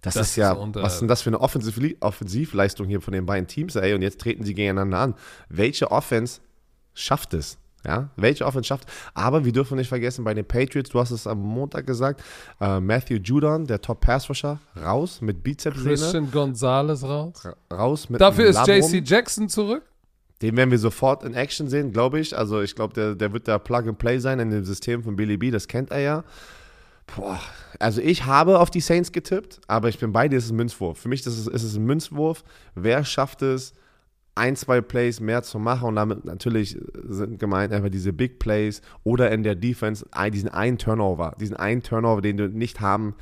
Das, 0.03 0.14
Das 0.14 0.30
ist 0.30 0.36
ja, 0.36 0.53
ist 0.53 0.74
was 0.74 0.95
ist 0.95 1.01
denn 1.01 1.09
das 1.09 1.22
für 1.22 1.30
eine 1.30 1.40
Offensiv 1.40 1.97
Offensivleistung 2.01 2.88
hier 2.88 3.01
von 3.01 3.12
den 3.12 3.24
beiden 3.24 3.47
Teams, 3.47 3.76
ey? 3.76 3.95
Und 3.95 4.03
jetzt 4.03 4.20
treten 4.20 4.45
sie 4.45 4.53
gegeneinander 4.53 4.99
an. 4.99 5.14
Welche 5.49 5.90
Offense 5.90 6.40
schafft 6.93 7.34
es? 7.34 7.57
Ja, 7.87 8.11
welche 8.16 8.47
Offense 8.47 8.68
schafft? 8.68 8.87
Aber 9.14 9.45
wir 9.45 9.53
dürfen 9.53 9.76
nicht 9.76 9.89
vergessen, 9.89 10.24
bei 10.24 10.35
den 10.35 10.45
Patriots, 10.45 10.91
du 10.91 11.01
hast 11.01 11.11
es 11.11 11.26
am 11.26 11.41
Montag 11.41 11.87
gesagt, 11.87 12.22
äh, 12.61 12.78
Matthew 12.78 13.16
Judon, 13.16 13.66
der 13.66 13.80
Top 13.80 14.01
Pass 14.01 14.28
Rusher, 14.28 14.61
raus 14.80 15.20
mit 15.20 15.43
Bizepssehne, 15.43 15.89
Christian 15.89 16.30
Gonzalez 16.30 17.03
raus. 17.03 17.49
raus 17.72 18.09
mit 18.09 18.20
Dafür 18.20 18.47
ist. 18.47 18.66
JC 18.66 19.03
Jackson 19.05 19.49
zurück. 19.49 19.83
Den 20.43 20.57
werden 20.57 20.70
wir 20.70 20.78
sofort 20.78 21.22
in 21.22 21.35
Action 21.35 21.68
sehen, 21.68 21.93
glaube 21.93 22.18
ich. 22.18 22.37
Also 22.37 22.61
ich 22.61 22.74
glaube, 22.74 22.95
der, 22.95 23.14
der 23.14 23.33
wird 23.33 23.47
da 23.47 23.59
Plug 23.59 23.89
and 23.89 23.99
Play 23.99 24.18
sein 24.18 24.41
in 24.41 24.51
dem 24.51 24.64
System 24.64 25.03
von 25.03 25.14
Billy 25.14 25.37
B. 25.37 25.51
Das 25.51 25.68
kennt 25.68 25.93
er 25.93 26.01
ja. 26.01 26.24
Boah, 27.16 27.41
also 27.78 28.01
ich 28.01 28.26
habe 28.26 28.59
auf 28.59 28.70
die 28.70 28.80
Saints 28.80 29.12
getippt, 29.12 29.61
aber 29.66 29.89
ich 29.89 29.99
bin 29.99 30.12
bei 30.12 30.28
dir, 30.28 30.39
es 30.39 30.47
ist 30.47 30.51
ein 30.51 30.57
Münzwurf. 30.57 30.99
Für 30.99 31.09
mich 31.09 31.20
ist 31.20 31.39
es, 31.39 31.47
ist 31.47 31.62
es 31.62 31.76
ein 31.76 31.85
Münzwurf. 31.85 32.45
Wer 32.74 33.05
schafft 33.05 33.43
es, 33.43 33.72
ein, 34.35 34.57
zwei 34.57 34.80
Plays 34.80 35.20
mehr 35.20 35.43
zu 35.43 35.59
machen 35.59 35.89
und 35.89 35.97
damit 35.97 36.24
natürlich 36.24 36.78
sind 37.07 37.39
gemeint 37.39 37.72
einfach 37.72 37.91
diese 37.91 38.12
Big 38.12 38.39
Plays 38.39 38.80
oder 39.05 39.30
in 39.30 39.43
der 39.43 39.55
Defense 39.55 40.07
diesen 40.33 40.49
einen 40.49 40.78
Turnover, 40.78 41.35
diesen 41.39 41.57
einen 41.57 41.83
Turnover, 41.83 42.22
den 42.22 42.37
du 42.39 42.49
nicht 42.49 42.80
haben 42.80 43.14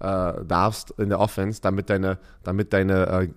äh, 0.00 0.32
darfst 0.44 0.92
in 0.98 1.08
der 1.08 1.20
Offense, 1.20 1.60
damit 1.62 1.88
deine, 1.88 2.18
damit 2.42 2.72
deine 2.72 3.06
äh, 3.06 3.28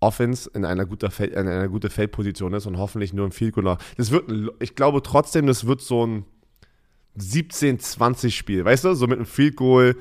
Offense 0.00 0.50
in 0.54 0.64
einer, 0.64 0.86
guter 0.86 1.10
Feld, 1.10 1.32
in 1.32 1.48
einer 1.48 1.68
guten 1.68 1.90
Feldposition 1.90 2.52
ist 2.54 2.66
und 2.66 2.78
hoffentlich 2.78 3.12
nur 3.12 3.26
ein 3.26 3.32
Field 3.32 3.54
Goal. 3.54 3.76
Das 3.96 4.10
wird, 4.10 4.24
ich 4.60 4.74
glaube 4.74 5.02
trotzdem, 5.02 5.46
das 5.46 5.66
wird 5.66 5.80
so 5.82 6.06
ein 6.06 6.24
17-20 7.18 8.30
Spiel, 8.30 8.64
weißt 8.64 8.84
du, 8.84 8.94
so 8.94 9.06
mit 9.06 9.18
einem 9.18 9.26
Field 9.26 9.56
Goal 9.56 9.96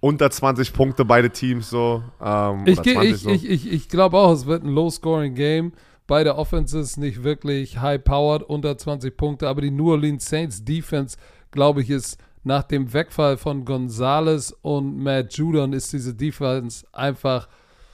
unter 0.00 0.30
20 0.30 0.72
Punkte 0.72 1.04
beide 1.04 1.30
Teams 1.30 1.70
so. 1.70 2.02
Ähm, 2.20 2.62
Ich, 2.66 2.78
oder 2.78 2.82
geh- 2.82 2.94
20 2.94 3.10
ich, 3.12 3.20
so. 3.20 3.30
ich, 3.30 3.48
ich, 3.48 3.72
ich 3.72 3.88
glaube 3.88 4.16
auch, 4.18 4.32
es 4.32 4.46
wird 4.46 4.64
ein 4.64 4.68
Low-Scoring-Game. 4.70 5.72
Beide 6.06 6.36
Offenses 6.36 6.96
nicht 6.96 7.22
wirklich 7.22 7.80
high-powered, 7.80 8.42
unter 8.42 8.76
20 8.76 9.16
Punkte, 9.16 9.48
aber 9.48 9.60
die 9.60 9.70
New 9.70 9.90
Orleans 9.90 10.28
Saints 10.28 10.64
Defense, 10.64 11.16
glaube 11.50 11.82
ich, 11.82 11.90
ist 11.90 12.18
nach 12.44 12.64
dem 12.64 12.92
Wegfall 12.92 13.36
von 13.36 13.64
Gonzalez 13.64 14.54
und 14.62 14.98
Matt 14.98 15.34
Judon 15.34 15.72
ist 15.72 15.92
diese 15.92 16.14
Defense 16.14 16.84
einfach 16.92 17.48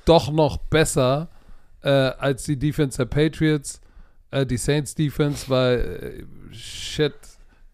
doch 0.04 0.32
noch 0.32 0.56
besser 0.56 1.28
äh, 1.82 1.90
als 1.90 2.44
die 2.44 2.58
Defense 2.58 2.96
der 2.96 3.04
Patriots, 3.04 3.80
äh, 4.30 4.46
die 4.46 4.56
Saints 4.56 4.94
Defense, 4.94 5.48
weil 5.48 6.26
äh, 6.50 6.54
shit, 6.54 7.14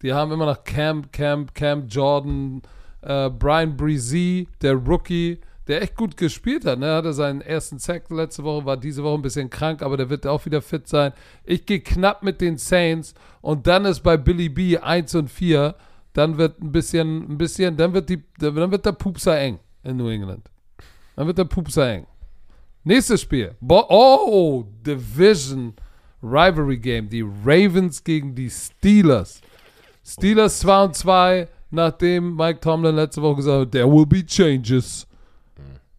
die 0.01 0.13
haben 0.13 0.31
immer 0.31 0.45
noch 0.45 0.63
Cam, 0.63 1.09
Cam, 1.11 1.47
Cam 1.53 1.87
Jordan, 1.87 2.61
äh, 3.01 3.29
Brian 3.29 3.77
Breezy, 3.77 4.49
der 4.61 4.73
Rookie, 4.73 5.39
der 5.67 5.81
echt 5.81 5.95
gut 5.95 6.17
gespielt 6.17 6.65
hat. 6.65 6.79
Ne? 6.79 6.93
Hatte 6.93 7.13
seinen 7.13 7.41
ersten 7.41 7.79
Sack 7.79 8.09
letzte 8.09 8.43
Woche, 8.43 8.65
war 8.65 8.77
diese 8.77 9.03
Woche 9.03 9.15
ein 9.15 9.21
bisschen 9.21 9.49
krank, 9.49 9.81
aber 9.81 9.97
der 9.97 10.09
wird 10.09 10.27
auch 10.27 10.45
wieder 10.45 10.61
fit 10.61 10.87
sein. 10.87 11.13
Ich 11.43 11.65
gehe 11.65 11.79
knapp 11.79 12.23
mit 12.23 12.41
den 12.41 12.57
Saints 12.57 13.13
und 13.41 13.67
dann 13.67 13.85
ist 13.85 14.01
bei 14.01 14.17
Billy 14.17 14.49
B 14.49 14.77
1 14.77 15.15
und 15.15 15.29
4. 15.29 15.75
Dann 16.13 16.37
wird 16.37 16.61
ein 16.61 16.71
bisschen, 16.71 17.29
ein 17.29 17.37
bisschen, 17.37 17.75
dann 17.75 17.93
wird 17.93 18.09
die, 18.09 18.23
dann 18.39 18.71
wird 18.71 18.85
der 18.85 18.93
Pupser 18.93 19.37
eng 19.37 19.59
in 19.83 19.97
New 19.97 20.07
England. 20.07 20.49
Dann 21.15 21.27
wird 21.27 21.37
der 21.37 21.45
Pupser 21.45 21.91
eng. 21.91 22.07
Nächstes 22.83 23.21
Spiel. 23.21 23.55
Bo 23.59 23.83
oh, 23.89 24.65
Division 24.85 25.73
Rivalry 26.21 26.77
Game. 26.77 27.09
Die 27.09 27.21
Ravens 27.21 28.03
gegen 28.03 28.35
die 28.35 28.49
Steelers. 28.49 29.41
Steelers 30.05 30.59
2 30.59 30.83
und 30.83 30.95
2, 30.95 31.47
nachdem 31.71 32.35
Mike 32.35 32.59
Tomlin 32.59 32.95
letzte 32.95 33.21
Woche 33.23 33.37
gesagt 33.37 33.59
hat, 33.59 33.71
there 33.71 33.91
will 33.91 34.05
be 34.05 34.23
changes. 34.23 35.07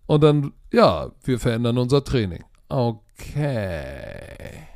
Und 0.06 0.22
dann, 0.22 0.52
ja, 0.72 1.10
wir 1.24 1.38
verändern 1.38 1.78
unser 1.78 2.02
Training. 2.04 2.44
Okay. 2.68 4.66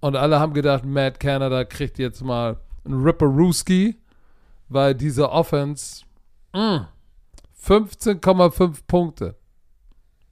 Und 0.00 0.16
alle 0.16 0.38
haben 0.38 0.52
gedacht, 0.52 0.84
Matt 0.84 1.18
Canada 1.18 1.64
kriegt 1.64 1.98
jetzt 1.98 2.22
mal 2.22 2.58
einen 2.84 3.02
Ripperooski, 3.02 3.96
weil 4.68 4.94
diese 4.94 5.30
Offense 5.30 6.04
mh, 6.52 6.88
15,5 7.66 8.80
Punkte 8.86 9.36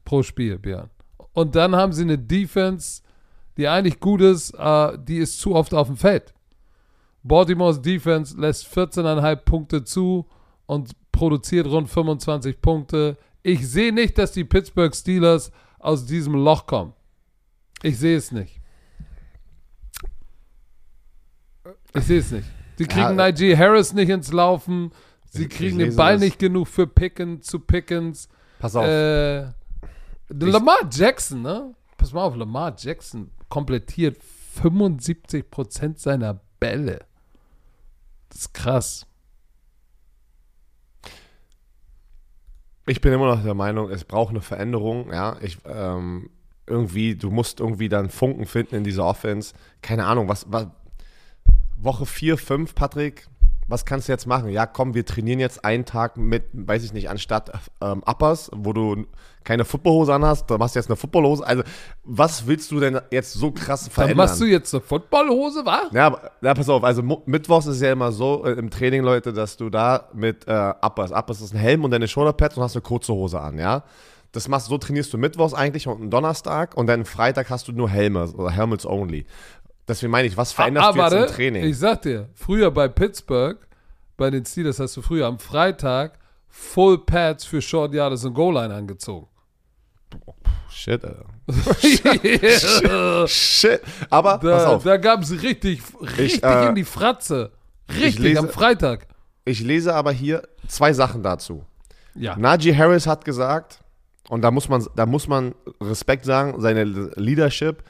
pro 0.04 0.22
Spiel, 0.22 0.58
Björn. 0.58 0.90
Und 1.32 1.54
dann 1.54 1.74
haben 1.74 1.92
sie 1.92 2.02
eine 2.02 2.18
Defense, 2.18 3.02
die 3.56 3.68
eigentlich 3.68 4.00
gut 4.00 4.20
ist, 4.20 4.52
äh, 4.58 4.98
die 4.98 5.18
ist 5.18 5.40
zu 5.40 5.54
oft 5.54 5.72
auf 5.72 5.86
dem 5.86 5.96
Feld. 5.96 6.34
Baltimore's 7.22 7.80
Defense 7.80 8.38
lässt 8.38 8.66
14,5 8.66 9.36
Punkte 9.36 9.84
zu 9.84 10.26
und 10.66 10.90
produziert 11.22 11.68
rund 11.68 11.88
25 11.88 12.60
Punkte. 12.60 13.16
Ich 13.44 13.68
sehe 13.68 13.92
nicht, 13.92 14.18
dass 14.18 14.32
die 14.32 14.42
Pittsburgh 14.42 14.92
Steelers 14.92 15.52
aus 15.78 16.04
diesem 16.04 16.34
Loch 16.34 16.66
kommen. 16.66 16.94
Ich 17.84 17.96
sehe 17.96 18.16
es 18.16 18.32
nicht. 18.32 18.60
Ich 21.94 22.02
sehe 22.02 22.18
es 22.18 22.32
nicht. 22.32 22.48
Sie 22.76 22.86
kriegen 22.86 23.02
Ja, 23.02 23.12
Najee 23.12 23.56
Harris 23.56 23.92
nicht 23.92 24.08
ins 24.08 24.32
Laufen. 24.32 24.90
Sie 25.30 25.46
kriegen 25.46 25.78
den 25.78 25.94
Ball 25.94 26.14
das. 26.14 26.22
nicht 26.22 26.40
genug 26.40 26.66
für 26.66 26.88
Pickens 26.88 27.46
zu 27.46 27.60
Pickens. 27.60 28.28
Pass 28.58 28.74
auf. 28.74 28.84
Äh, 28.84 29.42
Lamar 30.28 30.88
Jackson, 30.90 31.40
ne? 31.42 31.72
Pass 31.98 32.12
mal 32.12 32.24
auf, 32.24 32.34
Lamar 32.34 32.74
Jackson 32.76 33.30
komplettiert 33.48 34.16
75% 34.60 35.98
seiner 35.98 36.40
Bälle. 36.58 37.04
Das 38.28 38.40
ist 38.40 38.54
krass. 38.54 39.06
Ich 42.86 43.00
bin 43.00 43.12
immer 43.12 43.34
noch 43.34 43.42
der 43.42 43.54
Meinung, 43.54 43.90
es 43.90 44.04
braucht 44.04 44.30
eine 44.30 44.40
Veränderung. 44.40 45.12
Ja, 45.12 45.36
ich 45.40 45.58
ähm, 45.66 46.30
irgendwie, 46.66 47.14
du 47.14 47.30
musst 47.30 47.60
irgendwie 47.60 47.88
dann 47.88 48.10
Funken 48.10 48.46
finden 48.46 48.76
in 48.76 48.84
dieser 48.84 49.04
Offense. 49.04 49.54
Keine 49.82 50.06
Ahnung, 50.06 50.28
was, 50.28 50.46
was 50.50 50.66
Woche 51.76 52.06
4, 52.06 52.38
5, 52.38 52.74
Patrick, 52.74 53.26
was 53.72 53.84
kannst 53.84 54.06
du 54.06 54.12
jetzt 54.12 54.26
machen? 54.26 54.50
Ja, 54.50 54.66
komm, 54.66 54.94
wir 54.94 55.04
trainieren 55.04 55.40
jetzt 55.40 55.64
einen 55.64 55.84
Tag 55.84 56.16
mit, 56.16 56.44
weiß 56.52 56.84
ich 56.84 56.92
nicht, 56.92 57.10
anstatt 57.10 57.50
ähm, 57.80 58.02
Uppers, 58.06 58.50
wo 58.54 58.72
du 58.72 59.06
keine 59.44 59.64
Footballhose 59.64 60.14
anhast, 60.14 60.48
da 60.50 60.58
machst 60.58 60.76
du 60.76 60.78
jetzt 60.78 60.88
eine 60.88 60.96
Footballhose. 60.96 61.44
Also, 61.44 61.64
was 62.04 62.46
willst 62.46 62.70
du 62.70 62.78
denn 62.78 63.00
jetzt 63.10 63.32
so 63.32 63.50
krass 63.50 63.84
Dann 63.84 63.90
verändern? 63.90 64.16
machst 64.18 64.40
du 64.40 64.44
jetzt 64.44 64.72
eine 64.72 64.80
Footballhose, 64.80 65.64
wa? 65.64 65.82
Ja, 65.92 66.16
ja, 66.40 66.54
pass 66.54 66.68
auf, 66.68 66.84
also 66.84 67.02
Mittwochs 67.26 67.66
ist 67.66 67.80
ja 67.80 67.92
immer 67.92 68.12
so 68.12 68.44
äh, 68.44 68.52
im 68.52 68.70
Training, 68.70 69.02
Leute, 69.02 69.32
dass 69.32 69.56
du 69.56 69.70
da 69.70 70.08
mit 70.12 70.46
äh, 70.46 70.74
Uppers, 70.82 71.10
Uppers 71.10 71.40
ist 71.40 71.54
ein 71.54 71.58
Helm 71.58 71.82
und 71.82 71.90
deine 71.90 72.06
Shoulderpads 72.06 72.56
und 72.56 72.62
hast 72.62 72.76
eine 72.76 72.82
kurze 72.82 73.12
Hose 73.12 73.40
an, 73.40 73.58
ja. 73.58 73.82
Das 74.32 74.48
machst 74.48 74.68
so 74.68 74.78
trainierst 74.78 75.12
du 75.12 75.18
Mittwochs 75.18 75.52
eigentlich 75.52 75.86
und 75.86 76.00
einen 76.00 76.10
Donnerstag 76.10 76.74
und 76.74 76.86
dann 76.86 77.04
Freitag 77.04 77.50
hast 77.50 77.68
du 77.68 77.72
nur 77.72 77.90
Helme 77.90 78.26
oder 78.32 78.50
Helmets 78.50 78.86
only. 78.86 79.26
Deswegen 79.88 80.10
meine 80.12 80.28
ich, 80.28 80.36
was 80.36 80.52
veränderst 80.52 80.88
Ah, 80.88 80.92
du 80.92 81.16
jetzt 81.16 81.30
im 81.30 81.34
Training? 81.36 81.64
Ich 81.64 81.78
sag 81.78 82.02
dir, 82.02 82.28
früher 82.34 82.70
bei 82.70 82.88
Pittsburgh, 82.88 83.58
bei 84.16 84.30
den 84.30 84.44
Steelers 84.44 84.78
hast 84.78 84.96
du 84.96 85.02
früher 85.02 85.26
am 85.26 85.38
Freitag 85.38 86.18
Full 86.48 86.98
Pads 87.04 87.44
für 87.44 87.60
Short 87.62 87.92
Yardage 87.94 88.26
und 88.28 88.34
Goal 88.34 88.54
Line 88.54 88.74
angezogen. 88.74 89.26
Shit, 90.70 91.04
Alter. 91.04 91.24
da 92.82 93.26
Shit. 93.28 93.80
Aber 94.10 94.38
pass 94.38 94.64
auf, 94.64 94.82
da 94.84 94.96
gab 94.96 95.22
es 95.22 95.42
richtig, 95.42 95.82
richtig 96.18 96.42
äh, 96.44 96.68
in 96.68 96.74
die 96.74 96.84
Fratze. 96.84 97.52
Richtig 97.90 98.18
lese- 98.20 98.38
am 98.38 98.48
Freitag. 98.48 99.06
ich 99.44 99.60
lese 99.60 99.94
aber 99.94 100.12
hier 100.12 100.42
zwei 100.68 100.92
Sachen 100.92 101.22
dazu. 101.22 101.64
Ja. 102.14 102.36
Najee 102.36 102.74
Harris 102.76 103.06
hat 103.06 103.24
gesagt, 103.24 103.80
und 104.28 104.42
da 104.42 104.50
muss 104.50 104.68
man, 104.68 104.86
da 104.96 105.04
muss 105.06 105.28
man 105.28 105.54
Respekt 105.80 106.24
sagen, 106.24 106.60
seine 106.60 106.84
Leadership, 106.84 107.82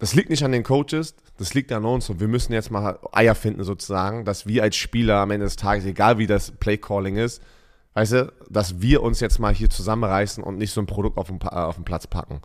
das 0.00 0.14
liegt 0.14 0.30
nicht 0.30 0.42
an 0.44 0.50
den 0.52 0.62
Coaches, 0.64 1.14
das 1.38 1.54
liegt 1.54 1.70
an 1.72 1.84
uns 1.84 2.10
und 2.10 2.18
wir 2.20 2.28
müssen 2.28 2.52
jetzt 2.52 2.70
mal 2.70 2.98
Eier 3.12 3.34
finden 3.34 3.62
sozusagen, 3.62 4.24
dass 4.24 4.46
wir 4.46 4.62
als 4.62 4.74
Spieler 4.76 5.16
am 5.18 5.30
Ende 5.30 5.44
des 5.46 5.56
Tages, 5.56 5.84
egal 5.84 6.18
wie 6.18 6.26
das 6.26 6.50
Playcalling 6.50 7.16
ist, 7.16 7.42
weißt 7.94 8.12
du, 8.12 8.32
dass 8.48 8.80
wir 8.80 9.02
uns 9.02 9.20
jetzt 9.20 9.38
mal 9.38 9.54
hier 9.54 9.70
zusammenreißen 9.70 10.42
und 10.42 10.58
nicht 10.58 10.72
so 10.72 10.80
ein 10.80 10.86
Produkt 10.86 11.18
auf 11.18 11.28
den, 11.28 11.40
auf 11.42 11.76
den 11.76 11.84
Platz 11.84 12.06
packen. 12.06 12.40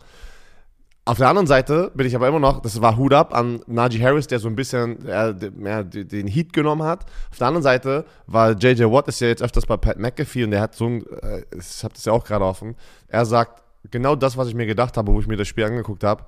Auf 1.08 1.18
der 1.18 1.28
anderen 1.28 1.46
Seite 1.46 1.92
bin 1.94 2.04
ich 2.04 2.16
aber 2.16 2.26
immer 2.26 2.40
noch, 2.40 2.60
das 2.62 2.80
war 2.82 2.96
Hut 2.96 3.14
ab 3.14 3.32
an 3.32 3.60
Najee 3.68 4.02
Harris, 4.02 4.26
der 4.26 4.40
so 4.40 4.48
ein 4.48 4.56
bisschen 4.56 5.06
äh, 5.06 5.32
mehr 5.54 5.84
de- 5.84 6.02
den 6.02 6.26
Heat 6.26 6.52
genommen 6.52 6.82
hat. 6.82 7.04
Auf 7.30 7.38
der 7.38 7.46
anderen 7.46 7.62
Seite 7.62 8.04
war 8.26 8.50
JJ 8.58 8.82
Watt 8.90 9.06
ist 9.06 9.20
ja 9.20 9.28
jetzt 9.28 9.40
öfters 9.42 9.66
bei 9.66 9.76
Pat 9.76 10.00
McAfee 10.00 10.42
und 10.42 10.50
der 10.50 10.60
hat 10.60 10.74
so 10.74 10.86
ein, 10.86 11.06
äh, 11.22 11.42
ich 11.56 11.84
habe 11.84 11.94
das 11.94 12.04
ja 12.06 12.12
auch 12.12 12.24
gerade 12.24 12.44
offen, 12.44 12.74
er 13.06 13.24
sagt 13.24 13.62
genau 13.92 14.16
das, 14.16 14.36
was 14.36 14.48
ich 14.48 14.54
mir 14.56 14.66
gedacht 14.66 14.96
habe, 14.96 15.12
wo 15.12 15.20
ich 15.20 15.28
mir 15.28 15.36
das 15.36 15.46
Spiel 15.46 15.62
angeguckt 15.64 16.02
habe. 16.02 16.24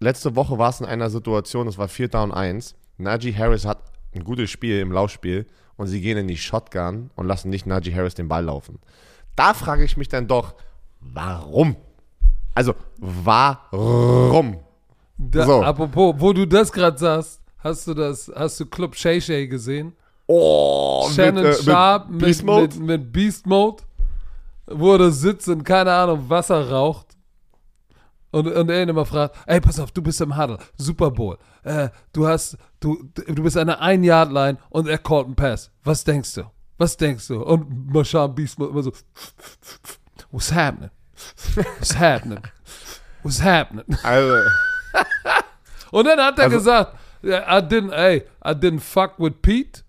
Letzte 0.00 0.36
Woche 0.36 0.58
war 0.58 0.70
es 0.70 0.80
in 0.80 0.86
einer 0.86 1.10
Situation, 1.10 1.66
das 1.66 1.78
war 1.78 1.88
4 1.88 2.08
Down 2.08 2.32
1. 2.32 2.74
Najee 2.98 3.34
Harris 3.34 3.64
hat 3.64 3.78
ein 4.14 4.24
gutes 4.24 4.50
Spiel 4.50 4.80
im 4.80 4.92
Laufspiel 4.92 5.46
und 5.76 5.86
sie 5.88 6.00
gehen 6.00 6.18
in 6.18 6.28
die 6.28 6.36
Shotgun 6.36 7.10
und 7.16 7.26
lassen 7.26 7.50
nicht 7.50 7.66
Najee 7.66 7.94
Harris 7.94 8.14
den 8.14 8.28
Ball 8.28 8.44
laufen. 8.44 8.78
Da 9.36 9.54
frage 9.54 9.84
ich 9.84 9.96
mich 9.96 10.08
dann 10.08 10.26
doch, 10.26 10.54
warum? 11.00 11.76
Also, 12.54 12.74
warum? 12.98 14.58
Da, 15.16 15.46
So. 15.46 15.62
Apropos, 15.62 16.14
wo 16.18 16.32
du 16.32 16.46
das 16.46 16.72
gerade 16.72 16.98
sagst, 16.98 17.40
hast 17.58 17.86
du 17.86 17.94
das, 17.94 18.30
hast 18.34 18.60
du 18.60 18.66
Club 18.66 18.94
Shay 18.96 19.20
Shay 19.20 19.46
gesehen? 19.46 19.94
Oh, 20.26 21.08
Shannon 21.14 21.44
äh, 21.44 21.54
Sharp 21.54 22.10
mit, 22.10 22.20
Beast 22.20 22.44
Mode? 22.44 22.62
mit, 22.62 22.78
mit 22.80 23.12
Beast 23.12 23.46
Mode, 23.46 23.82
wo 24.66 24.94
er 24.94 25.10
sitzt 25.10 25.48
und 25.48 25.64
keine 25.64 25.92
Ahnung, 25.92 26.28
Wasser 26.28 26.70
raucht. 26.70 27.07
Und, 28.30 28.46
und 28.46 28.70
er 28.70 28.82
ihn 28.82 28.88
immer 28.90 29.06
fragt, 29.06 29.36
ey, 29.46 29.60
pass 29.60 29.80
auf, 29.80 29.90
du 29.90 30.02
bist 30.02 30.20
im 30.20 30.36
Huddle, 30.36 30.58
Super 30.76 31.10
Bowl. 31.10 31.38
Äh, 31.62 31.88
du 32.12 32.26
hast, 32.26 32.58
du, 32.80 33.02
du 33.14 33.42
bist 33.42 33.56
an 33.56 33.68
der 33.68 33.80
Ein-Yard-Line 33.80 34.58
und 34.68 34.86
er 34.88 34.98
callt 34.98 35.26
einen 35.26 35.34
Pass. 35.36 35.70
Was 35.84 36.04
denkst 36.04 36.34
du? 36.34 36.42
Was 36.76 36.96
denkst 36.96 37.26
du? 37.28 37.42
Und 37.42 37.90
Marshawn 37.92 38.34
Beast 38.34 38.58
immer 38.58 38.82
so, 38.82 38.92
what's 40.30 40.52
happening? 40.52 40.90
What's 41.78 41.96
happening? 41.98 42.42
What's 43.22 43.42
happening? 43.42 43.84
Also, 44.02 44.36
Und 45.90 46.06
dann 46.06 46.20
hat 46.20 46.38
er 46.38 46.44
Also- 46.44 46.56
gesagt, 46.58 46.96
I 47.24 47.60
didn't, 47.62 47.92
ey, 47.92 48.24
I 48.44 48.50
didn't 48.50 48.80
fuck 48.80 49.18
with 49.18 49.32
Pete. 49.42 49.82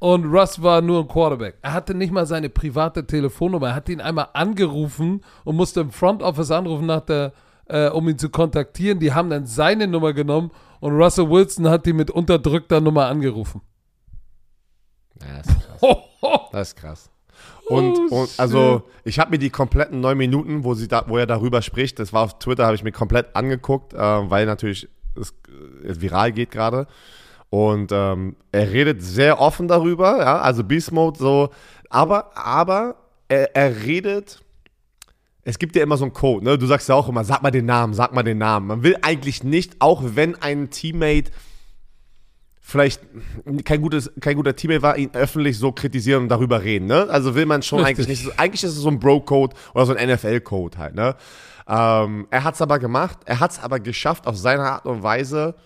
Und 0.00 0.24
Russ 0.24 0.62
war 0.62 0.80
nur 0.80 1.00
ein 1.00 1.08
Quarterback. 1.08 1.58
Er 1.60 1.74
hatte 1.74 1.94
nicht 1.94 2.10
mal 2.10 2.24
seine 2.24 2.48
private 2.48 3.06
Telefonnummer. 3.06 3.68
Er 3.68 3.74
hat 3.74 3.88
ihn 3.90 4.00
einmal 4.00 4.28
angerufen 4.32 5.22
und 5.44 5.56
musste 5.56 5.80
im 5.80 5.90
Front 5.90 6.22
Office 6.22 6.50
anrufen, 6.50 6.86
nach 6.86 7.02
der, 7.02 7.34
äh, 7.66 7.90
um 7.90 8.08
ihn 8.08 8.18
zu 8.18 8.30
kontaktieren. 8.30 8.98
Die 8.98 9.12
haben 9.12 9.28
dann 9.28 9.44
seine 9.44 9.86
Nummer 9.86 10.14
genommen 10.14 10.52
und 10.80 10.92
Russell 10.94 11.28
Wilson 11.28 11.68
hat 11.68 11.84
die 11.84 11.92
mit 11.92 12.10
unterdrückter 12.10 12.80
Nummer 12.80 13.06
angerufen. 13.06 13.60
ja, 15.20 15.36
das 15.36 15.48
ist 15.48 15.60
krass. 15.60 15.82
Ho, 15.82 16.02
ho. 16.22 16.40
Das 16.50 16.68
ist 16.68 16.76
krass. 16.76 17.10
Und, 17.68 17.98
Oh, 18.10 18.22
und 18.22 18.30
also, 18.38 18.88
ich 19.04 19.18
habe 19.18 19.32
mir 19.32 19.38
die 19.38 19.50
kompletten 19.50 20.00
neun 20.00 20.16
Minuten, 20.16 20.64
wo, 20.64 20.72
sie 20.72 20.88
da, 20.88 21.04
wo 21.08 21.18
er 21.18 21.26
darüber 21.26 21.60
spricht, 21.60 21.98
das 21.98 22.12
war 22.12 22.22
auf 22.22 22.38
Twitter, 22.38 22.64
habe 22.64 22.74
ich 22.74 22.82
mir 22.82 22.90
komplett 22.90 23.36
angeguckt, 23.36 23.92
äh, 23.92 23.98
weil 23.98 24.46
natürlich 24.46 24.88
es 25.14 25.34
äh, 25.84 26.00
viral 26.00 26.32
geht 26.32 26.50
gerade. 26.50 26.86
Und 27.50 27.90
ähm, 27.92 28.36
er 28.52 28.70
redet 28.72 29.02
sehr 29.02 29.40
offen 29.40 29.66
darüber, 29.66 30.18
ja, 30.18 30.38
also 30.38 30.62
Beast 30.62 30.92
Mode 30.92 31.18
so, 31.18 31.50
aber, 31.88 32.36
aber 32.36 32.94
er, 33.28 33.54
er 33.56 33.84
redet, 33.84 34.40
es 35.42 35.58
gibt 35.58 35.74
ja 35.74 35.82
immer 35.82 35.96
so 35.96 36.04
einen 36.04 36.12
Code, 36.12 36.44
ne? 36.44 36.58
Du 36.58 36.66
sagst 36.66 36.88
ja 36.88 36.94
auch 36.94 37.08
immer, 37.08 37.24
sag 37.24 37.42
mal 37.42 37.50
den 37.50 37.66
Namen, 37.66 37.92
sag 37.92 38.14
mal 38.14 38.22
den 38.22 38.38
Namen. 38.38 38.68
Man 38.68 38.82
will 38.84 38.96
eigentlich 39.02 39.42
nicht, 39.42 39.76
auch 39.80 40.02
wenn 40.14 40.40
ein 40.40 40.70
Teammate 40.70 41.32
vielleicht 42.70 43.02
kein, 43.64 43.82
gutes, 43.82 44.12
kein 44.20 44.36
guter 44.36 44.54
Teammate 44.54 44.82
war, 44.82 44.96
ihn 44.96 45.10
öffentlich 45.12 45.58
so 45.58 45.72
kritisieren 45.72 46.24
und 46.24 46.28
darüber 46.28 46.62
reden. 46.62 46.86
Ne? 46.86 47.08
Also 47.10 47.34
will 47.34 47.46
man 47.46 47.62
schon 47.62 47.80
Richtig. 47.80 48.06
eigentlich 48.06 48.26
nicht. 48.26 48.38
Eigentlich 48.38 48.62
ist 48.62 48.76
es 48.76 48.76
so 48.76 48.88
ein 48.88 49.00
Bro-Code 49.00 49.56
oder 49.74 49.86
so 49.86 49.94
ein 49.94 50.08
NFL-Code 50.08 50.78
halt. 50.78 50.94
Ne? 50.94 51.16
Ähm, 51.68 52.28
er 52.30 52.44
hat 52.44 52.54
es 52.54 52.62
aber 52.62 52.78
gemacht. 52.78 53.18
Er 53.24 53.40
hat 53.40 53.50
es 53.50 53.58
aber 53.58 53.80
geschafft, 53.80 54.26
auf 54.28 54.36
seine 54.36 54.62
Art 54.62 54.86
und 54.86 55.02
Weise 55.02 55.56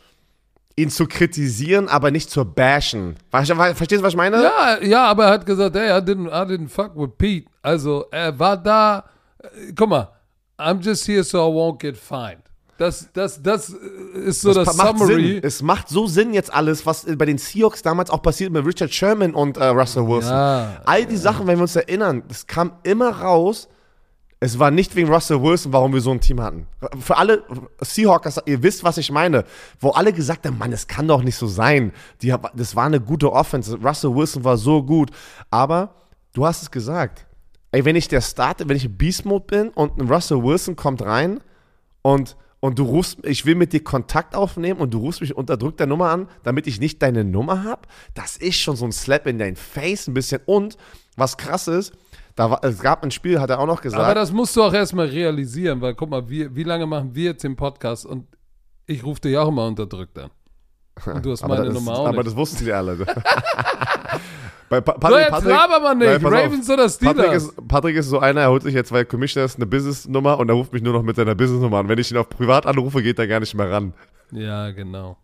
ihn 0.76 0.90
zu 0.90 1.06
kritisieren, 1.06 1.88
aber 1.88 2.10
nicht 2.10 2.30
zu 2.30 2.44
bashen. 2.44 3.16
Ver- 3.30 3.44
ver- 3.46 3.74
Verstehst 3.74 4.00
du, 4.00 4.04
was 4.04 4.12
ich 4.12 4.16
meine? 4.16 4.42
Ja, 4.42 4.78
ja, 4.82 5.04
aber 5.06 5.26
er 5.26 5.30
hat 5.32 5.46
gesagt, 5.46 5.76
hey, 5.76 5.90
I 5.90 6.00
didn't, 6.02 6.28
I 6.28 6.46
didn't 6.52 6.68
fuck 6.68 6.92
with 6.96 7.10
Pete. 7.16 7.48
Also, 7.62 8.06
er 8.10 8.36
war 8.38 8.56
da, 8.56 9.04
äh, 9.42 9.72
guck 9.76 9.88
mal, 9.88 10.08
I'm 10.58 10.80
just 10.82 11.06
here 11.06 11.22
so 11.22 11.38
I 11.38 11.50
won't 11.52 11.80
get 11.80 11.96
fined. 11.96 12.38
Das, 12.76 13.08
das, 13.12 13.40
das 13.40 13.68
ist 13.68 14.40
so 14.40 14.52
das, 14.52 14.66
Das 14.66 14.76
Summary. 14.76 15.34
Sinn. 15.34 15.40
Es 15.44 15.62
macht 15.62 15.88
so 15.88 16.08
Sinn 16.08 16.34
jetzt 16.34 16.52
alles, 16.52 16.84
was 16.84 17.06
bei 17.16 17.24
den 17.24 17.38
Seahawks 17.38 17.82
damals 17.82 18.10
auch 18.10 18.20
passiert 18.20 18.52
mit 18.52 18.66
Richard 18.66 18.92
Sherman 18.92 19.32
und 19.32 19.56
äh, 19.58 19.66
Russell 19.66 20.04
Wilson. 20.08 20.32
Ja, 20.32 20.80
All 20.84 21.06
die 21.06 21.16
Sachen, 21.16 21.46
wenn 21.46 21.56
wir 21.58 21.62
uns 21.62 21.76
erinnern, 21.76 22.24
das 22.26 22.48
kam 22.48 22.72
immer 22.82 23.10
raus. 23.10 23.68
Es 24.44 24.58
war 24.58 24.70
nicht 24.70 24.94
wegen 24.94 25.08
Russell 25.08 25.40
Wilson, 25.40 25.72
warum 25.72 25.94
wir 25.94 26.02
so 26.02 26.10
ein 26.10 26.20
Team 26.20 26.38
hatten. 26.38 26.66
Für 27.00 27.16
alle 27.16 27.44
Seahawkers, 27.80 28.42
ihr 28.44 28.62
wisst, 28.62 28.84
was 28.84 28.98
ich 28.98 29.10
meine. 29.10 29.46
Wo 29.80 29.88
alle 29.88 30.12
gesagt 30.12 30.44
haben, 30.44 30.58
Mann, 30.58 30.70
das 30.70 30.86
kann 30.86 31.08
doch 31.08 31.22
nicht 31.22 31.36
so 31.36 31.46
sein. 31.46 31.92
Die, 32.20 32.34
das 32.54 32.76
war 32.76 32.84
eine 32.84 33.00
gute 33.00 33.32
Offense. 33.32 33.78
Russell 33.82 34.14
Wilson 34.14 34.44
war 34.44 34.58
so 34.58 34.82
gut. 34.82 35.10
Aber 35.50 35.94
du 36.34 36.44
hast 36.44 36.60
es 36.60 36.70
gesagt. 36.70 37.24
Ey, 37.72 37.86
wenn 37.86 37.96
ich 37.96 38.06
der 38.06 38.20
Starter, 38.20 38.68
wenn 38.68 38.76
ich 38.76 38.84
im 38.84 38.98
Beast 38.98 39.24
Mode 39.24 39.46
bin 39.46 39.68
und 39.70 39.98
ein 39.98 40.12
Russell 40.12 40.42
Wilson 40.42 40.76
kommt 40.76 41.00
rein 41.00 41.40
und, 42.02 42.36
und 42.60 42.78
du 42.78 42.84
rufst, 42.84 43.24
ich 43.24 43.46
will 43.46 43.54
mit 43.54 43.72
dir 43.72 43.82
Kontakt 43.82 44.34
aufnehmen 44.34 44.78
und 44.78 44.92
du 44.92 44.98
rufst 44.98 45.22
mich 45.22 45.34
unter 45.34 45.56
der 45.56 45.86
Nummer 45.86 46.10
an, 46.10 46.28
damit 46.42 46.66
ich 46.66 46.78
nicht 46.80 47.00
deine 47.00 47.24
Nummer 47.24 47.64
habe, 47.64 47.88
das 48.12 48.36
ist 48.36 48.56
schon 48.56 48.76
so 48.76 48.84
ein 48.84 48.92
Slap 48.92 49.26
in 49.26 49.38
dein 49.38 49.56
Face 49.56 50.06
ein 50.06 50.12
bisschen. 50.12 50.42
Und 50.44 50.76
was 51.16 51.38
krass 51.38 51.66
ist, 51.66 51.94
da 52.36 52.50
war, 52.50 52.64
es 52.64 52.80
gab 52.80 53.02
ein 53.04 53.10
Spiel, 53.10 53.40
hat 53.40 53.50
er 53.50 53.60
auch 53.60 53.66
noch 53.66 53.80
gesagt. 53.80 54.02
aber 54.02 54.14
das 54.14 54.32
musst 54.32 54.56
du 54.56 54.62
auch 54.62 54.72
erstmal 54.72 55.06
realisieren, 55.06 55.80
weil 55.80 55.94
guck 55.94 56.10
mal, 56.10 56.28
wie, 56.28 56.54
wie 56.54 56.64
lange 56.64 56.86
machen 56.86 57.14
wir 57.14 57.24
jetzt 57.24 57.44
den 57.44 57.56
Podcast 57.56 58.06
und 58.06 58.26
ich 58.86 59.04
rufe 59.04 59.20
dich 59.20 59.36
auch 59.38 59.48
immer 59.48 59.66
unterdrückt 59.66 60.18
an. 60.18 60.30
Und 61.06 61.24
du 61.24 61.32
hast 61.32 61.46
meine 61.46 61.70
Nummer 61.70 61.92
auch 61.92 62.06
aber 62.06 62.18
nicht. 62.18 62.28
das 62.28 62.36
wussten 62.36 62.64
die 62.64 62.72
alle. 62.72 62.96
Bei 64.68 64.80
pa 64.80 64.92
so, 64.94 64.98
Patrick, 64.98 65.32
jetzt 65.32 65.44
laber 65.44 65.80
man 65.80 65.98
Nein, 65.98 66.14
nicht. 66.16 66.24
auf. 66.24 66.32
Ravens 66.32 66.70
oder 66.70 66.88
Patrick 66.88 67.10
Steelers? 67.10 67.42
ist, 67.44 67.68
Patrick 67.68 67.96
ist 67.96 68.08
so 68.08 68.18
einer, 68.18 68.40
er 68.42 68.50
holt 68.50 68.62
sich 68.62 68.74
jetzt, 68.74 68.92
weil 68.92 69.04
Commissioner 69.04 69.44
ist 69.44 69.56
eine 69.56 69.66
Business-Nummer 69.66 70.38
und 70.38 70.48
er 70.48 70.54
ruft 70.54 70.72
mich 70.72 70.82
nur 70.82 70.92
noch 70.92 71.02
mit 71.02 71.16
seiner 71.16 71.34
Business-Nummer 71.34 71.78
an. 71.78 71.88
Wenn 71.88 71.98
ich 71.98 72.10
ihn 72.10 72.16
auf 72.16 72.28
privat 72.28 72.66
anrufe, 72.66 73.02
geht 73.02 73.18
er 73.18 73.26
gar 73.26 73.40
nicht 73.40 73.54
mehr 73.54 73.70
ran. 73.70 73.92
Ja, 74.32 74.70
genau. 74.70 75.18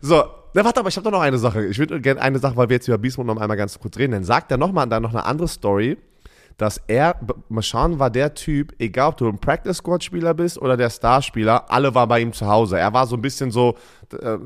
So, 0.00 0.24
na, 0.54 0.64
warte, 0.64 0.80
aber 0.80 0.88
ich 0.88 0.96
habe 0.96 1.04
doch 1.04 1.10
noch 1.10 1.20
eine 1.20 1.38
Sache. 1.38 1.66
Ich 1.66 1.78
würde 1.78 2.00
gerne 2.00 2.20
eine 2.20 2.38
Sache, 2.38 2.56
weil 2.56 2.68
wir 2.68 2.76
jetzt 2.76 2.88
über 2.88 2.98
Beast 2.98 3.18
noch 3.18 3.36
einmal 3.36 3.56
ganz 3.56 3.78
kurz 3.78 3.98
reden. 3.98 4.12
Dann 4.12 4.24
sagt 4.24 4.50
er 4.50 4.56
nochmal 4.56 4.88
dann 4.88 5.02
noch 5.02 5.10
eine 5.10 5.24
andere 5.24 5.48
Story, 5.48 5.98
dass 6.56 6.80
er, 6.86 7.16
Mashan 7.48 7.98
war 7.98 8.10
der 8.10 8.34
Typ, 8.34 8.74
egal 8.78 9.10
ob 9.10 9.16
du 9.16 9.28
ein 9.28 9.38
Practice 9.38 9.78
Squad 9.78 10.04
Spieler 10.04 10.34
bist 10.34 10.58
oder 10.58 10.76
der 10.76 10.90
Starspieler, 10.90 11.70
alle 11.70 11.94
waren 11.94 12.08
bei 12.08 12.20
ihm 12.20 12.32
zu 12.32 12.46
Hause. 12.46 12.78
Er 12.78 12.92
war 12.92 13.06
so 13.06 13.16
ein 13.16 13.22
bisschen 13.22 13.50
so 13.50 13.76
äh, 14.20 14.38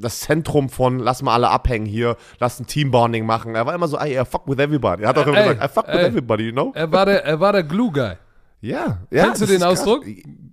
das 0.00 0.20
Zentrum 0.20 0.68
von, 0.68 0.98
lass 0.98 1.22
mal 1.22 1.34
alle 1.34 1.50
abhängen 1.50 1.86
hier, 1.86 2.16
lass 2.40 2.58
ein 2.58 2.66
Teambonding 2.66 3.26
machen. 3.26 3.54
Er 3.54 3.66
war 3.66 3.74
immer 3.74 3.88
so, 3.88 3.98
ey, 3.98 4.20
I 4.20 4.24
fuck 4.24 4.46
with 4.46 4.58
everybody. 4.58 5.02
Er 5.02 5.10
hat 5.10 5.18
auch 5.18 5.26
immer 5.26 5.36
Ey, 5.38 5.54
gesagt, 5.54 5.64
I 5.64 5.68
fuck 5.72 5.86
with 5.88 5.94
ey. 5.94 6.06
everybody, 6.06 6.44
you 6.44 6.52
know? 6.52 6.72
Er 6.74 6.90
war 6.90 7.06
der, 7.06 7.24
er 7.24 7.38
war 7.38 7.52
der 7.52 7.62
Glue-Guy. 7.62 8.14
Ja, 8.60 8.98
ja. 9.10 9.24
Kennst 9.24 9.42
du 9.42 9.46
den 9.46 9.60
krass. 9.60 9.80
Ausdruck? 9.80 10.06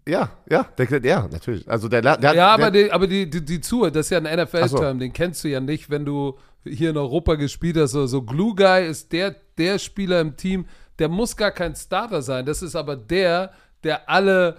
Ja, 0.08 0.32
ja, 0.50 0.66
der, 0.78 1.06
ja, 1.06 1.28
natürlich. 1.32 1.70
Also 1.70 1.88
der, 1.88 2.02
der, 2.02 2.18
der 2.18 2.34
Ja, 2.34 2.50
aber, 2.54 2.70
der, 2.70 2.84
die, 2.86 2.92
aber 2.92 3.08
die, 3.08 3.30
die, 3.30 3.46
die 3.46 3.62
Zuhe, 3.62 3.92
das 3.92 4.08
ist 4.08 4.10
ja 4.10 4.18
ein 4.18 4.28
Ach 4.28 4.48
so. 4.68 4.78
NFL-Term, 4.78 5.00
den 5.00 5.14
kennst 5.14 5.44
du 5.44 5.48
ja 5.48 5.62
nicht, 5.62 5.90
wenn 5.90 6.04
du 6.06 6.38
hier 6.66 6.90
in 6.90 6.98
Europa 6.98 7.36
gespielt 7.36 7.78
hast. 7.78 7.92
So, 7.92 8.06
so 8.08 8.22
Glue 8.24 8.56
Guy 8.56 8.86
ist 8.88 9.14
der, 9.14 9.36
der 9.58 9.80
Spieler 9.80 10.20
im 10.20 10.36
Team, 10.36 10.66
der 11.02 11.10
muss 11.10 11.36
gar 11.36 11.50
kein 11.52 11.76
Starter 11.76 12.22
sein. 12.22 12.46
Das 12.46 12.62
ist 12.62 12.76
aber 12.76 12.96
der, 12.96 13.52
der 13.84 14.08
alle 14.08 14.58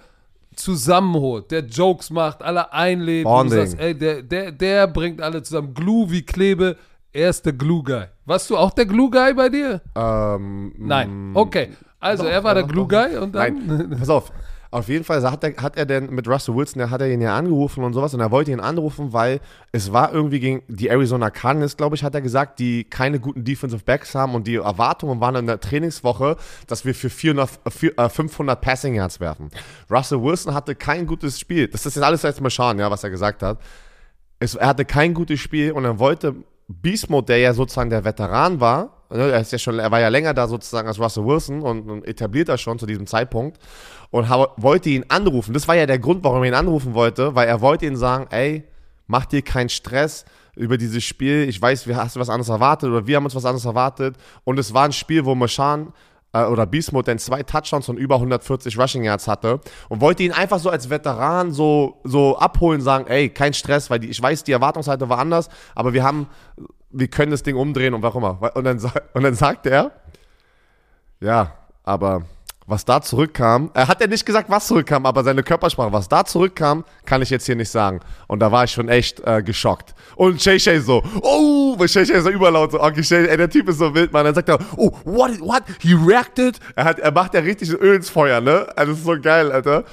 zusammenholt, 0.55 1.49
der 1.51 1.61
Jokes 1.61 2.09
macht, 2.09 2.43
alle 2.43 2.71
einlädt. 2.73 3.25
sagst, 3.49 3.79
ey, 3.79 3.97
der, 3.97 4.21
der, 4.21 4.51
der 4.51 4.87
bringt 4.87 5.21
alle 5.21 5.41
zusammen. 5.41 5.73
Glue 5.73 6.11
wie 6.11 6.21
Klebe, 6.21 6.75
er 7.13 7.29
ist 7.29 7.45
der 7.45 7.53
Glue 7.53 7.81
Guy. 7.81 8.03
Warst 8.25 8.49
du 8.49 8.57
auch 8.57 8.71
der 8.71 8.85
Glue 8.85 9.09
Guy 9.09 9.33
bei 9.33 9.47
dir? 9.47 9.81
ähm, 9.95 10.73
Nein. 10.77 11.31
Okay. 11.33 11.69
Also 11.99 12.23
Doch, 12.23 12.31
er 12.31 12.43
war 12.43 12.53
der 12.55 12.63
doch, 12.63 12.69
Glue 12.69 12.87
doch. 12.87 13.05
Guy 13.07 13.17
und 13.17 13.33
dann. 13.33 13.65
Nein, 13.65 13.95
pass 13.97 14.09
auf. 14.09 14.31
Auf 14.73 14.89
jeden 14.89 15.03
Fall 15.03 15.21
hat 15.29 15.43
er, 15.43 15.55
hat 15.61 15.77
er 15.77 15.85
denn 15.85 16.09
mit 16.09 16.27
Russell 16.27 16.55
Wilson, 16.55 16.79
der 16.79 16.89
hat 16.89 16.99
er 16.99 17.07
ihn 17.11 17.21
ja 17.21 17.37
angerufen 17.37 17.83
und 17.83 17.93
sowas 17.93 18.13
und 18.15 18.21
er 18.21 18.31
wollte 18.31 18.51
ihn 18.51 18.59
anrufen, 18.59 19.13
weil 19.13 19.39
es 19.71 19.93
war 19.93 20.11
irgendwie 20.11 20.39
gegen 20.39 20.63
die 20.67 20.87
Arizona 20.87 21.29
Cardinals, 21.29 21.77
glaube 21.77 21.95
ich, 21.95 22.03
hat 22.03 22.15
er 22.15 22.21
gesagt, 22.21 22.57
die 22.57 22.83
keine 22.83 23.19
guten 23.19 23.43
Defensive 23.43 23.83
Backs 23.83 24.15
haben 24.15 24.33
und 24.33 24.47
die 24.47 24.55
Erwartungen 24.55 25.21
waren 25.21 25.35
in 25.35 25.45
der 25.45 25.59
Trainingswoche, 25.59 26.37
dass 26.65 26.85
wir 26.85 26.95
für 26.95 27.11
400, 27.11 27.49
äh, 27.65 27.69
vier- 27.69 27.97
äh, 27.99 28.09
500 28.09 28.59
Passing 28.61 28.95
Yards 28.95 29.19
werfen. 29.19 29.51
Russell 29.91 30.21
Wilson 30.23 30.55
hatte 30.55 30.73
kein 30.73 31.05
gutes 31.05 31.39
Spiel. 31.39 31.67
Das 31.67 31.85
ist 31.85 31.95
jetzt 31.95 32.03
alles 32.03 32.23
jetzt 32.23 32.41
mal 32.41 32.49
schauen, 32.49 32.79
ja, 32.79 32.89
was 32.89 33.03
er 33.03 33.11
gesagt 33.11 33.43
hat. 33.43 33.59
Es, 34.39 34.55
er 34.55 34.67
hatte 34.67 34.85
kein 34.85 35.13
gutes 35.13 35.39
Spiel 35.39 35.71
und 35.71 35.85
er 35.85 35.99
wollte 35.99 36.33
Beast 36.67 37.09
Mode, 37.11 37.27
der 37.27 37.37
ja 37.37 37.53
sozusagen 37.53 37.91
der 37.91 38.05
Veteran 38.05 38.59
war, 38.59 39.02
er, 39.17 39.39
ist 39.39 39.51
ja 39.51 39.57
schon, 39.57 39.79
er 39.79 39.91
war 39.91 39.99
ja 39.99 40.09
länger 40.09 40.33
da 40.33 40.47
sozusagen 40.47 40.87
als 40.87 40.99
Russell 40.99 41.25
Wilson 41.25 41.61
und, 41.61 41.89
und 41.89 42.07
etabliert 42.07 42.49
er 42.49 42.57
schon 42.57 42.79
zu 42.79 42.85
diesem 42.85 43.07
Zeitpunkt 43.07 43.57
und 44.11 44.29
wollte 44.29 44.89
ihn 44.89 45.05
anrufen. 45.09 45.53
Das 45.53 45.67
war 45.67 45.75
ja 45.75 45.85
der 45.85 45.99
Grund, 45.99 46.23
warum 46.23 46.43
er 46.43 46.49
ihn 46.49 46.53
anrufen 46.53 46.93
wollte, 46.93 47.35
weil 47.35 47.47
er 47.47 47.61
wollte 47.61 47.85
ihn 47.85 47.95
sagen, 47.95 48.27
ey, 48.29 48.63
mach 49.07 49.25
dir 49.25 49.41
keinen 49.41 49.69
Stress 49.69 50.25
über 50.55 50.77
dieses 50.77 51.03
Spiel. 51.03 51.47
Ich 51.49 51.61
weiß, 51.61 51.87
wir 51.87 51.97
hast 51.97 52.15
du 52.15 52.19
was 52.19 52.29
anderes 52.29 52.49
erwartet 52.49 52.89
oder 52.89 53.07
wir 53.07 53.15
haben 53.15 53.25
uns 53.25 53.35
was 53.35 53.45
anderes 53.45 53.65
erwartet. 53.65 54.15
Und 54.43 54.59
es 54.59 54.73
war 54.73 54.85
ein 54.85 54.91
Spiel, 54.91 55.25
wo 55.25 55.35
Mashan 55.35 55.93
äh, 56.33 56.43
oder 56.43 56.65
Beast 56.65 56.93
Mode 56.93 57.05
dann 57.05 57.19
zwei 57.19 57.43
Touchdowns 57.43 57.89
und 57.89 57.97
über 57.97 58.15
140 58.15 58.77
Rushing 58.77 59.03
Yards 59.03 59.27
hatte 59.27 59.59
und 59.89 60.01
wollte 60.01 60.23
ihn 60.23 60.31
einfach 60.31 60.59
so 60.59 60.69
als 60.69 60.89
Veteran 60.89 61.51
so, 61.51 62.01
so 62.03 62.37
abholen, 62.37 62.81
sagen, 62.81 63.07
ey, 63.07 63.29
kein 63.29 63.53
Stress, 63.53 63.89
weil 63.89 63.99
die, 63.99 64.09
ich 64.09 64.21
weiß, 64.21 64.43
die 64.43 64.51
Erwartungshaltung 64.51 65.09
war 65.09 65.19
anders, 65.19 65.49
aber 65.75 65.93
wir 65.93 66.03
haben, 66.03 66.27
wir 66.93 67.07
können 67.07 67.31
das 67.31 67.43
Ding 67.43 67.55
umdrehen 67.55 67.93
und 67.93 68.01
warum 68.01 68.23
immer. 68.23 68.55
Und 68.55 68.63
dann, 68.63 68.79
und 69.13 69.23
dann 69.23 69.35
sagte 69.35 69.69
er, 69.69 69.91
ja, 71.19 71.53
aber 71.83 72.23
was 72.65 72.85
da 72.85 73.01
zurückkam, 73.01 73.71
er 73.73 73.87
hat 73.87 73.99
ja 73.99 74.07
nicht 74.07 74.25
gesagt, 74.25 74.49
was 74.49 74.67
zurückkam, 74.67 75.05
aber 75.05 75.23
seine 75.23 75.43
Körpersprache, 75.43 75.91
was 75.91 76.07
da 76.07 76.23
zurückkam, 76.23 76.85
kann 77.05 77.21
ich 77.21 77.29
jetzt 77.29 77.45
hier 77.45 77.55
nicht 77.55 77.69
sagen. 77.69 77.99
Und 78.27 78.39
da 78.39 78.51
war 78.51 78.63
ich 78.63 78.71
schon 78.71 78.87
echt 78.87 79.19
äh, 79.25 79.43
geschockt. 79.43 79.93
Und 80.15 80.41
Shay 80.41 80.59
Shay 80.59 80.79
so, 80.79 81.03
oh, 81.21 81.75
weil 81.77 81.89
Shay 81.89 82.05
Shay 82.05 82.21
so 82.21 82.29
überlaut, 82.29 82.71
so, 82.71 82.81
okay, 82.81 83.03
Shay, 83.03 83.27
ey, 83.27 83.37
der 83.37 83.49
Typ 83.49 83.67
ist 83.67 83.79
so 83.79 83.93
wild, 83.93 84.13
Mann. 84.13 84.25
Dann 84.25 84.35
sagt 84.35 84.47
er, 84.47 84.59
oh, 84.77 84.91
what, 85.03 85.39
what, 85.41 85.63
he 85.79 85.93
reacted? 85.93 86.57
Er, 86.75 86.85
hat, 86.85 86.99
er 86.99 87.11
macht 87.11 87.33
ja 87.33 87.41
richtig 87.41 87.69
Öl 87.71 87.95
ins 87.95 88.09
Feuer, 88.09 88.39
ne? 88.39 88.67
Also, 88.75 88.91
das 88.91 88.99
ist 88.99 89.05
so 89.05 89.19
geil, 89.19 89.51
Alter. 89.51 89.83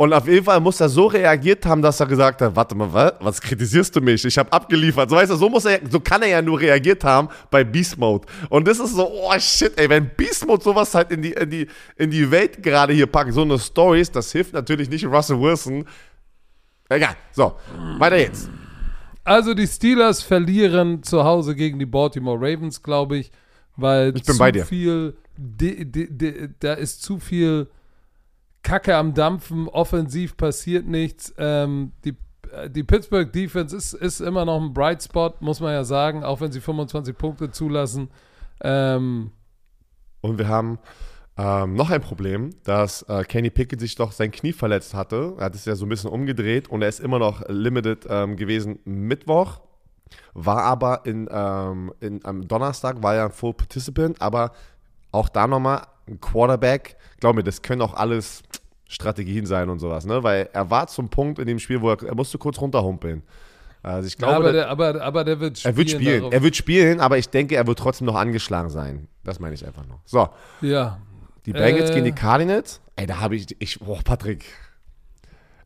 Und 0.00 0.12
auf 0.12 0.28
jeden 0.28 0.44
Fall 0.44 0.60
muss 0.60 0.80
er 0.80 0.88
so 0.88 1.06
reagiert 1.06 1.66
haben, 1.66 1.82
dass 1.82 1.98
er 1.98 2.06
gesagt 2.06 2.40
hat, 2.40 2.54
warte 2.54 2.72
mal, 2.76 2.92
was, 2.92 3.14
was 3.18 3.40
kritisierst 3.40 3.96
du 3.96 4.00
mich? 4.00 4.24
Ich 4.24 4.38
habe 4.38 4.50
abgeliefert. 4.52 5.10
So, 5.10 5.16
weißt 5.16 5.32
du, 5.32 5.34
so 5.34 5.48
muss 5.48 5.64
er, 5.64 5.80
so 5.90 5.98
kann 5.98 6.22
er 6.22 6.28
ja 6.28 6.40
nur 6.40 6.60
reagiert 6.60 7.02
haben 7.02 7.28
bei 7.50 7.64
Beast 7.64 7.98
Mode. 7.98 8.24
Und 8.48 8.68
das 8.68 8.78
ist 8.78 8.94
so, 8.94 9.10
oh 9.10 9.36
shit, 9.40 9.76
ey, 9.76 9.90
wenn 9.90 10.08
Beast 10.16 10.46
Mode 10.46 10.62
sowas 10.62 10.94
halt 10.94 11.10
in 11.10 11.20
die, 11.20 11.32
in 11.32 11.50
die, 11.50 11.66
in 11.96 12.12
die 12.12 12.30
Welt 12.30 12.62
gerade 12.62 12.92
hier 12.92 13.08
packt, 13.08 13.32
so 13.32 13.42
eine 13.42 13.58
Stories, 13.58 14.08
das 14.12 14.30
hilft 14.30 14.52
natürlich 14.52 14.88
nicht 14.88 15.04
Russell 15.04 15.40
Wilson. 15.40 15.84
Egal, 16.88 17.16
so, 17.32 17.56
weiter 17.98 18.18
jetzt. 18.18 18.48
Also 19.24 19.52
die 19.52 19.66
Steelers 19.66 20.22
verlieren 20.22 21.02
zu 21.02 21.24
Hause 21.24 21.56
gegen 21.56 21.80
die 21.80 21.86
Baltimore 21.86 22.38
Ravens, 22.38 22.80
glaube 22.80 23.18
ich, 23.18 23.32
weil 23.74 24.16
Ich 24.16 24.22
zu 24.22 24.34
viel, 24.64 25.16
di, 25.36 25.84
di, 25.84 26.06
di, 26.08 26.50
da 26.60 26.74
ist 26.74 27.02
zu 27.02 27.18
viel 27.18 27.68
Kacke 28.68 28.96
am 28.96 29.14
Dampfen, 29.14 29.66
offensiv 29.66 30.36
passiert 30.36 30.86
nichts. 30.86 31.32
Ähm, 31.38 31.92
die, 32.04 32.14
äh, 32.52 32.68
die 32.68 32.82
Pittsburgh 32.82 33.32
Defense 33.32 33.74
ist, 33.74 33.94
ist 33.94 34.20
immer 34.20 34.44
noch 34.44 34.60
ein 34.60 34.74
Bright 34.74 35.02
Spot, 35.02 35.32
muss 35.40 35.60
man 35.60 35.72
ja 35.72 35.84
sagen, 35.84 36.22
auch 36.22 36.42
wenn 36.42 36.52
sie 36.52 36.60
25 36.60 37.16
Punkte 37.16 37.50
zulassen. 37.50 38.10
Ähm, 38.60 39.30
Und 40.20 40.36
wir 40.38 40.48
haben 40.48 40.78
ähm, 41.38 41.76
noch 41.76 41.88
ein 41.88 42.02
Problem, 42.02 42.50
dass 42.64 43.02
äh, 43.04 43.24
Kenny 43.24 43.48
Pickett 43.48 43.80
sich 43.80 43.94
doch 43.94 44.12
sein 44.12 44.30
Knie 44.30 44.52
verletzt 44.52 44.92
hatte. 44.92 45.32
Er 45.38 45.46
hat 45.46 45.54
es 45.54 45.64
ja 45.64 45.74
so 45.74 45.86
ein 45.86 45.88
bisschen 45.88 46.10
umgedreht 46.10 46.68
und 46.68 46.82
er 46.82 46.90
ist 46.90 47.00
immer 47.00 47.18
noch 47.18 47.48
limited 47.48 48.06
ähm, 48.10 48.36
gewesen 48.36 48.80
Mittwoch. 48.84 49.60
War 50.34 50.62
aber 50.64 51.06
in, 51.06 51.26
ähm, 51.30 51.90
in, 52.00 52.22
am 52.22 52.46
Donnerstag 52.46 53.02
war 53.02 53.14
er 53.14 53.24
ein 53.26 53.32
Full 53.32 53.54
Participant, 53.54 54.20
aber 54.20 54.52
auch 55.10 55.30
da 55.30 55.46
nochmal 55.46 55.86
ein 56.06 56.20
Quarterback. 56.20 56.96
Glaub 57.20 57.36
mir, 57.36 57.44
das 57.44 57.62
können 57.62 57.82
auch 57.82 57.94
alles 57.94 58.42
Strategien 58.88 59.46
sein 59.46 59.68
und 59.68 59.78
sowas, 59.78 60.06
ne? 60.06 60.22
Weil 60.22 60.48
er 60.52 60.70
war 60.70 60.86
zum 60.88 61.08
Punkt 61.10 61.38
in 61.38 61.46
dem 61.46 61.58
Spiel, 61.58 61.80
wo 61.82 61.90
er, 61.90 62.02
er 62.02 62.14
musste 62.14 62.38
kurz 62.38 62.60
runterhumpeln. 62.60 63.22
Also 63.82 64.08
ich 64.08 64.14
ja, 64.14 64.18
glaube, 64.18 64.36
aber, 64.36 64.52
der, 64.52 64.68
aber, 64.70 65.02
aber 65.02 65.24
der 65.24 65.38
wird 65.40 65.58
spielen. 65.58 65.72
er 65.72 65.76
wird 65.76 65.90
spielen. 65.90 66.18
darauf. 66.20 66.34
Er 66.34 66.42
wird 66.42 66.56
spielen, 66.56 67.00
aber 67.00 67.18
ich 67.18 67.28
denke, 67.28 67.54
er 67.54 67.66
wird 67.66 67.78
trotzdem 67.78 68.06
noch 68.06 68.16
angeschlagen 68.16 68.70
sein. 68.70 69.06
Das 69.24 69.38
meine 69.38 69.54
ich 69.54 69.64
einfach 69.64 69.86
noch. 69.86 70.00
So, 70.04 70.28
ja. 70.62 70.98
die 71.46 71.52
Bengals 71.52 71.90
Äh. 71.90 71.94
gegen 71.94 72.06
die 72.06 72.12
Cardinals. 72.12 72.80
Ey, 72.96 73.06
da 73.06 73.20
habe 73.20 73.36
ich, 73.36 73.54
ich, 73.60 73.78
boah, 73.78 74.00
Patrick. 74.02 74.44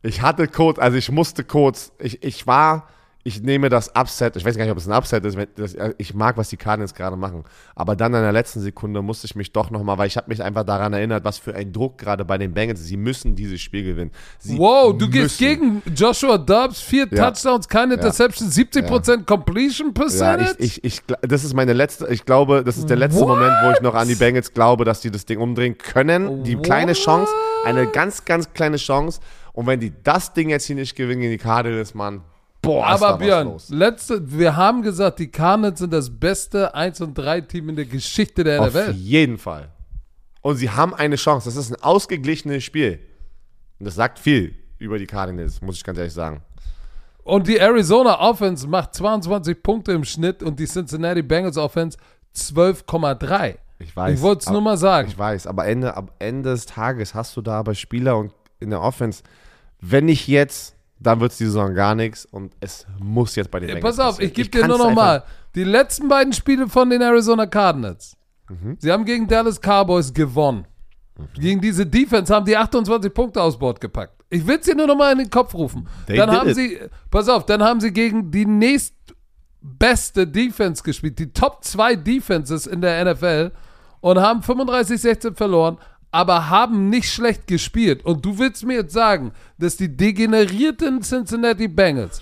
Ich 0.03 0.21
hatte 0.21 0.47
kurz, 0.47 0.77
also 0.77 0.97
ich 0.97 1.09
musste 1.09 1.43
kurz, 1.45 1.93
ich, 1.97 2.21
ich 2.23 2.45
war, 2.45 2.87
ich 3.25 3.41
nehme 3.41 3.69
das 3.69 3.89
Upset, 3.95 4.35
ich 4.35 4.43
weiß 4.43 4.57
gar 4.57 4.65
nicht, 4.65 4.71
ob 4.71 4.77
es 4.77 4.87
ein 4.87 4.93
Upset 4.93 5.23
ist, 5.23 5.37
das, 5.55 5.75
ich 5.97 6.13
mag, 6.13 6.35
was 6.35 6.49
die 6.49 6.57
Cardinals 6.57 6.93
gerade 6.93 7.15
machen. 7.15 7.45
Aber 7.73 7.95
dann 7.95 8.13
in 8.13 8.21
der 8.21 8.33
letzten 8.33 8.59
Sekunde 8.59 9.01
musste 9.01 9.25
ich 9.27 9.35
mich 9.35 9.53
doch 9.53 9.71
nochmal, 9.71 9.97
weil 9.97 10.07
ich 10.07 10.17
habe 10.17 10.27
mich 10.29 10.43
einfach 10.43 10.63
daran 10.65 10.91
erinnert, 10.91 11.23
was 11.23 11.37
für 11.37 11.55
ein 11.55 11.71
Druck 11.71 11.97
gerade 11.97 12.25
bei 12.25 12.37
den 12.37 12.53
Bengals 12.53 12.81
ist. 12.81 12.87
Sie 12.87 12.97
müssen 12.97 13.33
dieses 13.35 13.61
Spiel 13.61 13.83
gewinnen. 13.85 14.11
Sie 14.39 14.57
Wow, 14.57 14.97
du 14.97 15.09
gehst 15.09 15.39
müssen. 15.39 15.81
gegen 15.83 15.95
Joshua 15.95 16.37
Dobbs, 16.37 16.81
vier 16.81 17.07
Ja. 17.11 17.31
Touchdowns, 17.31 17.69
keine 17.69 17.93
Interception, 17.93 18.49
70% 18.49 19.23
Completion 19.25 19.87
Ja, 19.87 19.93
Percentage? 19.93 20.55
ich, 20.59 20.83
ich, 20.83 20.83
ich, 20.83 20.99
gl- 21.07 21.25
das 21.25 21.45
ist 21.45 21.53
meine 21.53 21.71
letzte, 21.73 22.07
ich 22.09 22.25
glaube, 22.25 22.63
das 22.65 22.77
ist 22.77 22.89
der 22.89 22.97
letzte 22.97 23.21
What? 23.21 23.29
Moment, 23.29 23.53
wo 23.63 23.71
ich 23.71 23.79
noch 23.81 23.95
an 23.95 24.07
die 24.09 24.15
Bengals 24.15 24.53
glaube, 24.53 24.83
dass 24.83 24.99
die 24.99 25.11
das 25.11 25.25
Ding 25.25 25.39
umdrehen 25.39 25.77
können. 25.77 26.43
Die 26.43 26.57
kleine 26.57 26.91
What? 26.91 26.97
Chance, 26.97 27.31
eine 27.63 27.87
ganz, 27.87 28.25
ganz 28.25 28.51
kleine 28.53 28.75
Chance. 28.75 29.21
Und 29.53 29.65
wenn 29.67 29.79
die 29.79 29.93
das 30.03 30.33
Ding 30.33 30.49
jetzt 30.49 30.65
hier 30.65 30.75
nicht 30.75 30.95
gewinnen 30.95 31.21
gegen 31.21 31.31
die 31.31 31.37
Cardinals, 31.37 31.93
Mann, 31.93 32.21
boah, 32.63 32.87
Aber 32.87 33.17
Björn, 33.19 33.57
letzte, 33.69 34.31
wir 34.37 34.55
haben 34.55 34.81
gesagt, 34.81 35.19
die 35.19 35.29
Cardinals 35.29 35.79
sind 35.79 35.93
das 35.93 36.09
beste 36.09 36.73
1 36.73 37.01
und 37.01 37.13
3 37.15 37.41
Team 37.41 37.69
in 37.69 37.75
der 37.75 37.85
Geschichte 37.85 38.43
der 38.43 38.61
Auf 38.61 38.73
NFL. 38.73 38.91
jeden 38.91 39.37
Fall. 39.37 39.69
Und 40.41 40.55
sie 40.55 40.69
haben 40.71 40.93
eine 40.95 41.15
Chance. 41.15 41.47
Das 41.47 41.55
ist 41.55 41.71
ein 41.71 41.81
ausgeglichenes 41.81 42.63
Spiel. 42.63 42.99
Und 43.79 43.85
das 43.85 43.95
sagt 43.95 44.17
viel 44.17 44.55
über 44.79 44.97
die 44.97 45.05
Cardinals, 45.05 45.61
muss 45.61 45.77
ich 45.77 45.83
ganz 45.83 45.97
ehrlich 45.97 46.13
sagen. 46.13 46.41
Und 47.23 47.47
die 47.47 47.57
Arizona 47.57 48.19
Offense 48.19 48.67
macht 48.67 48.93
22 48.95 49.63
Punkte 49.63 49.93
im 49.93 50.03
Schnitt 50.03 50.43
und 50.43 50.59
die 50.59 50.65
Cincinnati 50.65 51.21
Bengals 51.21 51.57
Offense 51.57 51.97
12,3. 52.35 53.55
Ich 53.79 53.95
weiß. 53.95 54.15
Ich 54.15 54.21
wollte 54.21 54.39
es 54.45 54.49
nur 54.49 54.61
mal 54.61 54.77
sagen. 54.77 55.07
Ich 55.07 55.17
weiß, 55.17 55.47
aber 55.47 55.65
Ende, 55.65 55.95
am 55.95 56.09
Ende 56.19 56.51
des 56.51 56.65
Tages 56.65 57.13
hast 57.13 57.35
du 57.37 57.41
da 57.41 57.59
aber 57.59 57.75
Spieler 57.75 58.17
und 58.17 58.33
in 58.59 58.69
der 58.69 58.81
Offense, 58.81 59.23
wenn 59.79 60.05
nicht 60.05 60.27
jetzt, 60.27 60.75
dann 61.03 61.19
wird 61.19 61.31
es 61.33 61.37
die 61.37 61.45
Saison 61.45 61.73
gar 61.73 61.93
nichts 61.95 62.25
und 62.25 62.53
es 62.59 62.85
muss 62.99 63.35
jetzt 63.35 63.51
bei 63.51 63.59
den 63.59 63.69
Ja, 63.69 63.75
Bengals 63.75 63.97
pass 63.97 64.05
auf, 64.05 64.11
passieren. 64.15 64.29
ich 64.29 64.33
gebe 64.35 64.49
dir 64.49 64.67
nur 64.67 64.77
noch 64.77 64.87
einfach- 64.87 65.03
mal 65.03 65.23
die 65.55 65.63
letzten 65.63 66.07
beiden 66.07 66.33
Spiele 66.33 66.67
von 66.67 66.89
den 66.89 67.01
Arizona 67.01 67.45
Cardinals. 67.45 68.15
Mhm. 68.49 68.77
Sie 68.79 68.91
haben 68.91 69.05
gegen 69.05 69.27
Dallas 69.27 69.59
Cowboys 69.59 70.13
gewonnen. 70.13 70.65
Gegen 71.35 71.61
diese 71.61 71.85
Defense 71.85 72.33
haben 72.33 72.45
die 72.45 72.57
28 72.57 73.13
Punkte 73.13 73.41
aufs 73.41 73.57
Board 73.59 73.79
gepackt. 73.79 74.23
Ich 74.31 74.45
will 74.47 74.57
es 74.57 74.65
dir 74.65 74.75
nur 74.75 74.87
noch 74.87 74.95
mal 74.97 75.11
in 75.11 75.19
den 75.19 75.29
Kopf 75.29 75.53
rufen. 75.53 75.87
They 76.07 76.17
dann 76.17 76.31
haben 76.31 76.49
it. 76.49 76.55
sie, 76.55 76.79
pass 77.11 77.29
auf, 77.29 77.45
dann 77.45 77.61
haben 77.61 77.79
sie 77.81 77.91
gegen 77.93 78.31
die 78.31 78.47
nächstbeste 78.47 80.25
Defense 80.27 80.81
gespielt, 80.83 81.19
die 81.19 81.31
Top 81.31 81.63
2 81.63 81.95
Defenses 81.95 82.65
in 82.65 82.81
der 82.81 83.05
NFL 83.13 83.51
und 84.01 84.19
haben 84.19 84.41
35-16 84.41 85.35
verloren, 85.35 85.77
aber 86.13 86.49
haben 86.49 86.89
nicht 86.89 87.11
schlecht 87.11 87.47
gespielt. 87.47 88.05
Und 88.05 88.23
du 88.23 88.37
willst 88.39 88.63
mir 88.65 88.75
jetzt 88.75 88.93
sagen, 88.93 89.31
dass 89.57 89.75
die 89.77 89.95
degenerierten 89.97 91.01
Cincinnati 91.01 91.67
Bengals 91.67 92.21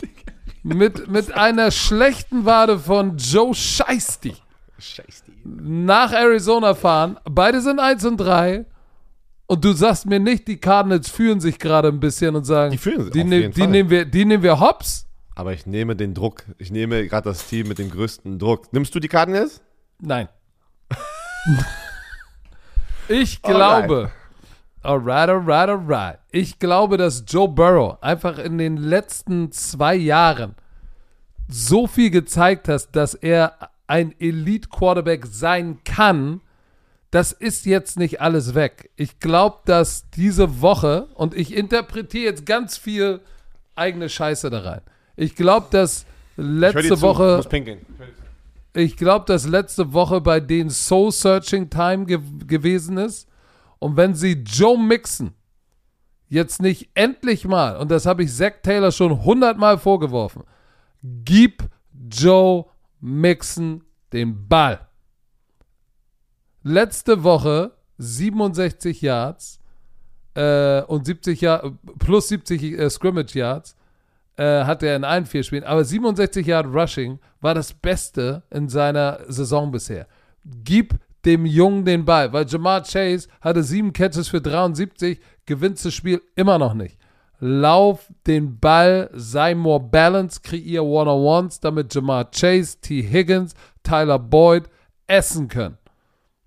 mit, 0.62 1.08
mit 1.08 1.32
einer 1.34 1.70
schlechten 1.70 2.44
Wade 2.44 2.78
von 2.78 3.16
Joe 3.16 3.54
Scheisty 3.54 4.34
Scheiße. 4.78 5.24
nach 5.44 6.12
Arizona 6.12 6.74
fahren. 6.74 7.18
Beide 7.24 7.60
sind 7.60 7.80
1 7.80 8.04
und 8.04 8.18
3. 8.18 8.66
Und 9.46 9.64
du 9.64 9.72
sagst 9.72 10.06
mir 10.06 10.20
nicht, 10.20 10.46
die 10.48 10.58
Cardinals 10.58 11.08
fühlen 11.10 11.40
sich 11.40 11.58
gerade 11.58 11.88
ein 11.88 12.00
bisschen 12.00 12.36
und 12.36 12.44
sagen, 12.44 12.70
Die 12.72 12.78
fühlen 12.78 13.02
sich 13.04 13.12
die, 13.12 13.24
ne- 13.24 13.50
die, 13.50 13.66
nehmen 13.66 13.90
wir, 13.90 14.04
die 14.04 14.24
nehmen 14.24 14.42
wir 14.42 14.60
hops? 14.60 15.06
Aber 15.34 15.52
ich 15.52 15.66
nehme 15.66 15.96
den 15.96 16.14
Druck. 16.14 16.44
Ich 16.58 16.70
nehme 16.70 17.06
gerade 17.08 17.28
das 17.30 17.46
Team 17.46 17.68
mit 17.68 17.78
dem 17.78 17.90
größten 17.90 18.38
Druck. 18.38 18.72
Nimmst 18.72 18.94
du 18.94 19.00
die 19.00 19.08
Cardinals? 19.08 19.60
Nein. 20.00 20.28
ich 23.08 23.42
glaube, 23.42 24.10
alright, 24.82 25.28
alright, 25.28 25.68
alright. 25.68 26.18
Ich 26.30 26.58
glaube, 26.58 26.96
dass 26.96 27.24
Joe 27.26 27.48
Burrow 27.48 27.98
einfach 28.02 28.38
in 28.38 28.58
den 28.58 28.76
letzten 28.76 29.52
zwei 29.52 29.94
Jahren 29.94 30.54
so 31.48 31.86
viel 31.86 32.10
gezeigt 32.10 32.68
hat, 32.68 32.94
dass 32.94 33.14
er 33.14 33.70
ein 33.86 34.14
Elite-Quarterback 34.18 35.26
sein 35.26 35.80
kann. 35.84 36.40
Das 37.10 37.32
ist 37.32 37.66
jetzt 37.66 37.98
nicht 37.98 38.20
alles 38.22 38.54
weg. 38.54 38.90
Ich 38.96 39.20
glaube, 39.20 39.58
dass 39.66 40.08
diese 40.10 40.62
Woche, 40.62 41.08
und 41.14 41.34
ich 41.34 41.54
interpretiere 41.54 42.24
jetzt 42.24 42.46
ganz 42.46 42.78
viel 42.78 43.20
eigene 43.74 44.08
Scheiße 44.08 44.48
da 44.48 44.60
rein. 44.60 44.80
Ich 45.16 45.34
glaube, 45.36 45.66
dass 45.70 46.06
letzte 46.36 47.00
Woche. 47.02 47.36
muss 47.36 47.48
pinkeln. 47.48 47.84
Ich 47.98 48.21
glaube, 48.96 49.26
dass 49.26 49.46
letzte 49.46 49.92
Woche 49.92 50.20
bei 50.20 50.40
denen 50.40 50.70
Soul 50.70 51.12
Searching 51.12 51.68
Time 51.68 52.06
ge 52.06 52.20
gewesen 52.46 52.96
ist. 52.96 53.28
Und 53.78 53.96
wenn 53.96 54.14
sie 54.14 54.32
Joe 54.32 54.78
Mixon 54.78 55.34
jetzt 56.28 56.62
nicht 56.62 56.90
endlich 56.94 57.46
mal, 57.46 57.76
und 57.76 57.90
das 57.90 58.06
habe 58.06 58.22
ich 58.22 58.34
Zach 58.34 58.54
Taylor 58.62 58.92
schon 58.92 59.24
hundertmal 59.24 59.78
vorgeworfen, 59.78 60.44
gib 61.02 61.68
Joe 62.10 62.64
Mixon 63.00 63.84
den 64.12 64.48
Ball. 64.48 64.86
Letzte 66.62 67.24
Woche 67.24 67.72
67 67.98 69.02
Yards 69.02 69.60
äh, 70.34 70.82
und 70.82 71.04
70 71.04 71.40
Yard, 71.40 71.74
plus 71.98 72.28
70 72.28 72.78
äh, 72.78 72.88
Scrimmage 72.88 73.34
Yards 73.34 73.76
äh, 74.36 74.64
hat 74.64 74.82
er 74.82 74.96
in 74.96 75.04
allen 75.04 75.26
vier 75.26 75.42
Spielen. 75.42 75.64
Aber 75.64 75.84
67 75.84 76.46
Yard 76.46 76.66
Rushing 76.66 77.18
war 77.40 77.54
das 77.54 77.72
Beste 77.72 78.42
in 78.50 78.68
seiner 78.68 79.20
Saison 79.28 79.70
bisher. 79.70 80.06
Gib 80.64 80.94
dem 81.24 81.46
Jungen 81.46 81.84
den 81.84 82.04
Ball, 82.04 82.32
weil 82.32 82.46
Jamar 82.46 82.82
Chase 82.82 83.28
hatte 83.40 83.62
sieben 83.62 83.92
Catches 83.92 84.28
für 84.28 84.40
73, 84.40 85.20
gewinnt 85.46 85.84
das 85.84 85.94
Spiel 85.94 86.20
immer 86.34 86.58
noch 86.58 86.74
nicht. 86.74 86.98
Lauf 87.38 88.12
den 88.26 88.58
Ball, 88.58 89.10
sei 89.12 89.54
more 89.54 89.80
balanced, 89.80 90.42
kreier 90.44 90.84
One-on-Ones, 90.84 91.60
damit 91.60 91.94
Jamar 91.94 92.30
Chase, 92.30 92.78
T. 92.80 93.02
Higgins, 93.02 93.54
Tyler 93.82 94.18
Boyd 94.18 94.64
essen 95.06 95.48
können. 95.48 95.78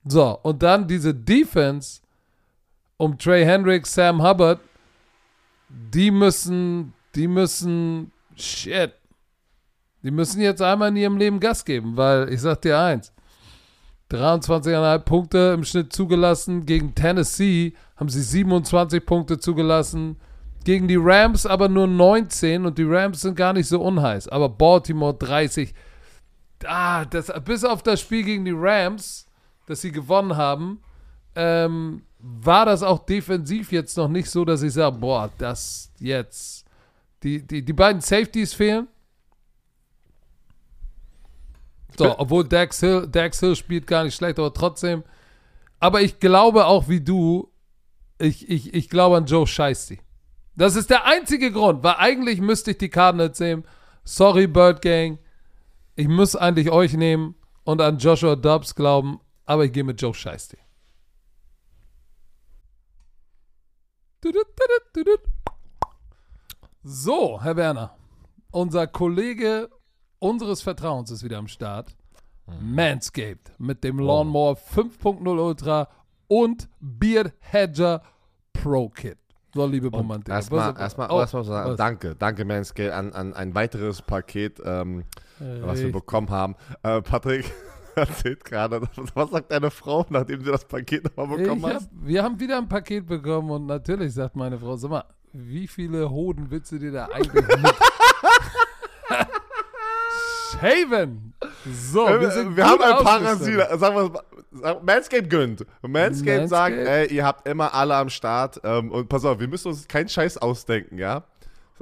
So, 0.06 0.40
und 0.44 0.62
dann 0.64 0.88
diese 0.88 1.14
Defense 1.14 2.02
um 2.98 3.18
Trey 3.18 3.44
Hendricks, 3.44 3.94
Sam 3.94 4.24
Hubbard, 4.24 4.60
die 5.70 6.12
müssen, 6.12 6.94
die 7.16 7.28
müssen, 7.28 8.12
shit, 8.36 8.94
die 10.04 10.12
müssen 10.12 10.42
jetzt 10.42 10.62
einmal 10.62 10.90
in 10.90 10.98
ihrem 10.98 11.18
Leben 11.18 11.40
Gas 11.40 11.66
geben, 11.66 11.98
weil 11.98 12.32
ich 12.32 12.42
sag 12.42 12.62
dir 12.62 12.80
eins, 12.80 13.12
23,5 14.12 15.00
Punkte 15.00 15.54
im 15.56 15.64
Schnitt 15.64 15.92
zugelassen. 15.94 16.66
Gegen 16.66 16.94
Tennessee 16.94 17.74
haben 17.96 18.10
sie 18.10 18.22
27 18.22 19.06
Punkte 19.06 19.40
zugelassen. 19.40 20.18
Gegen 20.64 20.88
die 20.88 20.98
Rams 21.00 21.46
aber 21.46 21.70
nur 21.70 21.88
19 21.88 22.66
und 22.66 22.78
die 22.78 22.84
Rams 22.84 23.22
sind 23.22 23.36
gar 23.36 23.54
nicht 23.54 23.68
so 23.68 23.82
unheiß. 23.82 24.28
Aber 24.28 24.50
Baltimore 24.50 25.14
30. 25.14 25.74
Ah, 26.66 27.06
das, 27.06 27.32
bis 27.44 27.64
auf 27.64 27.84
das 27.84 28.02
Spiel 28.02 28.24
gegen 28.24 28.46
die 28.46 28.56
Rams, 28.56 29.28
das 29.68 29.82
sie 29.82 29.92
gewonnen 29.92 30.38
haben, 30.38 30.82
ähm, 31.36 32.04
war 32.20 32.66
das 32.66 32.82
auch 32.82 33.06
defensiv 33.06 33.72
jetzt 33.72 33.98
noch 33.98 34.08
nicht 34.08 34.30
so, 34.30 34.46
dass 34.46 34.64
ich 34.64 34.74
sage, 34.74 34.98
boah, 34.98 35.30
das 35.38 35.92
jetzt. 36.00 36.65
Die, 37.26 37.42
die, 37.42 37.66
die 37.66 37.74
beiden 37.74 38.02
Safeties 38.02 38.54
fehlen. 38.54 38.88
So, 41.98 42.20
obwohl 42.20 42.48
Dax 42.48 42.82
Hill, 42.82 43.08
Dax 43.08 43.40
Hill 43.40 43.56
spielt 43.56 43.88
gar 43.88 44.04
nicht 44.04 44.14
schlecht, 44.14 44.38
aber 44.38 44.54
trotzdem. 44.54 45.04
Aber 45.80 46.02
ich 46.02 46.20
glaube 46.20 46.68
auch 46.68 46.88
wie 46.88 47.02
du, 47.02 47.52
ich, 48.20 48.48
ich, 48.48 48.76
ich 48.76 48.90
glaube 48.92 49.18
an 49.18 49.26
Joe 49.26 49.48
Scheisty. 49.48 50.00
Das 50.56 50.76
ist 50.76 50.92
der 50.92 51.06
einzige 51.06 51.52
Grund, 51.52 51.84
weil 51.84 51.96
eigentlich 51.96 52.42
müsste 52.42 52.72
ich 52.72 52.78
die 52.78 52.90
Cardinals 52.90 53.40
nehmen. 53.40 53.64
Sorry, 54.04 54.46
Bird 54.46 54.84
Gang. 54.84 55.18
Ich 55.96 56.08
muss 56.08 56.36
eigentlich 56.36 56.70
euch 56.70 56.94
nehmen 56.94 57.34
und 57.64 57.82
an 57.82 57.98
Joshua 57.98 58.36
Dobbs 58.36 58.76
glauben, 58.76 59.20
aber 59.46 59.66
ich 59.66 59.72
gehe 59.72 59.84
mit 59.84 60.00
Joe 60.00 60.14
Scheisty. 60.14 60.58
So, 66.88 67.42
Herr 67.42 67.56
Werner, 67.56 67.96
unser 68.52 68.86
Kollege 68.86 69.72
unseres 70.20 70.62
Vertrauens 70.62 71.10
ist 71.10 71.24
wieder 71.24 71.40
am 71.40 71.48
Start. 71.48 71.96
Manscaped 72.62 73.54
mit 73.58 73.84
dem 73.84 73.98
Lawnmower 73.98 74.54
5.0 74.54 75.28
Ultra 75.28 75.88
und 76.28 76.70
Beard 76.80 77.34
Hedger 77.40 78.04
Pro 78.54 78.90
Kit. 78.90 79.18
So, 79.56 79.66
liebe 79.66 79.88
Romantik. 79.88 80.32
Erstmal, 80.32 80.78
erstmal, 80.78 81.10
oh, 81.10 81.22
erstmal 81.22 81.44
sagen, 81.44 81.72
was? 81.72 81.78
danke, 81.78 82.16
danke 82.16 82.46
Manscaped 82.46 82.94
an, 82.94 83.14
an 83.14 83.34
ein 83.34 83.56
weiteres 83.56 84.04
Paket, 84.04 84.62
ähm, 84.64 85.06
was 85.40 85.82
wir 85.82 85.92
bekommen 85.92 86.30
haben. 86.30 86.56
Äh, 86.84 87.02
Patrick 87.02 87.52
erzählt 87.96 88.46
gerade, 88.46 88.84
was 89.16 89.32
sagt 89.32 89.52
deine 89.52 89.72
Frau, 89.72 90.06
nachdem 90.10 90.44
sie 90.44 90.52
das 90.52 90.66
Paket 90.66 91.06
nochmal 91.06 91.40
bekommen 91.40 91.66
Ich 91.66 91.74
hab, 91.74 91.84
wir 91.94 92.24
haben 92.24 92.40
wieder 92.40 92.60
ein 92.60 92.70
Paket 92.70 93.08
bekommen 93.08 93.50
und 93.50 93.66
natürlich 93.66 94.14
sagt 94.14 94.36
meine 94.36 94.60
Frau, 94.60 94.76
sag 94.76 94.92
mal, 94.92 95.06
wie 95.38 95.68
viele 95.68 96.10
Hoden 96.10 96.50
willst 96.50 96.72
du 96.72 96.80
dir 96.80 96.92
da 96.92 97.06
eigentlich 97.08 97.34
mit 97.48 97.48
shaven? 100.60 101.34
So, 101.66 102.08
wir, 102.08 102.32
sind 102.32 102.56
wir 102.56 102.66
haben 102.66 102.82
ein. 102.82 103.04
Parasit. 103.04 103.80
Sagen 103.80 103.96
wir, 103.96 104.12
sag- 104.52 104.84
Manscaped 104.84 105.30
gönnt. 105.30 105.66
Manscaped 105.82 106.50
sagt, 106.50 106.76
ey, 106.76 107.08
ihr 107.14 107.26
habt 107.26 107.48
immer 107.48 107.74
alle 107.74 107.96
am 107.96 108.10
Start. 108.10 108.60
Ähm, 108.64 108.92
und 108.92 109.10
pass 109.10 109.26
auf, 109.26 109.40
wir 109.40 109.48
müssen 109.48 109.70
uns 109.70 109.88
keinen 109.88 110.10
Scheiß 110.10 110.38
ausdenken, 110.38 110.98
ja? 110.98 111.24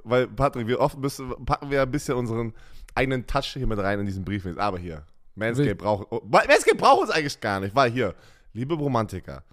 Weil, 0.03 0.27
Patrick, 0.27 0.67
wir 0.67 0.79
oft 0.79 0.97
müssen, 0.97 1.33
packen 1.45 1.69
wir 1.69 1.81
ein 1.81 1.91
bisschen 1.91 2.15
unseren 2.15 2.53
eigenen 2.95 3.27
Touch 3.27 3.53
hier 3.53 3.67
mit 3.67 3.79
rein 3.79 3.99
in 3.99 4.05
diesen 4.05 4.25
Brief. 4.25 4.45
Aber 4.57 4.79
hier, 4.79 5.03
Manscaped 5.35 5.77
braucht, 5.77 6.07
oh, 6.11 6.21
Manscaped 6.25 6.77
braucht 6.77 7.01
uns 7.01 7.09
eigentlich 7.11 7.39
gar 7.39 7.59
nicht, 7.59 7.75
weil 7.75 7.91
hier, 7.91 8.15
liebe 8.53 8.73
Romantiker, 8.75 9.43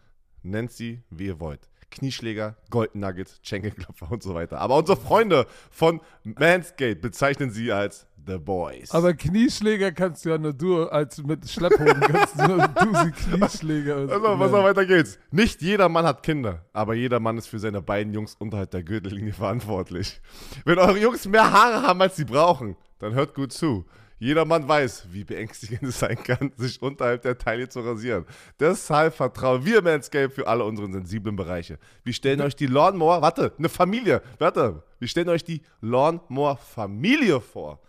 nennt 0.42 0.72
sie, 0.72 1.02
wie 1.10 1.26
ihr 1.26 1.40
wollt. 1.40 1.68
Knieschläger, 1.90 2.56
Golden 2.70 3.00
Nuggets, 3.00 3.38
Schenkelklopfer 3.42 4.10
und 4.10 4.22
so 4.22 4.34
weiter. 4.34 4.60
Aber 4.60 4.76
unsere 4.76 4.96
Freunde 4.98 5.46
von 5.70 6.00
Manscaped 6.24 7.00
bezeichnen 7.00 7.50
sie 7.50 7.72
als 7.72 8.06
The 8.26 8.38
Boys. 8.38 8.90
Aber 8.92 9.14
Knieschläger 9.14 9.92
kannst 9.92 10.24
du 10.24 10.30
ja 10.30 10.38
nur 10.38 10.52
du, 10.52 10.84
als 10.84 11.22
mit 11.22 11.48
Schlepphoden 11.48 12.00
kannst 12.00 12.38
du 12.38 12.46
nur 12.46 12.68
du 12.68 12.94
sie 12.94 13.10
Knieschläger. 13.12 13.96
Also, 14.10 14.38
was 14.38 14.50
noch 14.50 14.64
weiter 14.64 14.86
geht's. 14.86 15.18
Nicht 15.30 15.62
jeder 15.62 15.88
Mann 15.88 16.04
hat 16.04 16.22
Kinder, 16.22 16.64
aber 16.72 16.94
jeder 16.94 17.20
Mann 17.20 17.38
ist 17.38 17.46
für 17.46 17.58
seine 17.58 17.80
beiden 17.82 18.12
Jungs 18.12 18.34
unterhalb 18.38 18.70
der 18.70 18.82
Gürtellinie 18.82 19.32
verantwortlich. 19.32 20.20
Wenn 20.64 20.78
eure 20.78 20.98
Jungs 20.98 21.26
mehr 21.26 21.50
Haare 21.50 21.86
haben, 21.86 22.00
als 22.02 22.16
sie 22.16 22.24
brauchen, 22.24 22.76
dann 22.98 23.14
hört 23.14 23.34
gut 23.34 23.52
zu. 23.52 23.84
Jeder 24.20 24.44
Mann 24.44 24.68
weiß, 24.68 25.06
wie 25.10 25.24
beängstigend 25.24 25.82
es 25.82 25.98
sein 25.98 26.22
kann, 26.22 26.52
sich 26.56 26.80
unterhalb 26.80 27.22
der 27.22 27.38
Taille 27.38 27.68
zu 27.68 27.80
rasieren. 27.80 28.26
Deshalb 28.60 29.14
vertrauen 29.14 29.64
wir 29.64 29.82
Manscaped 29.82 30.34
für 30.34 30.46
alle 30.46 30.64
unsere 30.64 30.92
sensiblen 30.92 31.34
Bereiche. 31.34 31.78
Wir 32.04 32.12
stellen 32.12 32.42
euch 32.42 32.54
die 32.54 32.66
Lawnmower, 32.66 33.22
warte, 33.22 33.54
eine 33.58 33.70
Familie, 33.70 34.22
warte, 34.38 34.84
wir 34.98 35.08
stellen 35.08 35.30
euch 35.30 35.42
die 35.42 35.62
Lawnmower 35.80 36.56
Familie 36.58 37.40
vor 37.40 37.80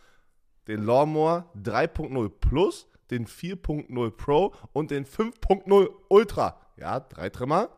den 0.68 0.86
Lawnmower 0.86 1.52
3.0 1.62 2.30
Plus, 2.30 2.88
den 3.10 3.28
4.0 3.28 4.12
Pro 4.12 4.54
und 4.72 4.92
den 4.92 5.06
5.0 5.06 5.90
Ultra. 6.08 6.62
Ja, 6.78 7.00
drei 7.02 7.30
Trimmer, 7.30 7.70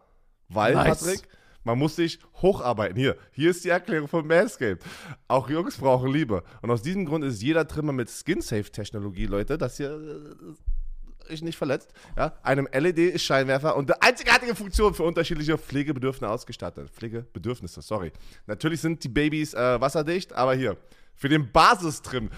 weil, 0.48 0.76
Nice. 0.76 1.00
Patrick, 1.00 1.28
man 1.64 1.78
muss 1.78 1.96
sich 1.96 2.20
hocharbeiten. 2.42 2.98
Hier, 2.98 3.18
hier 3.32 3.52
ist 3.52 3.64
die 3.64 3.70
Erklärung 3.70 4.08
von 4.08 4.28
Manscaped. 4.28 4.84
Auch 5.28 5.50
Jungs 5.50 5.78
brauchen 5.78 6.12
Liebe. 6.12 6.44
Und 6.62 6.72
aus 6.72 6.82
diesem 6.82 7.06
Grund 7.06 7.24
ist 7.24 7.42
jeder 7.42 7.68
Trimmer 7.68 7.94
mit 7.94 8.10
Skin-Safe-Technologie, 8.10 9.26
Leute, 9.26 9.58
das 9.58 9.78
hier 9.78 9.92
äh, 9.92 11.34
ist 11.34 11.44
nicht 11.44 11.58
verletzt, 11.58 11.94
ja, 12.18 12.34
einem 12.44 12.68
LED-Scheinwerfer 12.72 13.76
und 13.76 13.90
eine 13.90 14.02
einzigartige 14.02 14.56
Funktion 14.56 14.94
für 14.94 15.04
unterschiedliche 15.04 15.58
Pflegebedürfnisse 15.58 16.30
ausgestattet. 16.30 16.90
Pflegebedürfnisse, 16.90 17.82
sorry. 17.82 18.12
Natürlich 18.46 18.82
sind 18.82 19.04
die 19.04 19.10
Babys 19.10 19.54
äh, 19.54 19.80
wasserdicht, 19.80 20.34
aber 20.34 20.54
hier, 20.54 20.78
für 21.16 21.30
den 21.30 21.52
Basistrim. 21.52 22.30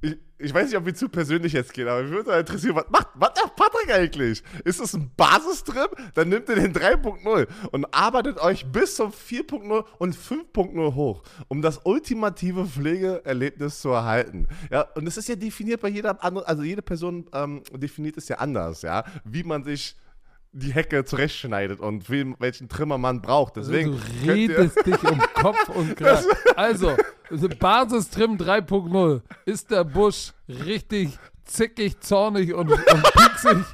Ich, 0.00 0.16
ich 0.38 0.54
weiß 0.54 0.68
nicht, 0.68 0.76
ob 0.76 0.86
wir 0.86 0.94
zu 0.94 1.08
persönlich 1.08 1.52
jetzt 1.52 1.74
gehen, 1.74 1.86
aber 1.86 2.02
mich 2.02 2.10
würde 2.10 2.32
interessieren, 2.32 2.76
was 2.76 2.88
macht, 2.88 3.08
was 3.14 3.30
macht 3.34 3.56
Patrick 3.56 3.92
eigentlich? 3.92 4.42
Ist 4.64 4.80
das 4.80 4.94
ein 4.94 5.10
Basistrim? 5.16 5.88
Dann 6.14 6.30
nimmt 6.30 6.48
ihr 6.48 6.54
den 6.54 6.72
3.0 6.72 7.46
und 7.72 7.94
arbeitet 7.94 8.38
euch 8.38 8.64
bis 8.72 8.96
zum 8.96 9.10
4.0 9.10 9.84
und 9.98 10.16
5.0 10.16 10.94
hoch, 10.94 11.22
um 11.48 11.60
das 11.60 11.80
ultimative 11.84 12.64
Pflegeerlebnis 12.64 13.80
zu 13.80 13.90
erhalten. 13.90 14.48
Ja, 14.70 14.82
und 14.94 15.06
es 15.06 15.18
ist 15.18 15.28
ja 15.28 15.36
definiert 15.36 15.82
bei 15.82 15.88
jeder 15.88 16.22
anderen, 16.24 16.46
also 16.46 16.62
jede 16.62 16.82
Person 16.82 17.26
ähm, 17.34 17.62
definiert 17.74 18.16
es 18.16 18.28
ja 18.28 18.38
anders, 18.38 18.82
ja, 18.82 19.04
wie 19.24 19.42
man 19.42 19.64
sich 19.64 19.96
die 20.52 20.72
Hecke 20.72 21.04
zurechtschneidet 21.04 21.78
und 21.80 22.10
wen, 22.10 22.34
welchen 22.40 22.68
Trimmer 22.68 22.98
man 22.98 23.22
braucht. 23.22 23.56
Deswegen 23.56 23.92
du 23.92 23.98
könnt 24.26 24.36
ihr- 24.38 24.58
redest 24.58 24.84
dich 24.86 25.02
um 25.04 25.18
Kopf 25.34 25.68
und 25.68 25.96
Kragen. 25.96 26.26
Also, 26.56 26.96
Basistrim 27.58 28.36
3.0 28.36 29.20
ist 29.44 29.70
der 29.70 29.84
Busch 29.84 30.32
richtig 30.48 31.16
zickig, 31.44 32.00
zornig 32.00 32.52
und, 32.52 32.70
und 32.70 32.80
pieksig. 33.12 33.58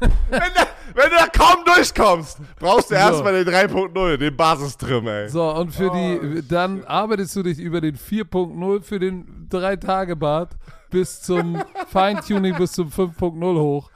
wenn, 0.00 0.10
du, 0.40 0.60
wenn 0.94 1.10
du 1.10 1.16
da 1.16 1.26
kaum 1.26 1.64
durchkommst, 1.64 2.38
brauchst 2.58 2.90
du 2.90 2.94
So. 2.94 3.00
erstmal 3.00 3.44
den 3.44 3.54
3.0, 3.54 4.16
den 4.16 4.36
Basistrim, 4.36 5.06
ey. 5.06 5.28
So, 5.28 5.48
und 5.54 5.72
für 5.72 5.90
Oh, 5.90 5.94
die, 5.94 6.46
dann 6.46 6.84
arbeitest 6.84 7.36
du 7.36 7.42
dich 7.42 7.58
über 7.58 7.80
den 7.80 7.96
4.0 7.96 8.82
für 8.82 8.98
den 8.98 9.48
3-Tage-Bad 9.50 10.50
bis 10.90 11.22
zum 11.22 11.62
Feintuning 11.88 12.56
bis 12.56 12.72
zum 12.72 12.88
5.0 12.88 13.40
hoch. 13.60 13.90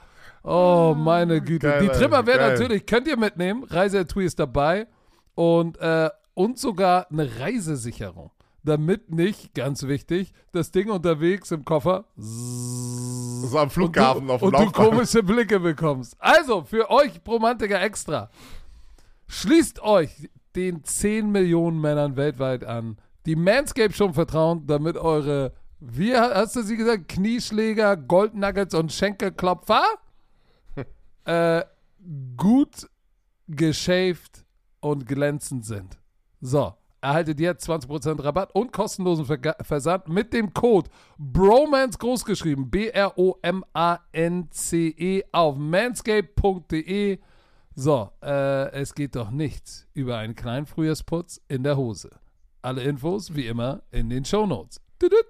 Oh, 0.47 0.95
meine 0.97 1.41
Güte. 1.41 1.67
Geil, 1.67 1.83
die 1.83 1.89
Trimmer 1.89 2.23
geil. 2.23 2.39
natürlich, 2.39 2.87
könnt 2.87 3.09
ihr 3.09 3.17
mitnehmen. 3.17 3.65
Reiseetui 3.65 4.25
ist 4.25 4.39
dabei. 4.39 4.87
Und, 5.35 5.77
äh, 5.79 6.09
und 6.35 6.59
sogar 6.59 7.11
eine 7.11 7.41
Reisesicherung. 7.41 8.31
Damit 8.63 9.11
nicht, 9.11 9.55
ganz 9.55 9.83
wichtig, 9.87 10.33
das 10.53 10.71
Ding 10.71 10.91
unterwegs 10.91 11.51
im 11.51 11.65
Koffer 11.65 12.05
So 12.17 13.59
am 13.59 13.71
Flughafen 13.71 14.23
und 14.23 14.29
du, 14.29 14.33
auf 14.35 14.41
dem 14.41 14.47
und 14.47 14.53
du 14.55 14.63
Laufband. 14.65 14.91
komische 14.91 15.23
Blicke 15.23 15.61
bekommst. 15.61 16.17
Also, 16.19 16.63
für 16.65 16.91
euch 16.91 17.23
Bromantiker 17.23 17.81
extra. 17.81 18.31
Schließt 19.29 19.83
euch 19.83 20.31
den 20.55 20.85
10 20.85 21.31
Millionen 21.31 21.81
Männern 21.81 22.17
weltweit 22.17 22.65
an, 22.65 22.97
die 23.27 23.37
Manscaped 23.37 23.95
schon 23.97 24.15
vertrauen, 24.15 24.67
damit 24.67 24.97
eure, 24.97 25.53
wie 25.81 26.17
hast 26.17 26.57
du 26.57 26.63
sie 26.63 26.77
gesagt, 26.77 27.09
Knieschläger, 27.09 27.97
Goldnuggets 27.97 28.75
und 28.75 28.93
Schenkelklopfer 28.93 29.85
äh, 31.27 31.65
gut 32.37 32.89
geschäft 33.49 34.45
und 34.81 35.07
glänzend 35.07 35.65
sind. 35.65 35.99
So, 36.41 36.75
erhaltet 37.01 37.41
jetzt 37.41 37.69
20% 37.69 38.23
Rabatt 38.23 38.55
und 38.55 38.73
kostenlosen 38.73 39.27
Versand 39.61 40.09
mit 40.09 40.33
dem 40.33 40.55
Code 40.55 40.89
BROMANCE 41.19 41.99
großgeschrieben, 41.99 42.71
B-R-O-M-A-N-C-E 42.71 43.63
auf 45.33 45.57
manscape.de. 45.57 47.19
So, 47.75 48.11
äh, 48.23 48.71
es 48.73 48.95
geht 48.95 49.17
doch 49.17 49.31
nichts 49.31 49.87
über 49.93 50.17
einen 50.19 50.35
kleinen 50.35 50.67
Frühjahrsputz 50.67 51.43
in 51.49 51.63
der 51.63 51.77
Hose. 51.77 52.11
Alle 52.63 52.83
Infos 52.83 53.35
wie 53.35 53.47
immer 53.47 53.83
in 53.91 54.09
den 54.09 54.25
Shownotes. 54.25 54.81
Tudut, 54.99 55.27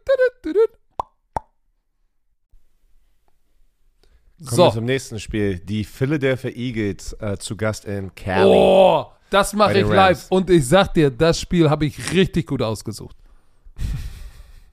Kommen 4.39 4.51
So. 4.57 4.65
wir 4.65 4.73
zum 4.73 4.85
nächsten 4.85 5.19
Spiel. 5.19 5.59
Die 5.59 5.83
Philadelphia 5.85 6.51
Eagles 6.51 7.15
äh, 7.21 7.39
zu 7.39 7.57
Gast 7.57 7.85
in 7.87 8.15
Cali. 8.15 8.45
Oh, 8.47 9.07
das 9.31 9.55
mache 9.55 9.79
ich 9.81 9.87
live. 9.89 10.27
Und 10.31 10.51
ich 10.51 10.67
sag 10.69 10.93
dir, 10.95 11.11
das 11.11 11.41
Spiel 11.41 11.71
habe 11.71 11.87
ich 11.87 12.13
richtig 12.13 12.47
gut 12.47 12.61
ausgesucht. 12.61 13.17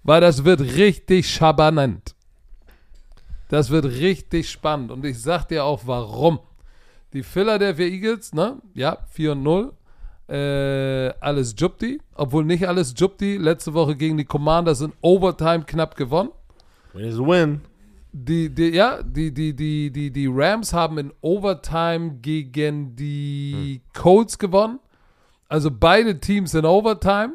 Weil 0.03 0.19
das 0.19 0.43
wird 0.43 0.59
richtig 0.59 1.29
schabanant. 1.29 2.13
Das 3.47 3.69
wird 3.69 3.85
richtig 3.85 4.49
spannend. 4.49 4.91
Und 4.91 5.05
ich 5.05 5.21
sag 5.21 5.45
dir 5.47 5.63
auch, 5.63 5.83
warum. 5.85 6.39
Die 7.13 7.23
Philadelphia 7.23 7.85
Eagles, 7.85 8.33
ne? 8.33 8.57
Ja, 8.73 8.97
4 9.11 9.31
und 9.33 9.43
0. 9.43 9.73
Äh, 10.27 11.13
alles 11.21 11.55
Jupti. 11.57 12.01
Obwohl 12.15 12.43
nicht 12.43 12.67
alles 12.67 12.93
Jupti. 12.97 13.37
Letzte 13.37 13.73
Woche 13.73 13.95
gegen 13.95 14.17
die 14.17 14.25
Commanders 14.25 14.81
in 14.81 14.91
Overtime 15.01 15.63
knapp 15.65 15.95
gewonnen. 15.95 16.31
Win 16.93 17.05
is 17.05 17.15
a 17.15 17.19
win. 17.25 17.61
Die, 18.15 18.53
die, 18.53 18.69
ja, 18.69 19.01
die, 19.01 19.33
die, 19.33 19.55
die, 19.55 19.91
die, 19.91 20.11
die 20.11 20.27
Rams 20.31 20.71
haben 20.71 20.99
in 20.99 21.11
Overtime 21.21 22.19
gegen 22.21 22.95
die 22.95 23.81
Colts 23.93 24.37
gewonnen. 24.37 24.79
Also 25.49 25.71
beide 25.71 26.19
Teams 26.19 26.53
in 26.53 26.63
Overtime. 26.63 27.33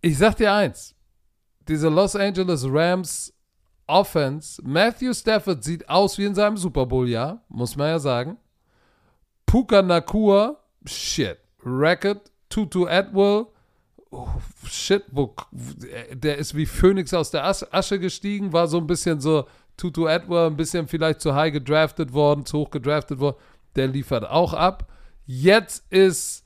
Ich 0.00 0.18
sag 0.18 0.36
dir 0.36 0.52
eins. 0.52 0.94
Diese 1.66 1.88
Los 1.88 2.14
Angeles 2.14 2.64
Rams 2.64 3.34
Offense, 3.88 4.62
Matthew 4.64 5.12
Stafford 5.12 5.64
sieht 5.64 5.88
aus 5.88 6.16
wie 6.16 6.24
in 6.24 6.34
seinem 6.34 6.56
Super 6.56 6.86
Bowl-Jahr, 6.86 7.44
muss 7.48 7.74
man 7.74 7.88
ja 7.88 7.98
sagen. 7.98 8.38
Puka 9.46 9.82
Nakua, 9.82 10.60
shit. 10.86 11.38
Racket, 11.64 12.30
Tutu 12.48 12.86
Atwell, 12.86 13.46
oh, 14.10 14.28
shit, 14.66 15.04
wo, 15.10 15.34
der 16.12 16.38
ist 16.38 16.54
wie 16.56 16.66
Phoenix 16.66 17.14
aus 17.14 17.30
der 17.30 17.44
Asche, 17.46 17.98
gestiegen, 17.98 18.52
war 18.52 18.68
so 18.68 18.78
ein 18.78 18.86
bisschen 18.86 19.20
so 19.20 19.46
Tutu 19.76 20.06
Atwell, 20.06 20.46
ein 20.46 20.56
bisschen 20.56 20.88
vielleicht 20.88 21.20
zu 21.20 21.34
high 21.34 21.52
gedraftet 21.52 22.12
worden, 22.12 22.44
zu 22.44 22.58
hoch 22.58 22.70
gedraftet 22.70 23.18
worden. 23.18 23.36
Der 23.76 23.86
liefert 23.86 24.28
auch 24.28 24.52
ab. 24.52 24.90
Jetzt 25.26 25.84
ist 25.90 26.44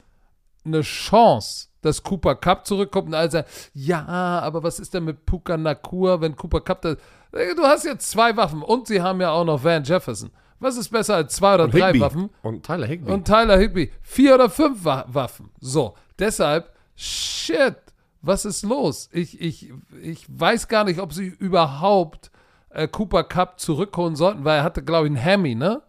eine 0.64 0.82
Chance, 0.82 1.68
dass 1.80 2.02
Cooper 2.02 2.34
Cup 2.34 2.66
zurückkommt 2.66 3.14
und 3.14 3.30
sagen, 3.30 3.48
ja, 3.72 4.04
aber 4.04 4.62
was 4.62 4.78
ist 4.78 4.94
denn 4.94 5.04
mit 5.04 5.26
Puka 5.26 5.56
Nakua, 5.56 6.20
wenn 6.20 6.36
Cooper 6.36 6.60
Cup 6.60 6.82
da, 6.82 6.96
du 7.32 7.62
hast 7.62 7.84
jetzt 7.84 8.10
zwei 8.10 8.36
Waffen 8.36 8.62
und 8.62 8.86
sie 8.86 9.02
haben 9.02 9.20
ja 9.20 9.30
auch 9.30 9.44
noch 9.44 9.62
Van 9.62 9.82
Jefferson. 9.82 10.30
Was 10.60 10.76
ist 10.76 10.88
besser 10.88 11.16
als 11.16 11.34
zwei 11.34 11.54
oder 11.54 11.64
Und 11.64 11.74
drei 11.74 11.88
Higbee. 11.88 12.00
Waffen? 12.00 12.30
Und 12.42 12.64
Tyler 12.64 12.86
Higby. 12.86 13.10
Und 13.10 13.26
Tyler 13.26 13.58
Higby. 13.58 13.92
Vier 14.02 14.34
oder 14.36 14.48
fünf 14.48 14.84
Wa 14.84 15.04
Waffen. 15.08 15.50
So, 15.60 15.94
deshalb, 16.18 16.73
shit, 16.96 17.76
was 18.22 18.44
ist 18.44 18.62
los? 18.62 19.08
Ich, 19.12 19.40
ich, 19.40 19.72
ich 20.02 20.26
weiß 20.28 20.68
gar 20.68 20.84
nicht, 20.84 21.00
ob 21.00 21.12
sie 21.12 21.26
überhaupt 21.26 22.30
äh, 22.70 22.88
Cooper 22.88 23.24
Cup 23.24 23.60
zurückholen 23.60 24.16
sollten, 24.16 24.44
weil 24.44 24.58
er 24.58 24.64
hatte, 24.64 24.82
glaube 24.82 25.06
ich, 25.06 25.14
einen 25.14 25.24
Hammy, 25.24 25.54
ne? 25.54 25.82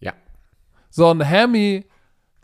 ja. 0.00 0.12
So, 0.90 1.10
ein 1.10 1.28
Hammy, 1.28 1.86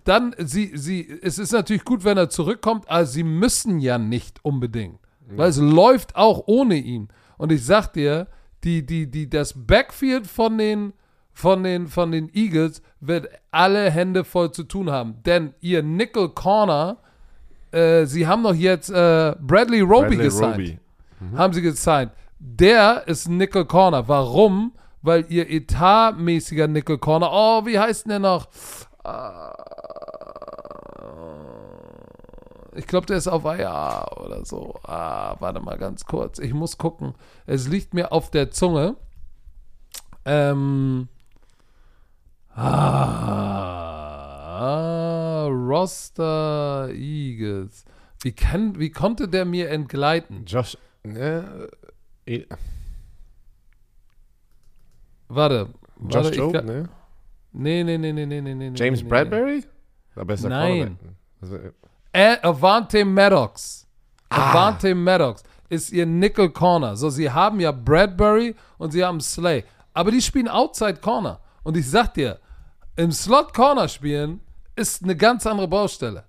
dann, 0.05 0.35
sie, 0.39 0.77
sie, 0.77 1.19
es 1.23 1.39
ist 1.39 1.53
natürlich 1.53 1.85
gut, 1.85 2.05
wenn 2.05 2.17
er 2.17 2.29
zurückkommt, 2.29 2.89
aber 2.89 3.07
sie 3.07 3.23
müssen 3.23 3.79
ja 3.79 3.99
nicht 3.99 4.45
unbedingt. 4.45 4.99
Weil 5.35 5.49
es 5.49 5.57
läuft 5.57 6.17
auch 6.17 6.45
ohne 6.47 6.77
ihn. 6.77 7.09
Und 7.39 7.53
ich 7.53 7.65
sag 7.65 7.93
dir, 7.93 8.27
die, 8.65 8.85
die, 8.85 9.11
die, 9.11 9.31
das 9.31 9.55
Backfield 9.67 10.27
von 10.27 10.59
den, 10.59 10.93
von 11.33 11.63
den, 11.63 11.89
von 11.89 12.13
den 12.13 12.31
Eagles 12.35 12.83
wird 13.01 13.29
alle 13.51 13.91
Hände 13.91 14.25
voll 14.25 14.53
zu 14.53 14.65
tun 14.65 14.91
haben. 14.91 15.23
Denn 15.25 15.55
ihr 15.61 15.83
Nickel 15.83 16.29
Corner, 16.31 16.99
äh, 17.71 18.05
sie 18.07 18.27
haben 18.27 18.43
noch 18.43 18.55
jetzt 18.55 18.91
äh, 18.91 19.35
Bradley 19.41 19.81
Roby 19.81 20.17
gesigned. 20.17 20.55
Roby. 20.55 20.79
Haben 21.37 21.53
sie 21.53 21.63
gesigned. 21.63 22.13
Der 22.39 23.05
ist 23.07 23.29
Nickel 23.29 23.65
Corner. 23.65 24.09
Warum? 24.09 24.73
Weil 25.01 25.25
ihr 25.29 25.51
etatmäßiger 25.51 26.69
Nickel 26.69 26.99
Corner, 26.99 27.31
oh, 27.33 27.67
wie 27.67 27.79
heißt 27.79 28.05
denn 28.07 28.11
der 28.11 28.19
noch? 28.21 28.49
Äh, 29.05 29.63
Ich 32.75 32.87
glaube, 32.87 33.07
der 33.07 33.19
ist 33.19 33.29
auf 33.29 33.45
IR 33.45 34.07
oder 34.17 34.45
so. 34.45 34.75
Ah, 34.85 35.37
warte 35.41 35.61
mal 35.61 35.77
ganz 35.77 36.07
kurz. 36.07 36.39
Ich 36.39 36.55
muss 36.55 36.79
gucken. 36.79 37.15
Es 37.47 37.69
liegt 37.69 37.93
mir 37.93 38.13
auf 38.13 38.31
der 38.31 38.51
Zunge. 38.51 38.97
Ähm. 40.25 41.09
Ah, 44.55 45.47
Roster 45.49 46.91
Eagles. 46.93 47.85
Wie, 48.23 48.33
kann, 48.33 48.79
wie 48.79 48.91
konnte 48.91 49.27
der 49.29 49.45
mir 49.45 49.71
entgleiten? 49.71 50.45
Josh. 50.47 50.77
Ne, 51.05 51.69
äh, 52.27 52.45
Warte. 55.29 55.69
Josh 56.09 56.15
warte, 56.15 56.31
ich 56.31 56.53
kann- 56.53 56.67
ne? 56.67 56.89
Nee, 57.55 57.83
nee, 57.85 57.99
nee, 57.99 58.13
nee, 58.13 58.25
nee, 58.27 58.41
nee, 58.41 58.55
nee. 58.55 58.73
James 58.75 59.01
nee, 59.01 59.05
nee. 59.05 59.09
Bradbury? 59.09 59.65
Beste 60.27 60.49
Nein. 60.49 60.99
Also, 61.41 61.59
Äh, 62.13 62.37
Avante 62.43 63.05
Maddox. 63.05 63.87
Ah. 64.29 64.51
Avante 64.53 64.95
Maddox 64.95 65.43
ist 65.69 65.91
ihr 65.93 66.07
Nickel 66.07 66.51
Corner. 66.51 66.97
So, 66.97 67.09
sie 67.11 67.31
haben 67.31 67.61
ja 67.61 67.73
Bradbury 67.73 68.55
und 68.79 68.91
sie 68.93 69.03
haben 69.05 69.21
Slay. 69.21 69.65
Aber 69.95 70.11
die 70.11 70.21
spielen 70.23 70.49
Outside 70.49 70.97
Corner. 71.01 71.41
Und 71.63 71.77
ich 71.77 71.89
sag 71.89 72.15
dir, 72.15 72.39
im 72.97 73.13
Slot 73.13 73.55
Corner 73.55 73.89
spielen 73.89 74.41
ist 74.77 75.03
eine 75.03 75.17
ganz 75.17 75.47
andere 75.47 75.69
Baustelle. 75.69 76.25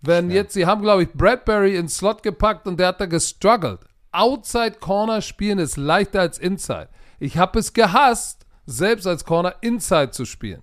Wenn 0.00 0.30
jetzt, 0.30 0.54
sie 0.54 0.66
haben, 0.66 0.82
glaube 0.82 1.04
ich, 1.04 1.12
Bradbury 1.12 1.76
ins 1.76 1.96
Slot 1.96 2.22
gepackt 2.22 2.66
und 2.66 2.78
der 2.78 2.88
hat 2.88 3.00
da 3.00 3.06
gestruggelt. 3.06 3.80
Outside 4.12 4.76
Corner 4.80 5.20
spielen 5.20 5.58
ist 5.58 5.76
leichter 5.76 6.20
als 6.20 6.38
Inside. 6.38 6.88
Ich 7.18 7.38
habe 7.38 7.58
es 7.58 7.72
gehasst, 7.72 8.46
selbst 8.66 9.06
als 9.06 9.24
Corner 9.24 9.56
Inside 9.60 10.10
zu 10.10 10.24
spielen. 10.24 10.62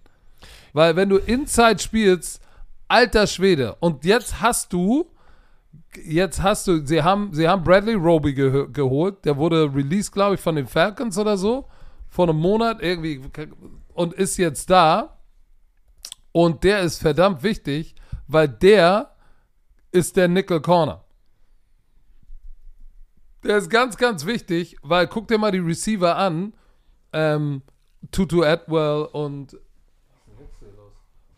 Weil 0.74 0.96
wenn 0.96 1.10
du 1.10 1.18
Inside 1.18 1.80
spielst, 1.80 2.42
alter 2.88 3.28
Schwede, 3.28 3.76
und 3.80 4.06
jetzt 4.06 4.42
hast 4.42 4.74
du, 4.74 5.12
jetzt 6.04 6.42
hast 6.42 6.68
du, 6.68 6.86
sie 6.86 7.04
haben, 7.04 7.34
sie 7.34 7.48
haben 7.48 7.64
Bradley 7.64 7.94
Roby 7.94 8.34
geh 8.34 8.66
geholt, 8.72 9.26
der 9.26 9.38
wurde 9.38 9.72
released, 9.74 10.12
glaube 10.12 10.36
ich, 10.36 10.42
von 10.42 10.56
den 10.56 10.68
Falcons 10.68 11.18
oder 11.18 11.38
so, 11.38 11.68
vor 12.10 12.30
einem 12.30 12.40
Monat 12.40 12.82
irgendwie, 12.82 13.22
und 13.94 14.14
ist 14.14 14.38
jetzt 14.38 14.70
da. 14.70 15.20
Und 16.32 16.64
der 16.64 16.82
ist 16.82 17.00
verdammt 17.00 17.44
wichtig, 17.44 17.96
weil 18.28 18.48
der 18.48 19.16
ist 19.92 20.18
der 20.18 20.28
Nickel 20.28 20.62
Corner. 20.62 21.04
Der 23.44 23.58
ist 23.58 23.70
ganz, 23.70 23.98
ganz 23.98 24.26
wichtig, 24.26 24.78
weil 24.82 25.08
guck 25.08 25.28
dir 25.28 25.38
mal 25.38 25.52
die 25.52 25.60
Receiver 25.60 26.16
an. 26.16 26.54
Ähm, 27.12 27.62
Tutu 28.12 28.44
Atwell 28.44 29.08
und 29.12 29.58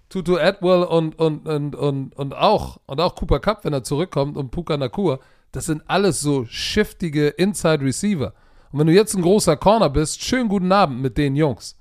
Tutu 0.10 0.38
Atwell 0.38 0.84
und, 0.84 1.20
und, 1.20 1.46
und, 1.46 1.76
und, 1.76 2.16
und 2.16 2.34
auch 2.34 2.80
und 2.86 3.02
auch 3.02 3.16
Cooper 3.16 3.40
Cup, 3.40 3.66
wenn 3.66 3.74
er 3.74 3.84
zurückkommt, 3.84 4.38
und 4.38 4.52
Puka 4.52 4.78
Nakua, 4.78 5.20
das 5.52 5.66
sind 5.66 5.84
alles 5.88 6.22
so 6.22 6.46
shiftige 6.46 7.28
Inside 7.28 7.84
Receiver. 7.84 8.34
Und 8.72 8.80
wenn 8.80 8.88
du 8.88 8.94
jetzt 8.94 9.16
ein 9.16 9.22
großer 9.22 9.58
Corner 9.58 9.90
bist, 9.90 10.24
schönen 10.24 10.48
guten 10.48 10.72
Abend 10.72 11.02
mit 11.02 11.18
den 11.18 11.36
Jungs. 11.36 11.78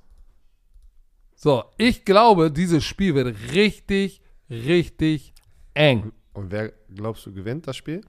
So, 1.45 1.63
ich 1.77 2.07
glaube, 2.07 2.51
dieses 2.51 2.85
Spiel 2.85 3.15
wird 3.15 3.37
richtig, 3.53 4.23
richtig 4.49 5.35
eng. 5.75 6.13
Und 6.33 6.51
wer 6.51 6.73
glaubst 6.95 7.27
du 7.27 7.35
gewinnt 7.35 7.69
das 7.69 7.77
Spiel? 7.77 8.01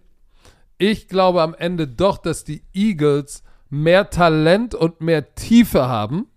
Ich 0.78 1.10
glaube 1.10 1.42
am 1.42 1.54
Ende 1.54 1.86
doch, 1.86 2.18
dass 2.18 2.46
die 2.46 2.64
Eagles 2.74 3.44
mehr 3.70 4.10
Talent 4.10 4.74
und 4.74 5.02
mehr 5.02 5.36
Tiefe 5.36 5.86
haben 5.90 6.28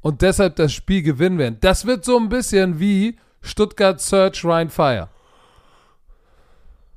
und 0.00 0.22
deshalb 0.22 0.56
das 0.56 0.72
Spiel 0.72 1.02
gewinnen 1.02 1.36
werden. 1.36 1.58
Das 1.60 1.84
wird 1.84 2.06
so 2.06 2.16
ein 2.16 2.30
bisschen 2.30 2.80
wie 2.80 3.18
Stuttgart 3.42 4.00
Search 4.00 4.46
Ryan 4.46 4.70
Fire. 4.70 5.10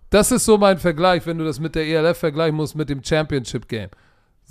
Das 0.10 0.32
ist 0.32 0.46
so 0.46 0.58
mein 0.58 0.78
Vergleich, 0.78 1.26
wenn 1.26 1.38
du 1.38 1.44
das 1.44 1.60
mit 1.60 1.76
der 1.76 1.86
ELF 1.86 2.18
vergleichen 2.18 2.56
musst 2.56 2.78
mit 2.78 2.88
dem 2.88 3.04
Championship 3.04 3.68
Game. 3.68 3.90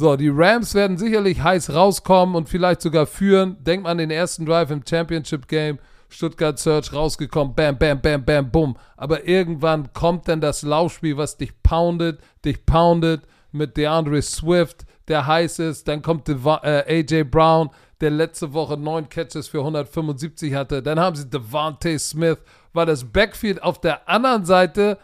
So, 0.01 0.15
die 0.15 0.29
Rams 0.29 0.75
werden 0.75 0.97
sicherlich 0.97 1.43
heiß 1.43 1.75
rauskommen 1.75 2.37
und 2.37 2.49
vielleicht 2.49 2.83
sogar 2.83 3.05
führen. 3.05 3.57
Denk 3.65 3.83
mal 3.83 3.91
an 3.91 3.99
den 3.99 4.13
ersten 4.13 4.47
Drive 4.47 4.71
im 4.71 4.83
Championship 4.89 5.49
Game. 5.49 5.81
Stuttgart 6.09 6.57
Search 6.57 6.93
rausgekommen, 6.93 7.57
bam, 7.57 7.77
bam, 7.77 8.01
bam, 8.01 8.25
bam, 8.25 8.49
bumm. 8.49 8.77
Aber 8.97 9.27
irgendwann 9.27 9.93
kommt 9.95 10.29
dann 10.29 10.41
das 10.41 10.63
Laufspiel, 10.63 11.17
was 11.17 11.37
dich 11.37 11.65
poundet, 11.65 12.21
dich 12.45 12.65
poundet 12.65 13.23
mit 13.51 13.77
DeAndre 13.77 14.23
Swift, 14.23 14.87
der 15.09 15.27
heiß 15.27 15.59
ist. 15.59 15.89
Dann 15.89 16.01
kommt 16.01 16.29
äh, 16.29 16.85
AJ 16.87 17.25
Brown, 17.25 17.71
der 18.01 18.11
letzte 18.11 18.53
Woche 18.53 18.77
neun 18.77 19.09
Catches 19.09 19.49
für 19.49 19.59
175 19.59 20.55
hatte. 20.55 20.81
Dann 20.81 21.01
haben 21.01 21.17
sie 21.17 21.29
Devontae 21.29 21.99
Smith, 21.99 22.39
weil 22.73 22.87
das 22.87 23.05
Backfield 23.05 23.65
auf 23.65 23.81
der 23.81 24.09
anderen 24.09 24.45
Seite, 24.45 24.97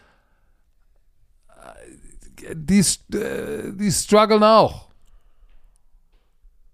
die, 2.53 2.81
äh, 3.17 3.73
die 3.73 3.91
strugglen 3.93 4.43
auch. 4.43 4.89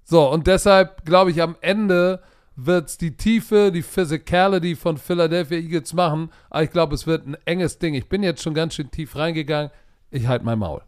So, 0.04 0.28
und 0.30 0.46
deshalb 0.46 1.04
glaube 1.04 1.30
ich, 1.30 1.40
am 1.40 1.56
Ende 1.60 2.22
wird 2.56 2.88
es 2.88 2.98
die 2.98 3.16
Tiefe, 3.16 3.70
die 3.72 3.82
Physicality 3.82 4.74
von 4.76 4.98
Philadelphia 4.98 5.58
Eagles 5.58 5.92
machen. 5.92 6.30
Aber 6.50 6.62
ich 6.64 6.70
glaube, 6.70 6.94
es 6.94 7.06
wird 7.06 7.26
ein 7.26 7.36
enges 7.44 7.78
Ding. 7.78 7.94
Ich 7.94 8.08
bin 8.08 8.22
jetzt 8.22 8.42
schon 8.42 8.54
ganz 8.54 8.74
schön 8.74 8.90
tief 8.90 9.16
reingegangen. 9.16 9.70
Ich 10.10 10.26
halte 10.26 10.44
mein 10.44 10.58
Maul. 10.58 10.82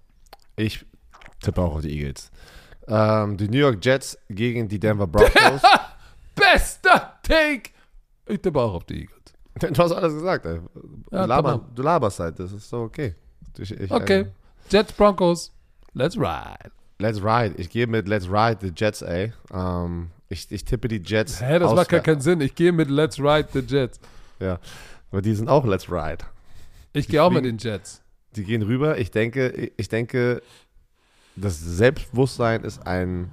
Ich 0.56 0.84
tippe 1.40 1.62
auch 1.62 1.76
auf 1.76 1.82
die 1.82 1.96
Eagles. 1.98 2.30
Ähm, 2.88 3.36
die 3.36 3.48
New 3.48 3.58
York 3.58 3.78
Jets 3.84 4.18
gegen 4.28 4.68
die 4.68 4.78
Denver 4.80 5.06
Broncos. 5.06 5.62
Bester 6.34 7.18
Take! 7.22 7.70
Ich 8.26 8.40
tippe 8.40 8.60
auch 8.60 8.74
auf 8.74 8.84
die 8.84 9.02
Eagles. 9.02 9.20
du 9.60 9.82
hast 9.82 9.92
alles 9.92 10.14
gesagt, 10.14 10.44
ey. 10.46 10.58
Du, 10.74 11.04
Ja, 11.12 11.24
laber, 11.26 11.68
du 11.74 11.82
laberst 11.82 12.18
halt, 12.20 12.38
das 12.40 12.52
ist 12.52 12.68
so 12.68 12.78
okay. 12.82 13.14
Ich, 13.58 13.70
ich, 13.70 13.90
Okay. 13.90 14.20
äh, 14.22 14.26
Jets, 14.70 14.92
Broncos. 14.92 15.52
Let's 15.94 16.16
ride. 16.16 16.70
Let's 16.98 17.22
ride. 17.22 17.54
Ich 17.56 17.68
gehe 17.70 17.86
mit 17.86 18.08
Let's 18.08 18.28
ride 18.28 18.58
the 18.60 18.72
Jets, 18.74 19.02
ey. 19.02 19.32
Ähm, 19.52 20.10
ich, 20.28 20.50
ich 20.50 20.64
tippe 20.64 20.88
die 20.88 21.02
Jets. 21.04 21.42
Hä, 21.42 21.58
das 21.58 21.74
macht 21.74 21.88
gar 21.88 22.00
keinen 22.00 22.20
Sinn. 22.20 22.40
Ich 22.40 22.54
gehe 22.54 22.72
mit 22.72 22.88
Let's 22.88 23.18
ride 23.18 23.48
the 23.52 23.60
Jets. 23.60 24.00
Ja, 24.40 24.58
aber 25.10 25.20
die 25.20 25.34
sind 25.34 25.48
auch 25.48 25.66
Let's 25.66 25.90
ride. 25.90 26.24
Ich 26.92 27.08
gehe 27.08 27.22
auch 27.22 27.30
mit 27.30 27.44
den 27.44 27.58
Jets. 27.58 28.02
Die 28.36 28.44
gehen 28.44 28.62
rüber. 28.62 28.98
Ich 28.98 29.10
denke, 29.10 29.72
ich 29.76 29.88
denke, 29.88 30.42
das 31.36 31.58
Selbstbewusstsein 31.58 32.64
ist 32.64 32.86
ein, 32.86 33.30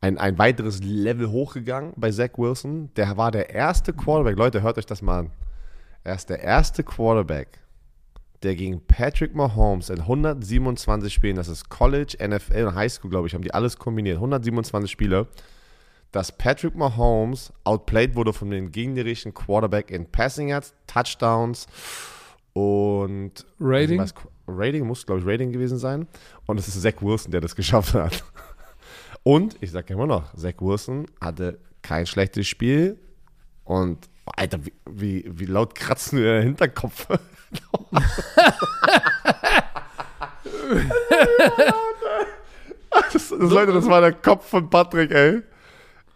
ein, 0.00 0.18
ein 0.18 0.38
weiteres 0.38 0.82
Level 0.82 1.30
hochgegangen 1.30 1.92
bei 1.96 2.10
Zach 2.10 2.30
Wilson. 2.36 2.90
Der 2.96 3.16
war 3.16 3.30
der 3.30 3.50
erste 3.50 3.92
Quarterback. 3.92 4.36
Leute, 4.36 4.62
hört 4.62 4.78
euch 4.78 4.86
das 4.86 5.02
mal 5.02 5.20
an. 5.20 5.30
Er 6.04 6.14
ist 6.14 6.28
der 6.28 6.40
erste 6.40 6.84
Quarterback, 6.84 7.60
der 8.44 8.54
gegen 8.54 8.80
Patrick 8.86 9.34
Mahomes 9.34 9.90
in 9.90 10.00
127 10.00 11.12
Spielen, 11.12 11.36
das 11.36 11.48
ist 11.48 11.68
College, 11.68 12.16
NFL 12.20 12.66
und 12.66 12.74
Highschool, 12.74 13.10
glaube 13.10 13.26
ich, 13.26 13.34
haben 13.34 13.42
die 13.42 13.52
alles 13.54 13.78
kombiniert. 13.78 14.16
127 14.16 14.90
Spiele, 14.90 15.26
dass 16.12 16.30
Patrick 16.30 16.76
Mahomes 16.76 17.52
outplayed 17.64 18.14
wurde 18.14 18.32
von 18.32 18.50
dem 18.50 18.70
gegnerischen 18.70 19.34
Quarterback 19.34 19.90
in 19.90 20.06
Passing 20.06 20.48
Yards, 20.48 20.74
Touchdowns 20.86 21.66
und 22.52 23.44
Rating? 23.58 23.98
weiß, 23.98 24.14
Rating 24.46 24.86
muss, 24.86 25.04
glaube 25.06 25.20
ich, 25.20 25.26
Rating 25.26 25.50
gewesen 25.50 25.78
sein. 25.78 26.06
Und 26.46 26.60
es 26.60 26.68
ist 26.68 26.80
Zach 26.80 27.00
Wilson, 27.00 27.32
der 27.32 27.40
das 27.40 27.56
geschafft 27.56 27.94
hat. 27.94 28.24
Und 29.22 29.56
ich 29.60 29.70
sage 29.70 29.94
immer 29.94 30.06
noch, 30.06 30.34
Zach 30.36 30.54
Wilson 30.60 31.06
hatte 31.20 31.58
kein 31.82 32.06
schlechtes 32.06 32.46
Spiel. 32.46 32.98
Und 33.64 34.08
Alter, 34.26 34.64
wie, 34.64 34.72
wie, 34.88 35.24
wie 35.26 35.46
laut 35.46 35.74
kratzen 35.74 36.18
wir 36.18 36.34
den 36.34 36.42
Hinterkopf. 36.44 37.08
Das, 42.90 43.28
das, 43.28 43.30
Leute, 43.30 43.72
das 43.72 43.86
war 43.88 44.00
der 44.00 44.12
Kopf 44.12 44.48
von 44.48 44.70
Patrick, 44.70 45.10
ey. 45.10 45.42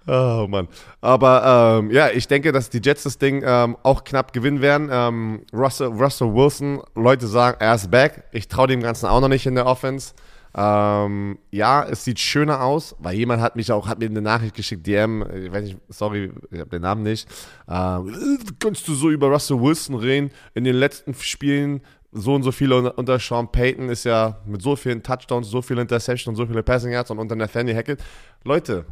Oh 0.06 0.46
Mann. 0.48 0.68
Aber 1.02 1.78
ähm, 1.80 1.90
ja, 1.90 2.08
ich 2.08 2.26
denke, 2.28 2.50
dass 2.50 2.70
die 2.70 2.80
Jets 2.82 3.02
das 3.02 3.18
Ding 3.18 3.42
ähm, 3.46 3.76
auch 3.82 4.04
knapp 4.04 4.32
gewinnen 4.32 4.62
werden. 4.62 4.88
Ähm, 4.90 5.44
Russell, 5.52 5.88
Russell 5.88 6.32
Wilson, 6.32 6.80
Leute 6.94 7.26
sagen, 7.26 7.58
er 7.60 7.74
ist 7.74 7.90
back. 7.90 8.24
Ich 8.32 8.48
traue 8.48 8.68
dem 8.68 8.80
Ganzen 8.80 9.06
auch 9.06 9.20
noch 9.20 9.28
nicht 9.28 9.44
in 9.44 9.54
der 9.54 9.66
Offense. 9.66 10.14
Ähm, 10.60 11.38
ja, 11.52 11.84
es 11.84 12.02
sieht 12.02 12.18
schöner 12.18 12.64
aus, 12.64 12.96
weil 12.98 13.14
jemand 13.14 13.40
hat 13.40 13.54
mich 13.54 13.70
auch, 13.70 13.86
hat 13.86 14.00
mir 14.00 14.06
eine 14.06 14.20
Nachricht 14.20 14.56
geschickt, 14.56 14.88
DM, 14.88 15.24
ich 15.44 15.52
weiß 15.52 15.64
nicht, 15.64 15.78
sorry, 15.88 16.32
ich 16.50 16.58
habe 16.58 16.70
den 16.70 16.82
Namen 16.82 17.04
nicht. 17.04 17.28
Ähm, 17.68 18.08
äh, 18.08 18.44
kannst 18.58 18.88
du 18.88 18.94
so 18.94 19.08
über 19.08 19.28
Russell 19.28 19.60
Wilson 19.60 19.94
reden? 19.94 20.32
In 20.54 20.64
den 20.64 20.74
letzten 20.74 21.14
Spielen 21.14 21.80
so 22.10 22.34
und 22.34 22.42
so 22.42 22.50
viele 22.50 22.76
unter, 22.76 22.98
unter 22.98 23.20
Sean 23.20 23.52
Payton 23.52 23.88
ist 23.88 24.02
ja 24.02 24.40
mit 24.46 24.60
so 24.60 24.74
vielen 24.74 25.00
Touchdowns, 25.00 25.48
so 25.48 25.62
viele 25.62 25.80
Interceptions 25.82 26.26
und 26.26 26.34
so 26.34 26.46
viele 26.46 26.64
Passing 26.64 26.90
Yards 26.90 27.12
und 27.12 27.20
unter 27.20 27.36
Nathaniel 27.36 27.76
Hackett. 27.76 28.02
Leute, 28.42 28.84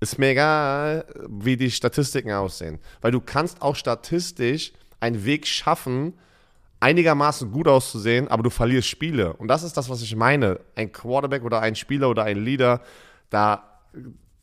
ist 0.00 0.18
mir 0.18 0.30
egal, 0.30 1.04
wie 1.28 1.56
die 1.56 1.70
Statistiken 1.70 2.32
aussehen. 2.32 2.80
Weil 3.00 3.12
du 3.12 3.20
kannst 3.20 3.62
auch 3.62 3.76
statistisch 3.76 4.72
einen 4.98 5.24
Weg 5.24 5.46
schaffen, 5.46 6.14
einigermaßen 6.80 7.52
gut 7.52 7.68
auszusehen, 7.68 8.28
aber 8.28 8.42
du 8.42 8.50
verlierst 8.50 8.88
Spiele. 8.88 9.34
Und 9.34 9.48
das 9.48 9.62
ist 9.62 9.76
das, 9.76 9.88
was 9.88 10.02
ich 10.02 10.16
meine. 10.16 10.60
Ein 10.74 10.90
Quarterback 10.90 11.44
oder 11.44 11.60
ein 11.60 11.76
Spieler 11.76 12.08
oder 12.08 12.24
ein 12.24 12.42
Leader, 12.42 12.80
da 13.28 13.80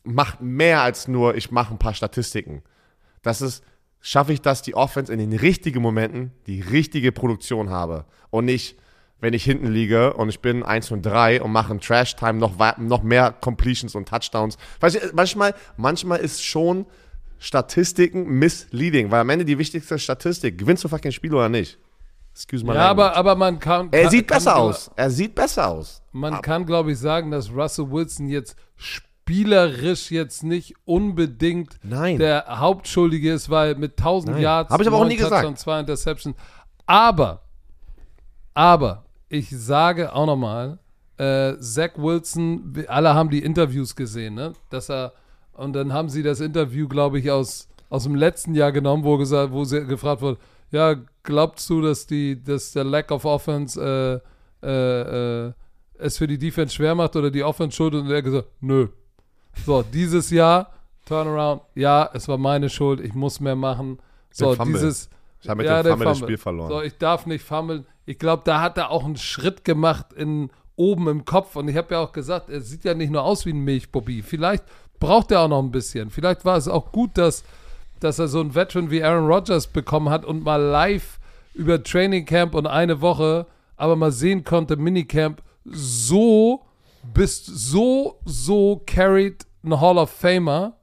macht 0.04 0.40
mehr 0.40 0.82
als 0.82 1.08
nur, 1.08 1.34
ich 1.34 1.50
mache 1.50 1.74
ein 1.74 1.78
paar 1.78 1.94
Statistiken. 1.94 2.62
Das 3.22 3.42
ist, 3.42 3.62
schaffe 4.00 4.32
ich 4.32 4.40
das, 4.40 4.62
die 4.62 4.74
Offense 4.74 5.12
in 5.12 5.18
den 5.18 5.32
richtigen 5.32 5.82
Momenten 5.82 6.32
die 6.46 6.60
richtige 6.60 7.12
Produktion 7.12 7.70
habe. 7.70 8.04
Und 8.30 8.44
nicht, 8.44 8.78
wenn 9.20 9.34
ich 9.34 9.42
hinten 9.42 9.66
liege 9.66 10.14
und 10.14 10.28
ich 10.28 10.40
bin 10.40 10.62
1 10.62 10.92
und 10.92 11.02
3 11.02 11.42
und 11.42 11.50
mache 11.50 11.72
in 11.72 11.80
Trash-Time 11.80 12.34
noch, 12.34 12.56
noch 12.78 13.02
mehr 13.02 13.32
Completions 13.32 13.96
und 13.96 14.08
Touchdowns. 14.08 14.56
Weißt 14.80 15.12
manchmal, 15.12 15.54
manchmal 15.76 16.20
ist 16.20 16.44
schon 16.44 16.86
Statistiken 17.40 18.26
misleading, 18.38 19.10
weil 19.10 19.20
am 19.20 19.30
Ende 19.30 19.44
die 19.44 19.58
wichtigste 19.58 19.98
Statistik, 19.98 20.58
gewinnst 20.58 20.84
du 20.84 20.88
fucking 20.88 21.12
Spiel 21.12 21.34
oder 21.34 21.48
nicht? 21.48 21.78
Excuse 22.38 22.64
my 22.64 22.72
Ja, 22.74 22.90
aber, 22.90 23.02
language. 23.06 23.18
aber 23.18 23.34
man 23.34 23.58
kann. 23.58 23.88
Er 23.90 24.02
kann, 24.02 24.10
sieht 24.12 24.28
kann, 24.28 24.36
besser 24.36 24.52
glaub- 24.52 24.68
aus. 24.70 24.90
Er 24.94 25.10
sieht 25.10 25.34
besser 25.34 25.68
aus. 25.68 26.02
Man 26.12 26.40
kann, 26.40 26.64
glaube 26.66 26.92
ich, 26.92 26.98
sagen, 26.98 27.32
dass 27.32 27.50
Russell 27.52 27.90
Wilson 27.90 28.28
jetzt 28.28 28.56
spielerisch 28.76 30.10
jetzt 30.12 30.44
nicht 30.44 30.74
unbedingt 30.84 31.78
Nein. 31.82 32.18
der 32.18 32.46
Hauptschuldige 32.60 33.32
ist, 33.32 33.50
weil 33.50 33.74
mit 33.74 33.98
1000 33.98 34.34
Nein. 34.34 34.42
Yards, 34.42 34.70
Hab 34.70 34.80
ich 34.80 34.86
aber 34.86 34.98
auch 34.98 35.04
nie 35.04 35.16
gesagt. 35.16 35.34
Touchdowns, 35.42 35.60
zwei 35.60 35.80
Interceptions. 35.80 36.36
Aber, 36.86 37.42
aber, 38.54 39.04
ich 39.28 39.50
sage 39.50 40.12
auch 40.14 40.26
nochmal, 40.26 40.78
äh, 41.18 41.56
Zach 41.58 41.90
Wilson, 41.96 42.84
alle 42.86 43.14
haben 43.14 43.30
die 43.30 43.42
Interviews 43.42 43.94
gesehen, 43.96 44.34
ne? 44.34 44.52
Dass 44.70 44.88
er, 44.88 45.12
und 45.52 45.72
dann 45.74 45.92
haben 45.92 46.08
sie 46.08 46.22
das 46.22 46.40
Interview, 46.40 46.88
glaube 46.88 47.18
ich, 47.18 47.30
aus, 47.30 47.68
aus 47.90 48.04
dem 48.04 48.14
letzten 48.14 48.54
Jahr 48.54 48.72
genommen, 48.72 49.04
wo, 49.04 49.18
gesagt, 49.18 49.52
wo 49.52 49.64
sie 49.64 49.84
gefragt 49.84 50.22
wurde, 50.22 50.38
ja, 50.70 50.94
glaubst 51.28 51.68
du, 51.68 51.82
dass 51.82 52.06
die, 52.06 52.42
dass 52.42 52.72
der 52.72 52.84
Lack 52.84 53.10
of 53.12 53.24
Offense 53.26 54.22
äh, 54.62 54.66
äh, 54.66 55.46
äh, 55.48 55.52
es 55.98 56.16
für 56.18 56.26
die 56.26 56.38
Defense 56.38 56.74
schwer 56.74 56.94
macht 56.94 57.14
oder 57.16 57.30
die 57.30 57.44
Offense 57.44 57.76
schuld? 57.76 57.94
Und 57.94 58.10
er 58.10 58.16
hat 58.18 58.24
gesagt, 58.24 58.48
nö. 58.60 58.88
So, 59.66 59.82
dieses 59.82 60.30
Jahr, 60.30 60.72
Turnaround, 61.04 61.62
ja, 61.74 62.08
es 62.14 62.26
war 62.28 62.38
meine 62.38 62.68
Schuld, 62.70 63.00
ich 63.00 63.14
muss 63.14 63.40
mehr 63.40 63.56
machen. 63.56 63.98
So, 64.32 64.54
Fumble. 64.54 64.74
dieses, 64.74 65.10
Ich 65.42 65.48
habe 65.48 65.58
mit 65.58 65.66
Ja, 65.66 65.82
dem 65.82 65.84
der 65.84 65.92
Fumble 65.92 66.04
das 66.06 66.18
Fumble. 66.18 66.28
Spiel 66.28 66.38
verloren. 66.38 66.68
so, 66.70 66.82
ich 66.82 66.96
darf 66.98 67.26
nicht 67.26 67.44
fummeln. 67.44 67.86
Ich 68.06 68.18
glaube, 68.18 68.42
da 68.46 68.60
hat 68.62 68.78
er 68.78 68.90
auch 68.90 69.04
einen 69.04 69.16
Schritt 69.16 69.64
gemacht 69.64 70.12
in 70.14 70.50
oben 70.76 71.08
im 71.08 71.24
Kopf. 71.26 71.56
Und 71.56 71.68
ich 71.68 71.76
habe 71.76 71.94
ja 71.94 72.00
auch 72.00 72.12
gesagt, 72.12 72.48
er 72.48 72.60
sieht 72.62 72.84
ja 72.84 72.94
nicht 72.94 73.10
nur 73.10 73.22
aus 73.22 73.44
wie 73.44 73.52
ein 73.52 73.60
Milchbobby. 73.64 74.22
Vielleicht 74.22 74.64
braucht 74.98 75.30
er 75.30 75.40
auch 75.42 75.48
noch 75.48 75.62
ein 75.62 75.70
bisschen. 75.72 76.08
Vielleicht 76.10 76.44
war 76.44 76.56
es 76.56 76.68
auch 76.68 76.90
gut, 76.92 77.18
dass, 77.18 77.44
dass 78.00 78.18
er 78.18 78.28
so 78.28 78.40
einen 78.40 78.54
Veteran 78.54 78.90
wie 78.90 79.02
Aaron 79.02 79.26
Rodgers 79.26 79.66
bekommen 79.66 80.08
hat 80.08 80.24
und 80.24 80.42
mal 80.44 80.56
live 80.62 81.17
über 81.58 81.82
Training 81.82 82.24
Camp 82.24 82.54
und 82.54 82.66
eine 82.66 83.00
Woche, 83.00 83.46
aber 83.76 83.96
mal 83.96 84.12
sehen 84.12 84.44
konnte, 84.44 84.76
Minicamp, 84.76 85.42
so 85.64 86.64
bist 87.14 87.46
so, 87.46 88.20
so 88.24 88.82
carried 88.86 89.44
ein 89.64 89.80
Hall 89.80 89.98
of 89.98 90.10
Famer 90.10 90.76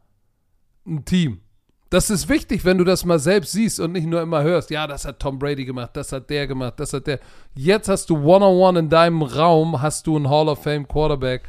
ein 0.85 1.03
Team. 1.05 1.41
Das 1.89 2.09
ist 2.09 2.27
wichtig, 2.27 2.65
wenn 2.65 2.77
du 2.77 2.83
das 2.83 3.05
mal 3.05 3.19
selbst 3.19 3.53
siehst 3.53 3.79
und 3.79 3.93
nicht 3.93 4.07
nur 4.07 4.21
immer 4.21 4.43
hörst, 4.43 4.69
ja, 4.69 4.85
das 4.85 5.05
hat 5.05 5.19
Tom 5.19 5.39
Brady 5.39 5.65
gemacht, 5.65 5.91
das 5.93 6.11
hat 6.11 6.29
der 6.29 6.45
gemacht, 6.47 6.73
das 6.77 6.93
hat 6.93 7.07
der. 7.07 7.19
Jetzt 7.55 7.87
hast 7.87 8.09
du 8.09 8.17
One-on-One 8.17 8.79
in 8.79 8.89
deinem 8.89 9.21
Raum, 9.21 9.81
hast 9.81 10.07
du 10.07 10.15
einen 10.15 10.29
Hall 10.29 10.49
of 10.49 10.61
Fame 10.61 10.87
Quarterback. 10.87 11.43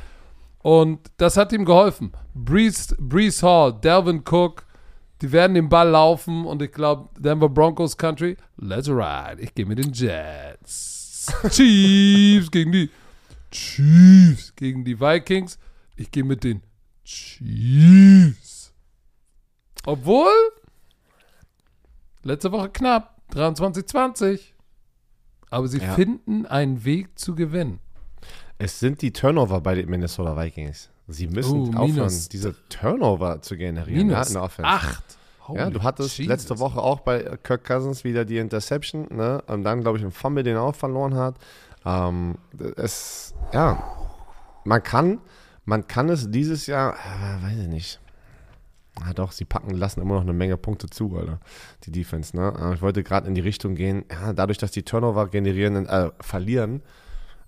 Und 0.63 1.11
das 1.17 1.37
hat 1.37 1.53
ihm 1.53 1.65
geholfen. 1.65 2.13
Breeze, 2.35 2.95
Breeze 2.99 3.47
Hall, 3.47 3.73
Delvin 3.73 4.23
Cook, 4.29 4.66
die 5.23 5.33
werden 5.33 5.55
den 5.55 5.69
Ball 5.69 5.89
laufen 5.89 6.45
und 6.45 6.61
ich 6.63 6.73
glaube, 6.73 7.09
Denver 7.19 7.49
Broncos 7.49 7.97
Country, 7.97 8.37
let's 8.57 8.89
ride. 8.89 9.41
Ich 9.41 9.55
gehe 9.55 9.65
mit 9.67 9.79
den 9.79 9.93
Jets. 9.93 11.27
Chiefs 11.51 12.51
gegen 12.51 12.73
die 12.73 12.91
Chiefs 13.51 14.55
gegen 14.55 14.85
die 14.85 14.99
Vikings. 15.01 15.59
Ich 15.97 16.11
gehe 16.11 16.25
mit 16.25 16.45
den 16.45 16.63
Chiefs. 17.05 18.73
Obwohl, 19.85 20.33
letzte 22.23 22.53
Woche 22.53 22.69
knapp, 22.71 23.21
23-20. 23.33 24.41
Aber 25.51 25.69
sie 25.69 25.79
Ja. 25.79 25.95
finden 25.95 26.45
einen 26.47 26.85
Weg 26.85 27.19
zu 27.19 27.35
gewinnen. 27.35 27.79
Es 28.59 28.79
sind 28.81 29.01
die 29.03 29.13
Turnover 29.13 29.61
bei 29.61 29.75
den 29.75 29.89
Minnesota 29.89 30.37
Vikings. 30.37 30.91
Sie 31.09 31.29
müssen 31.29 31.75
Oh, 31.75 31.79
aufhören, 31.79 32.13
diese 32.33 32.55
Turnover 32.69 33.41
zu 33.43 33.57
generieren 33.57 34.09
Minus 34.09 34.35
Offense. 34.37 34.69
acht. 34.69 35.05
Ja, 35.55 35.71
du 35.71 35.83
hattest 35.85 36.19
Jesus. 36.19 36.29
letzte 36.29 36.59
Woche 36.59 36.81
auch 36.81 37.01
bei 37.01 37.21
Kirk 37.45 37.65
Cousins 37.65 38.03
wieder 38.03 38.25
die 38.25 38.39
Interception, 38.39 39.07
ne? 39.15 39.41
Und 39.47 39.63
dann, 39.63 39.81
glaube 39.81 39.99
ich, 39.99 40.05
ein 40.05 40.11
Fumble, 40.11 40.43
den 40.43 40.57
er 40.57 40.63
auch 40.63 40.75
verloren 40.75 41.15
hat. 41.15 41.37
Ähm, 41.85 42.35
es, 42.77 43.33
ja, 43.53 43.81
man 44.65 44.83
kann, 44.83 45.21
man 45.65 45.87
kann 45.87 46.09
es 46.09 46.29
dieses 46.33 46.67
Jahr, 46.67 46.95
äh, 46.95 47.45
weiß 47.45 47.59
ich 47.61 47.69
nicht. 47.69 48.01
Ah, 49.01 49.13
doch, 49.13 49.31
sie 49.31 49.45
packen, 49.45 49.71
lassen 49.77 50.01
immer 50.01 50.15
noch 50.15 50.23
eine 50.23 50.33
Menge 50.33 50.57
Punkte 50.57 50.89
zu, 50.89 51.17
Alter, 51.17 51.39
die 51.85 51.93
Defense, 51.93 52.37
ne? 52.37 52.53
Äh, 52.61 52.75
Ich 52.75 52.83
wollte 52.83 53.05
gerade 53.05 53.29
in 53.29 53.37
die 53.37 53.41
Richtung 53.43 53.77
gehen, 53.77 54.05
ja, 54.11 54.33
dadurch, 54.33 54.59
dass 54.59 54.73
die 54.73 54.83
Turnover 54.83 55.29
generieren, 55.29 55.87
äh, 55.87 56.11
verlieren, 56.21 56.83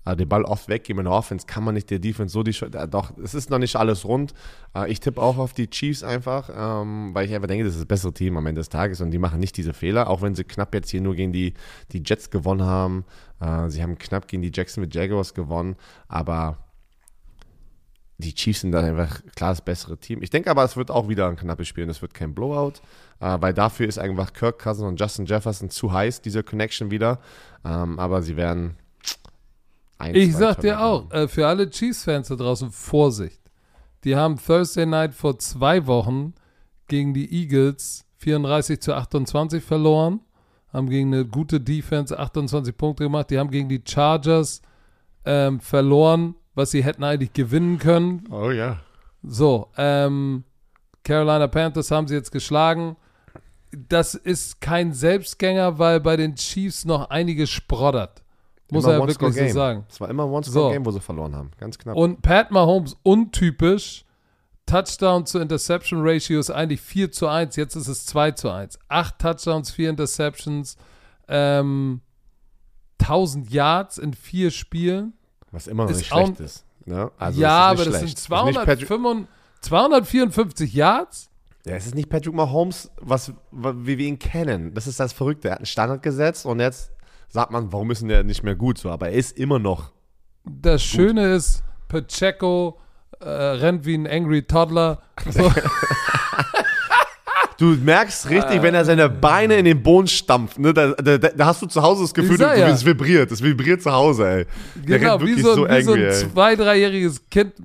äh, 0.05 0.15
den 0.15 0.27
Ball 0.27 0.43
oft 0.43 0.67
weggeben 0.69 0.99
in 0.99 1.05
der 1.05 1.13
Offense, 1.13 1.45
kann 1.45 1.63
man 1.63 1.73
nicht 1.75 1.89
der 1.89 1.99
Defense 1.99 2.33
so 2.33 2.43
die 2.43 2.53
Schuld. 2.53 2.75
Äh, 2.75 2.87
doch, 2.87 3.11
es 3.17 3.33
ist 3.33 3.49
noch 3.49 3.59
nicht 3.59 3.75
alles 3.75 4.05
rund. 4.05 4.33
Äh, 4.75 4.91
ich 4.91 4.99
tippe 4.99 5.21
auch 5.21 5.37
auf 5.37 5.53
die 5.53 5.69
Chiefs 5.69 6.03
einfach, 6.03 6.49
ähm, 6.55 7.13
weil 7.13 7.25
ich 7.25 7.33
einfach 7.33 7.47
denke, 7.47 7.65
das 7.65 7.73
ist 7.73 7.81
das 7.81 7.87
bessere 7.87 8.13
Team 8.13 8.37
am 8.37 8.45
Ende 8.45 8.59
des 8.59 8.69
Tages 8.69 9.01
und 9.01 9.11
die 9.11 9.19
machen 9.19 9.39
nicht 9.39 9.57
diese 9.57 9.73
Fehler, 9.73 10.09
auch 10.09 10.21
wenn 10.21 10.35
sie 10.35 10.43
knapp 10.43 10.73
jetzt 10.73 10.89
hier 10.89 11.01
nur 11.01 11.15
gegen 11.15 11.33
die, 11.33 11.53
die 11.91 12.03
Jets 12.05 12.29
gewonnen 12.29 12.63
haben. 12.63 13.05
Äh, 13.39 13.69
sie 13.69 13.81
haben 13.81 13.97
knapp 13.97 14.27
gegen 14.27 14.41
die 14.41 14.51
Jacksonville 14.53 14.93
Jaguars 14.93 15.33
gewonnen, 15.33 15.75
aber 16.07 16.57
die 18.19 18.35
Chiefs 18.35 18.61
sind 18.61 18.73
dann 18.73 18.83
einfach 18.83 19.21
klar 19.35 19.51
das 19.51 19.61
bessere 19.61 19.97
Team. 19.97 20.21
Ich 20.21 20.29
denke 20.29 20.51
aber, 20.51 20.65
es 20.65 20.75
wird 20.75 20.91
auch 20.91 21.07
wieder 21.07 21.29
ein 21.29 21.37
knappes 21.37 21.69
Spiel 21.69 21.85
und 21.85 21.89
es 21.89 22.01
wird 22.01 22.13
kein 22.13 22.35
Blowout, 22.35 22.73
äh, 23.21 23.37
weil 23.39 23.53
dafür 23.53 23.87
ist 23.87 23.97
einfach 23.97 24.33
Kirk 24.33 24.59
Cousins 24.59 24.87
und 24.87 24.99
Justin 24.99 25.25
Jefferson 25.25 25.69
zu 25.69 25.93
heiß, 25.93 26.21
diese 26.21 26.43
Connection 26.43 26.91
wieder. 26.91 27.19
Ähm, 27.63 27.97
aber 27.97 28.21
sie 28.21 28.35
werden 28.35 28.75
ein, 29.99 30.15
Ich 30.15 30.31
zwei 30.31 30.39
sag 30.39 30.61
dir 30.61 30.81
auch, 30.81 31.11
äh, 31.11 31.27
für 31.27 31.47
alle 31.47 31.69
Chiefs-Fans 31.69 32.29
da 32.29 32.35
draußen, 32.35 32.71
Vorsicht. 32.71 33.39
Die 34.03 34.15
haben 34.15 34.37
Thursday 34.37 34.85
Night 34.85 35.13
vor 35.13 35.37
zwei 35.39 35.85
Wochen 35.85 36.33
gegen 36.87 37.13
die 37.13 37.31
Eagles 37.31 38.05
34 38.17 38.81
zu 38.81 38.93
28 38.93 39.63
verloren, 39.63 40.21
haben 40.71 40.89
gegen 40.89 41.13
eine 41.13 41.25
gute 41.25 41.59
Defense 41.59 42.17
28 42.17 42.75
Punkte 42.75 43.03
gemacht. 43.03 43.29
Die 43.29 43.39
haben 43.39 43.51
gegen 43.51 43.69
die 43.69 43.81
Chargers 43.85 44.61
ähm, 45.25 45.59
verloren, 45.59 46.35
was 46.55 46.71
sie 46.71 46.83
hätten 46.83 47.03
eigentlich 47.03 47.33
gewinnen 47.33 47.77
können. 47.79 48.23
Oh 48.31 48.51
ja. 48.51 48.79
So, 49.21 49.67
ähm, 49.77 50.43
Carolina 51.03 51.47
Panthers 51.47 51.91
haben 51.91 52.07
sie 52.07 52.15
jetzt 52.15 52.31
geschlagen. 52.31 52.95
Das 53.71 54.15
ist 54.15 54.61
kein 54.61 54.93
Selbstgänger, 54.93 55.77
weil 55.77 55.99
bei 55.99 56.17
den 56.17 56.35
Chiefs 56.35 56.85
noch 56.85 57.09
einiges 57.09 57.49
sproddert. 57.49 58.23
Muss 58.71 58.83
Immer 58.85 58.93
er 58.93 59.07
wirklich 59.07 59.47
so 59.49 59.53
sagen. 59.53 59.85
Es 59.89 59.99
war 59.99 60.09
immer 60.09 60.23
ein 60.25 60.29
One-Score-Game, 60.29 60.83
So. 60.83 60.91
wo 60.91 60.91
sie 60.93 60.99
verloren 61.01 61.35
haben. 61.35 61.49
Ganz 61.57 61.77
knapp. 61.77 61.95
Und 61.95 62.21
Pat 62.21 62.51
Mahomes 62.51 62.95
untypisch. 63.03 64.05
Touchdown 64.67 65.25
zu 65.25 65.39
Interception 65.39 66.01
Ratio 66.03 66.39
ist 66.39 66.51
eigentlich 66.51 66.79
4 66.81 67.11
zu 67.11 67.27
1, 67.27 67.55
jetzt 67.55 67.75
ist 67.75 67.87
es 67.87 68.05
2 68.05 68.31
zu 68.31 68.51
1. 68.51 68.77
Acht 68.87 69.17
Touchdowns, 69.17 69.71
vier 69.71 69.89
Interceptions, 69.89 70.77
ähm, 71.27 72.01
1000 72.99 73.49
Yards 73.49 73.97
in 73.97 74.13
vier 74.13 74.51
Spielen. 74.51 75.13
was 75.51 75.65
immer 75.65 75.85
noch 75.85 75.91
ist 75.91 75.97
nicht 75.97 76.07
schlecht 76.09 76.39
ist. 76.39 76.65
Ne? 76.85 77.09
Also 77.17 77.41
ja, 77.41 77.49
aber 77.49 77.71
nicht 77.71 77.79
das 77.79 77.99
schlecht. 77.99 77.99
sind 77.99 78.17
Es 78.19 78.23
ist 78.25 78.29
nicht 78.45 78.65
Patrick- 78.65 78.87
255 78.87 79.27
254 79.61 80.73
Yards. 80.73 81.29
Ja, 81.65 81.73
es 81.75 81.87
ist 81.87 81.95
nicht 81.95 82.09
Patrick 82.09 82.33
Mahomes, 82.35 82.91
was, 83.01 83.33
wa- 83.51 83.73
wie 83.75 83.97
wir 83.97 84.05
ihn 84.07 84.19
kennen. 84.19 84.73
Das 84.75 84.85
ist 84.87 84.99
das 84.99 85.13
Verrückte. 85.13 85.47
Er 85.49 85.53
hat 85.53 85.59
einen 85.59 85.65
Standard 85.65 86.03
gesetzt 86.03 86.45
und 86.45 86.59
jetzt 86.59 86.91
sagt 87.29 87.51
man, 87.51 87.71
warum 87.71 87.91
ist 87.91 88.01
denn 88.01 88.09
der 88.09 88.23
nicht 88.23 88.43
mehr 88.43 88.55
gut 88.55 88.77
so? 88.77 88.89
Aber 88.89 89.09
er 89.09 89.15
ist 89.15 89.37
immer 89.37 89.59
noch. 89.59 89.91
Das 90.45 90.83
Schöne 90.83 91.33
ist, 91.33 91.63
Pacheco 91.87 92.79
äh, 93.19 93.29
rennt 93.29 93.85
wie 93.85 93.95
ein 93.95 94.07
Angry 94.07 94.43
Toddler. 94.43 95.01
So, 95.29 95.51
Du 97.59 97.75
merkst 97.75 98.29
richtig, 98.29 98.61
wenn 98.61 98.73
er 98.73 98.85
seine 98.85 99.09
Beine 99.09 99.57
in 99.57 99.65
den 99.65 99.83
Boden 99.83 100.07
stampft. 100.07 100.57
Ne? 100.57 100.73
Da, 100.73 100.93
da, 100.93 101.17
da 101.17 101.45
hast 101.45 101.61
du 101.61 101.65
zu 101.65 101.81
Hause 101.81 102.03
das 102.03 102.13
Gefühl, 102.13 102.39
ja. 102.39 102.53
es 102.69 102.85
vibriert. 102.85 103.29
Es 103.31 103.43
vibriert 103.43 103.81
zu 103.81 103.91
Hause, 103.91 104.29
ey. 104.29 104.45
Der 104.75 104.97
genau, 104.97 105.17
rennt 105.17 105.23
wie 105.23 105.27
wirklich 105.27 105.45
so, 105.45 105.55
so, 105.55 105.67
wie 105.67 105.81
so 105.81 105.91
angry, 105.91 106.05
ein 106.05 106.11
ey. 106.11 106.29
zwei-, 106.31 106.55
dreijähriges 106.55 107.29
Kind, 107.29 107.55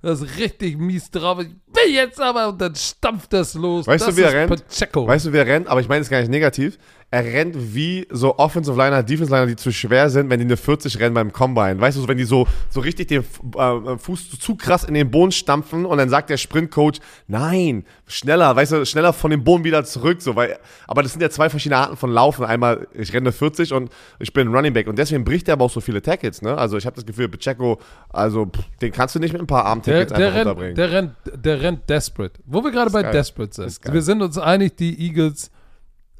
das 0.00 0.22
richtig 0.38 0.78
mies 0.78 1.10
drauf 1.10 1.40
ist. 1.40 1.48
Ich 1.48 1.74
will 1.74 1.92
jetzt 1.92 2.20
aber 2.20 2.50
und 2.50 2.60
dann 2.60 2.76
stampft 2.76 3.32
das 3.32 3.54
los. 3.54 3.84
Weißt 3.84 4.06
das 4.06 4.14
du, 4.14 4.20
wie 4.20 4.24
er 4.24 4.32
rennt? 4.32 4.50
Pacheco. 4.68 5.08
Weißt 5.08 5.26
du, 5.26 5.32
wie 5.32 5.38
er 5.38 5.46
rennt? 5.46 5.66
Aber 5.66 5.80
ich 5.80 5.88
meine 5.88 6.02
es 6.02 6.08
gar 6.08 6.20
nicht 6.20 6.30
negativ. 6.30 6.78
Er 7.12 7.26
rennt 7.26 7.74
wie 7.74 8.06
so 8.08 8.38
Offensive 8.38 8.74
Liner, 8.74 9.02
Defensive 9.02 9.36
Liner, 9.36 9.46
die 9.46 9.56
zu 9.56 9.70
schwer 9.70 10.08
sind, 10.08 10.30
wenn 10.30 10.40
die 10.40 10.46
eine 10.46 10.56
40 10.56 10.98
rennen 10.98 11.14
beim 11.14 11.30
Combine. 11.30 11.78
Weißt 11.78 11.98
du, 11.98 12.08
wenn 12.08 12.16
die 12.16 12.24
so, 12.24 12.48
so 12.70 12.80
richtig 12.80 13.08
den 13.08 13.20
äh, 13.20 13.98
Fuß 13.98 14.38
zu, 14.38 14.56
krass 14.56 14.84
in 14.84 14.94
den 14.94 15.10
Boden 15.10 15.30
stampfen 15.30 15.84
und 15.84 15.98
dann 15.98 16.08
sagt 16.08 16.30
der 16.30 16.38
Sprintcoach, 16.38 17.00
nein, 17.28 17.84
schneller, 18.06 18.56
weißt 18.56 18.72
du, 18.72 18.86
schneller 18.86 19.12
von 19.12 19.30
dem 19.30 19.44
Boden 19.44 19.62
wieder 19.62 19.84
zurück. 19.84 20.22
So, 20.22 20.36
weil, 20.36 20.58
aber 20.86 21.02
das 21.02 21.12
sind 21.12 21.20
ja 21.20 21.28
zwei 21.28 21.50
verschiedene 21.50 21.82
Arten 21.82 21.98
von 21.98 22.10
Laufen. 22.10 22.46
Einmal, 22.46 22.88
ich 22.94 23.12
renne 23.12 23.30
40 23.30 23.74
und 23.74 23.92
ich 24.18 24.32
bin 24.32 24.48
Running 24.48 24.72
Back. 24.72 24.86
Und 24.86 24.98
deswegen 24.98 25.22
bricht 25.22 25.48
er 25.48 25.52
aber 25.52 25.66
auch 25.66 25.70
so 25.70 25.82
viele 25.82 26.00
Tackles. 26.00 26.40
Ne? 26.40 26.56
Also 26.56 26.78
ich 26.78 26.86
habe 26.86 26.96
das 26.96 27.04
Gefühl, 27.04 27.28
Pacheco, 27.28 27.78
also 28.08 28.46
pff, 28.46 28.64
den 28.80 28.90
kannst 28.90 29.14
du 29.14 29.18
nicht 29.18 29.34
mit 29.34 29.42
ein 29.42 29.46
paar 29.46 29.66
Arm-Tackles 29.66 30.14
der, 30.14 30.32
einfach 30.32 30.56
rennt, 30.58 30.78
der, 30.78 30.90
rennt, 30.90 31.12
der 31.26 31.60
rennt 31.60 31.90
desperate. 31.90 32.40
Wo 32.46 32.64
wir 32.64 32.70
gerade 32.70 32.90
bei 32.90 33.02
geil. 33.02 33.12
desperate 33.12 33.52
sind. 33.52 33.92
Wir 33.92 34.00
sind 34.00 34.22
uns 34.22 34.38
einig, 34.38 34.78
die 34.78 34.98
Eagles, 34.98 35.50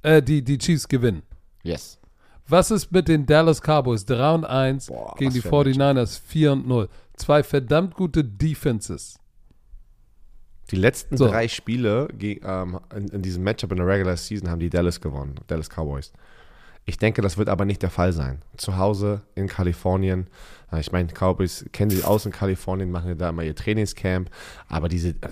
äh, 0.02 0.22
die, 0.22 0.42
die 0.42 0.58
Chiefs 0.58 0.86
gewinnen. 0.88 1.22
yes. 1.62 1.98
Was 2.48 2.70
ist 2.72 2.90
mit 2.90 3.06
den 3.06 3.24
Dallas 3.24 3.60
Cowboys 3.62 4.04
3 4.04 4.34
und 4.34 4.44
1 4.44 4.86
Boah, 4.86 5.14
gegen 5.16 5.32
die 5.32 5.40
für 5.40 5.48
ein 5.48 5.72
49ers 5.74 6.20
4 6.26 6.52
und 6.52 6.66
0? 6.66 6.88
Zwei 7.16 7.42
verdammt 7.44 7.94
gute 7.94 8.24
Defenses. 8.24 9.18
Die 10.70 10.76
letzten 10.76 11.16
So. 11.16 11.28
drei 11.28 11.46
Spiele 11.48 12.08
ähm, 12.20 12.80
in, 12.94 13.08
in 13.08 13.22
diesem 13.22 13.44
Matchup 13.44 13.70
in 13.70 13.78
der 13.78 13.86
Regular 13.86 14.16
Season 14.16 14.50
haben 14.50 14.58
die 14.58 14.70
Dallas 14.70 15.00
gewonnen, 15.00 15.36
Dallas 15.46 15.68
Cowboys. 15.68 16.12
Ich 16.84 16.98
denke, 16.98 17.22
das 17.22 17.38
wird 17.38 17.48
aber 17.48 17.64
nicht 17.64 17.82
der 17.82 17.90
Fall 17.90 18.12
sein. 18.12 18.42
Zu 18.56 18.76
Hause 18.76 19.22
in 19.36 19.46
Kalifornien, 19.46 20.26
äh, 20.72 20.80
ich 20.80 20.90
meine, 20.90 21.08
Cowboys 21.12 21.64
kennen 21.72 21.90
sich 21.90 22.04
aus 22.04 22.26
in 22.26 22.32
Kalifornien, 22.32 22.90
machen 22.90 23.08
ja 23.08 23.14
da 23.14 23.28
immer 23.28 23.44
ihr 23.44 23.54
Trainingscamp, 23.54 24.28
aber 24.66 24.88
diese 24.88 25.10
äh, 25.10 25.28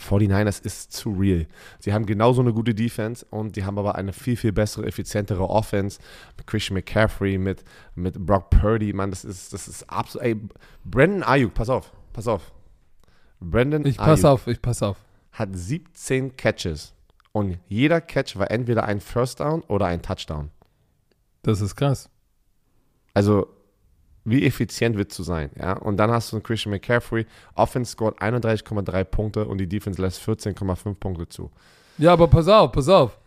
49ers 0.00 0.64
ist 0.64 0.92
zu 0.92 1.10
real. 1.12 1.46
Sie 1.80 1.92
haben 1.92 2.06
genauso 2.06 2.40
eine 2.40 2.54
gute 2.54 2.74
Defense 2.74 3.26
und 3.28 3.56
die 3.56 3.64
haben 3.64 3.78
aber 3.78 3.96
eine 3.96 4.14
viel, 4.14 4.36
viel 4.36 4.52
bessere, 4.52 4.86
effizientere 4.86 5.50
Offense 5.50 5.98
mit 6.38 6.46
Christian 6.46 6.76
McCaffrey, 6.76 7.36
mit, 7.36 7.62
mit 7.94 8.18
Brock 8.18 8.48
Purdy, 8.48 8.94
Mann, 8.94 9.10
das 9.10 9.24
ist, 9.24 9.52
das 9.52 9.68
ist 9.68 9.90
absolut, 9.90 10.26
ey, 10.26 10.36
Brandon 10.84 11.22
Ayuk, 11.24 11.52
pass 11.52 11.68
auf, 11.68 11.92
pass 12.14 12.26
auf. 12.26 12.52
Brandon 13.38 13.84
Ich 13.84 13.98
pass 13.98 14.24
Ayuk 14.24 14.32
auf, 14.32 14.46
ich 14.46 14.62
pass 14.62 14.82
auf. 14.82 14.96
hat 15.32 15.50
17 15.52 16.38
Catches 16.38 16.94
und 17.32 17.58
jeder 17.68 18.00
Catch 18.00 18.36
war 18.36 18.50
entweder 18.50 18.84
ein 18.84 19.00
First 19.00 19.40
Down 19.40 19.60
oder 19.68 19.84
ein 19.84 20.00
Touchdown. 20.00 20.50
Das 21.46 21.60
ist 21.60 21.74
krass. 21.76 22.10
Also, 23.14 23.46
wie 24.24 24.44
effizient 24.44 24.96
wird 24.96 25.12
zu 25.12 25.22
sein, 25.22 25.50
ja? 25.58 25.74
Und 25.74 25.96
dann 25.96 26.10
hast 26.10 26.32
du 26.32 26.36
einen 26.36 26.42
Christian 26.42 26.72
McCaffrey, 26.72 27.24
Offense 27.54 27.92
scored 27.92 28.20
31,3 28.20 29.04
Punkte 29.04 29.46
und 29.46 29.58
die 29.58 29.68
Defense 29.68 30.02
lässt 30.02 30.20
14,5 30.20 30.94
Punkte 30.96 31.28
zu. 31.28 31.50
Ja, 31.98 32.12
aber 32.12 32.26
pass 32.28 32.48
auf, 32.48 32.72
pass 32.72 32.88
auf. 32.88 33.18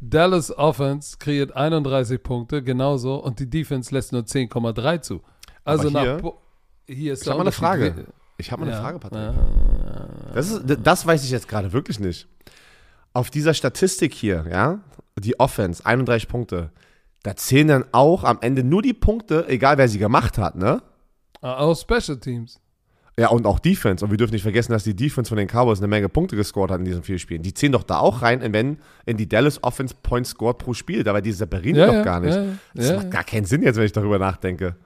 Dallas 0.00 0.56
Offense 0.56 1.16
kreiert 1.18 1.56
31 1.56 2.22
Punkte, 2.22 2.62
genauso, 2.62 3.16
und 3.16 3.38
die 3.40 3.48
Defense 3.48 3.92
lässt 3.94 4.12
nur 4.12 4.22
10,3 4.22 4.98
zu. 5.00 5.22
Also 5.64 5.88
Aber 5.88 6.00
hier- 6.02 6.14
nach 6.14 6.20
Po- 6.22 6.40
hier 6.86 7.12
ist 7.12 7.22
Ich 7.22 7.28
habe 7.28 7.38
mal 7.38 7.42
eine. 7.44 7.52
Frage. 7.52 8.06
Ich 8.36 8.52
habe 8.52 8.60
mal 8.60 8.66
eine 8.68 8.76
Ja. 8.76 8.82
Frage, 8.82 8.98
Patrick. 8.98 9.20
Ja. 9.20 10.08
Das, 10.34 10.50
ist, 10.50 10.62
das 10.84 11.06
weiß 11.06 11.24
ich 11.24 11.30
jetzt 11.30 11.48
gerade 11.48 11.72
wirklich 11.72 11.98
nicht. 11.98 12.28
Auf 13.12 13.30
dieser 13.30 13.54
Statistik 13.54 14.14
hier, 14.14 14.46
ja, 14.50 14.78
die 15.18 15.40
Offense, 15.40 15.84
31 15.84 16.28
Punkte, 16.28 16.70
da 17.22 17.36
zählen 17.36 17.68
dann 17.68 17.84
auch 17.92 18.24
am 18.24 18.38
Ende 18.40 18.62
nur 18.64 18.82
die 18.82 18.94
Punkte, 18.94 19.46
egal 19.48 19.78
wer 19.78 19.88
sie 19.88 19.98
gemacht 19.98 20.38
hat, 20.38 20.56
ne? 20.56 20.82
Ah, 21.40 21.58
Auch 21.58 21.76
Special 21.76 22.18
Teams. 22.18 22.60
Ja, 23.18 23.30
und 23.30 23.46
auch 23.46 23.58
Defense. 23.58 24.04
Und 24.04 24.12
wir 24.12 24.16
dürfen 24.16 24.32
nicht 24.32 24.42
vergessen, 24.44 24.70
dass 24.70 24.84
die 24.84 24.94
Defense 24.94 25.28
von 25.28 25.38
den 25.38 25.48
Cowboys 25.48 25.78
eine 25.78 25.88
Menge 25.88 26.08
Punkte 26.08 26.36
gescored 26.36 26.70
hat 26.70 26.78
in 26.78 26.84
diesen 26.84 27.02
vier 27.02 27.18
Spielen. 27.18 27.42
Die 27.42 27.52
zählen 27.52 27.72
doch 27.72 27.82
da 27.82 27.98
auch 27.98 28.22
rein, 28.22 28.40
wenn 28.52 28.78
in 29.06 29.16
die 29.16 29.28
Dallas 29.28 29.62
Offense 29.64 29.94
Points 30.02 30.30
scored 30.30 30.58
pro 30.58 30.72
Spiel. 30.72 31.02
Dabei 31.02 31.20
die 31.20 31.32
separieren 31.32 31.74
die 31.74 31.80
Ja, 31.80 31.86
doch 31.88 31.94
ja, 31.94 32.02
gar 32.04 32.20
nicht. 32.20 32.34
ja, 32.36 32.44
das 32.74 32.92
macht 32.92 33.10
gar 33.10 33.24
keinen 33.24 33.44
Sinn 33.44 33.62
jetzt, 33.62 33.76
wenn 33.76 33.84
ich 33.86 33.92
darüber 33.92 34.20
nachdenke. 34.20 34.76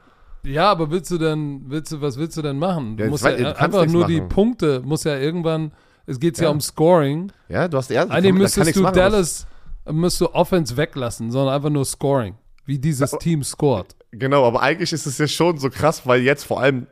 Ja, 0.44 0.70
aber 0.70 0.90
willst 0.90 1.10
du 1.10 1.18
denn, 1.18 1.62
willst 1.66 1.92
du, 1.92 2.00
was 2.00 2.16
willst 2.16 2.36
du 2.38 2.42
denn 2.42 2.58
machen? 2.58 2.96
Du 2.96 3.04
musst 3.06 3.22
ja 3.24 3.32
du 3.32 3.56
einfach 3.58 3.86
nur 3.86 4.06
die 4.06 4.16
machen. 4.22 4.28
Punkte, 4.30 4.80
muss 4.82 5.04
ja 5.04 5.16
irgendwann, 5.18 5.72
es 6.06 6.18
geht 6.18 6.38
ja, 6.38 6.48
um 6.48 6.60
Scoring. 6.62 7.30
Ja, 7.50 7.68
du 7.68 7.76
hast 7.76 7.90
ja. 7.90 8.04
Eigentlich 8.08 8.32
müsstest 8.32 8.74
du 8.74 8.80
machen, 8.82 8.94
Dallas, 8.94 9.46
müsst 9.90 10.20
du 10.20 10.34
Offense 10.34 10.76
weglassen, 10.76 11.30
sondern 11.30 11.54
einfach 11.54 11.70
nur 11.70 11.84
Scoring. 11.84 12.36
Wie 12.64 12.78
dieses 12.78 13.10
Team 13.18 13.42
scored. 13.42 13.96
Genau, 14.12 14.46
aber 14.46 14.62
eigentlich 14.62 14.92
ist 14.92 15.06
es 15.06 15.18
ja 15.18 15.26
schon 15.26 15.58
so 15.58 15.68
krass, 15.70 16.06
weil 16.06 16.20
jetzt 16.22 16.44
vor 16.44 16.60
allem 16.60 16.86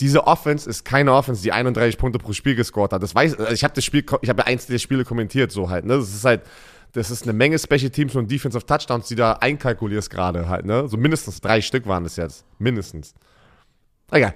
diese 0.00 0.26
Offense 0.26 0.68
ist 0.68 0.84
keine 0.84 1.12
Offense, 1.12 1.42
die 1.42 1.52
31 1.52 1.98
Punkte 1.98 2.18
pro 2.18 2.32
Spiel 2.32 2.54
gescored 2.54 2.92
hat. 2.92 3.02
Das 3.02 3.14
weiß 3.14 3.38
also 3.38 3.52
ich 3.52 3.64
habe 3.64 3.74
das 3.74 3.84
Spiel 3.84 4.04
ich 4.22 4.28
habe 4.28 4.40
ja 4.40 4.46
eins 4.46 4.66
der 4.66 4.78
Spiele 4.78 5.04
kommentiert 5.04 5.52
so 5.52 5.70
halt, 5.70 5.84
ne? 5.84 5.96
Das 5.96 6.12
ist 6.12 6.24
halt 6.24 6.42
das 6.92 7.10
ist 7.10 7.24
eine 7.24 7.34
Menge 7.34 7.58
Special 7.58 7.90
Teams 7.90 8.14
und 8.16 8.30
Defensive 8.30 8.64
Touchdowns, 8.64 9.08
die 9.08 9.14
da 9.14 9.34
einkalkulierst 9.34 10.10
gerade 10.10 10.48
halt, 10.48 10.64
ne? 10.64 10.88
So 10.88 10.96
mindestens 10.96 11.40
drei 11.40 11.60
Stück 11.60 11.86
waren 11.86 12.04
das 12.04 12.16
jetzt, 12.16 12.44
mindestens. 12.58 13.14
Egal. 14.10 14.34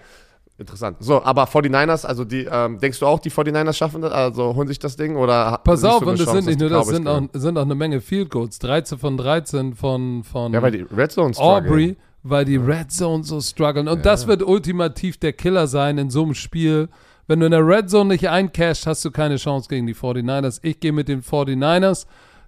Interessant. 0.62 0.96
So, 1.00 1.22
aber 1.24 1.44
49ers, 1.44 2.06
also 2.06 2.24
die, 2.24 2.48
ähm, 2.50 2.78
denkst 2.78 3.00
du 3.00 3.06
auch, 3.06 3.18
die 3.18 3.30
49ers 3.30 3.72
schaffen 3.74 4.00
das, 4.00 4.12
also 4.12 4.54
holen 4.54 4.68
sich 4.68 4.78
das 4.78 4.96
Ding 4.96 5.16
oder 5.16 5.60
Pass 5.64 5.82
auf, 5.82 6.02
und 6.02 6.20
es 6.20 6.30
sind 6.30 6.46
nicht 6.46 6.60
nur 6.60 6.70
das, 6.70 6.86
sind 6.86 7.08
auch, 7.08 7.20
sind 7.32 7.58
auch 7.58 7.62
eine 7.62 7.74
Menge 7.74 8.00
Field 8.00 8.30
Goals. 8.30 8.60
13 8.60 8.96
von 8.96 9.16
13 9.16 9.74
von, 9.74 10.22
von 10.22 10.52
Ja, 10.52 10.62
weil 10.62 10.70
die 10.70 10.86
Red 10.96 11.10
Zone. 11.10 11.34
Aubrey, 11.36 11.96
weil 12.22 12.44
die 12.44 12.56
Red 12.56 12.92
Zone 12.92 13.24
so 13.24 13.40
strugglen. 13.40 13.88
Und 13.88 14.06
das 14.06 14.28
wird 14.28 14.44
ultimativ 14.44 15.18
der 15.18 15.32
Killer 15.32 15.66
sein 15.66 15.98
in 15.98 16.10
so 16.10 16.22
einem 16.22 16.34
Spiel. 16.34 16.88
Wenn 17.26 17.40
du 17.40 17.46
in 17.46 17.52
der 17.52 17.66
Red 17.66 17.90
Zone 17.90 18.10
nicht 18.10 18.28
eincashst, 18.28 18.86
hast 18.86 19.04
du 19.04 19.10
keine 19.10 19.36
Chance 19.36 19.68
gegen 19.68 19.86
die 19.88 19.94
49ers. 19.96 20.60
Ich 20.62 20.78
gehe 20.78 20.92
mit 20.92 21.08
den 21.08 21.22
49ers. 21.22 22.06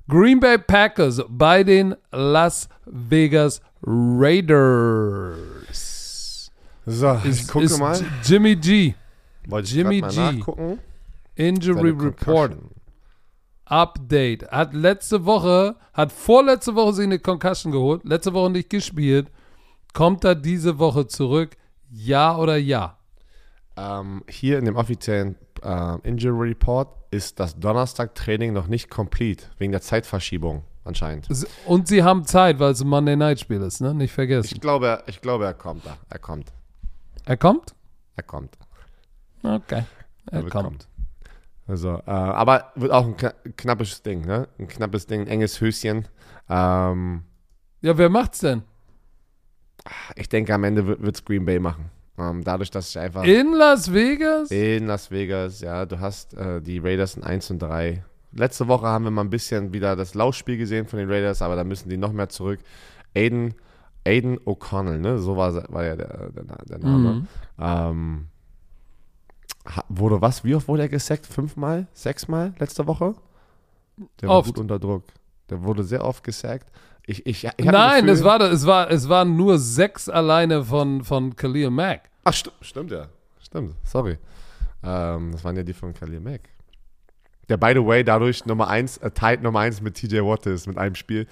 Green 0.08 0.38
Bay 0.38 0.58
Packers 0.58 1.20
bei 1.28 1.64
den 1.64 1.96
Las 2.12 2.68
Vegas 2.86 3.60
Raiders. 3.84 5.63
So, 6.86 7.18
ich 7.24 7.30
Ist, 7.30 7.50
gucke 7.50 7.64
ist 7.64 7.78
mal. 7.78 7.98
Jimmy 8.24 8.56
G. 8.56 8.94
Wollte 9.48 9.68
ich 9.68 9.74
Jimmy 9.74 10.00
mal 10.00 10.10
G. 10.10 10.16
nachgucken. 10.20 10.78
Injury 11.34 11.90
Report. 11.90 12.56
Update. 13.66 14.50
Hat 14.50 14.74
letzte 14.74 15.24
Woche, 15.24 15.76
hat 15.94 16.12
vorletzte 16.12 16.74
Woche 16.74 16.92
sich 16.94 17.04
eine 17.04 17.18
Concussion 17.18 17.72
geholt, 17.72 18.04
letzte 18.04 18.34
Woche 18.34 18.50
nicht 18.50 18.68
gespielt. 18.70 19.30
Kommt 19.94 20.24
er 20.24 20.34
diese 20.34 20.78
Woche 20.78 21.06
zurück? 21.06 21.56
Ja 21.90 22.36
oder 22.36 22.56
ja? 22.56 22.98
Ähm, 23.76 24.22
hier 24.28 24.58
in 24.58 24.66
dem 24.66 24.76
offiziellen 24.76 25.36
äh, 25.62 25.96
Injury 26.02 26.48
Report 26.48 26.88
ist 27.10 27.40
das 27.40 27.58
Donnerstag-Training 27.58 28.52
noch 28.52 28.66
nicht 28.66 28.90
complete, 28.90 29.46
wegen 29.58 29.72
der 29.72 29.80
Zeitverschiebung. 29.80 30.64
anscheinend. 30.84 31.26
Und 31.66 31.88
sie 31.88 32.02
haben 32.02 32.24
Zeit, 32.26 32.58
weil 32.58 32.72
es 32.72 32.80
ein 32.82 32.88
Monday 32.88 33.16
Night 33.16 33.40
Spiel 33.40 33.62
ist, 33.62 33.80
ne? 33.80 33.94
Nicht 33.94 34.12
vergessen. 34.12 34.50
Ich 34.54 34.60
glaube, 34.60 34.86
er- 34.88 35.02
ich 35.08 35.20
glaube, 35.22 35.44
er 35.46 35.54
kommt 35.54 35.86
da. 35.86 35.96
Er 36.10 36.18
kommt. 36.18 36.52
Er 37.26 37.36
kommt? 37.36 37.74
Er 38.16 38.22
kommt. 38.22 38.56
Okay. 39.42 39.84
Er 40.30 40.42
wird 40.42 40.52
kommt. 40.52 40.88
Also, 41.66 41.94
äh, 42.06 42.10
aber 42.10 42.72
wird 42.74 42.92
auch 42.92 43.06
ein 43.06 43.16
kna 43.16 43.32
knappes 43.56 44.02
Ding, 44.02 44.22
ne? 44.26 44.48
Ein 44.58 44.68
knappes 44.68 45.06
Ding, 45.06 45.22
ein 45.22 45.26
enges 45.28 45.60
Höschen. 45.60 46.06
Ähm, 46.48 47.22
Ja, 47.80 47.96
wer 47.96 48.08
macht's 48.10 48.40
denn? 48.40 48.62
ich 50.16 50.28
denke, 50.28 50.54
am 50.54 50.64
Ende 50.64 50.86
wird 50.86 51.14
es 51.14 51.24
Green 51.24 51.44
Bay 51.44 51.58
machen. 51.58 51.90
Ähm, 52.18 52.44
dadurch, 52.44 52.70
dass 52.70 52.90
ich 52.90 52.98
einfach 52.98 53.24
In 53.24 53.52
Las 53.54 53.92
Vegas? 53.92 54.50
in 54.50 54.86
Las 54.86 55.10
Vegas, 55.10 55.60
ja, 55.60 55.84
du 55.84 55.98
hast 56.00 56.34
äh, 56.34 56.60
die 56.62 56.78
Raiders 56.78 57.16
in 57.16 57.24
1 57.24 57.50
und 57.50 57.58
3. 57.60 58.04
Letzte 58.32 58.68
Woche 58.68 58.86
haben 58.86 59.04
wir 59.04 59.10
mal 59.10 59.22
ein 59.24 59.30
bisschen 59.30 59.72
wieder 59.72 59.96
das 59.96 60.14
Laufspiel 60.14 60.56
gesehen 60.56 60.86
von 60.86 60.98
den 60.98 61.10
Raiders, 61.10 61.42
aber 61.42 61.56
da 61.56 61.64
müssen 61.64 61.88
die 61.88 61.96
noch 61.96 62.12
mehr 62.12 62.28
zurück. 62.28 62.60
Aiden, 63.16 63.54
Aiden 64.06 64.38
O'Connell, 64.40 64.98
ne? 64.98 65.18
So 65.18 65.36
war, 65.36 65.54
war 65.72 65.84
ja 65.84 65.96
der, 65.96 66.30
der, 66.30 66.44
der 66.68 66.78
Name. 66.78 67.14
Mhm. 67.14 67.28
Ähm, 67.58 68.26
wurde 69.88 70.20
was? 70.20 70.44
Wie 70.44 70.54
oft 70.54 70.68
wurde 70.68 70.82
er 70.82 70.88
gesackt? 70.88 71.26
Fünfmal? 71.26 71.86
Sechsmal 71.92 72.54
letzte 72.58 72.86
Woche? 72.86 73.14
Der 74.20 74.28
war 74.28 74.38
Oft. 74.38 74.48
gut 74.48 74.58
unter 74.58 74.78
Druck. 74.78 75.04
Der 75.48 75.62
wurde 75.62 75.84
sehr 75.84 76.04
oft 76.04 76.22
gesackt. 76.24 76.70
Ich, 77.06 77.24
ich, 77.26 77.44
ich 77.44 77.64
Nein, 77.64 78.06
Gefühl- 78.06 78.14
es, 78.14 78.24
war, 78.24 78.40
es, 78.40 78.66
war, 78.66 78.90
es 78.90 79.08
waren 79.08 79.36
nur 79.36 79.58
sechs 79.58 80.08
alleine 80.08 80.64
von, 80.64 81.04
von 81.04 81.36
Khalil 81.36 81.70
Mack. 81.70 82.10
Ach, 82.24 82.32
sti 82.32 82.50
stimmt 82.62 82.90
ja. 82.90 83.08
Stimmt, 83.40 83.74
sorry. 83.84 84.18
Ähm, 84.82 85.32
das 85.32 85.44
waren 85.44 85.56
ja 85.56 85.62
die 85.62 85.74
von 85.74 85.92
Khalil 85.94 86.20
Mack. 86.20 86.48
Der, 87.48 87.56
by 87.56 87.72
the 87.74 87.84
way, 87.84 88.04
dadurch 88.04 88.46
Nummer 88.46 88.68
1, 88.68 88.98
äh, 88.98 89.10
tied 89.10 89.42
Nummer 89.42 89.60
1 89.60 89.80
mit 89.80 89.94
TJ 89.94 90.20
Watt 90.20 90.46
ist, 90.46 90.66
mit 90.66 90.78
einem 90.78 90.94
Spiel. 90.94 91.26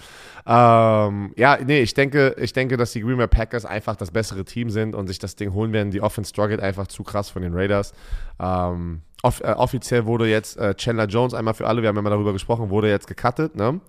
Ähm, 0.47 1.33
ja, 1.37 1.59
nee, 1.65 1.81
ich 1.81 1.95
denke, 1.95 2.35
ich 2.39 2.53
denke, 2.53 2.77
dass 2.77 2.93
die 2.93 3.01
Green 3.01 3.17
Bay 3.17 3.29
Packers 3.29 3.65
einfach 3.65 3.97
das 3.97 4.11
bessere 4.11 4.45
Team 4.45 4.71
sind 4.71 4.95
und 4.95 5.07
sich 5.07 5.19
das 5.19 5.37
Ding 5.37 5.53
holen 5.53 5.73
werden. 5.73 5.91
Die 5.91 6.01
Offense 6.01 6.31
struggelt 6.31 6.61
einfach 6.61 6.87
zu 6.87 7.03
krass 7.03 7.31
von 7.31 7.43
den 7.43 7.55
Raiders. 7.55 7.93
Ähm, 8.39 9.03
off 9.23 9.41
äh, 9.41 9.53
offiziell 9.53 10.07
wurde 10.07 10.27
jetzt 10.29 10.57
äh, 10.57 10.75
Chandler 10.75 11.07
Jones, 11.07 11.35
einmal 11.35 11.55
für 11.55 11.67
alle, 11.67 11.83
wir 11.83 11.89
haben 11.89 11.97
ja 11.97 12.03
mal 12.03 12.11
darüber 12.11 12.33
gesprochen, 12.33 12.71
wurde 12.71 12.89
jetzt 12.89 13.07
gecuttet, 13.07 13.57
ne? 13.57 13.81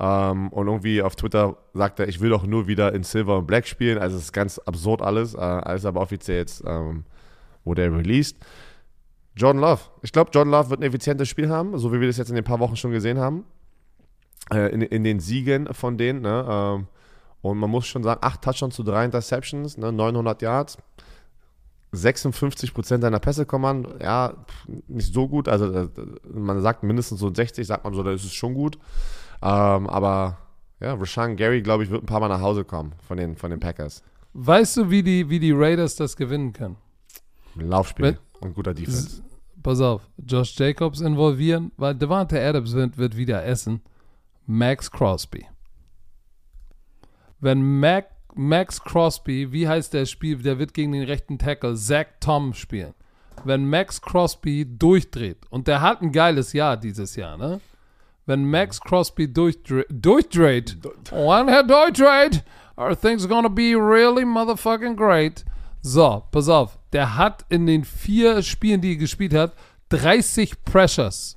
Ähm, 0.00 0.48
und 0.48 0.66
irgendwie 0.66 1.02
auf 1.02 1.14
Twitter 1.16 1.56
sagt 1.72 2.00
er, 2.00 2.08
ich 2.08 2.20
will 2.20 2.30
doch 2.30 2.44
nur 2.44 2.66
wieder 2.66 2.92
in 2.94 3.04
Silver 3.04 3.38
und 3.38 3.46
Black 3.46 3.66
spielen. 3.66 3.98
Also 3.98 4.16
es 4.16 4.24
ist 4.24 4.32
ganz 4.32 4.58
absurd 4.58 5.02
alles. 5.02 5.34
Äh, 5.34 5.38
alles 5.38 5.84
aber 5.84 6.00
offiziell 6.00 6.38
jetzt 6.38 6.64
ähm, 6.66 7.04
wurde 7.64 7.82
er 7.82 7.96
released. 7.96 8.36
Jordan 9.36 9.60
Love. 9.60 9.80
Ich 10.02 10.12
glaube, 10.12 10.30
Jordan 10.32 10.52
Love 10.52 10.70
wird 10.70 10.80
ein 10.80 10.84
effizientes 10.84 11.28
Spiel 11.28 11.48
haben, 11.48 11.76
so 11.78 11.92
wie 11.92 12.00
wir 12.00 12.06
das 12.06 12.16
jetzt 12.16 12.28
in 12.28 12.34
den 12.34 12.44
paar 12.44 12.60
Wochen 12.60 12.76
schon 12.76 12.92
gesehen 12.92 13.18
haben. 13.18 13.44
Äh, 14.52 14.72
in, 14.72 14.82
in 14.82 15.04
den 15.04 15.20
Siegen 15.20 15.72
von 15.72 15.96
denen. 15.96 16.22
Ne? 16.22 16.46
Ähm, 16.48 16.86
und 17.42 17.58
man 17.58 17.70
muss 17.70 17.86
schon 17.86 18.02
sagen, 18.02 18.20
8 18.22 18.42
Touchdowns 18.42 18.74
zu 18.74 18.82
3 18.82 19.06
Interceptions, 19.06 19.76
ne? 19.76 19.92
900 19.92 20.42
Yards. 20.42 20.78
56% 21.92 22.98
deiner 22.98 23.20
Pässe 23.20 23.46
kommen 23.46 23.86
an. 23.86 23.94
Ja, 24.00 24.34
nicht 24.88 25.12
so 25.12 25.28
gut. 25.28 25.48
Also 25.48 25.72
äh, 25.72 25.88
man 26.32 26.60
sagt 26.60 26.82
mindestens 26.82 27.20
so 27.20 27.32
60, 27.32 27.66
sagt 27.66 27.84
man 27.84 27.94
so, 27.94 28.02
da 28.02 28.12
ist 28.12 28.24
es 28.24 28.32
schon 28.32 28.54
gut. 28.54 28.78
Ähm, 29.42 29.88
aber 29.88 30.38
ja, 30.80 30.94
Rashan 30.94 31.36
Gary, 31.36 31.62
glaube 31.62 31.84
ich, 31.84 31.90
wird 31.90 32.02
ein 32.02 32.06
paar 32.06 32.20
Mal 32.20 32.28
nach 32.28 32.40
Hause 32.40 32.64
kommen 32.64 32.92
von 33.06 33.16
den, 33.16 33.36
von 33.36 33.50
den 33.50 33.60
Packers. 33.60 34.02
Weißt 34.34 34.76
du, 34.76 34.90
wie 34.90 35.02
die, 35.02 35.30
wie 35.30 35.38
die 35.38 35.52
Raiders 35.52 35.96
das 35.96 36.16
gewinnen 36.16 36.52
können? 36.52 36.76
Laufspiel 37.54 38.06
Wenn- 38.06 38.18
und 38.40 38.54
guter 38.54 38.74
Defense. 38.74 39.22
Pass 39.64 39.80
auf, 39.80 40.02
Josh 40.18 40.54
Jacobs 40.58 41.00
involvieren, 41.00 41.72
weil 41.78 41.94
Devante 41.94 42.38
Adams 42.38 42.74
wird, 42.74 42.98
wird 42.98 43.16
wieder 43.16 43.46
essen. 43.46 43.80
Max 44.46 44.90
Crosby. 44.90 45.46
Wenn 47.40 47.80
Mac, 47.80 48.10
Max 48.34 48.78
Crosby, 48.78 49.52
wie 49.52 49.66
heißt 49.66 49.94
der 49.94 50.04
Spiel, 50.04 50.36
der 50.36 50.58
wird 50.58 50.74
gegen 50.74 50.92
den 50.92 51.04
rechten 51.04 51.38
Tackle, 51.38 51.76
Zach 51.76 52.04
Tom 52.20 52.52
spielen. 52.52 52.92
Wenn 53.44 53.66
Max 53.66 54.02
Crosby 54.02 54.66
durchdreht, 54.66 55.38
und 55.48 55.66
der 55.66 55.80
hat 55.80 56.02
ein 56.02 56.12
geiles 56.12 56.52
Jahr 56.52 56.76
dieses 56.76 57.16
Jahr, 57.16 57.38
ne? 57.38 57.62
Wenn 58.26 58.44
Max 58.44 58.78
Crosby 58.78 59.32
durchdreht, 59.32 59.86
durchdreht, 59.88 60.76
when 61.10 61.48
er 61.48 61.62
durchdreht, 61.62 62.44
are 62.76 62.94
things 62.94 63.26
gonna 63.26 63.48
be 63.48 63.74
really 63.74 64.26
motherfucking 64.26 64.94
great. 64.94 65.42
So, 65.86 66.22
pass 66.30 66.48
auf, 66.48 66.78
der 66.94 67.18
hat 67.18 67.44
in 67.50 67.66
den 67.66 67.84
vier 67.84 68.42
Spielen, 68.42 68.80
die 68.80 68.92
er 68.92 68.96
gespielt 68.96 69.34
hat, 69.34 69.52
30 69.90 70.64
Pressures. 70.64 71.36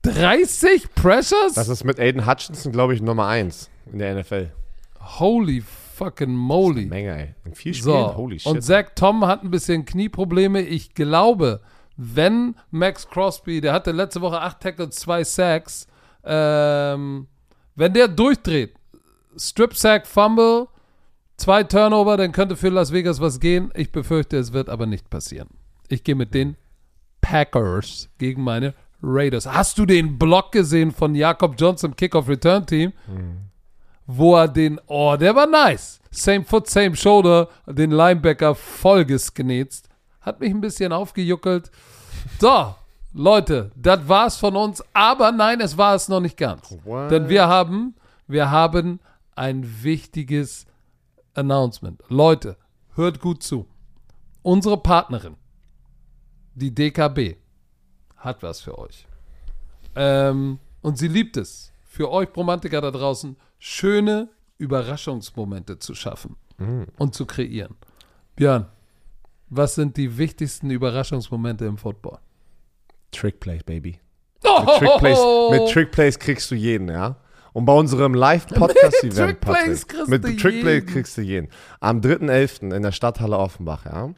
30 0.00 0.94
Pressures? 0.94 1.52
Das 1.52 1.68
ist 1.68 1.84
mit 1.84 2.00
Aiden 2.00 2.26
Hutchinson, 2.26 2.72
glaube 2.72 2.94
ich, 2.94 3.02
Nummer 3.02 3.26
1 3.26 3.68
in 3.92 3.98
der 3.98 4.18
NFL. 4.18 4.52
Holy 5.00 5.60
fucking 5.60 6.34
moly. 6.34 6.86
Menge, 6.86 7.14
ey. 7.14 7.34
In 7.44 7.54
vier 7.54 7.74
Spielen? 7.74 7.92
So, 7.94 8.16
Holy 8.16 8.38
shit. 8.40 8.50
und 8.50 8.62
Zach 8.62 8.86
Tom 8.94 9.26
hat 9.26 9.42
ein 9.42 9.50
bisschen 9.50 9.84
Knieprobleme. 9.84 10.62
Ich 10.62 10.94
glaube, 10.94 11.60
wenn 11.98 12.56
Max 12.70 13.06
Crosby, 13.06 13.60
der 13.60 13.74
hatte 13.74 13.92
letzte 13.92 14.22
Woche 14.22 14.40
8 14.40 14.60
Tackles, 14.60 14.96
2 14.96 15.24
Sacks, 15.24 15.86
ähm, 16.24 17.26
wenn 17.74 17.92
der 17.92 18.08
durchdreht, 18.08 18.72
Strip 19.36 19.76
Sack, 19.76 20.06
Fumble, 20.06 20.68
zwei 21.36 21.64
Turnover, 21.64 22.16
dann 22.16 22.32
könnte 22.32 22.56
für 22.56 22.68
Las 22.68 22.92
Vegas 22.92 23.20
was 23.20 23.40
gehen. 23.40 23.70
Ich 23.74 23.92
befürchte, 23.92 24.36
es 24.36 24.52
wird 24.52 24.68
aber 24.68 24.86
nicht 24.86 25.10
passieren. 25.10 25.48
Ich 25.88 26.04
gehe 26.04 26.14
mit 26.14 26.34
den 26.34 26.56
Packers 27.20 28.08
gegen 28.18 28.42
meine 28.42 28.74
Raiders. 29.02 29.46
Hast 29.46 29.78
du 29.78 29.86
den 29.86 30.18
Block 30.18 30.52
gesehen 30.52 30.92
von 30.92 31.14
Jakob 31.14 31.54
Johnson, 31.58 31.96
Kickoff 31.96 32.28
Return 32.28 32.66
Team? 32.66 32.92
Wo 34.06 34.36
er 34.36 34.48
den, 34.48 34.80
oh, 34.86 35.16
der 35.18 35.34
war 35.34 35.46
nice. 35.46 36.00
Same 36.10 36.44
foot, 36.44 36.68
same 36.68 36.94
shoulder, 36.94 37.48
den 37.66 37.90
Linebacker 37.90 38.54
voll 38.54 39.04
gesknetzt. 39.04 39.88
Hat 40.20 40.40
mich 40.40 40.50
ein 40.50 40.60
bisschen 40.60 40.92
aufgejuckelt. 40.92 41.70
So, 42.38 42.74
Leute, 43.14 43.72
das 43.76 44.08
war's 44.08 44.36
von 44.36 44.56
uns. 44.56 44.82
Aber 44.92 45.32
nein, 45.32 45.60
es 45.60 45.76
war 45.76 45.94
es 45.94 46.08
noch 46.08 46.20
nicht 46.20 46.36
ganz. 46.36 46.76
What? 46.84 47.10
Denn 47.10 47.28
wir 47.28 47.48
haben, 47.48 47.94
wir 48.26 48.50
haben 48.50 49.00
ein 49.34 49.82
wichtiges 49.82 50.66
Announcement. 51.34 52.02
Leute, 52.08 52.56
hört 52.94 53.20
gut 53.20 53.42
zu. 53.42 53.66
Unsere 54.42 54.76
Partnerin, 54.76 55.36
die 56.54 56.74
DKB, 56.74 57.36
hat 58.16 58.42
was 58.42 58.60
für 58.60 58.78
euch. 58.78 59.06
Ähm, 59.94 60.58
und 60.80 60.98
sie 60.98 61.08
liebt 61.08 61.36
es, 61.36 61.72
für 61.82 62.10
euch 62.10 62.28
Romantiker 62.36 62.80
da 62.80 62.90
draußen, 62.90 63.36
schöne 63.58 64.28
Überraschungsmomente 64.58 65.78
zu 65.78 65.94
schaffen 65.94 66.36
und 66.98 67.14
zu 67.14 67.26
kreieren. 67.26 67.74
Björn, 68.36 68.66
was 69.48 69.74
sind 69.74 69.96
die 69.96 70.16
wichtigsten 70.16 70.70
Überraschungsmomente 70.70 71.64
im 71.66 71.76
Football? 71.76 72.18
Trickplays, 73.10 73.64
Baby. 73.64 74.00
Oh, 74.44 74.60
Mit 74.60 74.68
Trickplays, 74.78 75.18
mit 75.50 75.68
Trickplays 75.70 76.18
kriegst 76.18 76.50
du 76.50 76.54
jeden, 76.54 76.88
ja? 76.88 77.16
Und 77.52 77.66
bei 77.66 77.72
unserem 77.74 78.14
Live-Podcast-Event, 78.14 79.40
Patrick, 79.40 80.08
mit 80.08 80.26
jeden. 80.42 80.86
kriegst 80.86 81.18
du 81.18 81.22
jeden. 81.22 81.48
Am 81.80 82.00
3.11. 82.00 82.74
in 82.74 82.82
der 82.82 82.92
Stadthalle 82.92 83.36
Offenbach, 83.36 83.84
ja? 83.84 84.10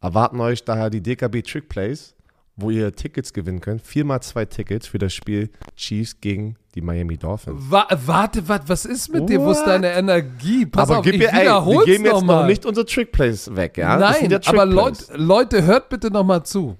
Erwarten 0.00 0.40
euch 0.40 0.64
daher 0.64 0.88
die 0.88 1.02
DKB 1.02 1.42
Trickplays, 1.42 2.14
wo 2.56 2.70
ihr 2.70 2.94
Tickets 2.94 3.34
gewinnen 3.34 3.60
könnt. 3.60 3.82
Viermal 3.82 4.22
zwei 4.22 4.46
Tickets 4.46 4.86
für 4.86 4.98
das 4.98 5.12
Spiel 5.12 5.50
Chiefs 5.76 6.18
gegen 6.22 6.56
die 6.74 6.80
Miami 6.80 7.18
Dolphins. 7.18 7.70
Wa 7.70 7.86
warte, 8.06 8.48
wat, 8.48 8.66
was 8.68 8.86
ist 8.86 9.12
mit 9.12 9.28
dir? 9.28 9.40
Wo 9.40 9.50
ist 9.50 9.60
What? 9.60 9.66
deine 9.66 9.92
Energie? 9.92 10.64
Pass 10.64 10.88
aber 10.88 11.00
auf, 11.00 11.04
gib 11.04 11.14
ich 11.14 11.20
mir, 11.20 11.32
ey, 11.32 11.46
wir 11.46 11.84
geben 11.84 12.04
jetzt 12.06 12.14
noch 12.14 12.22
noch 12.22 12.46
nicht 12.46 12.64
unsere 12.64 12.86
Trickplays 12.86 13.54
weg, 13.54 13.76
ja? 13.76 13.98
Nein, 13.98 14.30
ja 14.30 14.40
aber. 14.46 14.64
Leute, 14.64 15.04
Leute, 15.16 15.64
hört 15.64 15.90
bitte 15.90 16.10
noch 16.10 16.24
mal 16.24 16.44
zu. 16.44 16.78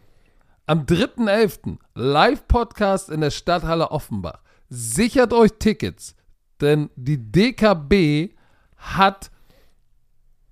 Am 0.66 0.84
3.11. 0.84 1.76
Live-Podcast 1.94 3.10
in 3.10 3.20
der 3.20 3.30
Stadthalle 3.30 3.90
Offenbach. 3.90 4.40
Sichert 4.70 5.32
euch 5.32 5.50
Tickets, 5.58 6.14
denn 6.60 6.90
die 6.96 7.18
DKB 7.18 8.32
hat 8.76 9.30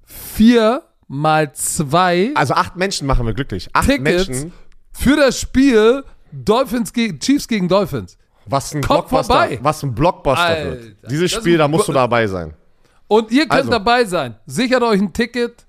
vier 0.04 0.82
mal 1.06 1.52
zwei 1.54 2.32
Also 2.34 2.54
acht 2.54 2.76
Menschen 2.76 3.06
machen 3.06 3.24
wir 3.26 3.32
glücklich. 3.34 3.68
Acht 3.72 3.88
Tickets 3.88 4.28
Menschen. 4.28 4.52
für 4.92 5.16
das 5.16 5.40
Spiel 5.40 6.04
Dolphins 6.32 6.92
gegen, 6.92 7.18
Chiefs 7.20 7.46
gegen 7.48 7.68
Dolphins. 7.68 8.18
Was 8.46 8.74
ein 8.74 8.80
Kommt 8.80 9.08
Blockbuster, 9.08 9.34
vorbei. 9.34 9.58
was 9.62 9.82
ein 9.82 9.94
Blockbuster 9.94 10.42
Alter, 10.42 10.70
wird. 10.72 10.96
Dieses 11.10 11.30
Spiel, 11.32 11.56
da 11.58 11.68
musst 11.68 11.88
du 11.88 11.92
dabei 11.92 12.26
sein. 12.26 12.54
Und 13.06 13.30
ihr 13.30 13.42
könnt 13.42 13.52
Also. 13.52 13.70
dabei 13.70 14.04
sein. 14.04 14.36
Sichert 14.46 14.82
euch 14.82 15.00
ein 15.00 15.12
Ticket 15.12 15.66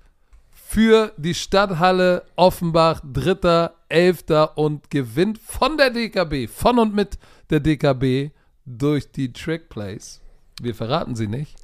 für 0.50 1.12
die 1.16 1.34
Stadthalle 1.34 2.24
Offenbach, 2.36 3.02
3.11. 3.04 4.54
und 4.54 4.90
gewinnt 4.90 5.38
von 5.38 5.76
der 5.76 5.90
DKB, 5.90 6.48
von 6.50 6.78
und 6.78 6.94
mit 6.94 7.18
der 7.50 7.60
DKB 7.60 8.30
durch 8.78 9.10
die 9.10 9.32
Trickplays. 9.32 10.20
Wir 10.60 10.74
verraten 10.74 11.16
sie 11.16 11.26
nicht. 11.26 11.56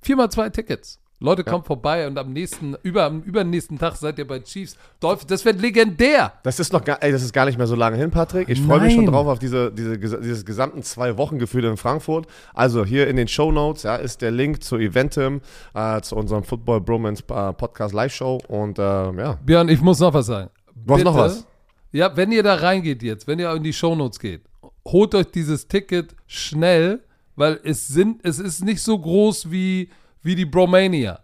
Viermal 0.00 0.30
zwei 0.30 0.48
Tickets. 0.50 1.00
Leute, 1.20 1.42
kommt 1.42 1.66
vorbei 1.66 2.06
und 2.06 2.16
am 2.16 2.32
nächsten, 2.32 2.76
über, 2.84 3.02
am 3.02 3.22
übernächsten 3.22 3.76
Tag 3.76 3.96
seid 3.96 4.20
ihr 4.20 4.26
bei 4.26 4.38
Chiefs. 4.38 4.76
Dolphins, 5.00 5.26
das 5.26 5.44
wird 5.44 5.60
legendär. 5.60 6.32
Das 6.44 6.60
ist 6.60 6.72
noch 6.72 6.84
gar, 6.84 7.02
ey, 7.02 7.10
das 7.10 7.22
ist 7.22 7.32
gar 7.32 7.44
nicht 7.44 7.58
mehr 7.58 7.66
so 7.66 7.74
lange 7.74 7.96
hin, 7.96 8.12
Patrick. 8.12 8.48
Ich 8.48 8.60
freue 8.60 8.80
mich 8.80 8.94
schon 8.94 9.06
drauf 9.06 9.26
auf 9.26 9.40
diese, 9.40 9.72
diese, 9.72 9.98
dieses 9.98 10.44
gesamten 10.44 10.84
zwei 10.84 11.16
Wochen 11.18 11.40
Gefühl 11.40 11.64
in 11.64 11.76
Frankfurt. 11.76 12.28
Also 12.54 12.84
hier 12.84 13.08
in 13.08 13.16
den 13.16 13.26
Show 13.26 13.50
Notes 13.50 13.82
ja, 13.82 13.96
ist 13.96 14.22
der 14.22 14.30
Link 14.30 14.62
zu 14.62 14.76
Eventim, 14.76 15.40
äh, 15.74 16.00
zu 16.02 16.14
unserem 16.14 16.44
Football 16.44 16.82
Bromance 16.82 17.24
äh, 17.28 17.52
Podcast 17.52 17.94
Live 17.94 18.14
Show 18.14 18.38
und 18.46 18.78
äh, 18.78 18.82
ja. 18.82 19.38
Björn, 19.44 19.68
ich 19.68 19.80
muss 19.80 19.98
noch 19.98 20.14
was 20.14 20.26
sagen. 20.26 20.50
Du 20.72 20.94
hast 20.94 21.02
noch 21.02 21.16
was? 21.16 21.44
Ja, 21.90 22.16
wenn 22.16 22.30
ihr 22.30 22.44
da 22.44 22.54
reingeht 22.54 23.02
jetzt, 23.02 23.26
wenn 23.26 23.40
ihr 23.40 23.50
in 23.52 23.64
die 23.64 23.72
Shownotes 23.72 24.20
geht, 24.20 24.42
holt 24.86 25.14
euch 25.14 25.30
dieses 25.30 25.68
Ticket 25.68 26.14
schnell, 26.26 27.04
weil 27.36 27.60
es 27.64 27.88
sind, 27.88 28.24
es 28.24 28.38
ist 28.38 28.64
nicht 28.64 28.82
so 28.82 28.98
groß 28.98 29.50
wie, 29.50 29.90
wie 30.22 30.34
die 30.34 30.44
Bromania. 30.44 31.20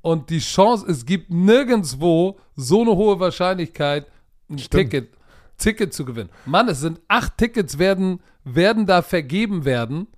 Und 0.00 0.30
die 0.30 0.40
Chance, 0.40 0.84
es 0.90 1.06
gibt 1.06 1.30
nirgendwo 1.30 2.38
so 2.56 2.82
eine 2.82 2.96
hohe 2.96 3.20
Wahrscheinlichkeit, 3.20 4.06
ein 4.50 4.56
Ticket, 4.56 5.16
Ticket 5.56 5.94
zu 5.94 6.04
gewinnen. 6.04 6.30
Mann, 6.44 6.68
es 6.68 6.80
sind 6.80 7.00
acht 7.06 7.38
Tickets 7.38 7.78
werden, 7.78 8.20
werden 8.44 8.86
da 8.86 9.02
vergeben 9.02 9.64
werden. 9.64 10.08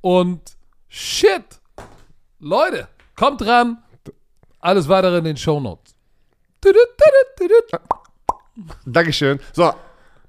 Und 0.00 0.56
shit! 0.88 1.60
Leute, 2.38 2.88
kommt 3.16 3.44
ran. 3.44 3.82
Alles 4.60 4.88
weitere 4.88 5.18
in 5.18 5.24
den 5.24 5.36
Shownotes. 5.36 5.94
Tudut, 6.60 6.88
tudut. 7.36 7.80
Dankeschön. 8.86 9.40
So, 9.52 9.72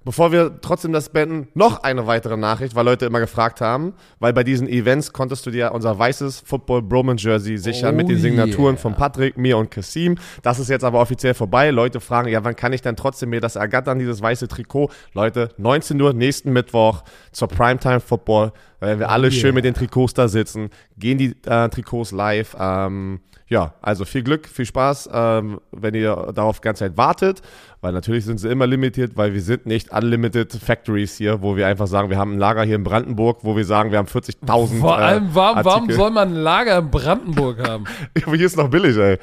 bevor 0.06 0.32
wir 0.32 0.60
trotzdem 0.62 0.94
das 0.94 1.10
beenden, 1.10 1.50
noch 1.56 1.84
eine 1.84 2.08
weitere 2.08 2.38
Nachricht, 2.38 2.76
weil 2.76 2.86
Leute 2.86 3.06
immer 3.06 3.20
gefragt 3.20 3.60
haben, 3.60 3.94
weil 4.20 4.32
bei 4.32 4.44
diesen 4.44 4.70
Events 4.70 5.12
konntest 5.12 5.46
du 5.46 5.52
dir 5.52 5.74
unser 5.74 5.98
weißes 5.98 6.42
Football 6.46 6.84
Broman 6.84 7.18
Jersey 7.18 7.58
sichern 7.58 7.96
Oh 7.96 7.98
mit 7.98 8.08
den 8.08 8.20
Signaturen 8.20 8.76
yeah. 8.76 8.82
von 8.82 8.96
Patrick, 8.96 9.38
mir 9.38 9.58
und 9.58 9.72
Kassim. 9.72 10.18
Das 10.44 10.60
ist 10.60 10.70
jetzt 10.70 10.84
aber 10.84 11.02
offiziell 11.02 11.34
vorbei. 11.34 11.72
Leute 11.72 12.00
fragen, 12.00 12.30
ja, 12.30 12.44
wann 12.44 12.56
kann 12.56 12.72
ich 12.72 12.82
dann 12.82 12.96
trotzdem 12.96 13.32
mir 13.32 13.42
das 13.42 13.56
ergattern, 13.56 14.00
dieses 14.00 14.22
weiße 14.22 14.48
Trikot? 14.48 14.92
Leute, 15.14 15.50
19 15.58 16.00
Uhr 16.00 16.14
nächsten 16.14 16.54
Mittwoch 16.54 17.04
zur 17.32 17.48
Primetime 17.48 18.00
Football, 18.00 18.54
da 18.80 18.88
werden 18.88 19.00
wir 19.00 19.10
alle 19.10 19.30
yeah. 19.30 19.36
schön 19.36 19.56
mit 19.56 19.66
den 19.66 19.74
Trikots 19.74 20.14
da 20.14 20.28
sitzen, 20.28 20.70
gehen 20.98 21.18
die 21.18 21.36
äh, 21.46 21.68
Trikots 21.70 22.12
live. 22.12 22.56
Ähm, 22.60 23.22
ja, 23.48 23.76
also 23.82 24.06
viel 24.06 24.24
Glück, 24.24 24.48
viel 24.48 24.66
Spaß, 24.66 25.10
ähm, 25.14 25.60
wenn 25.72 25.94
ihr 25.94 26.32
darauf 26.34 26.60
die 26.60 26.64
ganze 26.64 26.86
Zeit 26.86 26.98
wartet, 26.98 27.42
weil 27.82 27.94
natürlich 27.94 28.26
sind 28.26 28.40
sie 28.40 28.50
immer 28.50 28.66
limitiert, 28.66 29.16
weil 29.16 29.34
wir 29.34 29.42
sind 29.42 29.68
nicht 29.68 29.92
unlimited 29.92 30.52
Factories 30.52 31.16
hier, 31.16 31.44
wo 31.44 31.56
wir 31.56 31.68
einfach 31.68 31.86
sagen, 31.86 32.10
wir 32.10 32.18
haben 32.18 32.34
ein 32.34 32.40
Lager 32.40 32.64
hier 32.64 32.76
in 32.76 32.84
Brandenburg, 32.84 33.40
wo 33.44 33.56
wir 33.56 33.66
sagen, 33.66 33.92
wir 33.92 34.00
haben 34.00 34.08
40.000 34.08 34.80
Vor 34.80 34.98
äh, 34.98 35.02
allem, 35.02 35.30
warum, 35.34 35.64
warum 35.64 35.84
Artikel. 35.84 35.96
soll 35.96 36.10
man 36.10 36.30
ein 36.30 36.36
Lager 36.36 36.80
in 36.80 36.90
Brandenburg 36.90 37.60
haben? 37.68 37.86
Hier 38.26 38.46
ist 38.46 38.58
noch 38.58 38.70
billig, 38.70 38.98
ey. 38.98 39.20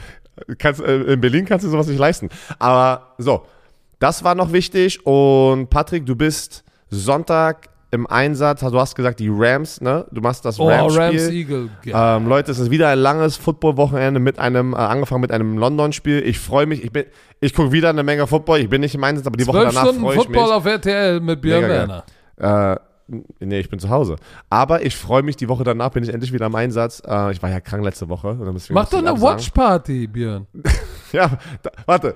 Kannst, 0.59 0.81
äh, 0.81 1.03
in 1.15 1.21
Berlin 1.21 1.45
kannst 1.45 1.65
du 1.65 1.69
sowas 1.69 1.89
nicht 1.89 1.99
leisten. 1.99 2.29
Aber 2.61 3.15
so, 3.19 3.45
das 3.99 4.23
war 4.23 4.35
noch 4.37 4.53
wichtig. 4.53 5.05
Und 5.05 5.69
Patrick, 5.69 6.07
du 6.07 6.15
bist 6.15 6.65
Sonntag 6.91 7.69
im 7.93 8.07
Einsatz. 8.07 8.61
Du 8.61 8.81
hast 8.81 8.95
gesagt, 8.97 9.21
die 9.21 9.29
Rams, 9.31 9.81
ne? 9.81 10.07
Du 10.11 10.21
machst 10.23 10.45
das 10.45 10.59
Oh, 10.59 10.69
Rams 10.69 10.97
Rams-Spiel. 10.97 11.31
Eagle. 11.33 11.69
Ja. 11.85 12.17
ähm, 12.17 12.27
Leute, 12.27 12.51
es 12.51 12.59
ist 12.59 12.71
wieder 12.71 12.89
ein 12.89 12.99
langes 12.99 13.37
Football-Wochenende 13.37 14.19
mit 14.19 14.39
einem, 14.39 14.73
äh, 14.73 14.77
angefangen 14.77 15.21
mit 15.21 15.31
einem 15.31 15.59
London-Spiel. 15.59 16.23
Ich 16.27 16.39
freue 16.41 16.67
mich. 16.67 16.83
Ich 16.83 16.91
bin, 16.91 17.05
ich 17.41 17.55
gucke 17.55 17.71
wieder 17.71 17.91
eine 17.91 18.03
Menge 18.03 18.27
Football. 18.27 18.59
Ich 18.61 18.69
bin 18.71 18.81
nicht 18.81 18.95
im 18.95 19.05
Einsatz, 19.05 19.27
aber 19.27 19.37
die 19.37 19.47
Woche 19.47 19.59
danach 19.67 19.85
freue 19.85 19.93
ich 19.93 20.05
mich. 20.05 20.15
Football 20.17 20.53
auf 20.53 20.65
RTL 20.65 21.21
mit 21.21 21.43
Björn. 21.43 21.69
Werner. 21.69 22.05
Äh, 22.39 22.77
nee, 23.41 23.61
ich 23.61 23.69
bin 23.69 23.79
zu 23.79 23.91
Hause. 23.91 24.17
Aber 24.49 24.83
ich 24.87 24.97
freue 24.97 25.23
mich, 25.23 25.37
die 25.37 25.49
Woche 25.51 25.63
danach 25.63 25.91
bin 25.91 26.03
ich 26.03 26.09
endlich 26.09 26.33
wieder 26.33 26.47
im 26.47 26.55
Einsatz. 26.55 27.03
Äh, 27.07 27.33
ich 27.33 27.43
war 27.43 27.51
ja 27.51 27.61
krank 27.61 27.85
letzte 27.85 28.09
Woche. 28.09 28.39
Mach 28.71 28.89
doch 28.89 28.99
eine. 28.99 29.21
Watch-Party, 29.21 30.07
Björn. 30.07 30.47
Ja, 31.13 31.31
da, 31.63 31.71
warte. 31.85 32.15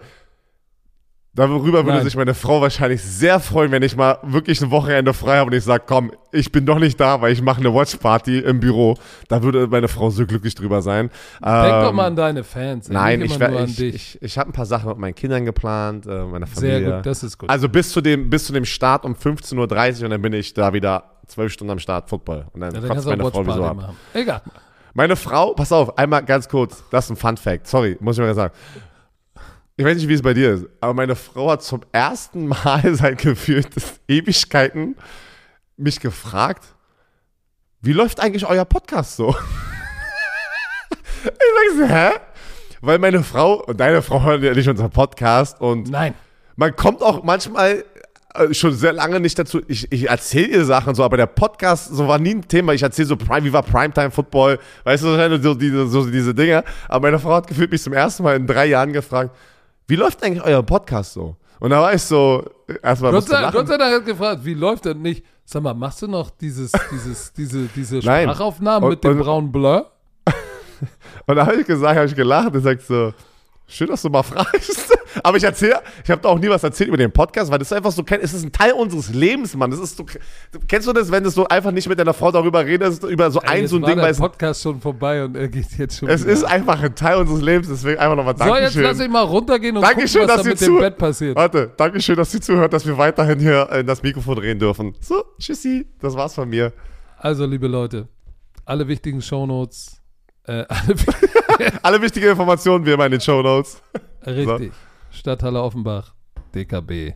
Darüber 1.36 1.84
würde 1.84 1.98
Nein. 1.98 2.04
sich 2.04 2.16
meine 2.16 2.32
Frau 2.34 2.60
wahrscheinlich 2.62 3.02
sehr 3.02 3.38
freuen, 3.40 3.70
wenn 3.70 3.82
ich 3.82 3.94
mal 3.94 4.18
wirklich 4.22 4.60
ein 4.62 4.70
Wochenende 4.70 5.12
frei 5.12 5.36
habe 5.36 5.50
und 5.50 5.56
ich 5.56 5.62
sage, 5.64 5.84
komm, 5.86 6.10
ich 6.32 6.50
bin 6.50 6.64
doch 6.66 6.78
nicht 6.78 6.98
da, 6.98 7.20
weil 7.20 7.32
ich 7.32 7.42
mache 7.42 7.60
eine 7.60 7.72
Watchparty 7.74 8.38
im 8.38 8.58
Büro. 8.58 8.96
Da 9.28 9.42
würde 9.42 9.66
meine 9.66 9.86
Frau 9.88 10.08
so 10.10 10.26
glücklich 10.26 10.54
drüber 10.54 10.80
sein. 10.82 11.10
Denk 11.44 11.54
Ähm, 11.74 11.82
doch 11.82 11.92
mal 11.92 12.06
an 12.06 12.16
deine 12.16 12.42
Fans. 12.42 12.88
ey, 12.88 12.94
Nein, 12.94 13.18
nicht 13.20 13.34
ich, 13.34 13.38
wär- 13.40 13.64
ich, 13.64 13.80
ich, 13.80 14.18
ich 14.22 14.38
habe 14.38 14.50
ein 14.50 14.52
paar 14.54 14.66
Sachen 14.66 14.88
mit 14.88 14.98
meinen 14.98 15.14
Kindern 15.14 15.44
geplant, 15.44 16.06
äh, 16.06 16.24
meiner 16.24 16.46
Sehr 16.46 16.72
Familie. 16.72 16.96
gut, 16.96 17.06
das 17.06 17.22
ist 17.22 17.36
gut. 17.38 17.50
Also 17.50 17.68
bis 17.68 17.90
zu, 17.92 18.00
dem, 18.00 18.30
bis 18.30 18.46
zu 18.46 18.52
dem 18.54 18.64
Start 18.64 19.04
um 19.04 19.12
15.30 19.14 19.98
Uhr 19.98 20.04
und 20.06 20.10
dann 20.10 20.22
bin 20.22 20.32
ich 20.32 20.54
da 20.54 20.72
wieder 20.72 21.04
zwölf 21.26 21.52
Stunden 21.52 21.72
am 21.72 21.78
Start 21.78 22.08
Football. 22.08 22.46
Und 22.54 22.62
dann, 22.62 22.72
ja, 22.74 22.80
dann 22.80 22.88
kotzt 22.88 23.06
kannst 23.06 23.06
du 23.06 23.10
auch 23.10 23.16
meine 23.16 23.30
Frau 23.30 23.40
wieso 23.46 23.48
Watch-Party 23.60 23.70
ab. 23.70 23.76
machen. 23.76 23.96
Egal. 24.14 24.40
Meine 24.94 25.16
Frau, 25.16 25.52
pass 25.52 25.70
auf, 25.70 25.98
einmal 25.98 26.24
ganz 26.24 26.48
kurz, 26.48 26.82
das 26.90 27.04
ist 27.04 27.10
ein 27.10 27.16
Fun 27.16 27.36
Fact, 27.36 27.66
sorry, 27.66 27.98
muss 28.00 28.16
ich 28.16 28.24
mal 28.24 28.34
sagen. 28.34 28.54
Ich 29.78 29.84
weiß 29.84 29.98
nicht, 29.98 30.08
wie 30.08 30.14
es 30.14 30.22
bei 30.22 30.32
dir 30.32 30.54
ist, 30.54 30.64
aber 30.80 30.94
meine 30.94 31.14
Frau 31.14 31.50
hat 31.50 31.62
zum 31.62 31.82
ersten 31.92 32.46
Mal 32.46 32.82
seit 32.94 33.18
gefühlt 33.18 33.68
Ewigkeiten 34.08 34.96
mich 35.76 36.00
gefragt, 36.00 36.64
wie 37.82 37.92
läuft 37.92 38.18
eigentlich 38.20 38.46
euer 38.46 38.64
Podcast 38.64 39.16
so? 39.16 39.36
ich 41.24 41.30
sag 41.30 41.76
so, 41.76 41.94
hä? 41.94 42.10
Weil 42.80 42.98
meine 42.98 43.22
Frau 43.22 43.62
und 43.64 43.78
deine 43.78 44.00
Frau 44.00 44.22
hören 44.22 44.42
ja 44.42 44.54
nicht 44.54 44.66
unseren 44.66 44.88
Podcast 44.88 45.60
und 45.60 45.90
Nein. 45.90 46.14
man 46.56 46.74
kommt 46.74 47.02
auch 47.02 47.22
manchmal 47.22 47.84
äh, 48.32 48.54
schon 48.54 48.72
sehr 48.72 48.94
lange 48.94 49.20
nicht 49.20 49.38
dazu. 49.38 49.60
Ich, 49.68 49.92
ich 49.92 50.08
erzähle 50.08 50.48
ihr 50.48 50.64
Sachen 50.64 50.94
so, 50.94 51.04
aber 51.04 51.18
der 51.18 51.26
Podcast 51.26 51.94
so 51.94 52.08
war 52.08 52.18
nie 52.18 52.34
ein 52.36 52.48
Thema. 52.48 52.72
Ich 52.72 52.82
erzähle 52.82 53.08
so 53.08 53.16
Prime, 53.16 53.44
wie 53.44 53.52
war 53.52 53.62
Primetime 53.62 54.10
Football, 54.10 54.58
weißt 54.84 55.04
du, 55.04 55.42
so 55.42 55.54
diese, 55.54 55.86
so 55.86 56.06
diese 56.10 56.34
Dinge. 56.34 56.64
Aber 56.88 57.08
meine 57.08 57.18
Frau 57.18 57.34
hat 57.34 57.46
gefühlt 57.46 57.70
mich 57.70 57.82
zum 57.82 57.92
ersten 57.92 58.22
Mal 58.22 58.36
in 58.36 58.46
drei 58.46 58.64
Jahren 58.64 58.94
gefragt, 58.94 59.36
wie 59.88 59.96
läuft 59.96 60.22
eigentlich 60.22 60.44
euer 60.44 60.62
Podcast 60.62 61.12
so? 61.12 61.36
Und 61.58 61.70
da 61.70 61.80
war 61.80 61.94
ich 61.94 62.02
so, 62.02 62.44
erstmal 62.82 63.12
Gott 63.12 63.28
sei. 63.28 63.50
Gott 63.50 63.68
sei 63.68 63.78
Dank 63.78 63.94
hat 63.94 64.04
gefragt, 64.04 64.44
wie 64.44 64.54
läuft 64.54 64.86
das 64.86 64.96
nicht? 64.96 65.24
Sag 65.44 65.62
mal, 65.62 65.74
machst 65.74 66.02
du 66.02 66.08
noch 66.08 66.30
dieses, 66.30 66.72
dieses, 66.90 67.32
diese, 67.32 67.66
diese. 67.74 68.02
Sprachaufnahmen 68.02 68.88
mit 68.90 69.02
dem 69.04 69.12
und- 69.12 69.18
braunen 69.22 69.52
Blur? 69.52 69.90
Und 71.26 71.36
da 71.36 71.46
habe 71.46 71.56
ich 71.56 71.66
gesagt, 71.66 71.96
habe 71.96 72.06
ich 72.06 72.14
gelacht 72.14 72.54
und 72.54 72.60
sagt 72.60 72.82
so, 72.82 73.12
schön, 73.66 73.88
dass 73.88 74.02
du 74.02 74.10
mal 74.10 74.22
fragst. 74.22 74.95
Aber 75.22 75.36
ich 75.36 75.44
erzähle, 75.44 75.80
ich 76.04 76.10
habe 76.10 76.20
da 76.22 76.28
auch 76.28 76.38
nie 76.38 76.48
was 76.48 76.62
erzählt 76.62 76.88
über 76.88 76.96
den 76.96 77.12
Podcast, 77.12 77.50
weil 77.50 77.58
das 77.58 77.68
ist 77.70 77.76
einfach 77.76 77.92
so, 77.92 78.04
es 78.08 78.32
ist 78.34 78.44
ein 78.44 78.52
Teil 78.52 78.72
unseres 78.72 79.12
Lebens, 79.12 79.54
Mann. 79.56 79.70
Das 79.70 79.80
ist 79.80 79.96
so, 79.96 80.04
kennst 80.68 80.86
du 80.88 80.92
das, 80.92 81.10
wenn 81.10 81.24
du 81.24 81.30
so 81.30 81.46
einfach 81.48 81.70
nicht 81.70 81.88
mit 81.88 81.98
deiner 81.98 82.14
Frau 82.14 82.30
darüber 82.32 82.64
redest, 82.64 83.04
über 83.04 83.30
so 83.30 83.40
ein 83.40 83.62
Jetzt 83.62 83.70
so 83.70 83.76
ein 83.76 83.82
Ding, 83.82 83.96
der 83.96 84.04
weil 84.04 84.12
es, 84.12 84.18
Podcast 84.18 84.62
schon 84.62 84.80
vorbei 84.80 85.24
und 85.24 85.36
er 85.36 85.48
geht 85.48 85.66
jetzt 85.78 85.98
schon 85.98 86.08
es 86.08 86.22
wieder. 86.22 86.32
ist 86.32 86.44
einfach 86.44 86.82
ein 86.82 86.94
Teil 86.94 87.16
unseres 87.18 87.42
Lebens, 87.42 87.68
deswegen 87.68 87.98
einfach 87.98 88.16
nochmal 88.16 88.36
So, 88.36 88.44
jetzt 88.44 88.52
Dankeschön. 88.52 88.82
lass 88.82 89.00
ich 89.00 89.08
mal 89.08 89.22
runtergehen 89.22 89.76
und 89.76 89.82
Dankeschön, 89.82 90.22
gucken, 90.22 90.36
was 90.36 90.44
dass 90.44 90.58
da 90.60 90.66
mit 90.66 90.76
dem 90.76 90.78
Bett 90.80 90.98
passiert. 90.98 91.36
Warte, 91.36 91.72
Dankeschön, 91.76 92.16
dass 92.16 92.34
ihr 92.34 92.40
zuhört, 92.40 92.72
dass 92.72 92.86
wir 92.86 92.96
weiterhin 92.98 93.38
hier 93.38 93.68
in 93.72 93.86
das 93.86 94.02
Mikrofon 94.02 94.38
reden 94.38 94.60
dürfen. 94.60 94.94
So, 95.00 95.24
tschüssi, 95.38 95.86
das 96.00 96.14
war's 96.16 96.34
von 96.34 96.48
mir. 96.48 96.72
Also, 97.18 97.46
liebe 97.46 97.66
Leute, 97.66 98.08
alle 98.64 98.86
wichtigen 98.88 99.22
Shownotes, 99.22 100.00
äh, 100.44 100.64
alle, 100.68 100.94
Alle 101.82 102.02
wichtigen 102.02 102.28
Informationen 102.28 102.84
wie 102.84 102.92
immer 102.92 103.06
in 103.06 103.12
den 103.12 103.20
Show 103.20 103.40
Notes. 103.42 103.80
richtig. 104.26 104.72
Stadthalle 105.16 105.62
Offenbach, 105.62 106.14
DKB, 106.54 107.14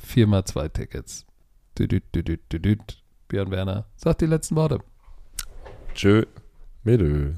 4x2 0.00 0.68
Tickets. 0.72 1.26
Düdüt, 1.76 2.04
düdüt, 2.14 2.40
düdüt. 2.52 3.02
Björn 3.28 3.50
Werner, 3.50 3.86
sagt 3.96 4.20
die 4.20 4.26
letzten 4.26 4.54
Worte. 4.54 4.78
Tschö, 5.94 6.22
Medö. 6.84 7.34